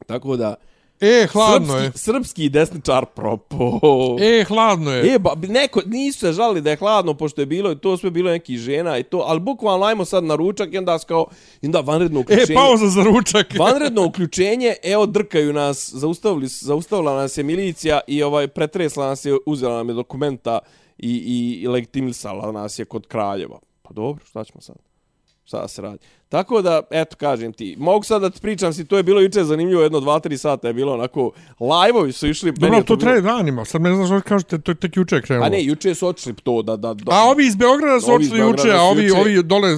Tako 0.06 0.38
da, 0.38 0.56
E, 1.04 1.28
hladno 1.28 1.68
srpski, 1.74 1.86
je. 1.86 1.92
srpski 1.96 2.50
desničar 2.50 3.06
propo. 3.06 3.80
E, 4.22 4.44
hladno 4.44 4.92
je. 4.92 5.14
E, 5.14 5.20
ba, 5.20 5.34
neko, 5.38 5.82
nisu 5.86 6.20
se 6.20 6.32
žali 6.34 6.62
da 6.62 6.70
je 6.70 6.76
hladno, 6.76 7.14
pošto 7.14 7.42
je 7.42 7.46
bilo, 7.46 7.76
to 7.76 7.98
sve 7.98 8.12
bilo 8.12 8.32
neki 8.32 8.58
žena 8.58 8.98
i 8.98 9.04
to, 9.04 9.18
ali 9.18 9.40
bukvalno 9.40 9.86
ajmo 9.86 10.06
sad 10.06 10.24
na 10.24 10.36
ručak 10.36 10.74
i 10.74 10.78
onda 10.78 11.00
kao, 11.00 11.26
i 11.62 11.66
onda 11.66 11.80
vanredno 11.80 12.20
E, 12.20 12.22
uključenje. 12.22 12.56
pauza 12.56 12.88
za 12.88 13.04
ručak. 13.04 13.54
Vanredno 13.60 14.06
uključenje, 14.06 14.76
evo 14.84 15.06
drkaju 15.06 15.54
nas, 15.54 15.90
zaustavili, 15.94 16.48
zaustavila 16.48 17.16
nas 17.16 17.38
je 17.38 17.44
milicija 17.44 18.00
i 18.08 18.24
ovaj 18.24 18.48
pretresla 18.48 19.08
nas 19.08 19.26
je, 19.26 19.38
uzela 19.46 19.78
nam 19.78 19.90
je 19.90 19.96
dokumenta 19.96 20.60
i, 20.98 21.10
i, 21.10 21.64
i 21.64 21.68
legitimisala 21.68 22.52
nas 22.52 22.80
je 22.80 22.86
kod 22.86 23.08
Kraljeva. 23.08 23.60
Pa 23.82 23.94
dobro, 23.94 24.26
šta 24.26 24.44
ćemo 24.44 24.62
sad? 24.62 24.76
Šta 25.46 25.68
se 25.68 25.82
radi? 25.82 25.98
Tako 26.30 26.62
da, 26.62 26.82
eto, 26.92 27.16
kažem 27.16 27.54
ti, 27.54 27.76
mogu 27.80 28.04
sad 28.04 28.22
da 28.22 28.30
ti 28.30 28.42
pričam 28.42 28.74
si, 28.74 28.86
to 28.86 28.98
je 28.98 29.04
bilo 29.04 29.22
juče 29.22 29.44
zanimljivo, 29.44 29.82
jedno, 29.82 30.00
dva, 30.00 30.20
tri 30.20 30.38
sata 30.38 30.68
je 30.68 30.74
bilo 30.74 30.94
onako, 30.94 31.32
live-ovi 31.60 32.12
su 32.12 32.28
išli. 32.28 32.52
Dobro, 32.52 32.84
to 32.84 32.96
bilo- 32.96 33.00
traje 33.00 33.22
danima. 33.22 33.66
Sad 33.66 33.82
ne 33.82 33.96
znaš 33.96 34.08
što 34.08 34.22
kažete, 34.22 34.62
to 34.62 34.72
je 34.72 34.76
tek 34.76 34.98
juče 34.98 35.22
krenulo. 35.22 35.46
A 35.46 35.50
ne, 35.50 35.64
juče 35.64 35.96
su 35.96 36.08
otišli 36.08 36.34
to 36.34 36.62
da... 36.62 36.76
da, 36.76 36.94
da 36.94 37.12
A 37.12 37.24
ovi 37.30 37.46
iz 37.48 37.56
Beograda 37.56 38.02
su 38.02 38.12
očili 38.12 38.40
juče, 38.40 38.72
a 38.72 38.82
ovi, 38.82 39.04
juče. 39.04 39.20
ovi 39.22 39.44
dole... 39.44 39.70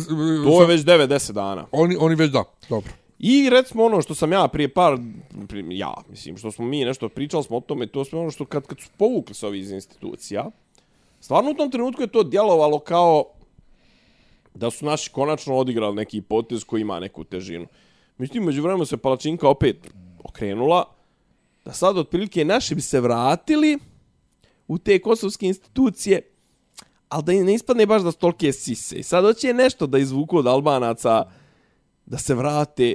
to 0.45 0.61
je 0.61 0.67
već 0.67 0.81
9-10 0.81 1.31
dana. 1.31 1.65
Oni, 1.71 1.95
oni 1.99 2.15
već 2.15 2.31
da, 2.31 2.43
dobro. 2.69 2.91
I 3.19 3.49
recimo 3.49 3.83
ono 3.83 4.01
što 4.01 4.15
sam 4.15 4.31
ja 4.31 4.47
prije 4.47 4.73
par, 4.73 4.97
prije, 5.47 5.65
ja 5.69 5.93
mislim, 6.09 6.37
što 6.37 6.51
smo 6.51 6.65
mi 6.65 6.85
nešto 6.85 7.09
pričali 7.09 7.43
smo 7.43 7.57
o 7.57 7.61
tome, 7.61 7.87
to 7.87 8.05
sve 8.05 8.19
ono 8.19 8.31
što 8.31 8.45
kad, 8.45 8.67
kad 8.67 8.79
su 8.79 8.89
povukli 8.97 9.35
se 9.35 9.47
ovi 9.47 9.59
iz 9.59 9.71
institucija, 9.71 10.45
stvarno 11.19 11.51
u 11.51 11.53
tom 11.53 11.71
trenutku 11.71 12.01
je 12.01 12.07
to 12.07 12.23
djelovalo 12.23 12.79
kao 12.79 13.23
da 14.55 14.71
su 14.71 14.85
naši 14.85 15.11
konačno 15.11 15.55
odigrali 15.55 15.95
neki 15.95 16.21
potez 16.21 16.63
koji 16.63 16.81
ima 16.81 16.99
neku 16.99 17.23
težinu. 17.23 17.67
Međutim, 18.17 18.43
među 18.43 18.61
vremenu 18.61 18.85
se 18.85 18.97
palačinka 18.97 19.49
opet 19.49 19.91
okrenula, 20.23 20.85
da 21.65 21.73
sad 21.73 21.97
otprilike 21.97 22.45
naši 22.45 22.75
bi 22.75 22.81
se 22.81 23.01
vratili 23.01 23.79
u 24.67 24.77
te 24.77 24.99
kosovske 24.99 25.47
institucije, 25.47 26.21
ali 27.09 27.23
da 27.23 27.31
ne 27.31 27.53
ispadne 27.53 27.85
baš 27.85 28.01
da 28.01 28.11
stolke 28.11 28.51
sise. 28.53 28.95
I 28.95 29.03
sad 29.03 29.25
hoće 29.25 29.53
nešto 29.53 29.87
da 29.87 29.97
izvuku 29.97 30.37
od 30.37 30.47
Albanaca, 30.47 31.23
da 32.05 32.17
se 32.17 32.35
vrate, 32.35 32.93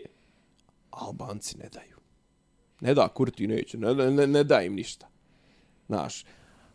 Albanci 0.90 1.58
ne 1.58 1.68
daju. 1.68 1.96
Ne 2.80 2.94
da, 2.94 3.08
Kurti 3.08 3.46
neće, 3.46 3.78
ne, 3.78 3.94
ne, 3.94 4.10
ne, 4.10 4.26
ne 4.26 4.44
da 4.44 4.62
im 4.62 4.74
ništa. 4.74 5.08
Znaš, 5.86 6.24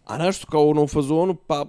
a 0.06 0.18
naš 0.18 0.40
su 0.40 0.48
kao 0.48 0.70
ono 0.70 0.84
u 0.84 0.88
fazonu, 0.88 1.36
pa, 1.36 1.66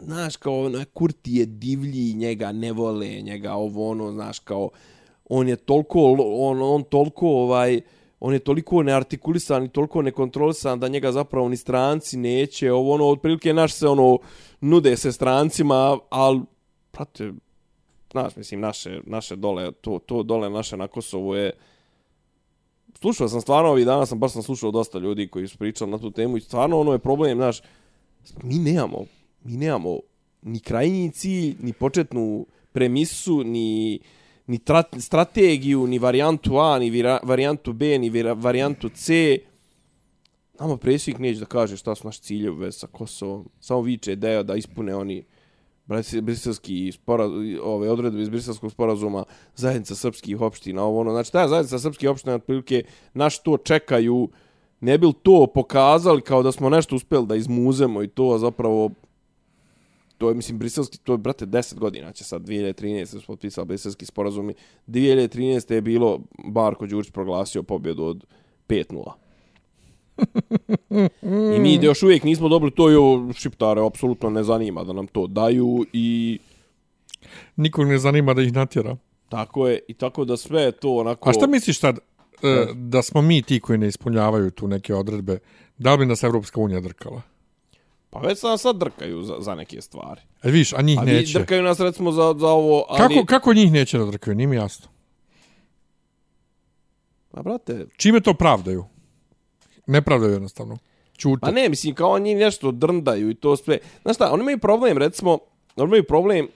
znaš, 0.00 0.36
kao 0.36 0.60
ono, 0.60 0.84
Kurti 0.92 1.32
je 1.32 1.46
divlji, 1.46 2.14
njega 2.14 2.52
ne 2.52 2.72
vole, 2.72 3.08
njega 3.08 3.54
ovo 3.54 3.90
ono, 3.90 4.12
znaš, 4.12 4.38
kao, 4.38 4.70
on 5.24 5.48
je 5.48 5.56
toliko, 5.56 6.16
on, 6.18 6.62
on 6.62 6.82
toliko, 6.82 7.28
ovaj, 7.28 7.80
on 8.20 8.32
je 8.32 8.38
toliko 8.38 8.82
neartikulisan 8.82 9.64
i 9.64 9.68
toliko 9.68 10.02
nekontrolisan 10.02 10.80
da 10.80 10.88
njega 10.88 11.12
zapravo 11.12 11.48
ni 11.48 11.56
stranci 11.56 12.16
neće, 12.16 12.72
ovo 12.72 12.94
ono, 12.94 13.08
otprilike 13.08 13.54
naš 13.54 13.72
se 13.72 13.88
ono, 13.88 14.18
nude 14.60 14.96
se 14.96 15.12
strancima, 15.12 15.98
ali, 16.10 16.40
prate, 16.90 17.32
znaš, 18.12 18.36
mislim, 18.36 18.60
naše, 18.60 19.00
naše 19.06 19.36
dole, 19.36 19.72
to, 19.72 19.98
to 20.06 20.22
dole 20.22 20.50
naše 20.50 20.76
na 20.76 20.88
Kosovu 20.88 21.34
je, 21.34 21.52
slušao 23.00 23.28
sam 23.28 23.40
stvarno 23.40 23.70
ovih 23.70 23.86
dana, 23.86 24.06
sam 24.06 24.18
baš 24.18 24.32
sam 24.32 24.42
slušao 24.42 24.70
dosta 24.70 24.98
ljudi 24.98 25.28
koji 25.28 25.48
su 25.48 25.58
pričali 25.58 25.90
na 25.90 25.98
tu 25.98 26.10
temu 26.10 26.36
i 26.36 26.40
stvarno 26.40 26.80
ono 26.80 26.92
je 26.92 26.98
problem, 26.98 27.38
znaš, 27.38 27.60
mi 28.42 28.58
nemamo, 28.58 29.04
mi 29.44 29.56
nemamo 29.56 29.98
ni 30.42 30.60
krajnji 30.60 31.10
cilj, 31.10 31.56
ni 31.60 31.72
početnu 31.72 32.46
premisu, 32.72 33.44
ni, 33.44 34.00
ni 34.46 34.58
trat, 34.58 34.96
strategiju, 34.98 35.86
ni 35.86 35.98
varijantu 35.98 36.58
A, 36.58 36.78
ni 36.78 36.90
vira, 36.90 37.18
varijantu 37.22 37.72
B, 37.72 37.98
ni 37.98 38.10
vira, 38.10 38.32
varijantu 38.32 38.88
C. 38.88 39.38
Nama 40.60 40.76
predsjednik 40.76 41.20
neće 41.20 41.40
da 41.40 41.46
kaže 41.46 41.76
šta 41.76 41.94
su 41.94 42.06
naši 42.06 42.20
ciljevi 42.20 42.56
u 42.56 42.58
vezi 42.58 42.78
sa 42.78 42.86
Kosovom. 42.86 43.48
Samo 43.60 43.80
viče 43.80 44.12
ideja 44.12 44.42
da 44.42 44.54
ispune 44.54 44.94
oni 44.94 45.24
briselski 46.22 46.92
ove 47.62 47.90
odredbe 47.90 48.22
iz 48.22 48.28
briselskog 48.28 48.72
sporazuma 48.72 49.24
zajednica 49.56 49.94
srpskih 49.94 50.40
opština, 50.40 50.82
ovo 50.82 51.00
ono. 51.00 51.10
Znači, 51.10 51.32
ta 51.32 51.48
zajednica 51.48 51.78
srpskih 51.78 52.10
opština 52.10 52.34
otprilike 52.34 52.84
naš 53.14 53.42
to 53.42 53.56
čekaju, 53.56 54.28
ne 54.80 54.98
bi 54.98 55.12
to 55.22 55.46
pokazali 55.54 56.22
kao 56.22 56.42
da 56.42 56.52
smo 56.52 56.70
nešto 56.70 56.96
uspeli 56.96 57.26
da 57.26 57.36
izmuzemo 57.36 58.02
i 58.02 58.08
to, 58.08 58.30
a 58.34 58.38
zapravo 58.38 58.90
to 60.18 60.28
je, 60.28 60.34
mislim, 60.34 60.58
briselski, 60.58 60.98
to 60.98 61.12
je, 61.12 61.18
brate, 61.18 61.46
10 61.46 61.78
godina 61.78 62.12
će 62.12 62.24
sad, 62.24 62.42
2013. 62.42 63.06
su 63.06 63.26
potpisali 63.26 63.66
briselski 63.66 64.06
sporazumi. 64.06 64.54
2013. 64.86 65.72
je 65.72 65.80
bilo, 65.80 66.20
Barko 66.44 66.86
Đurić 66.86 67.10
proglasio 67.10 67.62
pobjedu 67.62 68.04
od 68.04 68.24
5-0. 68.68 69.12
I 71.56 71.60
mi 71.60 71.74
još 71.82 72.02
uvijek 72.02 72.24
nismo 72.24 72.48
dobili 72.48 72.70
to 72.70 72.90
i 72.90 72.94
ovo 72.94 73.32
šiptare 73.32 73.86
apsolutno 73.86 74.30
ne 74.30 74.42
zanima 74.42 74.84
da 74.84 74.92
nam 74.92 75.06
to 75.06 75.26
daju 75.26 75.86
i 75.92 76.38
Nikog 77.56 77.86
ne 77.88 77.98
zanima 77.98 78.34
da 78.34 78.42
ih 78.42 78.52
natjera. 78.52 78.96
tako 79.28 79.68
je 79.68 79.78
i 79.88 79.94
tako 79.94 80.24
da 80.24 80.36
sve 80.36 80.72
to 80.72 80.96
onako 80.96 81.30
A 81.30 81.32
šta 81.32 81.46
misliš 81.46 81.80
sad, 81.80 81.98
e, 82.42 82.66
da 82.74 83.02
smo 83.02 83.22
mi 83.22 83.42
ti 83.42 83.60
koji 83.60 83.78
ne 83.78 83.88
ispunjavaju 83.88 84.50
tu 84.50 84.68
neke 84.68 84.94
odredbe, 84.94 85.38
da 85.78 85.92
li 85.92 85.98
bi 85.98 86.06
nas 86.06 86.22
Evropska 86.22 86.60
unija 86.60 86.80
drkala? 86.80 87.22
Pa 88.14 88.20
već 88.20 88.38
sam 88.38 88.58
sad 88.58 88.76
drkaju 88.76 89.22
za, 89.22 89.34
za 89.40 89.54
neke 89.54 89.80
stvari. 89.80 90.20
E, 90.42 90.50
viš, 90.50 90.72
a 90.72 90.82
njih 90.82 90.98
A 90.98 91.04
neće. 91.04 91.26
vi 91.26 91.32
drkaju 91.32 91.62
nas 91.62 91.80
recimo 91.80 92.12
za, 92.12 92.34
za 92.38 92.48
ovo, 92.48 92.86
ali... 92.88 92.98
Kako, 92.98 93.26
kako 93.26 93.54
njih 93.54 93.72
neće 93.72 93.98
da 93.98 94.04
drkaju, 94.04 94.34
nije 94.34 94.46
mi 94.46 94.56
jasno. 94.56 94.88
Pa 97.30 97.42
brate, 97.42 97.86
Čime 97.96 98.20
to 98.20 98.34
pravdaju? 98.34 98.84
Ne 99.86 100.02
pravdaju 100.02 100.32
jednostavno. 100.32 100.78
Čute. 101.16 101.40
Pa 101.40 101.50
ne, 101.50 101.68
mislim, 101.68 101.94
kao 101.94 102.10
oni 102.10 102.34
nešto 102.34 102.70
drndaju 102.70 103.30
i 103.30 103.34
to 103.34 103.56
sve. 103.56 103.78
Znaš 104.02 104.16
šta, 104.16 104.32
oni 104.32 104.42
imaju 104.42 104.58
problem, 104.58 104.98
recimo, 104.98 105.38
oni 105.76 105.88
imaju 105.88 106.04
problem, 106.04 106.48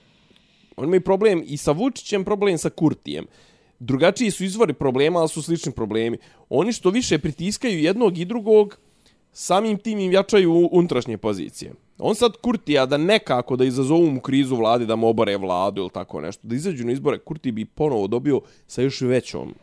oni 0.76 0.86
imaju 0.86 1.00
problem 1.00 1.42
i 1.46 1.56
sa 1.56 1.72
Vučićem, 1.72 2.24
problem 2.24 2.58
sa 2.58 2.70
Kurtijem. 2.70 3.26
Drugačiji 3.78 4.30
su 4.30 4.44
izvori 4.44 4.72
problema, 4.72 5.20
ali 5.20 5.28
su 5.28 5.42
slični 5.42 5.72
problemi. 5.72 6.18
Oni 6.48 6.72
što 6.72 6.90
više 6.90 7.18
pritiskaju 7.18 7.80
jednog 7.80 8.18
i 8.18 8.24
drugog, 8.24 8.78
samim 9.32 9.78
tim 9.78 9.98
im 9.98 10.12
jačaju 10.12 10.68
unutrašnje 10.72 11.18
pozicije. 11.18 11.72
On 11.98 12.14
sad 12.14 12.36
Kurtija 12.36 12.86
da 12.86 12.96
nekako 12.96 13.56
da 13.56 13.64
izazovu 13.64 14.10
mu 14.10 14.20
krizu 14.20 14.56
vladi, 14.56 14.86
da 14.86 14.96
mu 14.96 15.08
obore 15.08 15.36
vladu 15.36 15.80
ili 15.80 15.90
tako 15.90 16.20
nešto, 16.20 16.48
da 16.48 16.54
izađu 16.54 16.86
na 16.86 16.92
izbore, 16.92 17.18
Kurti 17.18 17.52
bi 17.52 17.64
ponovo 17.64 18.06
dobio 18.06 18.40
sa 18.66 18.82
još 18.82 19.00
većom. 19.00 19.54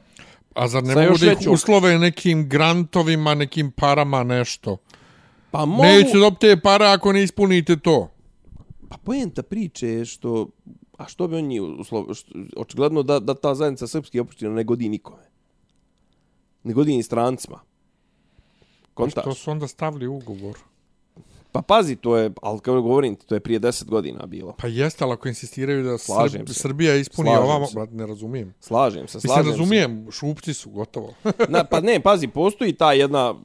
A 0.53 0.68
zar 0.68 0.84
ne 0.84 0.95
mogu 0.95 1.18
da 1.18 1.32
ih 1.32 1.38
uslove 1.49 1.97
nekim 1.99 2.49
grantovima, 2.49 3.34
nekim 3.34 3.72
parama, 3.72 4.24
nešto? 4.24 4.78
Pa 5.51 5.66
mogu... 5.66 5.84
Neće 5.84 6.18
dobiti 6.18 6.39
te 6.39 6.57
pare 6.61 6.86
ako 6.86 7.13
ne 7.13 7.24
ispunite 7.24 7.78
to. 7.78 8.09
Pa 8.89 8.97
poenta 8.97 9.43
priče 9.43 9.88
je 9.88 10.05
što... 10.05 10.47
A 10.97 11.07
što 11.07 11.28
bi 11.28 11.36
on 11.36 11.43
njih 11.43 11.61
uslov... 11.61 12.05
Očigledno 12.57 13.03
da, 13.03 13.20
da 13.20 13.34
ta 13.34 13.55
zajednica 13.55 13.88
srpskih 13.88 14.22
opština 14.22 14.51
ne 14.51 14.63
godi 14.63 14.89
nikome. 14.89 15.24
Ne 16.63 16.74
godi 16.74 16.95
ni 16.95 17.03
strancima. 17.03 17.59
Kontaš? 18.95 19.23
To 19.23 19.33
su 19.33 19.51
onda 19.51 19.67
stavili 19.67 20.07
ugovor. 20.07 20.57
Pa 21.51 21.61
pazi, 21.61 21.95
to 21.95 22.17
je, 22.17 22.31
ali 22.41 22.59
kao 22.59 22.81
govorim 22.81 23.15
to 23.15 23.35
je 23.35 23.39
prije 23.39 23.59
10 23.59 23.85
godina 23.85 24.25
bilo. 24.25 24.55
Pa 24.57 24.67
jeste, 24.67 25.03
ali 25.03 25.13
ako 25.13 25.27
insistiraju 25.27 25.83
da 25.83 25.97
Slažem 25.97 26.39
Srb, 26.39 26.47
se. 26.47 26.53
Srbija 26.53 26.95
ispuni 26.95 27.29
Slažem 27.29 27.43
ovamo, 27.43 27.67
se. 27.67 27.73
brat, 27.75 27.91
ne 27.91 28.05
razumijem. 28.07 28.53
Slažem 28.59 29.07
se, 29.07 29.17
Mislim, 29.17 29.33
slažem 29.33 29.51
razumijem, 29.51 30.07
šupci 30.11 30.53
su, 30.53 30.69
gotovo. 30.69 31.13
se. 31.23 31.31
Na, 31.53 31.63
pa 31.63 31.79
ne, 31.81 31.99
pazi, 31.99 32.27
postoji 32.27 32.73
ta 32.73 32.93
jedna 32.93 33.35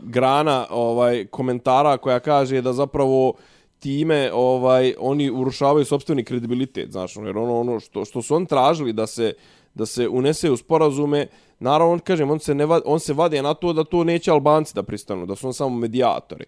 grana 0.00 0.66
ovaj 0.70 1.26
komentara 1.26 1.96
koja 1.98 2.20
kaže 2.20 2.62
da 2.62 2.72
zapravo 2.72 3.32
time 3.78 4.30
ovaj 4.34 4.94
oni 4.98 5.30
urušavaju 5.30 5.84
sopstveni 5.84 6.24
kredibilitet, 6.24 6.92
znaš, 6.92 7.16
jer 7.16 7.38
ono 7.38 7.60
ono 7.60 7.80
što 7.80 8.04
što 8.04 8.22
su 8.22 8.34
on 8.34 8.46
tražili 8.46 8.92
da 8.92 9.06
se 9.06 9.32
da 9.74 9.86
se 9.86 10.08
unese 10.08 10.50
u 10.50 10.56
sporazume, 10.56 11.26
naravno 11.60 11.92
on 11.92 11.98
kažem 11.98 12.30
on 12.30 12.40
se 12.40 12.54
ne 12.54 12.66
va, 12.66 12.80
on 12.84 13.00
se 13.00 13.12
vade 13.12 13.42
na 13.42 13.54
to 13.54 13.72
da 13.72 13.84
to 13.84 14.04
neće 14.04 14.30
Albanci 14.30 14.74
da 14.74 14.82
pristanu, 14.82 15.26
da 15.26 15.36
su 15.36 15.46
on 15.46 15.54
samo 15.54 15.76
medijatori. 15.76 16.44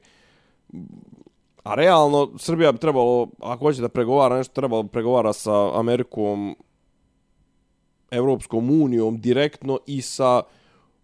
A 1.63 1.75
realno 1.75 2.31
Srbija 2.39 2.73
bi 2.73 2.79
trebalo 2.79 3.29
ako 3.41 3.65
hoće 3.65 3.81
da 3.81 3.89
pregovara 3.89 4.37
nešto 4.37 4.55
trebalo 4.55 4.85
pregovara 4.85 5.33
sa 5.33 5.79
Amerikom 5.79 6.57
Evropskom 8.11 8.83
unijom 8.83 9.21
direktno 9.21 9.79
i 9.87 10.03
sa 10.03 10.43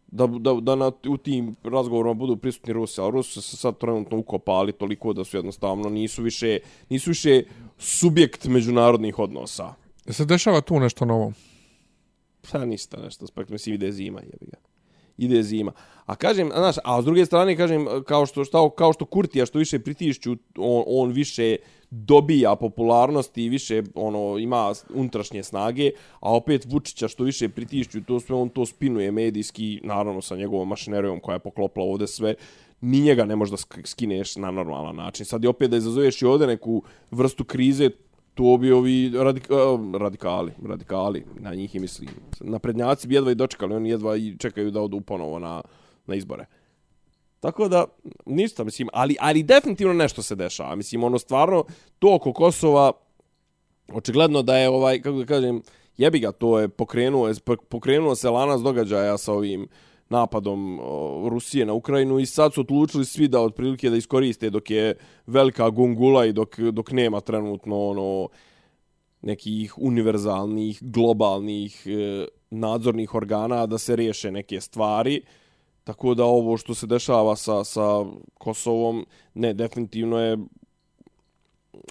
da, 0.07 0.27
da, 0.27 0.55
da 0.55 0.75
na, 0.75 0.93
u 1.09 1.17
tim 1.17 1.57
razgovorima 1.63 2.15
budu 2.15 2.37
prisutni 2.37 2.73
Rusi, 2.73 3.01
ali 3.01 3.13
Rusi 3.13 3.43
se 3.43 3.57
sad 3.57 3.79
trenutno 3.79 4.19
ukopali 4.19 4.73
toliko 4.73 5.13
da 5.13 5.25
su 5.25 5.37
jednostavno 5.37 5.89
nisu 5.89 6.23
više, 6.23 6.59
nisu 6.89 7.11
više 7.11 7.43
subjekt 7.79 8.45
međunarodnih 8.45 9.19
odnosa. 9.19 9.75
Se 10.09 10.25
dešava 10.25 10.61
tu 10.61 10.81
nešto 10.81 11.05
novo? 11.05 11.33
Pa 12.53 12.65
ništa 12.65 13.01
nešto, 13.05 13.27
spakt, 13.27 13.51
mislim, 13.51 13.75
ide 13.75 13.93
zima, 13.93 14.21
jebi 14.21 14.47
ga. 14.47 14.59
Ide 15.19 15.43
zima. 15.43 15.73
A 16.07 16.15
kažem, 16.17 16.51
a, 16.53 16.59
znaš, 16.59 16.77
a 16.85 17.03
s 17.03 17.05
druge 17.05 17.27
strane, 17.27 17.57
kažem, 17.57 17.87
kao 18.07 18.27
što, 18.27 18.45
šta, 18.45 18.71
kao 18.77 18.93
što 18.93 19.05
Kurtija 19.05 19.47
što 19.47 19.59
više 19.59 19.79
pritišću, 19.79 20.37
on, 20.57 20.85
on 20.87 21.13
više 21.13 21.57
dobija 21.91 22.57
popularnosti 22.57 23.45
i 23.45 23.49
više 23.49 23.83
ono 23.95 24.39
ima 24.39 24.73
unutrašnje 24.95 25.43
snage, 25.43 25.91
a 26.21 26.35
opet 26.35 26.67
Vučića 26.69 27.09
što 27.09 27.25
više 27.25 27.49
pritišću, 27.49 28.05
to 28.05 28.21
sve 28.21 28.37
on 28.37 28.49
to 28.49 28.67
spinuje 28.67 29.13
medijski, 29.13 29.81
naravno 29.85 30.23
sa 30.23 30.37
njegovom 30.37 30.69
mašinerijom 30.69 31.21
koja 31.21 31.35
je 31.35 31.39
poklopila 31.39 31.87
ovde 31.87 32.07
sve, 32.07 32.35
ni 32.81 33.01
njega 33.01 33.25
ne 33.25 33.37
možeš 33.37 33.51
da 33.51 33.83
skineš 33.85 34.37
na 34.37 34.51
normalan 34.51 34.97
način. 34.97 35.27
Sad 35.27 35.43
je 35.43 35.49
opet 35.49 35.71
da 35.71 35.77
izazoveš 35.77 36.23
i 36.23 36.27
ovde 36.27 36.47
neku 36.47 36.83
vrstu 37.11 37.45
krize, 37.45 37.91
to 38.37 38.57
bi 38.57 38.73
ovi 38.73 39.13
radik, 39.15 39.49
radikali, 39.99 40.53
radikali, 40.69 41.25
na 41.41 41.55
njih 41.55 41.75
i 41.75 41.81
mislim. 41.81 42.09
Naprednjaci 42.41 43.09
bi 43.09 43.15
jedva 43.15 43.31
i 43.31 43.35
dočekali, 43.35 43.75
oni 43.75 43.89
jedva 43.89 44.17
i 44.17 44.37
čekaju 44.39 44.71
da 44.71 44.81
odu 44.81 45.01
ponovo 45.01 45.39
na, 45.39 45.63
na 46.07 46.15
izbore. 46.15 46.47
Tako 47.41 47.69
da, 47.69 47.85
ništa, 48.27 48.65
mislim, 48.65 48.89
ali, 48.93 49.17
ali 49.21 49.43
definitivno 49.43 49.93
nešto 49.93 50.23
se 50.23 50.35
dešava. 50.35 50.77
Mislim, 50.77 51.05
ono, 51.05 51.19
stvarno, 51.19 51.65
to 51.99 52.15
oko 52.15 52.33
Kosova, 52.33 52.93
očigledno 53.93 54.43
da 54.43 54.57
je, 54.57 54.69
ovaj, 54.69 55.01
kako 55.01 55.19
da 55.19 55.27
kažem, 55.27 55.63
jebi 55.97 56.19
ga, 56.19 56.33
to 56.33 56.59
je 56.59 56.69
pokrenuo, 56.69 57.33
pokrenuo 57.69 58.15
se 58.15 58.31
lanac 58.31 58.61
događaja 58.61 59.19
sa 59.19 59.33
ovim 59.33 59.69
napadom 60.09 60.81
Rusije 61.29 61.67
na 61.67 61.73
Ukrajinu 61.73 62.19
i 62.19 62.27
sad 62.27 62.55
su 62.55 62.61
odlučili 62.61 63.05
svi 63.05 63.29
da 63.29 63.41
otprilike 63.41 63.91
da 63.91 63.97
iskoriste 63.97 64.51
dok 64.51 64.71
je 64.71 64.95
velika 65.27 65.71
gungula 65.71 66.27
i 66.27 66.33
dok, 66.33 66.59
dok 66.59 66.91
nema 66.91 67.21
trenutno 67.21 67.81
ono 67.89 68.29
nekih 69.23 69.79
univerzalnih, 69.79 70.79
globalnih 70.83 71.87
e, 71.87 72.27
nadzornih 72.51 73.15
organa 73.15 73.67
da 73.67 73.79
se 73.79 73.97
riješe 73.97 74.31
neke 74.31 74.61
stvari. 74.61 75.23
Tako 75.85 76.15
da 76.15 76.25
ovo 76.25 76.57
što 76.57 76.75
se 76.75 76.87
dešava 76.87 77.37
sa, 77.37 77.65
sa 77.65 78.05
Kosovom, 78.39 79.07
ne, 79.35 79.55
definitivno 79.55 80.19
je 80.19 80.39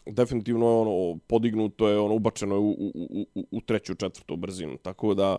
definitivno 0.05 0.65
je 0.65 0.75
ono 0.75 1.19
podignuto 1.27 1.89
je 1.89 1.99
ono 1.99 2.15
ubačeno 2.15 2.55
je 2.55 2.59
u, 2.59 2.69
u, 2.69 2.91
u, 2.93 3.25
u, 3.35 3.45
u 3.51 3.61
treću 3.61 3.95
četvrtu 3.95 4.35
brzinu 4.35 4.77
tako 4.77 5.13
da 5.13 5.37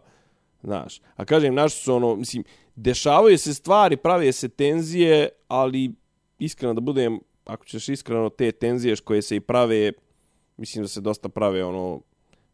znaš 0.63 1.01
a 1.17 1.25
kažem 1.25 1.55
naši 1.55 1.77
su 1.77 1.95
ono 1.95 2.17
mislim 2.17 2.45
dešavaju 2.77 3.39
se 3.39 3.55
stvari 3.55 3.97
prave 3.97 4.33
se 4.33 4.49
tenzije 4.49 5.29
ali 5.49 5.93
iskreno 6.39 6.75
da 6.75 6.81
budem 6.81 7.21
ako 7.45 7.65
ćeš 7.65 7.89
iskreno 7.89 8.29
te 8.29 8.53
tenzije 8.53 8.97
koje 8.97 9.23
se 9.23 9.37
i 9.37 9.41
prave 9.41 9.93
mislim 10.57 10.85
da 10.85 10.89
se 10.89 11.01
dosta 11.01 11.29
prave 11.29 11.65
ono 11.65 12.01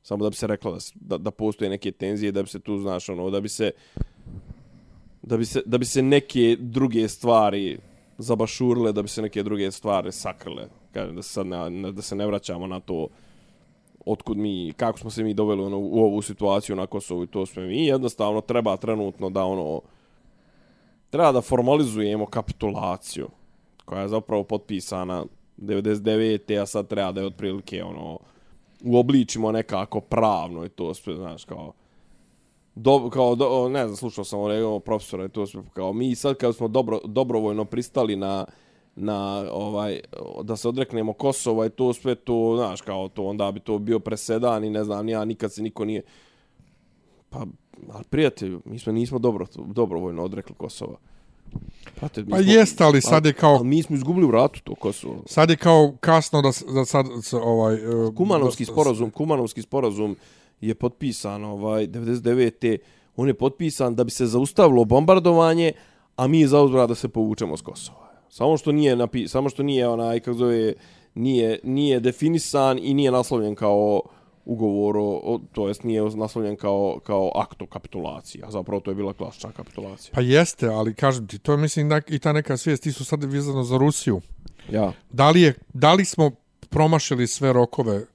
samo 0.03 0.25
da 0.25 0.31
bi 0.31 0.37
se 0.37 0.47
reklo 0.47 0.79
da, 0.95 1.19
da, 1.19 1.31
postoje 1.31 1.71
neke 1.71 1.93
tenzije 1.93 2.33
da 2.33 2.43
bi 2.43 2.49
se 2.49 2.61
tu 2.61 2.79
znaš 2.79 3.09
ono 3.09 3.31
da 3.31 3.41
bi 3.41 3.49
se 3.49 3.71
da 5.23 5.37
bi 5.37 5.45
se 5.45 5.63
da 5.67 5.79
bi 5.79 5.85
se 5.85 6.03
neke 6.03 6.57
druge 6.61 7.09
stvari 7.09 7.79
zabašurile, 8.19 8.93
da 8.93 9.03
bi 9.03 9.09
se 9.09 9.23
neke 9.23 9.43
druge 9.43 9.71
stvari 9.71 10.13
sakrile. 10.13 10.69
Kažem 10.93 11.17
da 11.17 11.23
se 11.23 11.33
sad 11.33 11.47
ne, 11.47 11.93
da 11.93 12.03
se 12.03 12.17
ne 12.17 12.27
vraćamo 12.27 12.67
na 12.67 12.81
to 12.81 13.09
otkud 14.07 14.37
mi, 14.37 14.73
kako 14.77 14.99
smo 14.99 15.11
se 15.11 15.25
mi 15.25 15.35
doveli 15.35 15.63
ono, 15.63 15.79
u 15.79 16.05
ovu 16.05 16.23
situaciju 16.23 16.77
na 16.77 16.87
Kosovu 16.87 17.25
i 17.25 17.27
to 17.27 17.47
sve 17.47 17.67
mi. 17.67 17.87
Jednostavno 17.87 18.41
treba 18.41 18.77
trenutno 18.77 19.31
da 19.31 19.45
ono, 19.45 19.81
treba 21.13 21.33
da 21.33 21.41
formalizujemo 21.41 22.27
kapitulaciju 22.27 23.29
koja 23.85 24.03
je 24.03 24.09
zapravo 24.09 24.45
potpisana 24.45 25.25
99. 25.59 26.63
a 26.63 26.67
sad 26.67 26.89
treba 26.89 27.13
da 27.13 27.21
je 27.21 27.27
otprilike 27.27 27.85
ono, 27.85 28.19
uobličimo 28.85 29.53
nekako 29.53 30.01
pravno 30.01 30.65
i 30.65 30.69
to 30.69 30.95
sve, 30.95 31.15
znaš, 31.15 31.45
kao 31.45 31.73
do, 32.75 33.11
kao 33.11 33.35
do, 33.35 33.69
ne 33.69 33.87
znam 33.87 33.97
slušao 33.97 34.25
sam 34.25 34.41
ono 34.41 34.79
profesora 34.79 35.25
i 35.25 35.29
to 35.29 35.47
sve 35.47 35.63
kao 35.73 35.93
mi 35.93 36.15
sad 36.15 36.37
kad 36.37 36.57
smo 36.57 36.69
dobro 36.69 37.01
dobrovoljno 37.05 37.65
pristali 37.65 38.17
na 38.17 38.47
na 38.97 39.45
ovaj 39.53 40.01
da 40.43 40.57
se 40.57 40.69
odreknemo 40.69 41.13
Kosova 41.13 41.67
i 41.67 41.71
to 41.71 41.93
sve 41.93 42.15
to 42.15 42.55
znaš 42.57 42.81
kao 42.81 43.09
to 43.09 43.25
onda 43.25 43.53
bi 43.53 43.61
to 43.61 43.79
bio 43.79 43.99
presedan 43.99 44.65
i 44.65 44.71
ne 44.71 44.85
znam 44.85 45.09
ja 45.09 45.25
nikad 45.25 45.53
se 45.53 45.63
niko 45.63 45.85
nije 45.85 46.03
pa 47.31 47.47
al 47.93 48.03
prijatelju 48.11 48.63
mi 48.65 48.79
smo 48.79 48.93
nismo 48.93 49.19
dobro 49.19 49.47
dobrovoljno 49.67 50.25
odrekli 50.25 50.55
Kosova 50.55 50.97
Prate, 51.95 52.25
pa 52.31 52.39
jeste, 52.39 52.85
ali 52.85 53.01
sad 53.01 53.27
je 53.27 53.33
kao... 53.33 53.55
Ali 53.55 53.67
mi 53.67 53.83
smo 53.83 53.97
izgubili 53.97 54.27
u 54.27 54.31
ratu 54.31 54.61
to 54.65 54.75
Kosovo. 54.75 55.23
Sad 55.27 55.51
je 55.51 55.57
kao 55.57 55.95
kasno 56.01 56.43
da, 56.43 56.51
da 56.75 56.85
sad 56.85 57.07
ovaj... 57.33 57.79
Kumanovski 58.17 58.65
sporazum, 58.65 59.11
Kumanovski 59.11 59.63
sporazum 59.63 60.17
je 60.61 60.75
potpisan 60.75 61.45
ovaj 61.45 61.87
99. 61.87 62.79
On 63.17 63.29
je 63.29 63.35
potpisan 63.35 63.95
da 63.95 64.05
bi 64.05 64.11
se 64.11 64.27
zaustavilo 64.27 64.85
bombardovanje, 64.85 65.73
a 66.17 66.27
mi 66.27 66.41
je 66.41 66.49
zauzbra 66.49 66.87
da 66.87 66.95
se 66.95 67.09
povučemo 67.09 67.57
s 67.57 67.63
Kosova. 67.63 68.13
Samo 68.29 68.57
što 68.57 68.73
nije 68.73 68.97
napi 68.97 69.29
samo 69.29 69.49
što 69.49 69.63
nije 69.63 69.89
onaj 69.89 70.21
kako 70.21 70.39
zove 70.39 70.75
nije 71.15 71.59
nije 71.65 72.01
definisan 72.01 72.79
i 72.83 72.95
nije 72.95 73.11
naslovljen 73.11 73.55
kao 73.55 74.03
ugovor 74.45 74.97
o, 74.99 75.41
to 75.53 75.69
jest 75.69 75.85
nije 75.85 76.03
naslovljen 76.03 76.57
kao 76.57 77.01
kao 77.07 77.33
akt 77.35 77.63
o 77.63 77.67
kapitulaciji, 77.67 78.43
a 78.45 78.51
zapravo 78.51 78.81
to 78.81 78.91
je 78.91 78.95
bila 78.95 79.13
klasična 79.13 79.53
kapitulacija. 79.53 80.15
Pa 80.15 80.21
jeste, 80.21 80.69
ali 80.69 80.95
kažem 80.95 81.27
ti, 81.27 81.39
to 81.39 81.53
je 81.53 81.59
mislim 81.59 81.89
da 81.89 82.01
i 82.09 82.19
ta 82.19 82.33
neka 82.33 82.57
svijest 82.57 82.93
su 82.93 83.05
sad 83.05 83.25
vezano 83.25 83.63
za 83.63 83.77
Rusiju. 83.77 84.21
Ja. 84.71 84.93
Da 85.11 85.31
li 85.31 85.41
je 85.43 85.55
da 85.73 85.93
li 85.93 86.05
smo 86.05 86.31
promašili 86.71 87.27
sve 87.27 87.53
rokove 87.53 88.07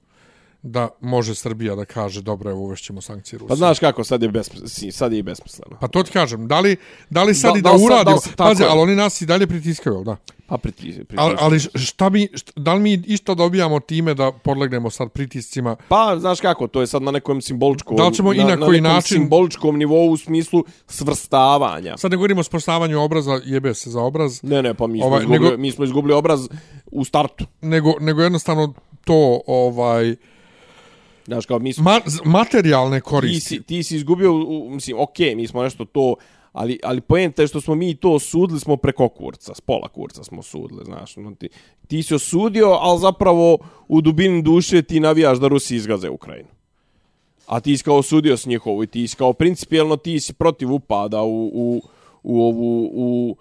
da 0.62 0.88
može 1.00 1.34
Srbija 1.34 1.74
da 1.74 1.84
kaže 1.84 2.22
dobro 2.22 2.50
evo 2.50 2.60
uvešćemo 2.60 3.00
sankcije 3.00 3.38
Rusije. 3.38 3.48
Pa 3.48 3.54
znaš 3.54 3.78
kako 3.78 4.04
sad 4.04 4.22
je 4.22 4.28
besmisleno, 4.28 4.92
sad 4.92 5.12
je 5.12 5.18
i 5.18 5.22
besmisleno. 5.22 5.76
Pa 5.80 5.88
to 5.88 6.02
ti 6.02 6.10
kažem, 6.10 6.48
da 6.48 6.60
li 6.60 6.76
da 7.10 7.22
li 7.22 7.34
sad 7.34 7.52
da, 7.52 7.58
i 7.58 7.62
da, 7.62 7.70
da 7.70 7.76
uradimo? 7.84 8.18
Pazi, 8.36 8.64
ali 8.64 8.80
oni 8.80 8.96
nas 8.96 9.20
i 9.20 9.26
dalje 9.26 9.46
pritiskaju, 9.46 10.04
da. 10.04 10.16
Pa 10.46 10.56
pritiskaju. 10.58 11.06
Ali, 11.16 11.36
ali 11.38 11.58
šta 11.60 12.08
mi 12.08 12.28
šta, 12.34 12.52
da 12.56 12.74
li 12.74 12.80
mi 12.80 13.02
isto 13.06 13.34
dobijamo 13.34 13.80
time 13.80 14.14
da 14.14 14.32
podlegnemo 14.32 14.90
sad 14.90 15.08
pritiscima? 15.08 15.76
Pa 15.88 16.16
znaš 16.20 16.40
kako, 16.40 16.66
to 16.66 16.80
je 16.80 16.86
sad 16.86 17.02
na 17.02 17.10
nekom 17.10 17.40
simboličkom 17.40 17.96
da 17.96 18.08
li 18.08 18.14
ćemo 18.14 18.32
i 18.32 18.38
na, 18.38 18.56
na 18.56 18.66
koji 18.66 18.80
način 18.80 19.18
simboličkom 19.18 19.78
nivou 19.78 20.10
u 20.10 20.16
smislu 20.16 20.64
svrstavanja. 20.86 21.96
Sad 21.96 22.10
ne 22.10 22.16
govorimo 22.16 22.40
o 22.40 22.44
sprostavanju 22.44 23.02
obraza, 23.02 23.40
jebe 23.44 23.74
se 23.74 23.90
za 23.90 24.00
obraz. 24.00 24.42
Ne, 24.42 24.62
ne, 24.62 24.74
pa 24.74 24.86
mi 24.86 24.98
smo 24.98 25.06
ovaj, 25.06 25.20
izgubili, 25.20 25.44
nego, 25.44 25.56
mi 25.56 25.72
smo 25.72 25.84
izgubili 25.84 26.14
obraz 26.14 26.48
u 26.86 27.04
startu. 27.04 27.46
Nego 27.60 27.94
nego 28.00 28.22
jednostavno 28.22 28.74
to 29.04 29.40
ovaj 29.46 30.16
Znaš, 31.28 31.46
kao 31.46 31.58
mi 31.58 31.72
smo... 31.72 31.84
Ma, 31.84 32.00
materijalne 32.24 33.00
koristi. 33.00 33.38
Ti 33.38 33.56
si, 33.56 33.62
ti 33.62 33.82
si 33.82 33.96
izgubio, 33.96 34.32
mislim, 34.70 34.96
okej, 35.00 35.30
okay, 35.30 35.36
mi 35.36 35.46
smo 35.46 35.62
nešto 35.62 35.84
to... 35.84 36.14
Ali, 36.52 36.78
ali 36.82 37.00
pojenta 37.00 37.42
je 37.42 37.48
što 37.48 37.60
smo 37.60 37.74
mi 37.74 37.94
to 37.94 38.18
sudili 38.18 38.60
smo 38.60 38.76
preko 38.76 39.08
kurca, 39.08 39.54
s 39.54 39.60
pola 39.60 39.88
kurca 39.88 40.24
smo 40.24 40.42
sudili, 40.42 40.84
znaš. 40.84 41.16
No, 41.16 41.34
ti, 41.34 41.48
ti 41.86 42.02
si 42.02 42.14
osudio, 42.14 42.66
ali 42.66 43.00
zapravo 43.00 43.58
u 43.88 44.00
dubini 44.00 44.42
duše 44.42 44.82
ti 44.82 45.00
navijaš 45.00 45.38
da 45.38 45.48
Rusi 45.48 45.76
izgaze 45.76 46.10
Ukrajinu. 46.10 46.48
A 47.46 47.60
ti 47.60 47.76
si 47.76 47.84
kao 47.84 47.96
osudio 47.96 48.36
s 48.36 48.46
njihovu 48.46 48.82
i 48.82 48.86
ti 48.86 49.08
si 49.08 49.16
kao 49.16 49.32
principijelno 49.32 49.96
ti 49.96 50.20
si 50.20 50.32
protiv 50.32 50.72
upada 50.72 51.22
u, 51.22 51.50
u, 51.54 51.82
u 52.22 52.42
ovu... 52.42 52.90
U, 52.92 53.36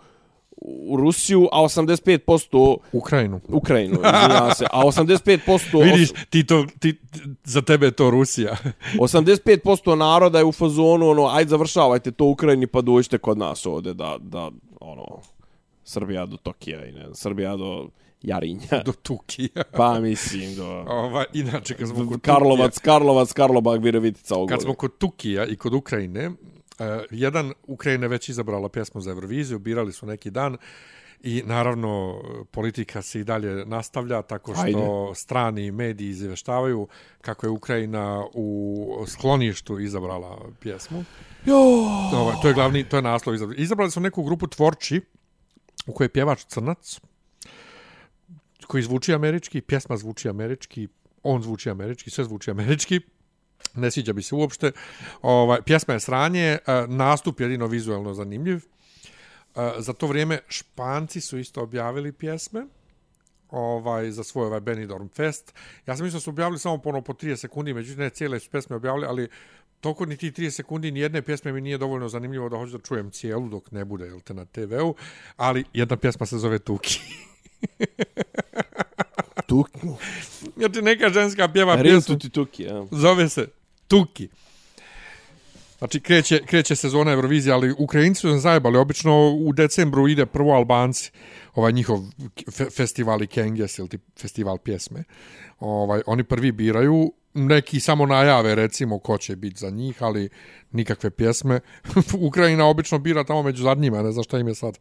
u 0.62 0.98
Rusiju, 0.98 1.48
a 1.52 1.62
85% 1.62 2.78
Ukrajinu. 2.92 3.40
Ukrajinu, 3.48 3.94
izvinjavam 4.16 4.56
se. 4.56 4.66
A 4.72 4.82
85% 4.82 5.84
Vidiš, 5.84 6.10
ti 6.30 6.48
to 6.48 6.66
ti 6.80 7.00
za 7.44 7.62
tebe 7.62 7.86
je 7.86 7.92
to 7.92 8.10
Rusija. 8.10 8.58
85% 9.00 9.96
naroda 9.96 10.38
je 10.38 10.46
u 10.46 10.52
fazonu 10.52 11.10
ono, 11.10 11.28
ajde 11.28 11.50
završavajte 11.50 12.12
to 12.12 12.26
u 12.26 12.32
Ukrajini 12.32 12.68
pa 12.68 12.82
dođite 12.82 13.18
kod 13.18 13.38
nas 13.38 13.66
ovde 13.66 13.94
da 13.94 14.18
da 14.20 14.52
ono 14.82 15.06
Srbija 15.84 16.26
do 16.26 16.38
Tokija 16.38 16.86
i 16.86 16.92
ne, 16.92 17.06
Srbija 17.14 17.56
do 17.56 17.90
Jarinja. 18.22 18.84
Do 18.86 18.92
Tukija. 18.92 19.64
Pa 19.78 20.00
mislim 20.00 20.56
do... 20.56 20.84
Ova, 20.88 21.26
inače, 21.34 21.74
kad 21.74 21.88
smo 21.88 22.10
kod 22.10 22.22
Karlovac, 22.22 22.76
Tukija, 22.76 22.94
Karlovac, 22.94 23.34
Karlobag, 23.34 23.84
Virovitica, 23.84 24.36
Ogole. 24.36 24.50
Kad 24.50 24.62
smo 24.62 24.74
kod 24.74 24.98
Tukija 24.98 25.46
i 25.46 25.56
kod 25.56 25.74
Ukrajine, 25.74 26.32
Uh, 26.80 26.86
jedan 27.12 27.54
Ukrajina 27.68 28.08
već 28.08 28.30
izabrala 28.30 28.70
pjesmu 28.70 29.02
za 29.02 29.12
Euroviziju, 29.12 29.60
birali 29.60 29.94
su 29.94 30.06
neki 30.06 30.32
dan 30.32 30.58
i 31.22 31.44
naravno 31.46 32.22
politika 32.52 33.02
se 33.02 33.20
i 33.20 33.24
dalje 33.24 33.66
nastavlja 33.66 34.22
tako 34.22 34.54
što 34.54 34.64
Ajde. 34.64 35.16
strani 35.16 35.72
mediji 35.72 36.10
izveštavaju 36.10 36.88
kako 37.22 37.46
je 37.46 37.50
Ukrajina 37.50 38.26
u 38.34 39.06
skloništu 39.08 39.80
izabrala 39.80 40.50
pjesmu. 40.60 41.04
Jo. 41.46 41.58
Ovo, 42.14 42.34
to 42.42 42.48
je 42.48 42.54
glavni, 42.54 42.84
to 42.84 42.96
je 42.96 43.02
naslov 43.02 43.36
izabrali. 43.36 43.62
Izabrali 43.62 43.92
su 43.92 44.00
neku 44.00 44.24
grupu 44.24 44.48
tvorči 44.48 45.02
u 45.88 45.94
kojoj 45.94 46.06
je 46.06 46.14
pjevač 46.14 46.44
Crnac 46.44 47.00
koji 48.68 48.84
zvuči 48.84 49.14
američki, 49.14 49.62
pjesma 49.62 49.98
zvuči 49.98 50.30
američki, 50.30 50.88
on 51.24 51.42
zvuči 51.42 51.70
američki, 51.70 52.10
sve 52.10 52.24
zvuči 52.24 52.52
američki 52.52 53.02
ne 53.76 53.92
sviđa 53.92 54.14
bi 54.14 54.22
se 54.22 54.36
uopšte. 54.36 54.72
Ovaj, 55.22 55.62
pjesma 55.62 55.94
je 55.94 56.00
sranje, 56.00 56.46
e, 56.46 56.60
nastup 56.88 57.40
jedino 57.40 57.68
vizualno 57.68 58.14
zanimljiv. 58.14 58.58
E, 58.58 59.72
za 59.78 59.94
to 59.94 60.08
vrijeme 60.08 60.40
Španci 60.48 61.22
su 61.22 61.38
isto 61.38 61.62
objavili 61.62 62.12
pjesme 62.12 62.66
ovaj 63.50 64.12
za 64.12 64.24
svoj 64.24 64.46
ovaj 64.46 64.60
Benidorm 64.60 65.08
Fest. 65.08 65.54
Ja 65.86 65.96
sam 65.96 66.06
mislio 66.06 66.18
da 66.18 66.22
su 66.22 66.30
objavili 66.30 66.60
samo 66.60 66.78
po, 66.78 67.02
po 67.02 67.14
30 67.14 67.36
sekundi, 67.36 67.74
međutim 67.74 68.04
ne 68.04 68.10
cijele 68.10 68.40
su 68.40 68.50
pjesme 68.50 68.76
objavili, 68.76 69.06
ali 69.06 69.28
toliko 69.82 70.06
ni 70.06 70.18
ti 70.18 70.32
30 70.32 70.50
sekundi 70.50 70.92
ni 70.92 71.00
jedne 71.00 71.22
pjesme 71.22 71.54
mi 71.54 71.62
nije 71.62 71.78
dovoljno 71.78 72.10
zanimljivo 72.10 72.50
da 72.50 72.58
hoću 72.58 72.78
da 72.78 72.84
čujem 72.84 73.12
cijelu 73.12 73.50
dok 73.50 73.72
ne 73.72 73.86
bude 73.86 74.06
jel 74.06 74.20
te 74.20 74.34
na 74.34 74.46
TV-u, 74.46 74.96
ali 75.38 75.64
jedna 75.74 75.98
pjesma 75.98 76.26
se 76.26 76.38
zove 76.38 76.60
Tuki. 76.60 77.00
Tuki. 79.48 79.80
Ja 80.62 80.70
ti 80.70 80.82
neka 80.82 81.10
ženska 81.10 81.48
pjeva 81.48 81.78
pjesmu. 81.82 82.16
Tuki, 82.16 82.30
tuki, 82.30 82.64
ja. 82.64 82.86
Zove 82.92 83.30
se 83.30 83.48
Tuki. 83.88 84.30
Znači, 85.78 86.00
kreće, 86.00 86.40
kreće 86.46 86.76
sezona 86.76 87.12
Eurovizije, 87.12 87.54
ali 87.54 87.76
Ukrajinci 87.78 88.22
su 88.22 88.38
zajebali. 88.38 88.78
Obično 88.78 89.38
u 89.40 89.54
decembru 89.54 90.08
ide 90.08 90.26
prvo 90.26 90.54
Albanci, 90.54 91.12
ovaj 91.56 91.72
njihov 91.72 92.00
fe, 92.52 92.70
festival 92.70 93.24
i 93.24 93.28
Kenges, 93.28 93.80
ili 93.80 93.90
festival 94.20 94.58
pjesme. 94.58 95.04
Ovaj, 95.60 96.02
oni 96.06 96.24
prvi 96.24 96.52
biraju, 96.52 97.14
neki 97.38 97.80
samo 97.80 98.06
najave 98.06 98.56
recimo 98.56 99.00
ko 99.00 99.18
će 99.18 99.36
biti 99.36 99.60
za 99.60 99.70
njih, 99.70 100.04
ali 100.04 100.30
nikakve 100.72 101.10
pjesme. 101.10 101.60
Ukrajina 102.28 102.66
obično 102.66 103.00
bira 103.00 103.24
tamo 103.24 103.44
među 103.44 103.64
zadnjima, 103.64 104.04
ne 104.04 104.12
znam 104.12 104.24
šta 104.24 104.40
im 104.40 104.48
je 104.48 104.56
sad. 104.56 104.78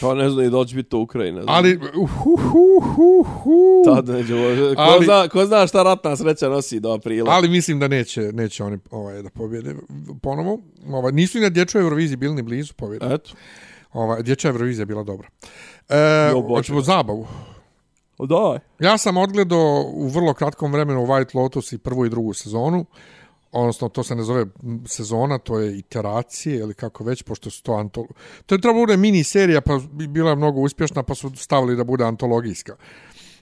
Pa 0.00 0.14
ne 0.14 0.30
znam 0.30 0.46
i 0.46 0.50
doći 0.50 0.74
biti 0.74 0.88
to 0.88 0.98
Ukrajina. 0.98 1.42
Ali, 1.46 1.78
hu, 1.92 2.36
hu, 2.36 2.80
hu, 2.80 3.22
hu. 3.22 3.82
Tad 3.84 4.08
neđe, 4.08 4.34
ko, 4.74 4.82
ali, 4.82 5.04
zna, 5.04 5.28
ko 5.28 5.46
zna 5.46 5.66
šta 5.66 5.82
ratna 5.82 6.16
sreća 6.16 6.48
nosi 6.48 6.80
do 6.80 6.92
aprila. 6.92 7.32
Ali 7.32 7.48
mislim 7.48 7.78
da 7.78 7.88
neće, 7.88 8.20
neće 8.20 8.64
oni 8.64 8.78
ovaj, 8.90 9.22
da 9.22 9.30
pobjede 9.30 9.74
ponovo. 10.22 10.58
Ovaj, 10.88 11.12
nisu 11.12 11.38
i 11.38 11.40
na 11.40 11.48
dječoj 11.48 11.82
Euroviziji 11.82 12.16
bili 12.16 12.34
ni 12.34 12.42
blizu 12.42 12.74
pobjede. 12.74 13.06
Eto. 13.14 13.30
Ovaj, 13.92 14.22
dječja 14.22 14.50
Eurovizija 14.50 14.86
bila 14.86 15.02
dobra. 15.02 15.28
E, 15.88 16.30
hoćemo 16.48 16.80
zabavu. 16.80 17.26
Daj. 18.26 18.58
Ja 18.78 18.98
sam 18.98 19.16
odgledao 19.16 19.84
u 19.92 20.08
vrlo 20.08 20.34
kratkom 20.34 20.72
vremenu 20.72 21.06
White 21.06 21.36
Lotus 21.36 21.72
i 21.72 21.78
prvu 21.78 22.06
i 22.06 22.10
drugu 22.10 22.32
sezonu. 22.32 22.86
Odnosno, 23.52 23.88
to 23.88 24.02
se 24.02 24.14
ne 24.14 24.22
zove 24.22 24.46
sezona, 24.86 25.38
to 25.38 25.58
je 25.58 25.78
iteracije 25.78 26.58
ili 26.58 26.74
kako 26.74 27.04
već, 27.04 27.22
pošto 27.22 27.50
su 27.50 27.62
to 27.62 27.72
antolo... 27.72 28.06
To 28.46 28.54
je 28.54 28.60
trebalo 28.60 28.82
bude 28.82 28.96
mini 28.96 29.24
serija, 29.24 29.60
pa 29.60 29.80
bila 29.92 30.30
je 30.30 30.36
mnogo 30.36 30.60
uspješna, 30.60 31.02
pa 31.02 31.14
su 31.14 31.30
stavili 31.36 31.76
da 31.76 31.84
bude 31.84 32.04
antologijska. 32.04 32.76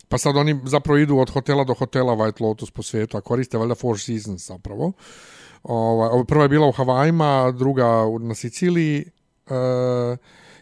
Pa 0.09 0.19
sad 0.19 0.37
oni 0.37 0.61
zapravo 0.65 0.99
idu 0.99 1.19
od 1.19 1.31
hotela 1.31 1.65
do 1.65 1.75
hotela 1.75 2.17
White 2.17 2.43
Lotus 2.43 2.71
po 2.71 2.83
svijetu, 2.83 3.17
a 3.17 3.21
koriste 3.21 3.59
valjda 3.59 3.75
Four 3.75 4.01
Seasons 4.01 4.47
zapravo. 4.47 4.93
Ova, 5.63 6.25
prva 6.25 6.43
je 6.43 6.49
bila 6.49 6.67
u 6.67 6.73
Havajima, 6.73 7.53
druga 7.59 7.87
na 8.21 8.35
Siciliji. 8.35 9.05
E, 9.47 10.17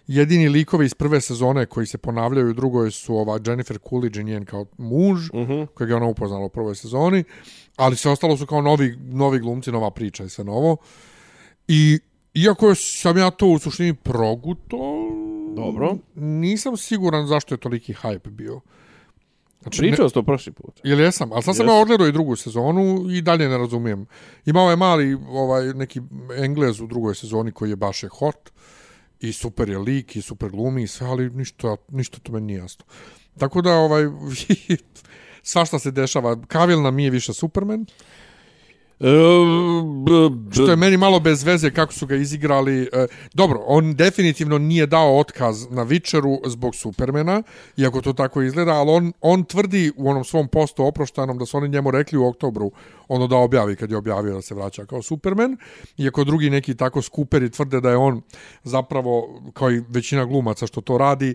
jedini 0.06 0.48
likovi 0.48 0.86
iz 0.86 0.94
prve 0.94 1.20
sezone 1.20 1.66
koji 1.66 1.86
se 1.86 1.98
ponavljaju 1.98 2.50
u 2.50 2.52
drugoj 2.52 2.90
su 2.90 3.16
ova 3.16 3.38
Jennifer 3.46 3.78
Coolidge 3.88 4.20
i 4.20 4.24
njen 4.24 4.44
kao 4.44 4.66
muž, 4.78 5.30
uh 5.32 5.40
mhm. 5.40 5.52
-huh. 5.52 5.66
kojeg 5.66 5.90
je 5.90 5.96
ona 5.96 6.06
upoznala 6.06 6.44
u 6.44 6.48
prvoj 6.48 6.74
sezoni, 6.74 7.24
ali 7.76 7.96
sve 7.96 8.10
ostalo 8.10 8.36
su 8.36 8.46
kao 8.46 8.62
novi, 8.62 8.98
novi 9.00 9.38
glumci, 9.38 9.72
nova 9.72 9.90
priča 9.90 10.24
i 10.24 10.28
sve 10.28 10.44
novo. 10.44 10.76
I 11.68 11.98
iako 12.34 12.74
sam 12.74 13.18
ja 13.18 13.30
to 13.30 13.46
u 13.46 13.58
suštini 13.58 13.94
proguto, 13.94 14.76
Dobro. 15.56 15.96
nisam 16.14 16.76
siguran 16.76 17.26
zašto 17.26 17.54
je 17.54 17.58
toliki 17.58 17.94
hype 17.94 18.30
bio. 18.30 18.60
Znači, 19.62 19.78
Pričao 19.78 20.08
sam 20.08 20.14
to 20.14 20.22
prošli 20.22 20.52
put. 20.52 20.80
Ili 20.84 21.02
jesam, 21.02 21.32
ali 21.32 21.42
sad 21.42 21.56
sam 21.56 21.66
Jes. 21.66 21.74
ja 21.74 21.80
odgledao 21.80 22.06
i 22.06 22.12
drugu 22.12 22.36
sezonu 22.36 23.06
i 23.10 23.22
dalje 23.22 23.48
ne 23.48 23.58
razumijem. 23.58 24.06
Imao 24.44 24.70
je 24.70 24.76
mali 24.76 25.18
ovaj, 25.28 25.74
neki 25.74 26.00
Englez 26.38 26.80
u 26.80 26.86
drugoj 26.86 27.14
sezoni 27.14 27.52
koji 27.52 27.70
je 27.70 27.76
baš 27.76 28.02
je 28.02 28.08
hot 28.08 28.50
i 29.20 29.32
super 29.32 29.68
je 29.68 29.78
lik 29.78 30.16
i 30.16 30.22
super 30.22 30.50
glumi 30.50 30.82
i 30.82 30.86
sve, 30.86 31.06
ali 31.06 31.30
ništa, 31.30 31.76
ništa 31.88 32.18
to 32.18 32.32
meni 32.32 32.46
nije 32.46 32.58
jasno. 32.58 32.84
Tako 33.38 33.62
da, 33.62 33.72
ovaj, 33.72 34.04
svašta 35.42 35.78
se 35.78 35.90
dešava. 35.90 36.42
Kavil 36.48 36.82
nam 36.82 36.94
nije 36.94 37.10
više 37.10 37.32
Superman, 37.32 37.86
E, 39.00 39.06
b, 40.04 40.10
što 40.52 40.70
je 40.70 40.76
meni 40.76 40.96
malo 40.96 41.20
bez 41.20 41.44
veze 41.44 41.70
kako 41.70 41.92
su 41.92 42.06
ga 42.06 42.16
izigrali. 42.16 42.82
E, 42.82 43.06
dobro, 43.34 43.62
on 43.66 43.94
definitivno 43.94 44.58
nije 44.58 44.86
dao 44.86 45.18
otkaz 45.18 45.70
na 45.70 45.82
Vičeru 45.82 46.38
zbog 46.46 46.74
Supermana, 46.74 47.42
iako 47.76 48.00
to 48.00 48.12
tako 48.12 48.42
izgleda, 48.42 48.72
ali 48.72 48.90
on, 48.90 49.12
on 49.20 49.44
tvrdi 49.44 49.92
u 49.96 50.10
onom 50.10 50.24
svom 50.24 50.48
postu 50.48 50.84
oproštanom 50.84 51.38
da 51.38 51.46
su 51.46 51.56
oni 51.56 51.68
njemu 51.68 51.90
rekli 51.90 52.18
u 52.18 52.26
oktobru 52.26 52.70
ono 53.08 53.26
da 53.26 53.36
objavi 53.36 53.76
kad 53.76 53.90
je 53.90 53.96
objavio 53.96 54.34
da 54.34 54.42
se 54.42 54.54
vraća 54.54 54.84
kao 54.84 55.02
Superman, 55.02 55.56
iako 55.98 56.24
drugi 56.24 56.50
neki 56.50 56.74
tako 56.74 57.02
skuperi 57.02 57.50
tvrde 57.50 57.80
da 57.80 57.90
je 57.90 57.96
on 57.96 58.22
zapravo, 58.64 59.42
kao 59.52 59.70
i 59.70 59.82
većina 59.88 60.24
glumaca 60.24 60.66
što 60.66 60.80
to 60.80 60.98
radi, 60.98 61.34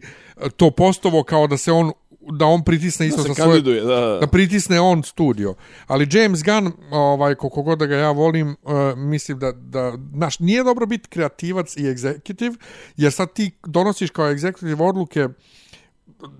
to 0.57 0.71
postovo 0.71 1.23
kao 1.23 1.47
da 1.47 1.57
se 1.57 1.71
on 1.71 1.91
da 2.31 2.45
on 2.45 2.63
pritisne 2.63 3.07
isto 3.07 3.23
se 3.23 3.27
sa 3.27 3.43
svoje 3.43 3.61
da, 3.61 3.71
da. 3.71 4.17
da 4.21 4.27
pritisne 4.27 4.79
on 4.79 5.03
studio. 5.03 5.55
Ali 5.87 6.07
James 6.11 6.43
Gunn, 6.43 6.71
ovaj, 6.91 7.35
koliko 7.35 7.61
god 7.61 7.79
da 7.79 7.85
ga 7.85 7.95
ja 7.95 8.11
volim, 8.11 8.49
uh, 8.63 8.97
mislim 8.97 9.39
da, 9.39 9.51
da 9.51 9.93
naš, 10.13 10.39
nije 10.39 10.63
dobro 10.63 10.85
biti 10.85 11.09
kreativac 11.09 11.77
i 11.77 11.81
executive, 11.81 12.55
jer 12.97 13.11
sad 13.11 13.33
ti 13.33 13.51
donosiš 13.67 14.09
kao 14.09 14.33
executive 14.33 14.89
odluke 14.89 15.27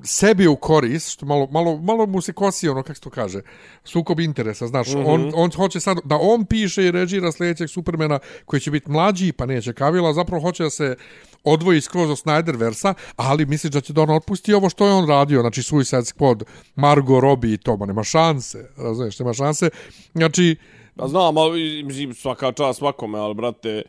sebi 0.04 0.48
u 0.48 0.56
korist, 0.56 1.12
što 1.12 1.26
malo, 1.26 1.48
malo, 1.52 1.78
malo 1.78 2.06
mu 2.06 2.22
se 2.22 2.34
kosi 2.34 2.70
ono, 2.70 2.84
kako 2.84 2.96
se 2.96 3.02
to 3.02 3.10
kaže, 3.10 3.42
sukob 3.84 4.20
interesa, 4.20 4.68
znaš, 4.68 4.88
mm 4.88 4.92
-hmm. 4.92 5.14
on, 5.14 5.32
on 5.36 5.52
hoće 5.52 5.80
sad 5.80 5.98
da 6.04 6.18
on 6.22 6.46
piše 6.46 6.86
i 6.86 6.92
režira 6.92 7.32
sljedećeg 7.32 7.70
Supermana 7.70 8.20
koji 8.46 8.60
će 8.60 8.72
biti 8.72 8.92
mlađi, 8.92 9.32
pa 9.32 9.46
neće 9.46 9.74
Kavila, 9.74 10.14
zapravo 10.14 10.42
hoće 10.42 10.64
da 10.64 10.70
se 10.70 10.96
odvoji 11.44 11.82
skroz 11.82 12.10
od 12.10 12.18
Snyderversa, 12.18 12.94
ali 13.16 13.46
misliš 13.46 13.74
da 13.74 13.82
će 13.82 13.94
da 13.94 14.02
on 14.02 14.10
otpusti 14.10 14.54
ovo 14.54 14.70
što 14.70 14.88
je 14.88 14.94
on 14.94 15.08
radio, 15.08 15.42
znači 15.42 15.64
Suicide 15.64 16.02
Squad, 16.02 16.44
Margot 16.76 17.22
Robbie 17.22 17.54
i 17.54 17.58
to, 17.58 17.78
ma 17.78 17.86
nema 17.86 18.04
šanse, 18.04 18.70
razumiješ, 18.78 19.20
nema 19.20 19.34
šanse, 19.34 19.70
znači, 20.14 20.56
Pa 20.96 21.08
znam, 21.08 21.38
ali 21.38 21.84
mislim, 21.84 22.14
svaka 22.14 22.52
čast 22.52 22.80
svakome, 22.80 23.20
ali 23.20 23.34
brate, 23.34 23.84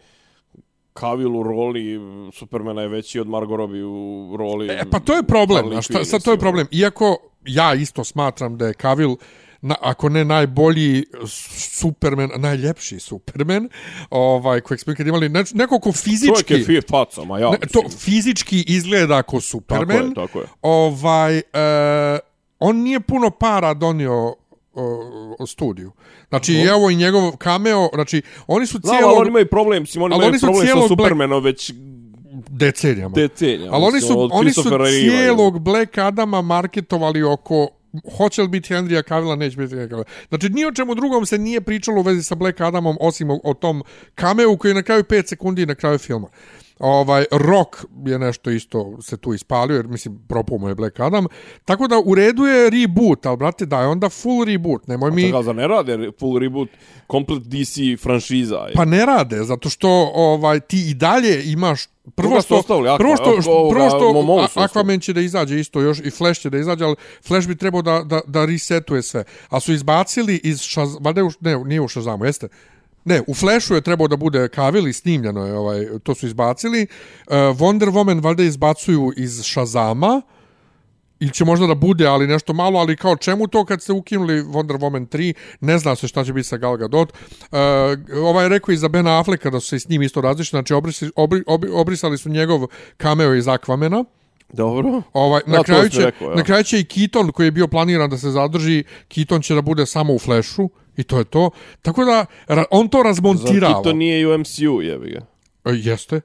Kavil 0.93 1.37
u 1.37 1.43
roli 1.43 2.01
Supermana 2.33 2.83
je 2.83 2.89
veći 2.89 3.21
od 3.21 3.29
Margot 3.29 3.57
Robbie 3.57 3.85
u 3.85 4.37
roli... 4.37 4.69
E, 4.71 4.91
pa 4.91 5.01
to 5.01 5.17
je 5.17 5.23
problem, 5.23 5.77
a 5.77 5.83
šta, 5.83 6.05
sad 6.05 6.25
to 6.25 6.31
je 6.31 6.39
problem. 6.39 6.67
Iako 6.71 7.17
ja 7.47 7.75
isto 7.75 8.05
smatram 8.05 8.59
da 8.59 8.67
je 8.67 8.75
Cavill 8.75 9.17
na, 9.63 9.75
ako 9.81 10.09
ne 10.09 10.25
najbolji 10.25 11.05
Superman, 11.27 12.31
najljepši 12.37 13.01
Superman, 13.01 13.69
ovaj, 14.11 14.61
kojeg 14.61 14.81
smo 14.81 14.93
ikad 14.93 15.07
imali, 15.07 15.29
ne, 15.29 15.45
neko 15.55 15.79
ko 15.79 15.93
Čovjek 15.93 16.05
fizički, 16.05 16.55
je 16.55 16.65
fije 16.65 16.83
faca, 16.91 17.25
ma 17.25 17.39
ja. 17.39 17.51
ne, 17.51 17.59
to 17.73 17.83
fizički 17.99 18.65
izgleda 18.67 19.17
ako 19.17 19.41
Superman, 19.41 20.15
Tako 20.15 20.21
je, 20.21 20.27
tako 20.27 20.39
je. 20.41 20.47
ovaj, 20.63 21.39
e, 21.39 21.43
on 22.59 22.77
nije 22.77 23.01
puno 23.01 23.31
para 23.31 23.75
donio 23.75 24.35
o, 24.75 25.37
o 25.39 25.47
studiju. 25.47 25.93
Znači, 26.29 26.55
i 26.55 26.63
evo 26.63 26.91
i 26.91 26.97
njegov 26.97 27.37
cameo, 27.37 27.89
znači, 27.95 28.23
oni 28.47 28.67
su 28.67 28.79
Znam, 28.79 28.95
ali 28.95 28.99
cijelo 28.99 29.21
oni 29.21 29.29
imaju 29.29 29.47
problem, 29.47 29.83
mislim, 29.83 30.03
oni 30.03 30.15
imaju 30.15 30.29
oni 30.29 30.39
su 30.39 30.47
problem 30.47 30.67
sa 30.67 30.89
Supermanom 30.89 31.45
već 31.45 31.73
decenijama. 32.51 33.15
decenija. 33.15 33.71
Ali 33.73 33.85
oni 33.85 34.01
su, 34.01 34.29
oni 34.33 34.53
su 34.53 34.63
cijelog 35.01 35.59
Black 35.59 35.99
Adama 35.99 36.43
marketovali 36.43 37.23
oko 37.23 37.69
hoće 38.17 38.43
li 38.43 38.49
biti 38.49 38.75
Henrya 38.75 39.09
Cavilla, 39.09 39.37
neće 39.37 39.57
biti 39.57 39.75
Henrya 39.75 39.89
Cavilla. 39.89 40.05
Znači, 40.29 40.49
ni 40.49 40.65
o 40.65 40.73
čemu 40.73 40.95
drugom 40.95 41.27
se 41.27 41.39
nije 41.39 41.61
pričalo 41.61 42.01
u 42.01 42.03
vezi 42.03 42.23
sa 42.23 42.35
Black 42.35 42.61
Adamom, 42.61 42.97
osim 43.01 43.31
o, 43.31 43.41
o 43.45 43.55
tom 43.55 43.83
kameu 44.15 44.57
koji 44.57 44.71
je 44.71 44.75
na 44.75 44.83
kraju 44.83 45.03
5 45.03 45.29
sekundi 45.29 45.67
na 45.67 45.75
kraju 45.75 45.99
filma. 45.99 46.29
Ovaj, 46.79 47.25
Rock 47.33 47.77
je 48.07 48.19
nešto 48.19 48.51
isto 48.51 48.97
se 49.01 49.17
tu 49.17 49.35
ispalio, 49.35 49.77
jer 49.77 49.87
mislim, 49.87 50.19
propao 50.29 50.59
mu 50.59 50.69
je 50.69 50.75
Black 50.75 51.01
Adam. 51.01 51.27
Tako 51.65 51.89
da 51.89 51.99
u 51.99 52.15
redu 52.15 52.45
je 52.45 52.71
reboot, 52.71 53.27
ali 53.27 53.37
brate, 53.37 53.67
da 53.67 53.81
je 53.81 53.87
onda 53.87 54.09
full 54.09 54.45
reboot. 54.45 54.87
Nemoj 54.87 55.11
mi... 55.11 55.31
Toga 55.31 55.43
za 55.43 55.53
ne 55.53 55.69
rade 55.69 56.11
full 56.21 56.39
reboot, 56.39 56.69
komplet 57.07 57.43
DC 57.43 57.75
franšiza. 58.03 58.57
je. 58.57 58.73
Pa 58.75 58.85
ne 58.85 59.07
rade, 59.07 59.37
zato 59.39 59.69
što 59.69 59.89
ovaj 60.15 60.61
ti 60.61 60.91
i 60.91 60.95
dalje 60.95 61.43
imaš 61.45 61.81
prvo 62.15 62.41
što 62.41 62.57
ostavili? 62.57 62.89
Aqua- 62.89 62.99
prvo 62.99 63.17
što, 63.17 63.51
ovoga, 63.51 63.75
prvo 63.75 63.91
što. 64.49 64.61
Aquaman 64.61 65.01
će 65.01 65.13
da 65.13 65.21
izađe 65.21 65.61
isto 65.61 65.81
još 65.81 65.99
i 65.99 66.11
Flash 66.11 66.41
će 66.41 66.51
da 66.51 66.59
izađe, 66.59 66.85
ali 66.85 66.97
Flash 67.23 67.49
bi 67.49 67.57
trebao 67.57 67.83
da 67.83 68.03
da 68.03 68.21
da 68.27 68.45
resetuje 68.45 69.03
sve. 69.03 69.25
A 69.49 69.61
su 69.61 69.73
izbacili 69.73 70.41
iz 70.45 70.61
Shaz, 70.61 70.97
valjda 71.01 71.21
je 71.21 71.25
u- 71.25 71.31
ne, 71.41 71.65
nije 71.65 71.81
u 71.81 71.89
Shazamu, 71.89 72.25
jeste. 72.25 72.49
Ne, 73.05 73.23
u 73.27 73.35
Flashu 73.35 73.75
je 73.75 73.81
trebao 73.81 74.09
da 74.09 74.17
bude 74.17 74.49
Cavill 74.55 74.89
i 74.89 74.93
snimljeno 74.93 75.47
je, 75.47 75.55
ovaj, 75.55 75.87
to 76.03 76.15
su 76.15 76.27
izbacili. 76.27 76.87
Uh, 77.27 77.35
Wonder 77.35 77.91
Woman 77.91 78.23
valjda 78.23 78.43
izbacuju 78.43 79.13
iz 79.17 79.41
Shazama, 79.43 80.23
ili 81.23 81.33
će 81.33 81.45
možda 81.45 81.67
da 81.67 81.75
bude, 81.75 82.07
ali 82.07 82.27
nešto 82.27 82.53
malo, 82.53 82.81
ali 82.81 82.97
kao 82.97 83.17
čemu 83.17 83.47
to 83.47 83.65
kad 83.65 83.83
ste 83.83 83.93
ukinuli 83.93 84.43
Wonder 84.43 84.79
Woman 84.79 85.07
3, 85.07 85.33
ne 85.61 85.79
zna 85.79 85.97
se 85.97 86.09
šta 86.09 86.25
će 86.25 86.33
biti 86.33 86.49
sa 86.49 86.57
Gal 86.57 86.77
Gadot. 86.77 87.13
Uh, 87.13 87.59
ovaj 88.25 88.45
je 88.45 88.49
rekao 88.49 88.73
i 88.73 88.77
za 88.77 88.89
Ben 88.89 89.07
Afflecka 89.07 89.51
da 89.51 89.61
su 89.61 89.69
se 89.69 89.79
s 89.79 89.89
njim 89.89 90.03
isto 90.03 90.21
različili, 90.21 90.59
znači 90.59 90.75
obrisali, 90.75 91.13
obri, 91.17 91.43
obri, 91.47 91.71
obrisali 91.71 92.19
su 92.19 92.29
njegov 92.29 92.67
cameo 93.03 93.35
iz 93.35 93.45
Aquamena. 93.45 94.05
Dobro. 94.53 95.03
Ovaj, 95.13 95.41
na, 95.47 95.63
kraju 95.63 95.89
će, 95.89 96.05
rekao, 96.05 96.31
ja. 96.31 96.37
na 96.37 96.45
kraju 96.45 96.65
će 96.65 96.81
i 96.81 96.85
Keaton 96.85 97.33
koji 97.33 97.47
je 97.47 97.51
bio 97.51 97.69
planiran 97.69 98.11
da 98.11 98.19
se 98.19 98.31
zadrži, 98.31 98.85
Keaton 99.09 99.43
će 99.43 99.55
da 99.55 99.63
bude 99.63 99.87
samo 99.87 100.15
u 100.15 100.19
Flashu 100.19 100.71
i 100.97 101.03
to 101.03 101.19
je 101.19 101.25
to. 101.25 101.51
Tako 101.83 102.05
da 102.05 102.27
on 102.71 102.89
to 102.89 102.99
Zar 102.99 103.07
razmontirava. 103.07 103.75
ti 103.75 103.85
to 103.85 103.93
nije 103.93 104.35
u 104.35 104.39
MCU, 104.39 104.83
jebi 104.83 105.11
ga. 105.11 105.21
E, 105.65 105.71
Jeste. 105.75 106.21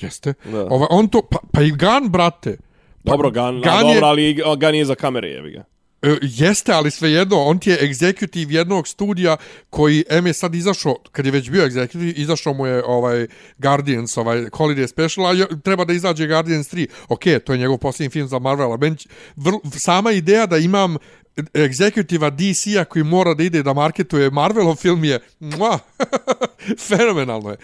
Jeste. 0.00 0.34
Da. 0.44 0.66
Ovaj, 0.70 0.86
on 0.90 1.08
to, 1.08 1.22
pa, 1.22 1.38
pa 1.52 1.62
i 1.62 1.70
Gun, 1.70 2.08
brate. 2.10 2.56
Pa, 3.04 3.10
Dobro, 3.10 3.30
Gun, 3.30 3.60
Gun 3.60 3.68
a, 3.68 3.88
je- 3.88 3.94
dobro, 3.94 4.06
ali 4.06 4.36
Gun 4.60 4.74
je 4.74 4.84
za 4.84 4.94
kamere, 4.94 5.28
jebi 5.28 5.50
ga. 5.50 5.64
E, 6.02 6.16
jeste, 6.22 6.72
ali 6.72 6.90
svejedno, 6.90 7.36
on 7.36 7.58
ti 7.58 7.70
je 7.70 7.78
executive 7.80 8.52
jednog 8.52 8.88
studija 8.88 9.36
koji 9.70 10.04
M 10.10 10.26
je 10.26 10.32
sad 10.32 10.54
izašao, 10.54 10.96
kad 11.12 11.26
je 11.26 11.32
već 11.32 11.50
bio 11.50 11.66
executive, 11.66 12.12
izašao 12.16 12.54
mu 12.54 12.66
je 12.66 12.84
ovaj 12.84 13.26
Guardians, 13.58 14.16
ovaj 14.16 14.38
Holiday 14.38 14.86
Special, 14.86 15.26
a 15.26 15.46
treba 15.64 15.84
da 15.84 15.92
izađe 15.92 16.26
Guardians 16.26 16.72
3. 16.74 16.86
Ok, 17.08 17.22
to 17.44 17.52
je 17.52 17.58
njegov 17.58 17.78
posljednji 17.78 18.10
film 18.10 18.28
za 18.28 18.38
Marvela. 18.38 18.76
Ben, 18.76 18.96
vr, 19.36 19.52
sama 19.78 20.12
ideja 20.12 20.46
da 20.46 20.58
imam 20.58 20.96
egzekutiva 21.54 22.30
DC-a 22.30 22.84
koji 22.84 23.04
mora 23.04 23.34
da 23.34 23.42
ide 23.42 23.62
da 23.62 23.72
marketuje 23.72 24.30
Marvelov 24.30 24.76
film 24.76 25.04
je 25.04 25.20
mua, 25.40 25.78
fenomenalno 26.88 27.50
je. 27.50 27.56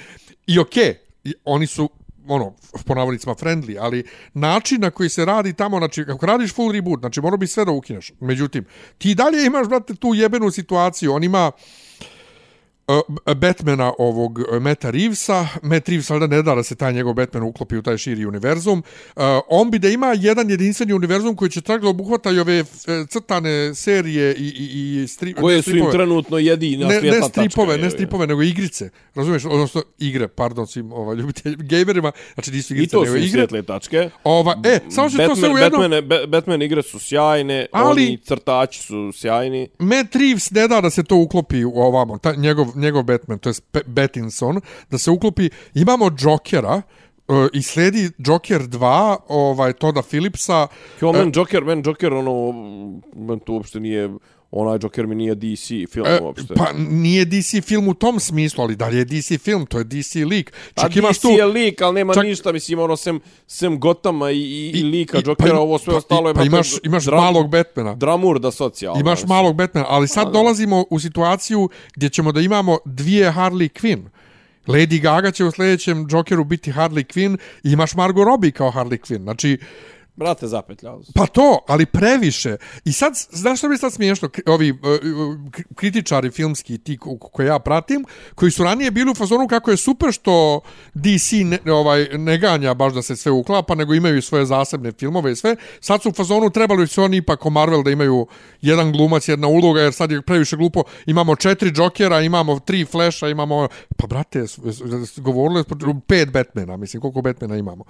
I 0.46 0.58
okej, 0.58 0.94
i 1.24 1.34
oni 1.44 1.66
su 1.66 1.90
ono, 2.28 2.54
po 2.86 2.94
navodnicima 2.94 3.34
friendly, 3.34 3.76
ali 3.80 4.04
način 4.34 4.80
na 4.80 4.90
koji 4.90 5.08
se 5.08 5.24
radi 5.24 5.52
tamo, 5.52 5.78
znači, 5.78 6.04
kako 6.04 6.26
radiš 6.26 6.54
full 6.54 6.72
reboot, 6.72 7.00
znači, 7.00 7.20
mora 7.20 7.36
bi 7.36 7.46
sve 7.46 7.64
da 7.64 7.70
ukineš. 7.70 8.12
Međutim, 8.20 8.64
ti 8.98 9.14
dalje 9.14 9.46
imaš, 9.46 9.68
brate, 9.68 9.94
tu 9.94 10.14
jebenu 10.14 10.50
situaciju. 10.50 11.12
On 11.12 11.24
ima 11.24 11.46
uh, 11.46 11.60
Batmana 13.36 13.92
ovog 13.98 14.38
uh, 14.38 14.62
Meta 14.62 14.90
Reevesa. 14.90 15.46
Matt 15.62 15.88
Reeves 15.88 16.10
valjda 16.10 16.26
ne 16.26 16.42
da 16.42 16.54
da 16.54 16.62
se 16.62 16.74
taj 16.74 16.92
njegov 16.92 17.14
Batman 17.14 17.42
uklopi 17.42 17.76
u 17.76 17.82
taj 17.82 17.98
širi 17.98 18.26
univerzum. 18.26 18.82
Uh, 19.16 19.22
on 19.48 19.70
bi 19.70 19.78
da 19.78 19.88
ima 19.88 20.14
jedan 20.18 20.50
jedinstveni 20.50 20.92
univerzum 20.92 21.36
koji 21.36 21.50
će 21.50 21.60
tako 21.60 21.82
da 21.82 21.88
obuhvata 21.88 22.30
i 22.30 22.38
ove 22.38 22.64
crtane 23.08 23.74
serije 23.74 24.34
i, 24.34 24.44
i, 24.44 25.02
i 25.02 25.08
stri, 25.08 25.34
Koje 25.34 25.62
su 25.62 25.76
im 25.76 25.86
trenutno 25.92 26.38
jedina 26.38 26.86
ne, 26.86 27.00
ne 27.00 27.22
stripove, 27.22 27.72
tačka, 27.72 27.84
ne 27.84 27.90
stripove, 27.90 28.26
nego 28.26 28.42
igrice. 28.42 28.90
Razumiješ? 29.14 29.44
Odnosno 29.44 29.82
igre, 29.98 30.28
pardon 30.28 30.66
svim 30.66 30.92
ovaj, 30.92 31.16
ljubiteljima, 31.16 31.64
gamerima. 31.64 32.12
Znači 32.34 32.50
nisu 32.50 32.74
I 32.74 32.76
igrice, 32.76 32.92
to 32.92 33.02
nego 33.02 33.12
su 33.12 33.18
im 33.18 33.24
igre. 33.24 33.38
svjetle 33.40 33.62
tačke. 33.62 34.10
Ova, 34.24 34.60
e, 34.64 34.78
samo 34.90 35.08
što 35.08 35.28
to 35.28 35.36
sve 35.36 35.48
u 35.48 35.58
jednom... 35.58 35.80
Batman, 35.82 36.08
Batman, 36.08 36.30
Batman 36.30 36.62
igre 36.62 36.82
su 36.82 36.98
sjajne, 36.98 37.66
Ali- 37.72 37.90
oni 37.90 38.18
crtači 38.24 38.82
su 38.82 39.12
sjajni. 39.14 39.68
Matt 39.78 40.16
Reeves 40.16 40.50
ne 40.50 40.68
da 40.68 40.80
da 40.80 40.90
se 40.90 41.02
to 41.02 41.16
uklopi 41.16 41.64
u 41.64 41.72
ovamo, 41.74 42.18
ta, 42.18 42.34
njegov, 42.34 42.73
njegov 42.74 43.02
Batman, 43.02 43.38
to 43.38 43.48
je 43.48 43.54
Batinson, 43.86 44.60
da 44.90 44.98
se 44.98 45.10
uklopi. 45.10 45.50
Imamo 45.74 46.10
Jokera, 46.18 46.82
uh, 47.28 47.46
i 47.52 47.62
sledi 47.62 48.10
Joker 48.18 48.60
2, 48.60 49.16
ovaj, 49.28 49.72
Toda 49.72 50.02
Philipsa. 50.02 50.66
Kao 51.00 51.12
men 51.12 51.32
Joker, 51.34 51.64
men 51.64 51.82
Joker, 51.86 52.12
ono, 52.12 52.52
men 53.16 53.40
to 53.40 53.52
uopšte 53.52 53.80
nije, 53.80 54.10
onaj 54.54 54.78
Joker 54.82 55.06
mi 55.06 55.14
nije 55.14 55.34
DC 55.34 55.66
film 55.88 56.06
E, 56.06 56.18
uopšte. 56.22 56.54
pa 56.54 56.66
nije 56.80 57.24
DC 57.24 57.60
film 57.62 57.88
u 57.88 57.94
tom 57.94 58.20
smislu, 58.20 58.62
ali 58.62 58.76
dalje 58.76 58.98
je 58.98 59.04
DC 59.04 59.38
film, 59.38 59.66
to 59.66 59.78
je 59.78 59.84
DC 59.84 60.14
lik. 60.16 60.52
Pa 60.74 60.82
Čak 60.82 60.90
DC 60.90 60.96
imaš 60.96 61.18
tu... 61.18 61.28
je 61.28 61.44
lik, 61.46 61.82
ali 61.82 61.94
nema 61.94 62.14
čak- 62.14 62.24
ništa, 62.24 62.52
mislim, 62.52 62.78
ono, 62.78 62.96
sem, 62.96 63.20
sem 63.46 63.80
Gotama 63.80 64.30
i, 64.30 64.38
i, 64.38 64.70
i 64.70 64.82
lika 64.82 65.18
i- 65.18 65.22
Jokera, 65.26 65.50
pa- 65.50 65.58
ovo 65.58 65.78
sve 65.78 65.90
pa- 65.90 65.96
ostalo 65.96 66.28
je... 66.28 66.34
pa 66.34 66.42
imaš, 66.42 66.68
imaš 66.82 67.04
dra- 67.04 67.16
malog 67.16 67.50
Batmana. 67.50 67.94
Dramur 67.94 68.40
da 68.40 68.50
socijalno. 68.50 69.00
Imaš 69.00 69.18
mislim. 69.18 69.28
malog 69.28 69.56
Batmana, 69.56 69.86
ali 69.88 70.08
sad 70.08 70.32
dolazimo 70.32 70.84
u 70.90 71.00
situaciju 71.00 71.68
gdje 71.94 72.08
ćemo 72.08 72.32
da 72.32 72.40
imamo 72.40 72.78
dvije 72.84 73.32
Harley 73.32 73.68
Quinn. 73.72 74.02
Lady 74.66 75.00
Gaga 75.00 75.30
će 75.30 75.44
u 75.44 75.50
sljedećem 75.50 76.06
Jokeru 76.10 76.44
biti 76.44 76.72
Harley 76.72 77.04
Quinn 77.06 77.36
i 77.62 77.70
imaš 77.70 77.94
Margot 77.94 78.26
Robbie 78.26 78.50
kao 78.50 78.70
Harley 78.70 78.98
Quinn. 79.00 79.22
Znači, 79.22 79.58
Brate, 80.16 80.46
zapetljao. 80.46 81.02
se. 81.02 81.12
Pa 81.14 81.26
to, 81.26 81.58
ali 81.68 81.86
previše. 81.86 82.56
I 82.84 82.92
sad, 82.92 83.12
znaš 83.30 83.58
što 83.58 83.68
mi 83.68 83.78
sad 83.78 83.92
smiješno? 83.92 84.28
Ovi 84.46 84.68
e, 84.68 84.72
e, 84.72 84.98
kritičari 85.74 86.30
filmski, 86.30 86.78
ti 86.78 86.98
ko- 86.98 87.18
koje 87.18 87.46
ja 87.46 87.58
pratim, 87.58 88.04
koji 88.34 88.50
su 88.50 88.64
ranije 88.64 88.90
bili 88.90 89.10
u 89.10 89.14
fazonu 89.14 89.48
kako 89.48 89.70
je 89.70 89.76
super 89.76 90.12
što 90.12 90.60
DC 90.94 91.32
ne, 91.32 91.72
ovaj, 91.72 92.08
ne 92.18 92.38
ganja 92.38 92.74
baš 92.74 92.92
da 92.92 93.02
se 93.02 93.16
sve 93.16 93.32
uklapa, 93.32 93.74
nego 93.74 93.94
imaju 93.94 94.22
svoje 94.22 94.46
zasebne 94.46 94.92
filmove 94.92 95.32
i 95.32 95.36
sve. 95.36 95.56
Sad 95.80 96.02
su 96.02 96.08
u 96.08 96.12
fazonu 96.12 96.50
trebali 96.50 96.86
su 96.86 97.02
oni 97.02 97.16
ipak 97.16 97.40
ko 97.40 97.50
Marvel 97.50 97.82
da 97.82 97.90
imaju 97.90 98.26
jedan 98.60 98.92
glumac, 98.92 99.28
jedna 99.28 99.48
uloga, 99.48 99.80
jer 99.80 99.92
sad 99.92 100.10
je 100.10 100.22
previše 100.22 100.56
glupo. 100.56 100.82
Imamo 101.06 101.36
četiri 101.36 101.72
Jokera, 101.76 102.20
imamo 102.20 102.60
tri 102.60 102.84
Flasha, 102.84 103.28
imamo... 103.28 103.68
Pa 103.96 104.06
brate, 104.06 104.44
govorili 105.16 105.64
smo 105.64 106.00
pet 106.06 106.32
Batmana, 106.32 106.76
mislim, 106.76 107.00
koliko 107.00 107.22
Batmana 107.22 107.56
imamo. 107.56 107.84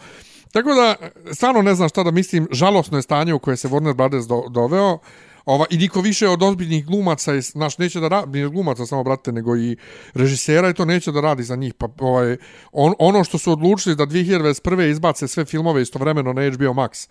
Tako 0.55 0.75
da, 0.75 0.95
stvarno 1.35 1.63
ne 1.63 1.75
znam 1.75 1.89
šta 1.89 2.03
da 2.03 2.11
mislim, 2.11 2.49
žalosno 2.51 2.99
je 2.99 3.03
stanje 3.03 3.35
u 3.35 3.39
koje 3.39 3.57
se 3.57 3.69
Warner 3.69 3.95
Brothers 3.95 4.27
do, 4.27 4.43
doveo, 4.51 4.99
Ova, 5.45 5.65
I 5.71 5.77
niko 5.77 6.01
više 6.01 6.29
od 6.29 6.43
ozbiljnih 6.43 6.87
glumaca, 6.87 7.35
iz- 7.35 7.51
znaš, 7.51 7.79
neće 7.79 8.01
da 8.01 8.09
radi, 8.09 8.39
nije 8.39 8.49
glumaca 8.49 8.87
samo, 8.87 9.05
brate, 9.05 9.33
nego 9.33 9.57
i 9.57 9.77
režisera 10.15 10.71
i 10.71 10.75
to 10.75 10.85
neće 10.85 11.13
da 11.13 11.21
radi 11.21 11.43
za 11.43 11.57
njih. 11.57 11.75
Pa, 11.75 11.89
ovaj, 12.01 12.37
on, 12.73 12.95
ono 12.99 13.25
što 13.25 13.39
su 13.39 13.53
odlučili 13.53 13.97
da 13.97 14.07
2021. 14.07 14.91
izbace 14.91 15.29
sve 15.29 15.45
filmove 15.45 15.83
istovremeno 15.83 16.33
na 16.33 16.43
HBO 16.51 16.73
Max, 16.75 17.09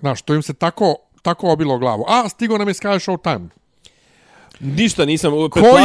znaš, 0.00 0.22
to 0.22 0.34
im 0.34 0.42
se 0.42 0.54
tako, 0.54 0.94
tako 1.22 1.50
obilo 1.50 1.78
glavu. 1.78 2.04
A, 2.08 2.28
stigo 2.28 2.58
nam 2.58 2.68
je 2.68 2.74
Sky 2.74 2.98
Showtime. 3.10 3.48
Ništa 4.60 5.04
nisam, 5.04 5.32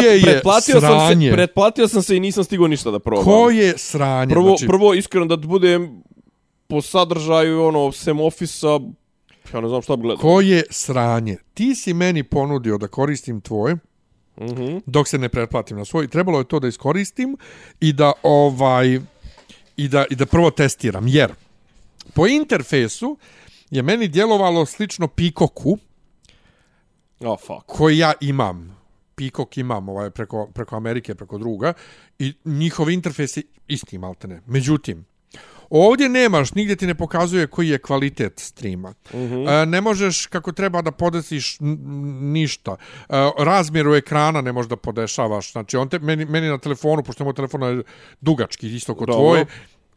je 0.04 0.22
pretplatio 0.24 0.82
sam 0.82 0.82
se, 0.82 0.88
sranje? 0.88 1.32
pretplatio 1.32 1.88
sam 1.88 2.02
se 2.02 2.18
i 2.18 2.20
nisam 2.20 2.44
stigao 2.44 2.68
ništa 2.68 2.92
da 2.92 3.00
probam. 3.00 3.26
Ko 3.26 3.50
je 3.50 3.74
sranje? 3.78 4.34
Prvo, 4.34 4.48
znači, 4.48 4.68
prvo 4.68 4.94
iskreno 4.94 5.26
da 5.26 5.38
budem 5.38 6.04
po 6.72 6.82
sadržaju, 6.82 7.64
ono, 7.64 7.92
sem 7.92 8.20
ofisa, 8.22 8.80
ja 9.54 9.62
ne 9.62 9.68
znam 9.68 9.82
šta 9.82 9.96
bi 9.96 10.02
gledao. 10.02 10.22
ko 10.22 10.42
je 10.42 10.64
sranje? 10.70 11.38
Ti 11.54 11.76
si 11.76 11.94
meni 11.94 12.24
ponudio 12.24 12.78
da 12.78 12.88
koristim 12.90 13.42
tvoj, 13.42 13.76
Mhm. 14.38 14.78
dok 14.86 15.08
se 15.08 15.18
ne 15.18 15.30
pretplatim 15.30 15.78
na 15.78 15.86
svoj. 15.86 16.08
Trebalo 16.08 16.40
je 16.40 16.46
to 16.46 16.60
da 16.60 16.68
iskoristim 16.68 17.38
i 17.80 17.94
da 17.94 18.12
ovaj 18.24 19.00
i 19.78 19.88
da 19.88 20.06
i 20.10 20.16
da 20.16 20.26
prvo 20.26 20.52
testiram 20.52 21.08
jer 21.08 21.34
po 22.14 22.28
interfejsu 22.28 23.18
je 23.70 23.82
meni 23.82 24.08
djelovalo 24.08 24.66
slično 24.66 25.08
Pikoku 25.08 25.78
Oh, 27.20 27.40
fuck. 27.40 27.66
koji 27.68 27.98
ja 27.98 28.14
imam. 28.22 28.78
Pikok 29.16 29.58
imam 29.58 29.90
ovaj 29.90 30.10
preko 30.10 30.48
preko 30.48 30.76
Amerike 30.76 31.16
preko 31.16 31.38
druga 31.38 31.74
i 32.20 32.34
njihov 32.46 32.90
interfejs 32.90 33.38
je 33.38 33.44
isti 33.68 33.98
maltene. 33.98 34.42
Međutim 34.46 35.06
Ovdje 35.72 36.10
nemaš, 36.10 36.54
nigdje 36.54 36.76
ti 36.76 36.88
ne 36.88 36.96
pokazuje 36.96 37.48
koji 37.48 37.70
je 37.70 37.78
kvalitet 37.78 38.40
streama. 38.40 38.90
Mm 38.90 39.18
-hmm. 39.18 39.64
e, 39.64 39.66
ne 39.66 39.82
možeš 39.82 40.26
kako 40.26 40.52
treba 40.52 40.82
da 40.82 40.92
podesiš 40.92 41.58
ništa. 42.22 42.76
E, 43.10 43.32
razmjeru 43.38 43.96
ekrana 43.96 44.42
ne 44.42 44.52
možeš 44.52 44.70
da 44.70 44.76
podešavaš. 44.76 45.52
Znači, 45.52 45.78
on 45.78 45.90
te, 45.90 46.00
meni, 46.00 46.26
meni 46.26 46.50
na 46.50 46.58
telefonu, 46.58 47.04
pošto 47.04 47.24
moj 47.24 47.34
telefon 47.34 47.64
je 47.64 47.84
dugački, 48.22 48.76
isto 48.76 48.96
kod 48.96 49.08
Dobro. 49.08 49.22
tvoj, 49.22 49.46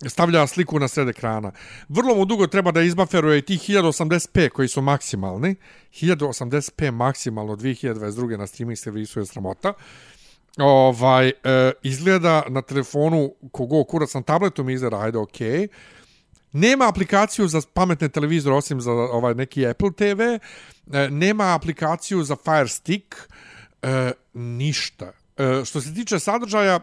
stavlja 0.09 0.47
sliku 0.47 0.79
na 0.79 0.89
sred 0.89 1.09
ekrana. 1.09 1.53
Vrlo 1.89 2.15
mu 2.15 2.25
dugo 2.25 2.47
treba 2.47 2.71
da 2.71 2.83
izbaferuje 2.83 3.39
i 3.39 3.43
tih 3.43 3.61
1080p 3.61 4.49
koji 4.49 4.69
su 4.69 4.83
maksimalni. 4.83 5.55
1080p 5.93 6.91
maksimalno 6.91 7.57
2022. 7.57 8.39
na 8.39 8.47
streaming 8.47 8.79
servisu 8.79 9.21
je 9.21 9.27
sramota 9.27 9.73
ovaj, 10.59 11.29
e, 11.29 11.33
izgleda 11.83 12.43
na 12.49 12.63
telefonu 12.63 13.35
kogo 13.53 13.85
kurac 13.85 14.15
na 14.15 14.23
tabletu 14.23 14.65
mi 14.65 14.73
izgleda, 14.73 15.01
ajde, 15.01 15.19
okej. 15.19 15.49
Okay. 15.49 15.69
Nema 16.53 16.89
aplikaciju 16.89 17.49
za 17.49 17.63
pametne 17.75 18.09
televizore 18.09 18.57
osim 18.57 18.81
za 18.81 18.93
ovaj 18.93 19.35
neki 19.35 19.67
Apple 19.67 19.91
TV. 19.93 20.21
E, 20.23 20.41
nema 21.11 21.55
aplikaciju 21.55 22.23
za 22.25 22.37
Fire 22.37 22.69
Stick. 22.69 23.15
E, 23.83 24.13
ništa. 24.35 25.13
E, 25.37 25.65
što 25.65 25.81
se 25.81 25.95
tiče 25.95 26.19
sadržaja, 26.19 26.81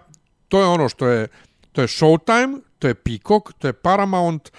to 0.47 0.59
je 0.59 0.65
ono 0.65 0.89
što 0.89 1.07
je 1.07 1.27
to 1.71 1.81
je 1.81 1.87
Showtime, 1.87 2.59
to 2.79 2.87
je 2.87 2.93
Peacock, 2.93 3.53
to 3.59 3.67
je 3.67 3.73
Paramount 3.73 4.51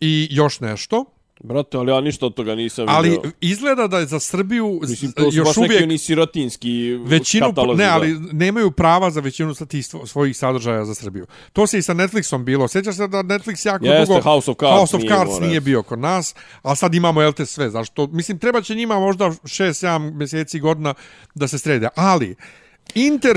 i 0.00 0.28
još 0.30 0.60
nešto. 0.60 1.04
Brate, 1.44 1.76
ali 1.76 1.90
ja 1.90 2.00
ništa 2.00 2.26
od 2.26 2.34
toga 2.34 2.54
nisam 2.54 2.84
Ali 2.88 3.10
vidio. 3.10 3.30
izgleda 3.40 3.86
da 3.86 3.98
je 3.98 4.06
za 4.06 4.20
Srbiju 4.20 4.80
Mislim, 4.82 5.12
to 5.12 5.30
su 5.30 5.36
još 5.36 5.46
baš 5.46 5.56
neki 5.56 5.66
uvijek 5.66 5.82
oni 5.82 5.98
sirotinski 5.98 6.70
većinu 6.96 7.46
katalozi, 7.46 7.78
ne, 7.78 7.86
ali 7.86 8.18
nemaju 8.32 8.70
prava 8.70 9.10
za 9.10 9.20
većinu 9.20 9.54
sa 9.54 9.66
tih 9.66 9.86
svo- 9.86 10.06
svojih 10.06 10.36
sadržaja 10.36 10.84
za 10.84 10.94
Srbiju. 10.94 11.26
To 11.52 11.66
se 11.66 11.78
i 11.78 11.82
sa 11.82 11.94
Netflixom 11.94 12.44
bilo. 12.44 12.68
Sjećaš 12.68 12.96
se 12.96 13.08
da 13.08 13.18
Netflix 13.18 13.66
jako 13.66 13.84
Jeste, 13.84 14.06
dugo 14.06 14.20
House 14.22 14.50
of 14.50 14.56
Cards 14.56 14.72
House 14.72 14.96
of 14.96 15.02
nije 15.02 15.08
Cards 15.10 15.40
nije 15.40 15.54
res. 15.54 15.64
bio 15.64 15.82
kod 15.82 15.98
nas, 15.98 16.34
a 16.62 16.74
sad 16.74 16.94
imamo 16.94 17.20
LT 17.22 17.40
sve. 17.42 17.70
Zašto? 17.70 18.06
Mislim 18.06 18.38
treba 18.38 18.60
će 18.62 18.74
njima 18.74 18.98
možda 18.98 19.24
6-7 19.24 20.12
mjeseci 20.12 20.60
godina 20.60 20.94
da 21.34 21.48
se 21.48 21.58
srede, 21.58 21.88
ali 21.96 22.36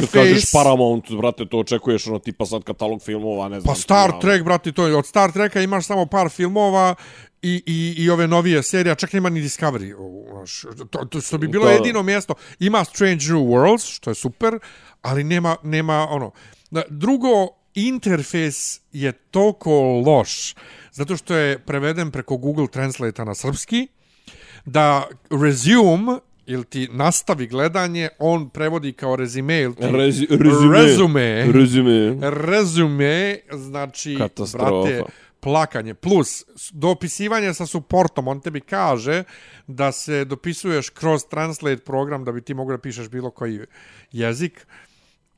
Kad 0.01 0.11
kažeš 0.11 0.51
Paramount, 0.51 1.11
brate, 1.11 1.45
to 1.45 1.59
očekuješ 1.59 2.07
ono 2.07 2.19
tipa 2.19 2.45
sad 2.45 2.63
katalog 2.63 3.01
filmova, 3.01 3.49
ne 3.49 3.59
znam. 3.61 3.73
Pa 3.73 3.79
Star 3.79 4.09
ja. 4.09 4.19
Trek, 4.19 4.43
brati, 4.43 4.71
to 4.71 4.87
je, 4.87 4.95
od 4.95 5.05
Star 5.05 5.31
Treka 5.31 5.61
imaš 5.61 5.85
samo 5.85 6.05
par 6.05 6.29
filmova 6.29 6.95
i, 7.41 7.63
i, 7.65 8.03
i 8.03 8.09
ove 8.09 8.27
novije 8.27 8.63
serije, 8.63 8.95
čak 8.95 9.13
nema 9.13 9.29
ni 9.29 9.41
Discovery. 9.41 9.93
To, 10.89 11.05
to, 11.05 11.21
što 11.21 11.37
bi 11.37 11.47
bilo 11.47 11.65
Da. 11.65 11.71
jedino 11.71 12.03
mjesto. 12.03 12.33
Ima 12.59 12.83
Strange 12.83 13.25
New 13.29 13.45
Worlds, 13.45 13.95
što 13.95 14.11
je 14.11 14.15
super, 14.15 14.59
ali 15.01 15.23
nema, 15.23 15.55
nema 15.63 16.07
ono... 16.09 16.31
Drugo, 16.89 17.47
interfejs 17.75 18.79
je 18.91 19.11
toliko 19.11 19.71
loš, 20.05 20.55
zato 20.91 21.17
što 21.17 21.35
je 21.35 21.59
preveden 21.59 22.11
preko 22.11 22.37
Google 22.37 22.67
Translate 22.67 23.25
na 23.25 23.35
srpski, 23.35 23.87
da 24.65 25.07
resume 25.29 26.19
ili 26.47 26.65
ti 26.65 26.89
nastavi 26.91 27.47
gledanje, 27.47 28.09
on 28.19 28.49
prevodi 28.49 28.93
kao 28.93 29.15
rezime 29.15 29.59
ili 29.61 29.75
ti 29.75 29.83
Rezi, 29.91 30.27
rezume. 30.29 30.81
rezume 30.81 31.45
Rezume. 31.51 32.17
rezume, 32.21 33.39
znači, 33.51 34.15
Katastrofa. 34.17 34.65
brate, 34.71 35.03
plakanje. 35.39 35.93
Plus, 35.93 36.43
dopisivanje 36.71 37.53
sa 37.53 37.65
suportom, 37.65 38.27
on 38.27 38.39
tebi 38.39 38.61
kaže 38.61 39.23
da 39.67 39.91
se 39.91 40.25
dopisuješ 40.25 40.89
kroz 40.89 41.21
Translate 41.29 41.77
program 41.77 42.23
da 42.23 42.31
bi 42.31 42.41
ti 42.41 42.53
mogao 42.53 42.77
da 42.77 42.81
pišeš 42.81 43.09
bilo 43.09 43.29
koji 43.29 43.59
jezik. 44.11 44.67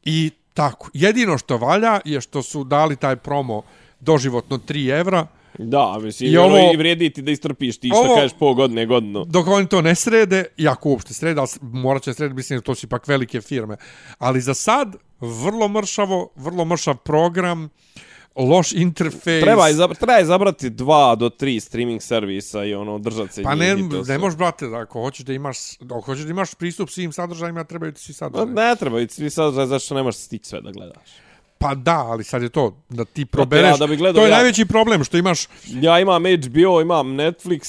I 0.04 0.32
tako. 0.54 0.90
Jedino 0.94 1.38
što 1.38 1.58
valja 1.58 2.00
je 2.06 2.22
što 2.22 2.44
su 2.44 2.64
dali 2.64 2.96
taj 2.96 3.16
promo 3.16 3.62
doživotno 4.00 4.58
3 4.58 5.00
evra, 5.00 5.28
Da, 5.58 5.98
mislim, 6.02 6.30
I 6.30 6.34
I 6.34 6.38
ovo- 6.38 6.72
i 6.74 6.78
vrijedi 6.78 7.10
ti 7.10 7.22
da 7.22 7.32
istrpiš 7.32 7.78
ti 7.80 7.88
što 7.90 7.98
ovo- 8.00 8.16
kažeš 8.16 8.32
pol 8.40 8.54
godine, 8.54 8.86
godinu. 8.86 9.26
dok 9.26 9.48
oni 9.48 9.68
to 9.68 9.82
ne 9.82 9.96
srede, 9.96 10.46
jako 10.58 10.90
uopšte 10.90 11.14
srede, 11.14 11.40
ali 11.40 11.50
morat 11.62 12.04
će 12.04 12.14
srede, 12.14 12.34
mislim, 12.34 12.62
to 12.62 12.76
su 12.76 12.86
ipak 12.86 13.08
velike 13.08 13.42
firme. 13.42 13.78
Ali 14.18 14.42
za 14.42 14.54
sad, 14.54 14.96
vrlo 15.20 15.68
mršavo, 15.68 16.30
vrlo 16.36 16.66
mršav 16.66 16.98
program, 16.98 17.70
loš 18.36 18.72
interfejs. 18.72 19.44
Treba, 19.44 19.70
izabra, 19.70 19.96
treba 19.96 20.20
izabrati 20.20 20.70
dva 20.70 21.16
do 21.16 21.30
tri 21.30 21.60
streaming 21.60 22.02
servisa 22.02 22.66
i 22.66 22.74
ono, 22.74 23.00
držat 23.00 23.34
se 23.34 23.44
Pa 23.44 23.56
ne, 23.56 23.76
ne 24.08 24.18
možeš, 24.18 24.38
brate, 24.38 24.68
da 24.68 24.78
ako 24.78 25.02
hoćeš 25.02 25.26
da 25.26 25.34
imaš, 25.34 25.58
ako 25.82 26.02
hoćeš 26.02 26.24
da 26.24 26.30
imaš 26.32 26.54
pristup 26.54 26.90
svim 26.90 27.12
sadržajima, 27.12 27.64
trebaju 27.64 27.92
ti 27.92 28.02
svi 28.02 28.14
sadržaji. 28.14 28.50
Ne 28.50 28.76
treba, 28.76 29.00
i 29.02 29.08
svi 29.08 29.30
sadržaj, 29.30 29.66
zašto 29.66 29.96
ne 29.96 30.04
možeš 30.04 30.22
stići 30.22 30.50
sve 30.50 30.62
da 30.62 30.72
gledaš. 30.72 31.10
Pa 31.60 31.76
da, 31.76 31.98
ali 32.00 32.24
sad 32.24 32.42
je 32.42 32.50
to, 32.50 32.78
da 32.90 33.06
ti 33.06 33.26
probereš, 33.26 33.66
ja 33.66 33.78
da 33.78 33.88
bi 33.88 33.96
gledao 33.96 34.22
to 34.22 34.26
je 34.26 34.32
ja- 34.32 34.36
najveći 34.36 34.66
problem, 34.66 35.04
što 35.04 35.18
imaš, 35.18 35.48
Ja 35.72 36.00
imam 36.00 36.24
HBO, 36.24 36.82
imam 36.82 37.08
Netflix, 37.08 37.64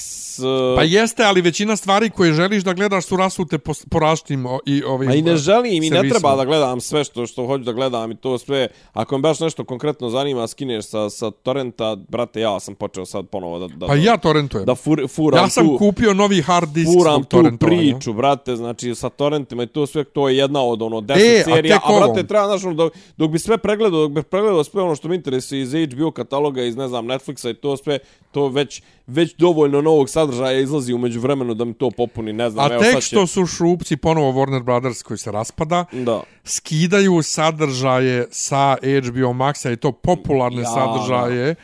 uh, 0.72 0.76
pa 0.76 0.82
jeste, 0.82 1.24
ali 1.24 1.40
većina 1.40 1.76
stvari 1.76 2.10
koje 2.10 2.32
želiš 2.32 2.62
da 2.62 2.72
gledaš 2.72 3.04
su 3.04 3.16
rasute 3.16 3.58
po, 3.58 3.72
po 3.90 3.98
različitim 3.98 4.46
o- 4.46 4.58
i 4.66 4.82
ovim 4.82 5.08
Ma 5.08 5.14
i 5.14 5.22
ne 5.22 5.36
želim 5.36 5.72
i 5.74 5.80
ne 5.80 5.88
servisima. 5.88 6.10
treba 6.12 6.36
da 6.36 6.44
gledam 6.44 6.80
sve 6.80 7.04
što 7.04 7.26
što 7.26 7.46
hoću 7.46 7.64
da 7.64 7.72
gledam 7.72 8.10
i 8.10 8.16
to 8.16 8.38
sve. 8.38 8.68
Ako 8.92 9.18
me 9.18 9.22
baš 9.22 9.40
nešto 9.40 9.64
konkretno 9.64 10.10
zanima, 10.10 10.46
skineš 10.46 10.84
sa, 10.84 11.10
sa 11.10 11.30
torrenta, 11.32 11.96
brate, 12.08 12.40
ja 12.40 12.60
sam 12.60 12.74
počeo 12.74 13.06
sad 13.06 13.26
ponovo 13.26 13.58
da... 13.58 13.68
da 13.68 13.86
Pa 13.86 13.94
ja 13.94 14.16
torrentujem. 14.16 14.64
Da 14.66 14.74
fur, 14.74 15.08
furam 15.08 15.44
ja 15.44 15.48
sam 15.48 15.66
tu, 15.66 15.78
kupio 15.78 16.14
novi 16.14 16.42
hard 16.42 16.68
disk 16.68 16.90
furam 16.92 17.24
tu 17.24 17.42
priču, 17.58 18.12
brate, 18.12 18.56
znači 18.56 18.94
sa 18.94 19.08
torrentima 19.08 19.62
i 19.62 19.66
to 19.66 19.86
sve, 19.86 20.04
to 20.04 20.28
je 20.28 20.36
jedna 20.36 20.62
od 20.62 20.82
ono 20.82 20.96
10 20.98 21.12
E, 21.36 21.40
a 21.40 21.44
serija, 21.46 21.76
tek 21.76 21.82
a, 21.86 21.98
brate, 21.98 22.26
treba, 22.26 22.54
ono, 22.56 22.74
dok, 22.74 22.92
dok 23.16 23.30
bi 23.30 23.38
sve 23.38 23.58
pregledao, 23.58 23.79
dok 23.88 24.12
bi 24.12 24.22
pregledao 24.22 24.64
sve 24.64 24.82
ono 24.82 24.94
što 24.94 25.08
me 25.08 25.14
interesuje 25.14 25.62
iz 25.62 25.72
HBO 25.92 26.10
kataloga, 26.10 26.62
iz, 26.62 26.76
ne 26.76 26.88
znam, 26.88 27.06
Netflixa 27.06 27.50
i 27.50 27.54
to 27.54 27.76
sve, 27.76 27.98
to 28.32 28.48
već, 28.48 28.82
već 29.06 29.34
dovoljno 29.36 29.82
novog 29.82 30.08
sadržaja 30.08 30.60
izlazi 30.60 30.92
umeđu 30.92 31.20
vremenu 31.20 31.54
da 31.54 31.64
mi 31.64 31.74
to 31.74 31.90
popuni, 31.90 32.32
ne 32.32 32.50
znam, 32.50 32.70
A 32.70 32.74
evo 32.74 32.82
tek 32.82 32.94
će... 32.94 33.00
što 33.00 33.26
su 33.26 33.46
šupci 33.46 33.96
ponovo 33.96 34.32
Warner 34.32 34.62
Brothers 34.62 35.02
koji 35.02 35.18
se 35.18 35.32
raspada, 35.32 35.84
Da. 35.92 36.22
skidaju 36.44 37.22
sadržaje 37.22 38.26
sa 38.30 38.76
HBO 38.82 39.32
Maxa 39.32 39.72
i 39.72 39.76
to 39.76 39.92
popularne 39.92 40.62
Ja, 40.62 40.68
sadržaje 40.68 41.54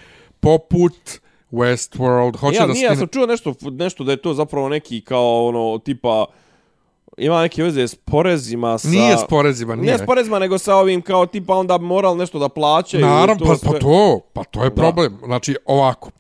poput 0.40 1.20
Westworld. 1.52 2.36
Hoće 2.36 2.56
ja, 2.56 2.66
da 2.66 2.72
nije, 2.72 2.84
ja 2.84 2.90
skine... 2.90 2.98
sam 2.98 3.09
čuo 3.09 3.26
nešto, 3.26 3.55
nešto 3.70 4.05
da 4.05 4.12
je 4.12 4.16
to 4.16 4.34
zapravo 4.34 4.68
neki 4.68 5.01
kao 5.01 5.47
ono 5.47 5.78
tipa 5.78 6.26
ima 7.16 7.40
neke 7.40 7.62
veze 7.62 7.82
s 7.82 7.94
porezima 7.94 8.78
sa 8.78 8.88
Nije 8.88 9.16
s 9.16 9.24
porezima, 9.28 9.74
nije. 9.74 9.84
Nije 9.84 9.98
s 9.98 10.06
porezima, 10.06 10.38
nego 10.38 10.59
sa 10.59 10.74
ovim 10.76 11.02
kao 11.02 11.26
tipa 11.26 11.55
onda 11.55 11.78
bi 11.78 11.84
morali 11.84 12.18
nešto 12.18 12.38
da 12.38 12.48
plaćaju. 12.48 13.01
i 13.01 13.05
Naravno, 13.05 13.47
pa, 13.47 13.56
sve. 13.56 13.70
pa 13.72 13.78
to, 13.78 14.20
pa 14.32 14.44
to 14.44 14.64
je 14.64 14.74
problem. 14.74 15.18
Znači, 15.24 15.56
ovako, 15.64 16.10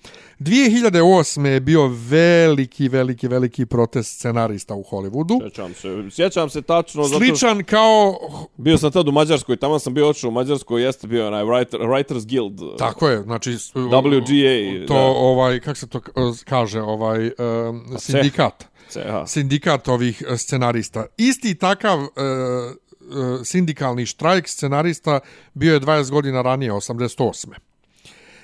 2008. 0.40 1.44
je 1.44 1.60
bio 1.60 1.86
veliki, 2.08 2.88
veliki, 2.88 3.28
veliki 3.28 3.66
protest 3.66 4.16
scenarista 4.16 4.74
u 4.74 4.82
Hollywoodu. 4.82 5.42
Sjećam 5.42 5.74
se, 5.74 5.88
sjećam 6.10 6.50
se 6.50 6.62
tačno. 6.62 7.04
zato- 7.04 7.18
Sličan 7.18 7.64
kao... 7.64 8.18
Bio 8.56 8.78
sam 8.78 8.92
tad 8.92 9.08
u 9.08 9.12
Mađarskoj, 9.12 9.56
tamo 9.56 9.78
sam 9.78 9.94
bio 9.94 10.08
otišao 10.08 10.28
u 10.28 10.32
Mađarskoj, 10.32 10.82
jeste 10.82 11.06
bio 11.06 11.26
onaj 11.26 11.44
writer, 11.44 11.78
Writers 11.78 12.28
Guild. 12.28 12.78
Tako 12.78 13.08
je, 13.08 13.22
znači... 13.22 13.50
WGA, 13.74 14.86
To, 14.86 14.94
da. 14.94 15.00
ovaj, 15.00 15.60
kako 15.60 15.74
se 15.76 15.86
to 15.88 16.00
kaže, 16.44 16.80
ovaj, 16.82 17.26
um, 17.26 17.84
sindikat. 17.98 18.64
CH. 18.88 19.26
Sindikat 19.26 19.88
ovih 19.88 20.22
eh, 20.28 20.36
scenarista. 20.36 21.06
Isti 21.16 21.54
takav 21.54 22.00
uh, 22.00 22.06
uh, 22.06 23.40
sindikalni 23.44 24.06
štrajk 24.06 24.48
scenarista 24.48 25.20
bio 25.54 25.74
je 25.74 25.80
20 25.80 26.10
godina 26.10 26.42
ranije, 26.42 26.72
88. 26.72 27.46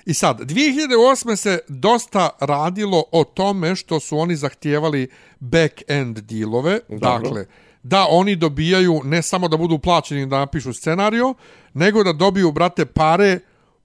I 0.06 0.14
sad, 0.14 0.40
2008. 0.40 1.36
se 1.36 1.58
dosta 1.68 2.30
radilo 2.40 3.04
o 3.12 3.24
tome 3.24 3.76
što 3.76 4.00
su 4.00 4.18
oni 4.18 4.36
zahtijevali 4.36 5.08
back-end 5.40 6.20
dealove, 6.20 6.80
dakle, 6.88 7.46
da 7.82 8.06
oni 8.10 8.36
dobijaju 8.36 9.00
ne 9.04 9.22
samo 9.22 9.48
da 9.48 9.56
budu 9.56 9.78
plaćeni 9.78 10.26
da 10.26 10.38
napišu 10.38 10.72
scenario, 10.72 11.34
nego 11.74 12.04
da 12.04 12.12
dobiju, 12.12 12.52
brate, 12.52 12.86
pare 12.86 13.38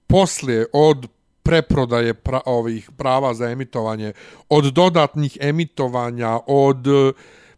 poslije 0.06 0.66
od 0.72 1.06
preprodaje 1.48 2.14
pra, 2.14 2.40
ovih 2.46 2.90
prava 2.96 3.34
za 3.34 3.50
emitovanje, 3.50 4.12
od 4.48 4.64
dodatnih 4.64 5.38
emitovanja, 5.40 6.38
od 6.46 6.86
eh, 6.86 7.12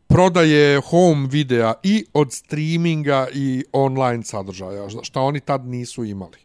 prodaje 0.06 0.80
home 0.80 1.28
videa 1.30 1.72
i 1.82 2.04
od 2.12 2.32
streaminga 2.32 3.26
i 3.34 3.64
online 3.72 4.22
sadržaja, 4.22 4.88
što 5.02 5.22
oni 5.22 5.40
tad 5.40 5.66
nisu 5.66 6.04
imali. 6.04 6.38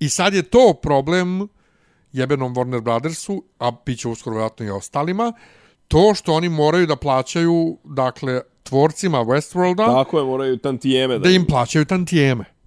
I 0.00 0.08
sad 0.08 0.34
je 0.34 0.42
to 0.42 0.74
problem 0.82 1.48
jebenom 2.12 2.54
Warner 2.54 2.80
Brothersu, 2.80 3.42
a 3.58 3.70
bit 3.86 3.98
će 3.98 4.08
uskoro 4.08 4.36
vjerojatno 4.36 4.66
i 4.66 4.70
ostalima, 4.70 5.32
to 5.88 6.14
što 6.14 6.32
oni 6.34 6.48
moraju 6.48 6.86
da 6.86 6.96
plaćaju, 6.96 7.78
dakle, 7.84 8.40
tvorcima 8.62 9.18
Westworlda, 9.18 9.86
Tako 9.86 10.18
je, 10.18 10.24
moraju 10.24 10.56
tantijeme. 10.56 11.18
da 11.18 11.30
im 11.30 11.46
plaćaju 11.46 11.84
tantijeme. 11.84 12.59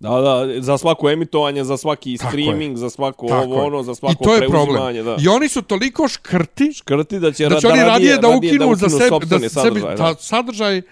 Da, 0.00 0.10
da, 0.10 0.62
za 0.62 0.78
svako 0.78 1.10
emitovanje, 1.10 1.64
za 1.64 1.76
svaki 1.76 2.16
Tako 2.16 2.30
streaming, 2.30 2.72
je. 2.72 2.76
za 2.76 2.90
svako 2.90 3.26
Tako 3.26 3.42
ovo, 3.42 3.54
je. 3.54 3.62
ono, 3.62 3.82
za 3.82 3.94
svako 3.94 4.12
I 4.12 4.24
to 4.24 4.34
je 4.34 4.48
problem. 4.48 5.04
Da. 5.04 5.16
I 5.20 5.28
oni 5.28 5.48
su 5.48 5.62
toliko 5.62 6.08
škrti 6.08 6.72
Škrti 6.72 7.18
da 7.18 7.32
će, 7.32 7.48
da 7.48 7.60
će 7.60 7.68
oni 7.68 7.82
radije 7.82 8.16
da 8.16 8.28
radije 8.28 8.50
ukinu 8.50 8.74
za 8.74 8.88
sebe, 8.88 9.18
da 9.20 9.38
sebi, 9.38 9.48
sadržaj, 9.48 9.96
ta 9.96 10.14
sadržaj, 10.14 10.82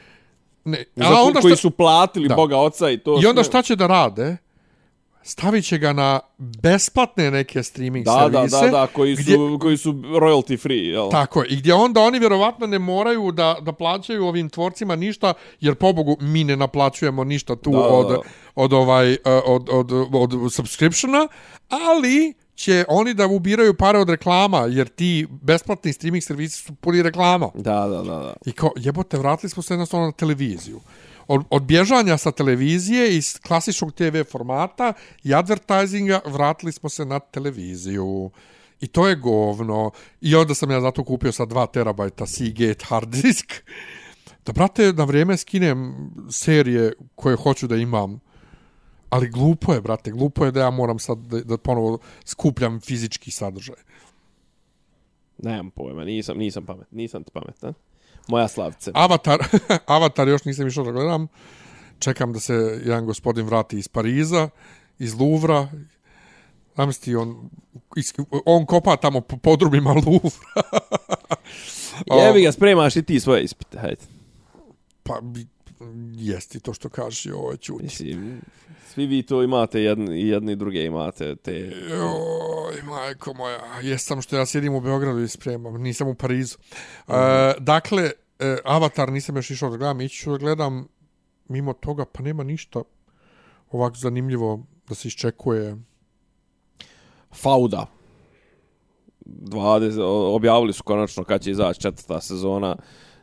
ne, 0.64 0.84
Za 0.96 1.04
a 1.04 1.08
ko- 1.08 1.22
onda 1.22 1.40
koji 1.40 1.52
šta, 1.52 1.60
su 1.60 1.70
platili 1.70 2.28
Da. 2.28 2.34
Boga 2.34 2.56
oca 2.56 2.90
i 2.90 2.98
to 2.98 3.20
i 3.22 3.26
onda 3.26 3.42
šta 3.42 3.62
će 3.62 3.76
da 3.76 3.86
rade? 3.86 4.36
Stavit 5.28 5.64
će 5.64 5.78
ga 5.78 5.92
na 5.92 6.20
besplatne 6.38 7.30
neke 7.30 7.62
streaming 7.62 8.04
Da, 8.04 8.12
da, 8.22 8.38
servise. 8.38 8.56
da, 8.60 8.70
da, 8.70 8.86
koji 8.86 9.16
su, 9.16 9.22
gdje- 9.22 9.36
koji 9.60 9.76
su 9.76 9.92
royalty 9.92 10.58
free, 10.58 10.76
jel? 10.78 11.10
Tako 11.10 11.42
je. 11.42 11.48
I 11.48 11.56
gdje 11.56 11.74
onda 11.74 12.00
oni 12.00 12.18
vjerovatno 12.18 12.66
ne 12.66 12.78
moraju 12.78 13.32
da, 13.32 13.56
da 13.60 13.72
plaćaju 13.72 14.26
ovim 14.26 14.48
tvorcima 14.48 14.96
ništa, 14.96 15.32
jer 15.60 15.74
pobogu 15.74 16.16
mi 16.20 16.44
ne 16.44 16.56
naplaćujemo 16.56 17.24
ništa 17.24 17.56
tu 17.56 17.70
Da, 17.70 17.78
da, 17.78 17.84
od, 17.84 18.08
da. 18.08 18.18
od, 18.54 18.72
ovaj, 18.72 19.12
eh, 19.12 19.18
od, 19.46 19.68
od, 19.72 19.92
od 20.12 20.52
subscriptiona, 20.52 21.28
ali 21.68 22.34
će 22.54 22.84
oni 22.88 23.14
da 23.14 23.26
ubiraju 23.26 23.74
pare 23.74 23.98
od 23.98 24.10
reklama, 24.10 24.58
jer 24.60 24.88
ti 24.88 25.26
besplatni 25.32 25.92
streaming 25.92 26.22
servisi 26.22 26.62
su 26.62 26.74
puni 26.74 27.02
reklama. 27.02 27.50
Da, 27.54 27.80
da, 27.80 27.96
da, 27.96 28.16
da. 28.16 28.34
I 28.46 28.52
kao, 28.52 28.70
jebote, 28.76 29.18
vratili 29.18 29.50
smo 29.50 29.62
se 29.62 29.74
jednostavno 29.74 30.06
na 30.06 30.12
televiziju. 30.12 30.80
Od, 31.28 31.44
od 31.50 31.62
bježanja 31.62 32.16
sa 32.16 32.32
televizije 32.32 33.16
iz 33.16 33.38
klasičnog 33.38 33.92
TV 33.92 34.22
formata 34.30 34.92
i 35.24 35.34
advertisinga 35.34 36.20
vratili 36.26 36.72
smo 36.72 36.88
se 36.88 37.04
na 37.04 37.18
televiziju. 37.18 38.30
I 38.80 38.86
to 38.86 39.08
je 39.08 39.16
govno. 39.16 39.90
I 40.20 40.34
onda 40.34 40.54
sam 40.54 40.70
ja 40.70 40.80
zato 40.80 41.04
kupio 41.04 41.32
sa 41.32 41.46
2 41.46 41.70
terabajta 41.72 42.26
Seagate 42.26 42.84
hard 42.84 43.08
disk. 43.08 43.52
Da, 44.46 44.52
brate, 44.52 44.92
na 44.92 45.04
vrijeme 45.04 45.36
skinem 45.36 46.10
serije 46.30 46.92
koje 47.14 47.36
hoću 47.36 47.66
da 47.66 47.76
imam. 47.76 48.20
Ali 49.10 49.28
glupo 49.28 49.72
je, 49.72 49.80
brate, 49.80 50.10
glupo 50.10 50.44
je 50.44 50.52
da 50.52 50.60
ja 50.60 50.70
moram 50.70 50.98
sad 50.98 51.18
da, 51.18 51.40
da 51.40 51.58
ponovo 51.58 51.98
skupljam 52.24 52.80
fizički 52.80 53.30
sadržaj. 53.30 53.76
Nemam 55.38 55.70
pojma, 55.70 56.04
nisam, 56.04 56.38
nisam 56.38 56.66
pamet, 56.66 56.92
nisam 56.92 57.24
pametan. 57.32 57.74
Moja 58.28 58.48
slavice. 58.48 58.90
Avatar, 58.94 59.38
Avatar 59.86 60.28
još 60.28 60.44
nisam 60.44 60.66
išao 60.66 60.84
da 60.84 60.92
gledam. 60.92 61.28
Čekam 61.98 62.32
da 62.32 62.40
se 62.40 62.54
jedan 62.84 63.06
gospodin 63.06 63.46
vrati 63.46 63.78
iz 63.78 63.88
Pariza, 63.88 64.48
iz 64.98 65.14
Luvra. 65.14 65.68
Zamisli, 66.76 67.14
on, 67.16 67.50
is- 67.96 68.14
on 68.46 68.66
kopa 68.66 68.96
tamo 68.96 69.20
po 69.20 69.36
podrubima 69.36 69.92
Luvra. 69.92 70.62
Jebi 72.24 72.42
ga, 72.42 72.52
spremaš 72.52 72.96
i 72.96 73.02
ti 73.02 73.20
svoje 73.20 73.42
ispite, 73.42 73.78
hajde. 73.78 74.02
Pa, 75.02 75.20
jesti 76.12 76.60
to 76.60 76.72
što 76.74 76.88
kažeš 76.88 77.26
i 77.26 77.32
ovo 77.32 77.50
je 77.50 77.56
čuti. 77.56 77.82
Mislim, 77.82 78.40
svi 78.88 79.06
vi 79.06 79.22
to 79.22 79.42
imate, 79.42 79.80
jedni, 79.80 80.28
jedni 80.28 80.52
i 80.52 80.56
druge 80.56 80.84
imate 80.84 81.36
te... 81.36 81.52
Joj, 81.90 82.82
majko 82.84 83.34
moja, 83.34 83.60
jesam 83.82 84.22
što 84.22 84.36
ja 84.36 84.46
sjedim 84.46 84.74
u 84.74 84.80
Beogradu 84.80 85.20
i 85.20 85.28
spremam, 85.28 85.82
nisam 85.82 86.08
u 86.08 86.14
Parizu. 86.14 86.56
E, 87.08 87.12
dakle, 87.58 88.10
e, 88.38 88.56
Avatar 88.64 89.12
nisam 89.12 89.36
još 89.36 89.50
išao 89.50 89.70
da 89.70 89.76
gledam, 89.76 90.00
ići 90.00 90.16
ću 90.16 90.30
da 90.30 90.38
gledam 90.38 90.88
mimo 91.48 91.72
toga, 91.72 92.04
pa 92.04 92.22
nema 92.22 92.42
ništa 92.42 92.82
ovako 93.70 93.96
zanimljivo 93.96 94.66
da 94.88 94.94
se 94.94 95.08
iščekuje. 95.08 95.76
Fauda. 97.34 97.86
20, 99.26 100.00
o- 100.00 100.34
objavili 100.34 100.72
su 100.72 100.82
konačno 100.82 101.24
kad 101.24 101.42
će 101.42 101.50
izaći 101.50 101.80
četvrta 101.80 102.20
sezona 102.20 102.76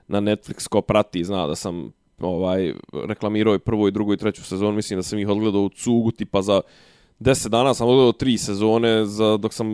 na 0.08 0.22
Netflix 0.22 0.68
ko 0.68 0.82
prati 0.82 1.24
zna 1.24 1.48
da 1.48 1.56
sam 1.56 1.92
ovaj 2.20 2.74
reklamirao 3.08 3.56
i 3.56 3.60
prvu 3.60 3.88
i 3.88 3.92
drugu 3.92 4.14
i 4.14 4.18
treću 4.18 4.44
sezonu 4.44 4.72
mislim 4.72 5.00
da 5.00 5.04
sam 5.04 5.20
ih 5.20 5.30
odgledao 5.30 5.62
u 5.62 5.70
cugu 5.70 6.12
tipa 6.12 6.42
za 6.42 6.62
10 7.20 7.48
dana 7.48 7.74
sam 7.74 7.88
odgledao 7.88 8.12
tri 8.12 8.38
sezone 8.38 9.06
za 9.06 9.38
dok 9.38 9.54
sam 9.54 9.68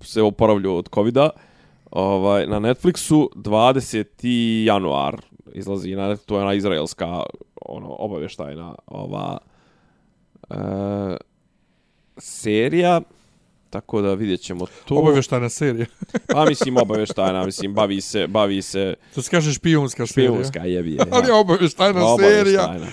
se 0.00 0.22
oporavljao 0.22 0.76
od 0.76 0.88
covida 0.94 1.30
ovaj 1.90 2.46
na 2.46 2.60
Netflixu 2.60 3.28
20. 3.34 4.64
januar 4.64 5.20
izlazi 5.52 5.94
na 5.94 6.16
to 6.16 6.36
je 6.36 6.42
ona 6.42 6.54
izraelska 6.54 7.22
ono 7.60 7.88
obavještajna 7.98 8.74
ova 8.86 9.38
e, 10.50 10.56
serija 12.18 13.00
tako 13.74 14.00
da 14.00 14.14
vidjet 14.14 14.40
ćemo 14.40 14.66
to. 14.84 14.94
Obavještajna 14.94 15.48
serija. 15.48 15.86
Pa 16.34 16.44
mislim 16.44 16.76
obavještajna, 16.76 17.44
mislim 17.44 17.74
bavi 17.74 18.00
se, 18.00 18.26
bavi 18.26 18.62
se 18.62 18.94
To 19.14 19.22
se 19.22 19.30
kaže 19.30 19.52
špijunska 19.52 20.06
serija. 20.06 20.30
špijunska 20.30 20.64
je. 20.64 20.98
Ali 21.10 21.26
je 21.26 21.32
obavještajna 21.32 22.00
serija. 22.18 22.64
Obavještajna. 22.64 22.86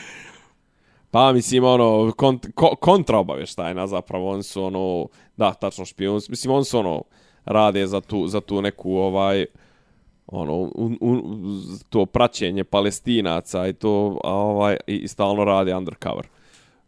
Pa 1.12 1.34
mislim 1.34 1.64
ono 1.64 2.12
kont, 2.18 2.48
ko, 2.56 2.76
kontra 2.76 3.18
obavještajna 3.18 3.88
zapravo 3.88 4.30
oni 4.30 4.44
su 4.44 4.64
ono 4.64 5.08
da 5.38 5.54
tačno 5.54 5.86
špijun 5.86 6.22
mislim 6.30 6.54
oni 6.54 6.66
su 6.66 6.80
ono 6.80 7.04
rade 7.46 7.88
za 7.88 8.02
tu 8.02 8.28
za 8.28 8.42
tu 8.42 8.62
neku 8.62 8.96
ovaj 8.96 9.46
ono 10.28 10.54
u, 10.54 10.92
u, 11.02 11.18
to 11.90 12.06
praćenje 12.06 12.64
palestinaca 12.64 13.68
i 13.68 13.74
to 13.74 14.20
a 14.24 14.34
ovaj 14.34 14.78
i, 14.88 14.96
i 14.96 15.08
stalno 15.08 15.46
rade 15.46 15.76
undercover. 15.76 16.26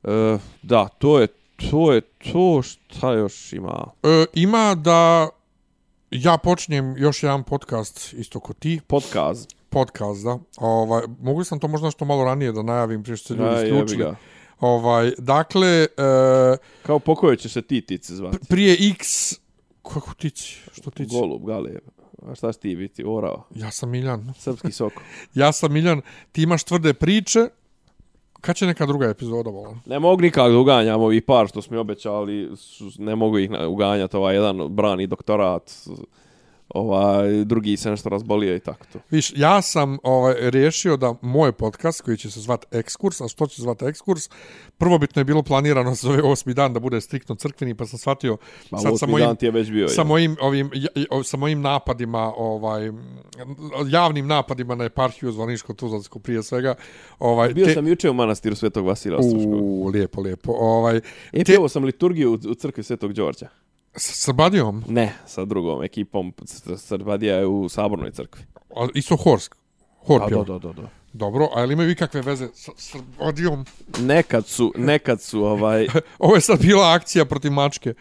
E, 0.03 0.37
da, 0.61 0.87
to 0.87 1.19
je 1.19 1.27
to 1.71 1.93
je 1.93 2.01
to 2.01 2.61
šta 2.61 3.13
još 3.13 3.53
ima. 3.53 3.85
E, 4.03 4.25
ima 4.33 4.75
da 4.75 5.29
ja 6.11 6.37
počnem 6.37 6.95
još 6.97 7.23
jedan 7.23 7.43
podcast 7.43 8.13
isto 8.13 8.39
kod 8.39 8.59
ti. 8.59 8.79
Podcast. 8.87 9.55
Podcast, 9.69 10.23
da. 10.23 10.39
Ovaj, 10.57 11.03
mogu 11.21 11.43
sam 11.43 11.59
to 11.59 11.67
možda 11.67 11.91
što 11.91 12.05
malo 12.05 12.23
ranije 12.23 12.51
da 12.51 12.61
najavim 12.63 13.03
prije 13.03 13.17
što 13.17 13.27
se 13.27 13.33
ljudi 13.33 13.55
isključili. 13.63 13.97
ga. 14.03 14.15
Ovaj, 14.59 15.11
dakle, 15.17 15.67
e, 15.83 15.87
Kao 16.85 16.99
po 16.99 17.15
kojoj 17.15 17.37
će 17.37 17.49
se 17.49 17.61
ti 17.61 17.81
tici 17.81 18.15
zvati? 18.15 18.37
prije 18.49 18.77
X... 18.91 19.33
Kako 19.93 20.13
tici? 20.13 20.57
Što 20.73 20.91
tici? 20.91 21.15
Golub, 21.15 21.45
galeb. 21.45 21.81
A 22.27 22.35
šta 22.35 22.53
će 22.53 22.59
ti 22.59 22.75
biti? 22.75 23.03
Orao. 23.07 23.43
Ja 23.55 23.71
sam 23.71 23.89
Miljan. 23.89 24.33
Srpski 24.37 24.71
soko. 24.71 25.01
Ja 25.33 25.51
sam 25.51 25.73
Miljan. 25.73 26.01
Ti 26.31 26.41
imaš 26.41 26.63
tvrde 26.63 26.93
priče. 26.93 27.47
Kad 28.43 28.55
će 28.55 28.65
neka 28.65 28.85
druga 28.85 29.05
epizoda, 29.05 29.49
volim? 29.49 29.81
Ne 29.85 29.99
mogu 29.99 30.21
nikak 30.21 30.51
da 30.51 30.57
uganjam 30.57 31.01
ovih 31.01 31.23
par 31.23 31.47
što 31.47 31.61
smo 31.61 31.73
mi 31.73 31.79
obećali. 31.79 32.51
Su, 32.55 32.91
ne 32.97 33.15
mogu 33.15 33.39
ih 33.39 33.51
uganjati. 33.67 34.17
Ovaj 34.17 34.35
jedan 34.35 34.67
brani 34.69 35.07
doktorat. 35.07 35.71
Ovaj, 36.73 37.43
drugi 37.45 37.77
se 37.77 37.89
nešto 37.89 38.09
razbolio 38.09 38.55
i 38.55 38.59
tako 38.59 38.85
to. 38.93 38.99
Viš, 39.09 39.33
ja 39.35 39.61
sam 39.61 39.97
ovaj, 40.03 40.35
riješio 40.39 40.97
da 40.97 41.15
moj 41.21 41.51
podcast, 41.51 42.01
koji 42.01 42.17
će 42.17 42.31
se 42.31 42.39
zvat 42.39 42.65
Ekskurs, 42.71 43.21
a 43.21 43.27
što 43.27 43.47
će 43.47 43.55
se 43.55 43.61
zvat 43.61 43.81
Ekskurs, 43.81 44.29
prvobitno 44.77 45.19
je 45.19 45.23
bilo 45.23 45.43
planirano 45.43 45.93
za 45.95 46.09
ovaj 46.09 46.21
osmi 46.21 46.53
dan 46.53 46.73
da 46.73 46.79
bude 46.79 47.01
striktno 47.01 47.35
crkveni, 47.35 47.75
pa 47.75 47.85
sam 47.85 47.99
shvatio 47.99 48.37
Ma, 48.71 48.77
sad 48.77 48.99
sa 48.99 49.05
mojim, 49.05 49.27
dan 49.27 49.35
ti 49.35 49.45
je 49.45 49.51
već 49.51 49.71
bio. 49.71 49.87
sa 49.87 50.01
ja. 50.01 50.05
mojim, 50.05 50.37
ovim, 50.41 50.69
ja- 50.73 50.89
sa 51.23 51.37
mojim 51.37 51.61
napadima, 51.61 52.33
ovaj, 52.37 52.91
javnim 53.87 54.27
napadima 54.27 54.75
na 54.75 54.83
eparhiju 54.83 55.31
Zvaniško-Tuzlansko 55.31 56.19
prije 56.19 56.43
svega. 56.43 56.75
Ovaj, 57.19 57.53
Bio 57.53 57.73
sam 57.73 57.87
juče 57.87 58.09
u 58.09 58.13
manastiru 58.13 58.55
Svetog 58.55 58.85
Vasila 58.85 59.17
Ostroškog. 59.17 59.53
U, 59.53 59.87
lijepo, 59.87 60.21
lijepo. 60.21 60.51
Ovaj, 60.51 61.01
E, 61.31 61.43
te- 61.43 61.69
sam 61.69 61.83
liturgiju 61.83 62.31
u, 62.31 62.33
u 62.33 62.53
crkvi 62.55 62.83
Svetog 62.83 63.13
Đorđa. 63.13 63.47
S 63.95 64.23
Srbadijom? 64.23 64.83
Ne, 64.87 65.13
sa 65.25 65.45
drugom 65.45 65.83
ekipom. 65.83 66.33
Srbadija 66.77 67.35
je 67.35 67.45
u 67.45 67.69
Sabornoj 67.69 68.11
crkvi. 68.11 68.41
A, 68.75 68.87
Isto 68.93 69.15
Horsk. 69.15 69.55
Hork, 69.97 70.29
Da, 70.29 70.43
da, 70.43 70.59
da, 70.59 70.73
da. 70.73 70.89
Dobro, 71.13 71.47
a 71.55 71.63
ili 71.63 71.73
imaju 71.73 71.91
ikakve 71.91 72.21
veze 72.21 72.47
sa 72.53 72.71
Srbadijom? 72.77 73.65
Nekad 73.99 74.47
su, 74.47 74.73
nekad 74.77 75.21
su, 75.21 75.43
ovaj, 75.43 75.87
Ovo 76.19 76.35
je 76.35 76.41
sad 76.41 76.61
bila 76.61 76.93
akcija 76.93 77.25
protiv 77.25 77.51
mačke 77.51 77.93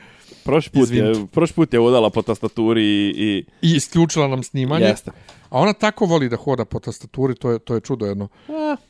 prošli 0.45 0.73
put, 0.73 0.91
je, 0.91 1.27
prošli 1.33 1.55
put 1.55 1.73
je 1.75 1.81
udala 1.81 2.11
po 2.11 2.23
tastaturi 2.23 2.83
i, 2.83 3.15
i 3.17 3.45
i 3.63 3.77
isključila 3.77 4.29
nam 4.29 4.43
snimanje. 4.43 4.85
jeste. 4.85 5.11
A 5.51 5.59
ona 5.59 5.73
tako 5.73 6.05
voli 6.05 6.29
da 6.29 6.37
hoda 6.37 6.65
po 6.65 6.81
tastaturi, 6.81 7.35
to 7.35 7.51
je, 7.51 7.59
to 7.59 7.75
je 7.75 7.81
čudo 7.81 8.07
jedno. 8.07 8.29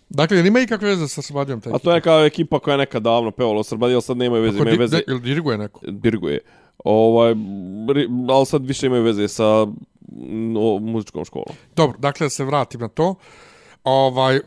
Dakle, 0.08 0.36
jel 0.36 0.46
ima 0.46 0.60
ikakve 0.60 0.88
veze 0.88 1.08
sa 1.08 1.22
Srbadijom? 1.22 1.60
taj 1.60 1.72
A 1.72 1.78
to 1.78 1.94
je 1.94 2.00
kao 2.00 2.24
ekipa 2.24 2.58
koja 2.58 2.72
je 2.72 2.78
nekad 2.78 3.02
davno 3.02 3.30
pevala 3.30 3.60
u 3.60 3.62
Srbadiji, 3.62 3.94
ali 3.94 4.02
sad 4.02 4.16
nemaju 4.16 4.42
veze, 4.42 4.58
imaju 4.58 4.78
veze, 4.78 5.00
Jel 5.08 5.18
diriguje 5.18 5.58
neko? 5.58 5.80
diriguje. 5.82 6.40
Ovaj, 6.84 7.34
ali 8.30 8.46
sad 8.46 8.66
više 8.66 8.86
imaju 8.86 9.02
veze 9.02 9.28
sa 9.28 9.64
mm, 9.64 10.52
no, 10.52 10.78
muzičkom 10.78 11.24
školom. 11.24 11.56
Dobro, 11.76 11.98
dakle, 11.98 12.26
da 12.26 12.30
se 12.30 12.44
vratim 12.44 12.80
na 12.80 12.88
to. 12.88 13.14
Ovaj, 13.84 14.36
uh, 14.36 14.42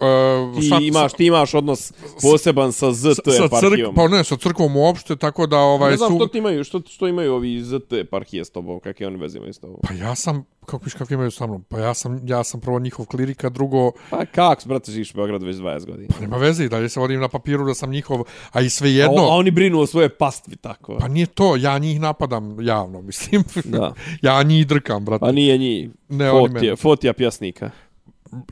Ti 0.80 0.88
imaš, 0.88 1.14
ti 1.14 1.26
imaš 1.26 1.54
odnos 1.54 1.94
poseban 2.22 2.72
sa 2.72 2.92
ZT 2.92 3.22
sa 3.38 3.60
crk, 3.60 3.96
pa 3.96 4.08
ne, 4.08 4.24
sa 4.24 4.38
crkvom 4.38 4.78
uopšte, 4.78 5.16
tako 5.16 5.48
da 5.48 5.58
ovaj, 5.58 5.92
ne 5.92 5.98
znam 5.98 6.12
su... 6.12 6.18
što 6.18 6.28
ti 6.28 6.38
imaju, 6.38 6.64
što, 6.64 6.82
što 6.88 7.08
imaju 7.08 7.34
ovi 7.34 7.64
ZT 7.64 7.94
eparhije 7.94 8.46
s 8.46 8.50
tobom, 8.50 8.80
kakve 8.80 9.08
oni 9.08 9.18
veze 9.18 9.38
imaju 9.38 9.54
s 9.54 9.60
tobom. 9.60 9.78
Pa 9.88 9.94
ja 9.94 10.16
sam, 10.16 10.46
kako 10.66 10.84
viš 10.84 10.94
kako 10.94 11.14
imaju 11.14 11.32
sa 11.32 11.48
mnom, 11.48 11.64
pa 11.64 11.80
ja 11.80 11.94
sam, 11.94 12.22
ja 12.28 12.44
sam 12.44 12.62
prvo 12.62 12.80
njihov 12.80 13.06
klirika, 13.06 13.50
drugo, 13.50 13.92
Pa 14.10 14.26
kak, 14.26 14.62
brate, 14.66 14.92
živiš 14.92 15.14
u 15.14 15.18
Beogradu 15.18 15.46
već 15.46 15.56
20 15.56 15.86
godina. 15.86 16.10
pa 16.16 16.22
nema 16.22 16.38
veze 16.38 16.66
i 16.66 16.70
dalje 16.70 16.90
se 16.90 17.00
vodim 17.00 17.20
na 17.20 17.28
papiru 17.28 17.66
da 17.66 17.74
sam 17.74 17.90
njihov, 17.90 18.24
a 18.52 18.62
i 18.62 18.70
sve 18.70 18.90
A, 18.90 18.92
jedno, 18.92 19.22
a 19.22 19.36
oni 19.36 19.52
brinu 19.52 19.80
o 19.80 19.86
svoje 19.88 20.10
pastvi, 20.10 20.56
tako. 20.56 20.98
pa 21.00 21.08
nije 21.08 21.26
to, 21.26 21.56
ja 21.56 21.78
njih 21.78 22.00
napadam 22.00 22.62
javno, 22.62 23.02
mislim. 23.02 23.44
Da. 23.64 23.94
ja 24.22 24.44
njih 24.44 24.68
drkam, 24.68 25.06
brate. 25.06 25.26
Pa 25.26 25.32
nije 25.32 25.58
njih. 25.58 25.90
Ne, 26.10 26.32
oni 26.32 26.54
Fotija, 26.54 26.76
fotija 26.76 27.14
pjasnika 27.14 27.70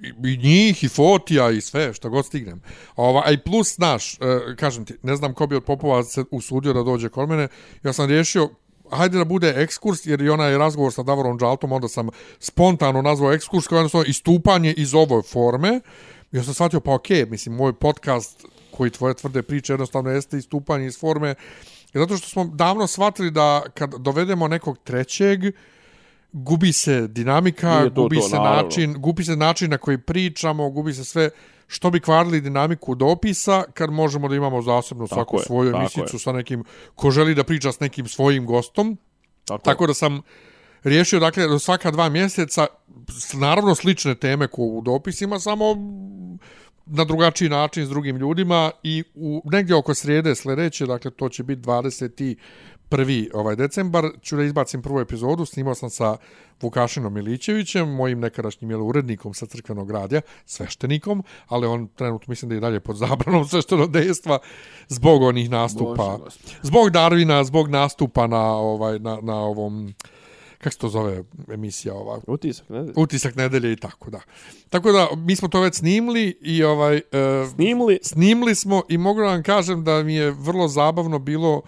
i, 0.02 0.30
i 0.30 0.38
njih 0.38 0.84
i 0.84 0.88
fotija 0.88 1.52
i 1.52 1.62
sve 1.62 1.94
što 1.94 2.10
god 2.10 2.26
stignem. 2.26 2.62
Ova, 2.95 3.22
a 3.26 3.32
i 3.32 3.38
plus, 3.38 3.76
znaš, 3.76 4.14
e, 4.14 4.18
kažem 4.56 4.86
ti, 4.86 4.94
ne 5.04 5.16
znam 5.16 5.34
ko 5.34 5.48
bi 5.48 5.56
od 5.56 5.64
popova 5.64 6.04
se 6.04 6.24
usudio 6.32 6.74
da 6.74 6.84
dođe 6.84 7.10
kod 7.10 7.30
mene, 7.30 7.48
ja 7.84 7.94
sam 7.94 8.10
riješio 8.10 8.50
hajde 8.91 9.18
da 9.18 9.26
bude 9.26 9.54
ekskurs, 9.58 10.06
jer 10.06 10.22
i 10.22 10.30
onaj 10.30 10.58
razgovor 10.58 10.94
sa 10.94 11.04
Davorom 11.04 11.38
Đaltom, 11.38 11.72
onda 11.72 11.88
sam 11.88 12.10
spontano 12.40 13.02
nazvao 13.02 13.34
ekskurs, 13.34 13.68
kao 13.68 13.78
jednostavno 13.78 14.06
istupanje 14.08 14.74
iz 14.78 14.94
ove 14.94 15.22
forme. 15.22 15.80
Ja 16.32 16.44
sam 16.44 16.54
shvatio, 16.54 16.80
pa 16.80 16.94
okej, 16.94 17.26
mislim, 17.26 17.56
moj 17.56 17.74
podcast 17.74 18.45
koji 18.72 18.91
tvoje 18.91 19.14
tvrde 19.14 19.41
priče 19.41 19.74
jednostavno 19.74 20.10
jeste 20.10 20.38
istupanje 20.38 20.86
iz 20.86 21.00
forme, 21.00 21.36
zato 21.94 22.18
što 22.18 22.30
smo 22.30 22.45
davno 22.45 22.88
shvatili 22.88 23.32
da 23.32 23.64
kad 23.74 23.95
dovedemo 24.00 24.48
nekog 24.48 24.78
trećeg, 24.84 25.40
gubi 26.34 26.73
se 26.73 27.07
dinamika, 27.07 27.89
to 27.95 28.01
gubi 28.01 28.15
to, 28.15 28.22
se 28.22 28.35
naravno. 28.35 28.61
način, 28.61 28.93
gubi 28.97 29.23
se 29.23 29.35
način 29.35 29.69
na 29.69 29.77
koji 29.77 29.97
pričamo, 29.97 30.69
gubi 30.69 30.93
se 30.93 31.03
sve 31.03 31.30
što 31.68 31.91
bi 31.91 31.99
kvarili 31.99 32.41
dinamiku 32.41 32.95
dopisa 32.95 33.64
kad 33.73 33.89
možemo 33.91 34.27
da 34.27 34.35
imamo 34.35 34.61
zasebno 34.61 35.07
Tako 35.07 35.15
svaku 35.15 35.38
je, 35.38 35.43
svoju 35.43 35.76
emisicu 35.76 36.15
je. 36.15 36.19
sa 36.19 36.31
nekim 36.31 36.64
ko 36.95 37.11
želi 37.11 37.35
da 37.35 37.43
priča 37.43 37.72
s 37.72 37.80
nekim 37.80 38.07
svojim 38.07 38.45
gostom. 38.45 38.97
Tako, 39.45 39.64
Tako 39.64 39.88
da 39.88 39.93
sam 39.93 40.22
riješio 40.84 41.19
dakle 41.19 41.47
do 41.47 41.60
svaka 41.60 41.91
dva 41.91 42.10
mjeseca 42.10 42.68
naravno 43.34 43.76
slične 43.76 44.15
teme 44.15 44.47
ko 44.47 44.61
u 44.61 44.81
dopisima 44.81 45.39
samo 45.39 45.65
na 46.85 47.05
drugačiji 47.05 47.49
način 47.49 47.85
s 47.85 47.89
drugim 47.89 48.18
ljudima 48.18 48.72
i 48.84 49.03
u 49.15 49.41
negdje 49.45 49.76
oko 49.76 49.93
srijede 49.93 50.35
sljedeće, 50.35 50.85
dakle 50.85 51.11
to 51.11 51.30
će 51.30 51.43
biti 51.43 51.61
21. 52.98 53.30
ovaj 53.34 53.56
decembar, 53.56 54.10
ću 54.22 54.36
da 54.38 54.44
izbacim 54.44 54.82
prvu 54.82 54.99
epizodu, 54.99 55.45
snimao 55.45 55.76
sam 55.76 55.90
sa 55.90 56.18
Vukašinom 56.61 57.14
Milićevićem, 57.14 57.90
mojim 57.90 58.20
nekadašnjim 58.20 58.72
jel, 58.72 58.84
urednikom 58.84 59.34
sa 59.34 59.45
crkvenog 59.45 59.91
radija, 59.91 60.22
sveštenikom, 60.45 61.24
ali 61.48 61.68
on 61.68 61.88
trenutno 61.88 62.32
mislim 62.32 62.49
da 62.49 62.56
je 62.56 62.61
dalje 62.61 62.80
pod 62.80 62.95
zabranom 62.95 63.45
sveštenog 63.49 63.91
dejstva 63.91 64.40
zbog 64.88 65.22
onih 65.22 65.49
nastupa. 65.49 66.18
Bože. 66.24 66.38
Zbog 66.61 66.90
Darvina, 66.90 67.44
zbog 67.44 67.68
nastupa 67.70 68.28
na 68.28 68.56
ovaj 68.56 68.99
na, 68.99 69.20
na 69.22 69.36
ovom 69.36 69.94
kako 70.57 70.74
se 70.74 70.80
to 70.80 70.90
zove 70.90 71.24
emisija 71.53 71.94
ova 71.94 72.20
Utisak, 72.28 72.70
ne 72.70 72.84
znam. 72.84 72.94
utisak 72.98 73.36
nedelje 73.36 73.72
i 73.72 73.76
tako 73.76 74.10
da. 74.10 74.20
Tako 74.70 74.91
da 74.91 75.07
mi 75.18 75.36
smo 75.36 75.48
to 75.48 75.61
već 75.61 75.76
snimili 75.76 76.38
i 76.41 76.64
ovaj 76.64 76.98
e, 76.98 77.02
Snimili, 77.56 77.99
snimili 78.02 78.56
smo 78.56 78.82
i 78.90 78.98
mogu 78.98 79.20
da 79.20 79.28
vam 79.28 79.44
kažem 79.44 79.84
da 79.84 80.03
mi 80.03 80.15
je 80.15 80.32
vrlo 80.32 80.68
zabavno 80.68 81.20
bilo 81.20 81.61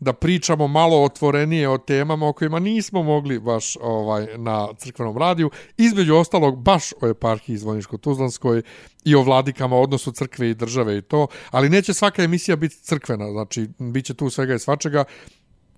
da 0.00 0.12
pričamo 0.12 0.68
malo 0.68 1.02
otvorenije 1.02 1.68
o 1.68 1.78
temama 1.78 2.28
o 2.28 2.32
kojima 2.32 2.58
nismo 2.58 3.02
mogli 3.02 3.38
baš 3.38 3.76
ovaj 3.80 4.26
na 4.36 4.68
crkvenom 4.78 5.18
radiju. 5.18 5.50
Između 5.76 6.14
ostalog 6.14 6.62
baš 6.62 6.92
o 7.00 7.08
eparhiji 7.08 7.56
Zvoniško-Tuzlanskoj 7.56 8.62
i 9.04 9.14
o 9.14 9.22
vladikama, 9.22 9.76
odnosu 9.76 10.12
crkve 10.12 10.50
i 10.50 10.54
države 10.54 10.98
i 10.98 11.02
to. 11.02 11.26
Ali 11.50 11.68
neće 11.68 11.94
svaka 11.94 12.22
emisija 12.22 12.56
biti 12.56 12.76
crkvena, 12.76 13.30
znači 13.30 13.68
bit 13.78 14.04
će 14.04 14.14
tu 14.14 14.30
svega 14.30 14.54
i 14.54 14.58
svačega. 14.58 15.04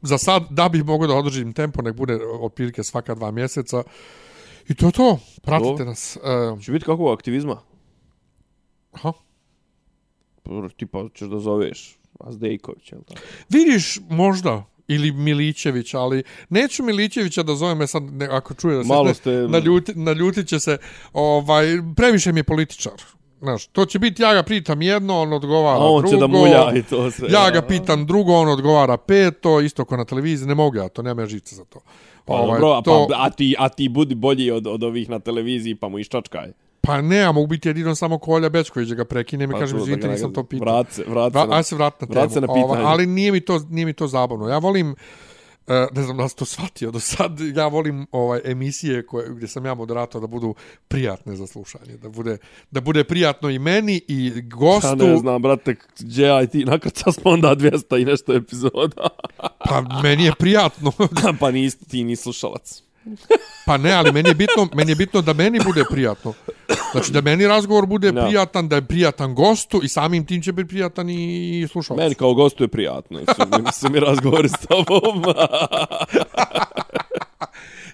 Za 0.03 0.19
sad, 0.19 0.47
da 0.51 0.69
bih 0.69 0.85
mogao 0.85 1.07
da 1.07 1.15
održim 1.15 1.53
tempo, 1.53 1.82
nek 1.82 1.94
bude 1.94 2.19
otprilike 2.40 2.82
svaka 2.82 3.15
dva 3.15 3.31
mjeseca. 3.31 3.82
I 4.69 4.74
to 4.74 4.86
je 4.86 4.93
to. 4.93 5.19
Pratite 5.43 5.69
Dobro. 5.69 5.85
nas. 5.85 6.16
E, 6.16 6.62
će 6.62 6.73
biti 6.73 6.85
kakvog 6.85 7.12
aktivizma? 7.12 7.61
aha. 8.93 9.12
Prvo, 10.43 10.69
Tipa, 10.69 11.09
ćeš 11.15 11.28
da 11.28 11.39
zoveš 11.39 12.02
Azdejković, 12.20 12.93
jel 12.93 13.01
tako? 13.02 13.20
Vidiš 13.48 13.98
možda 14.10 14.64
ili 14.89 15.12
Milićević, 15.12 15.94
ali 15.94 16.22
neću 16.48 16.82
Milićevića 16.82 17.43
da 17.43 17.55
zovem, 17.55 17.82
e 17.82 17.86
sad 17.86 18.02
ne, 18.02 18.26
ako 18.26 18.55
čuje 18.55 18.76
da 18.76 18.82
se 18.82 18.89
Malo 18.89 19.05
ne, 19.05 19.14
ste- 19.14 19.30
naljuti, 19.48 19.93
naljutit 19.94 20.48
će 20.48 20.60
se, 20.60 20.78
ovaj, 21.12 21.66
previše 21.97 22.32
mi 22.32 22.40
je 22.40 22.44
političar. 22.44 22.93
Znaš, 23.40 23.66
to 23.66 23.84
će 23.86 23.98
biti, 23.98 24.22
ja 24.22 24.34
ga 24.34 24.43
pitam 24.43 24.82
jedno, 24.82 25.20
on 25.20 25.32
odgovara 25.32 25.76
A 25.76 25.84
on 25.84 26.02
drugo. 26.02 26.16
će 26.16 26.20
da 26.20 26.26
mulja 26.26 26.72
i 26.74 26.82
to 26.82 27.10
sve. 27.10 27.28
Ja 27.30 27.51
ga 27.51 27.62
pitam 27.62 28.06
drugo, 28.06 28.32
on 28.32 28.48
odgovara 28.48 28.97
peto, 28.97 29.60
isto 29.60 29.84
ko 29.84 29.97
na 29.97 30.05
televiziji, 30.05 30.48
ne 30.48 30.55
mogu 30.55 30.76
ja 30.76 30.89
to, 30.89 31.02
nema 31.02 31.22
ja 31.22 31.26
živce 31.26 31.55
za 31.56 31.64
to. 31.64 31.80
Pa, 32.24 32.34
Ovaj, 32.34 32.60
dobro, 32.60 32.82
to, 32.82 33.06
pa, 33.10 33.16
a, 33.18 33.30
ti, 33.30 33.55
a 33.59 33.68
ti 33.68 33.89
budi 33.89 34.14
bolji 34.14 34.51
od, 34.51 34.66
od 34.66 34.82
ovih 34.82 35.09
na 35.09 35.18
televiziji, 35.18 35.74
pa 35.74 35.89
mu 35.89 35.98
iščačkaj. 35.98 36.52
Pa 36.83 37.03
ne, 37.03 37.17
ja 37.17 37.33
mogu 37.33 37.47
biti 37.47 37.69
jedino 37.69 37.95
samo 37.95 38.19
Kolja 38.19 38.49
Bečković 38.49 38.89
da 38.89 38.95
ga 38.95 39.05
prekinem 39.05 39.51
i 39.51 39.53
Pa 39.53 39.59
kažem, 39.59 39.79
ga- 39.79 40.09
nisam 40.09 40.33
to 40.33 40.45
pitao. 40.45 40.75
Vrat 40.75 40.93
se, 40.93 41.05
vrat 41.09 41.33
se. 41.33 41.39
Vra, 41.39 41.47
na- 41.47 41.57
aj 41.57 41.63
se 41.63 41.75
vrat 41.75 42.01
na 42.01 42.07
temu. 42.07 42.21
vrat 42.21 42.33
se 42.33 42.41
na 42.41 42.47
pitanje. 42.47 42.65
Ova, 42.65 42.81
ali 42.83 43.07
nije 43.07 43.33
mi 43.33 43.41
to 43.41 43.61
nije 43.71 43.87
mi 43.87 43.93
to 43.93 44.07
zabavno. 44.07 44.49
Ja 44.49 44.59
volim 44.59 44.95
e, 45.67 45.87
ne 45.93 46.03
znam 46.03 46.17
da 46.17 46.29
to 46.29 46.45
shvatio 46.45 46.91
do 46.91 47.01
sad, 47.01 47.41
ja 47.57 47.67
volim 47.67 48.07
ovaj 48.13 48.41
emisije 48.45 49.07
koje, 49.07 49.29
gdje 49.35 49.49
sam 49.49 49.67
ja 49.67 49.75
moderator 49.75 50.21
da 50.21 50.27
budu 50.27 50.55
prijatne 50.89 51.37
za 51.37 51.47
slušanje, 51.47 51.97
da 51.97 52.09
bude, 52.09 52.39
da 52.71 52.81
bude 52.81 53.05
prijatno 53.05 53.51
i 53.51 53.59
meni 53.59 54.03
i 54.09 54.43
gostu, 54.43 54.87
Ja 54.89 54.95
ne 54.95 55.17
znam, 55.17 55.43
brate, 55.43 55.77
gdje 55.99 56.37
aj 56.37 56.47
ti 56.47 56.65
nakrca 56.65 57.13
smo 57.13 57.31
onda 57.31 57.55
200 57.57 58.03
i 58.03 58.05
nešto 58.05 58.35
epizoda. 58.35 59.09
pa 59.69 60.01
meni 60.03 60.25
je 60.25 60.33
prijatno, 60.39 60.93
pa 61.41 61.51
nis, 61.51 61.77
ti 61.77 62.05
ni 62.05 62.17
slušalac. 62.17 62.83
Pa 63.66 63.77
ne, 63.77 63.93
ali 63.93 64.12
meni 64.12 64.29
je 64.29 64.35
bitno, 64.35 64.69
meni 64.74 64.91
je 64.91 64.95
bitno 64.95 65.20
da 65.20 65.33
meni 65.33 65.61
bude 65.65 65.85
prijatno. 65.91 66.33
Znači 66.93 67.12
da 67.12 67.20
meni 67.20 67.47
razgovor 67.47 67.87
bude 67.87 68.12
Da. 68.12 68.24
prijatan, 68.24 68.69
da 68.69 68.77
je 68.77 68.83
prijatan 68.83 69.35
gostu 69.35 69.81
i 69.83 69.89
samim 69.89 70.27
tim 70.27 70.43
će 70.43 70.53
biti 70.53 70.69
prijatan 70.69 71.11
i 71.11 71.66
slušalcu. 71.70 72.03
Meni 72.03 72.15
kao 72.15 72.35
gostu 72.35 72.65
je 72.65 72.69
prijatno. 72.69 73.19
Mi, 73.65 73.73
su 73.73 73.91
mi 73.91 74.01
razgovori 74.01 74.49
s 74.49 74.66
tobom. 74.69 75.24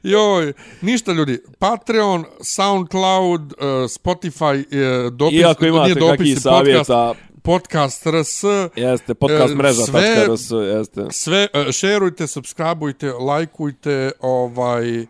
Joj, 0.02 0.52
ništa 0.80 1.12
ljudi. 1.12 1.40
Patreon, 1.58 2.24
SoundCloud, 2.40 3.40
uh, 3.42 3.58
Spotify, 3.68 4.64
uh, 5.06 5.12
dopis, 5.12 5.40
Iako 5.40 5.66
imate 5.66 5.84
nije 5.84 5.94
dopis, 5.94 6.10
kakvih 6.18 6.34
podcast, 6.34 6.42
savjeta, 6.42 7.14
podcast 7.14 7.27
RS, 7.48 8.44
jeste, 8.76 9.14
podcast 9.14 9.52
E, 9.52 9.56
mreža, 9.56 9.82
sve- 9.82 10.26
RS, 10.26 10.50
jeste. 10.50 11.06
sve, 11.10 11.48
uh, 11.66 11.72
šerujte, 11.72 12.26
subscribeujte, 12.26 13.12
lajkujte, 13.12 14.10
ovaj, 14.20 15.06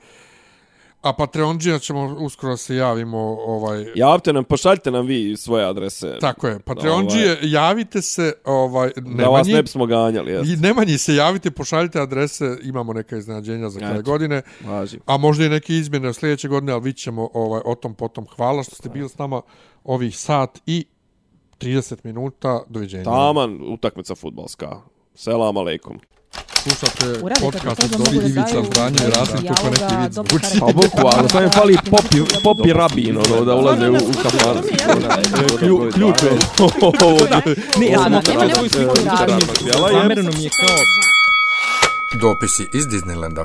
a 1.03 1.13
Patreonđija 1.13 1.79
ćemo 1.79 2.17
uskoro 2.19 2.57
se 2.57 2.77
javimo, 2.77 3.19
ovaj, 3.41 3.87
Javite 3.95 4.33
nam, 4.33 4.45
pošaljite 4.45 4.91
nam 4.91 5.07
vi 5.07 5.37
svoje 5.37 5.65
adrese. 5.67 6.17
tako 6.21 6.47
je, 6.49 6.59
Patreonđije, 6.59 7.39
javite 7.43 8.03
se, 8.03 8.33
ovaj, 8.45 8.91
Da 8.97 9.03
vas 9.03 9.17
Nemanji, 9.17 9.53
ne 9.53 9.63
bismo 9.63 9.87
ganjali, 9.87 10.33
jeste. 10.33 10.53
i 10.53 10.57
Nemanji 10.57 10.99
se 10.99 11.15
javite, 11.15 11.51
pošaljite 11.51 12.01
adrese, 12.01 12.57
imamo 12.63 12.93
neka 12.93 13.17
iznenađenja 13.17 13.69
za 13.69 13.79
kraj 13.81 14.03
godine. 14.03 14.43
Važi. 14.65 14.99
A 15.07 15.17
možda 15.17 15.45
i 15.45 15.49
neke 15.49 15.75
izmjene 15.75 16.13
sljedeće 16.15 16.49
godine, 16.49 16.73
ali 16.73 16.83
vidit 16.83 17.03
ćemo 17.03 17.29
ovaj, 17.35 17.61
o 17.65 17.75
tom 17.75 17.95
potom. 17.95 18.27
Hvala 18.37 18.63
što 18.63 18.75
ste 18.75 18.89
bili 18.89 19.09
s 19.09 19.19
nama 19.19 19.43
ovih 19.85 20.19
sat 20.19 20.59
i 20.67 20.85
30 21.59 21.97
minuta. 22.05 22.61
Doviđenja. 22.69 23.05
Taman, 23.05 23.59
utakmica 23.73 24.15
futbalska. 24.15 24.77
Selam 25.15 25.57
aleikum. 25.57 26.01
Slušate 26.63 27.21
podcast 27.41 27.85
od 27.85 27.91
Dobri 27.91 28.17
Ivica 28.17 28.63
Zdanje 28.73 28.99
i 29.07 29.11
Rasim 29.11 29.49
kako 29.49 29.71
neki 29.71 30.13
zvuči. 30.15 30.47
stvari. 30.47 30.73
Pa 30.75 30.81
bukvalno, 30.83 31.29
sam 31.29 31.43
je 31.43 31.51
fali 31.51 31.77
popi, 31.91 32.17
popi 32.45 32.73
rabin, 32.73 33.17
ono, 33.17 33.45
da 33.45 33.55
ulaze 33.55 33.91
u, 33.91 33.95
u 33.95 34.13
kafan. 34.23 34.63
Klju, 35.59 35.91
ključ 35.95 36.23
je. 36.23 36.31
Ne, 37.81 37.87
ja 37.87 37.99
sam 37.99 38.13
nema 38.13 38.55
svoju 38.55 38.71
sliku 38.71 38.95
nema 39.05 39.89
nema 39.91 40.31
mi 40.37 40.45
je 40.45 40.51
kao 40.51 40.77
Dopisi 42.21 42.69
iz 42.73 42.87
Disneylanda. 42.87 43.45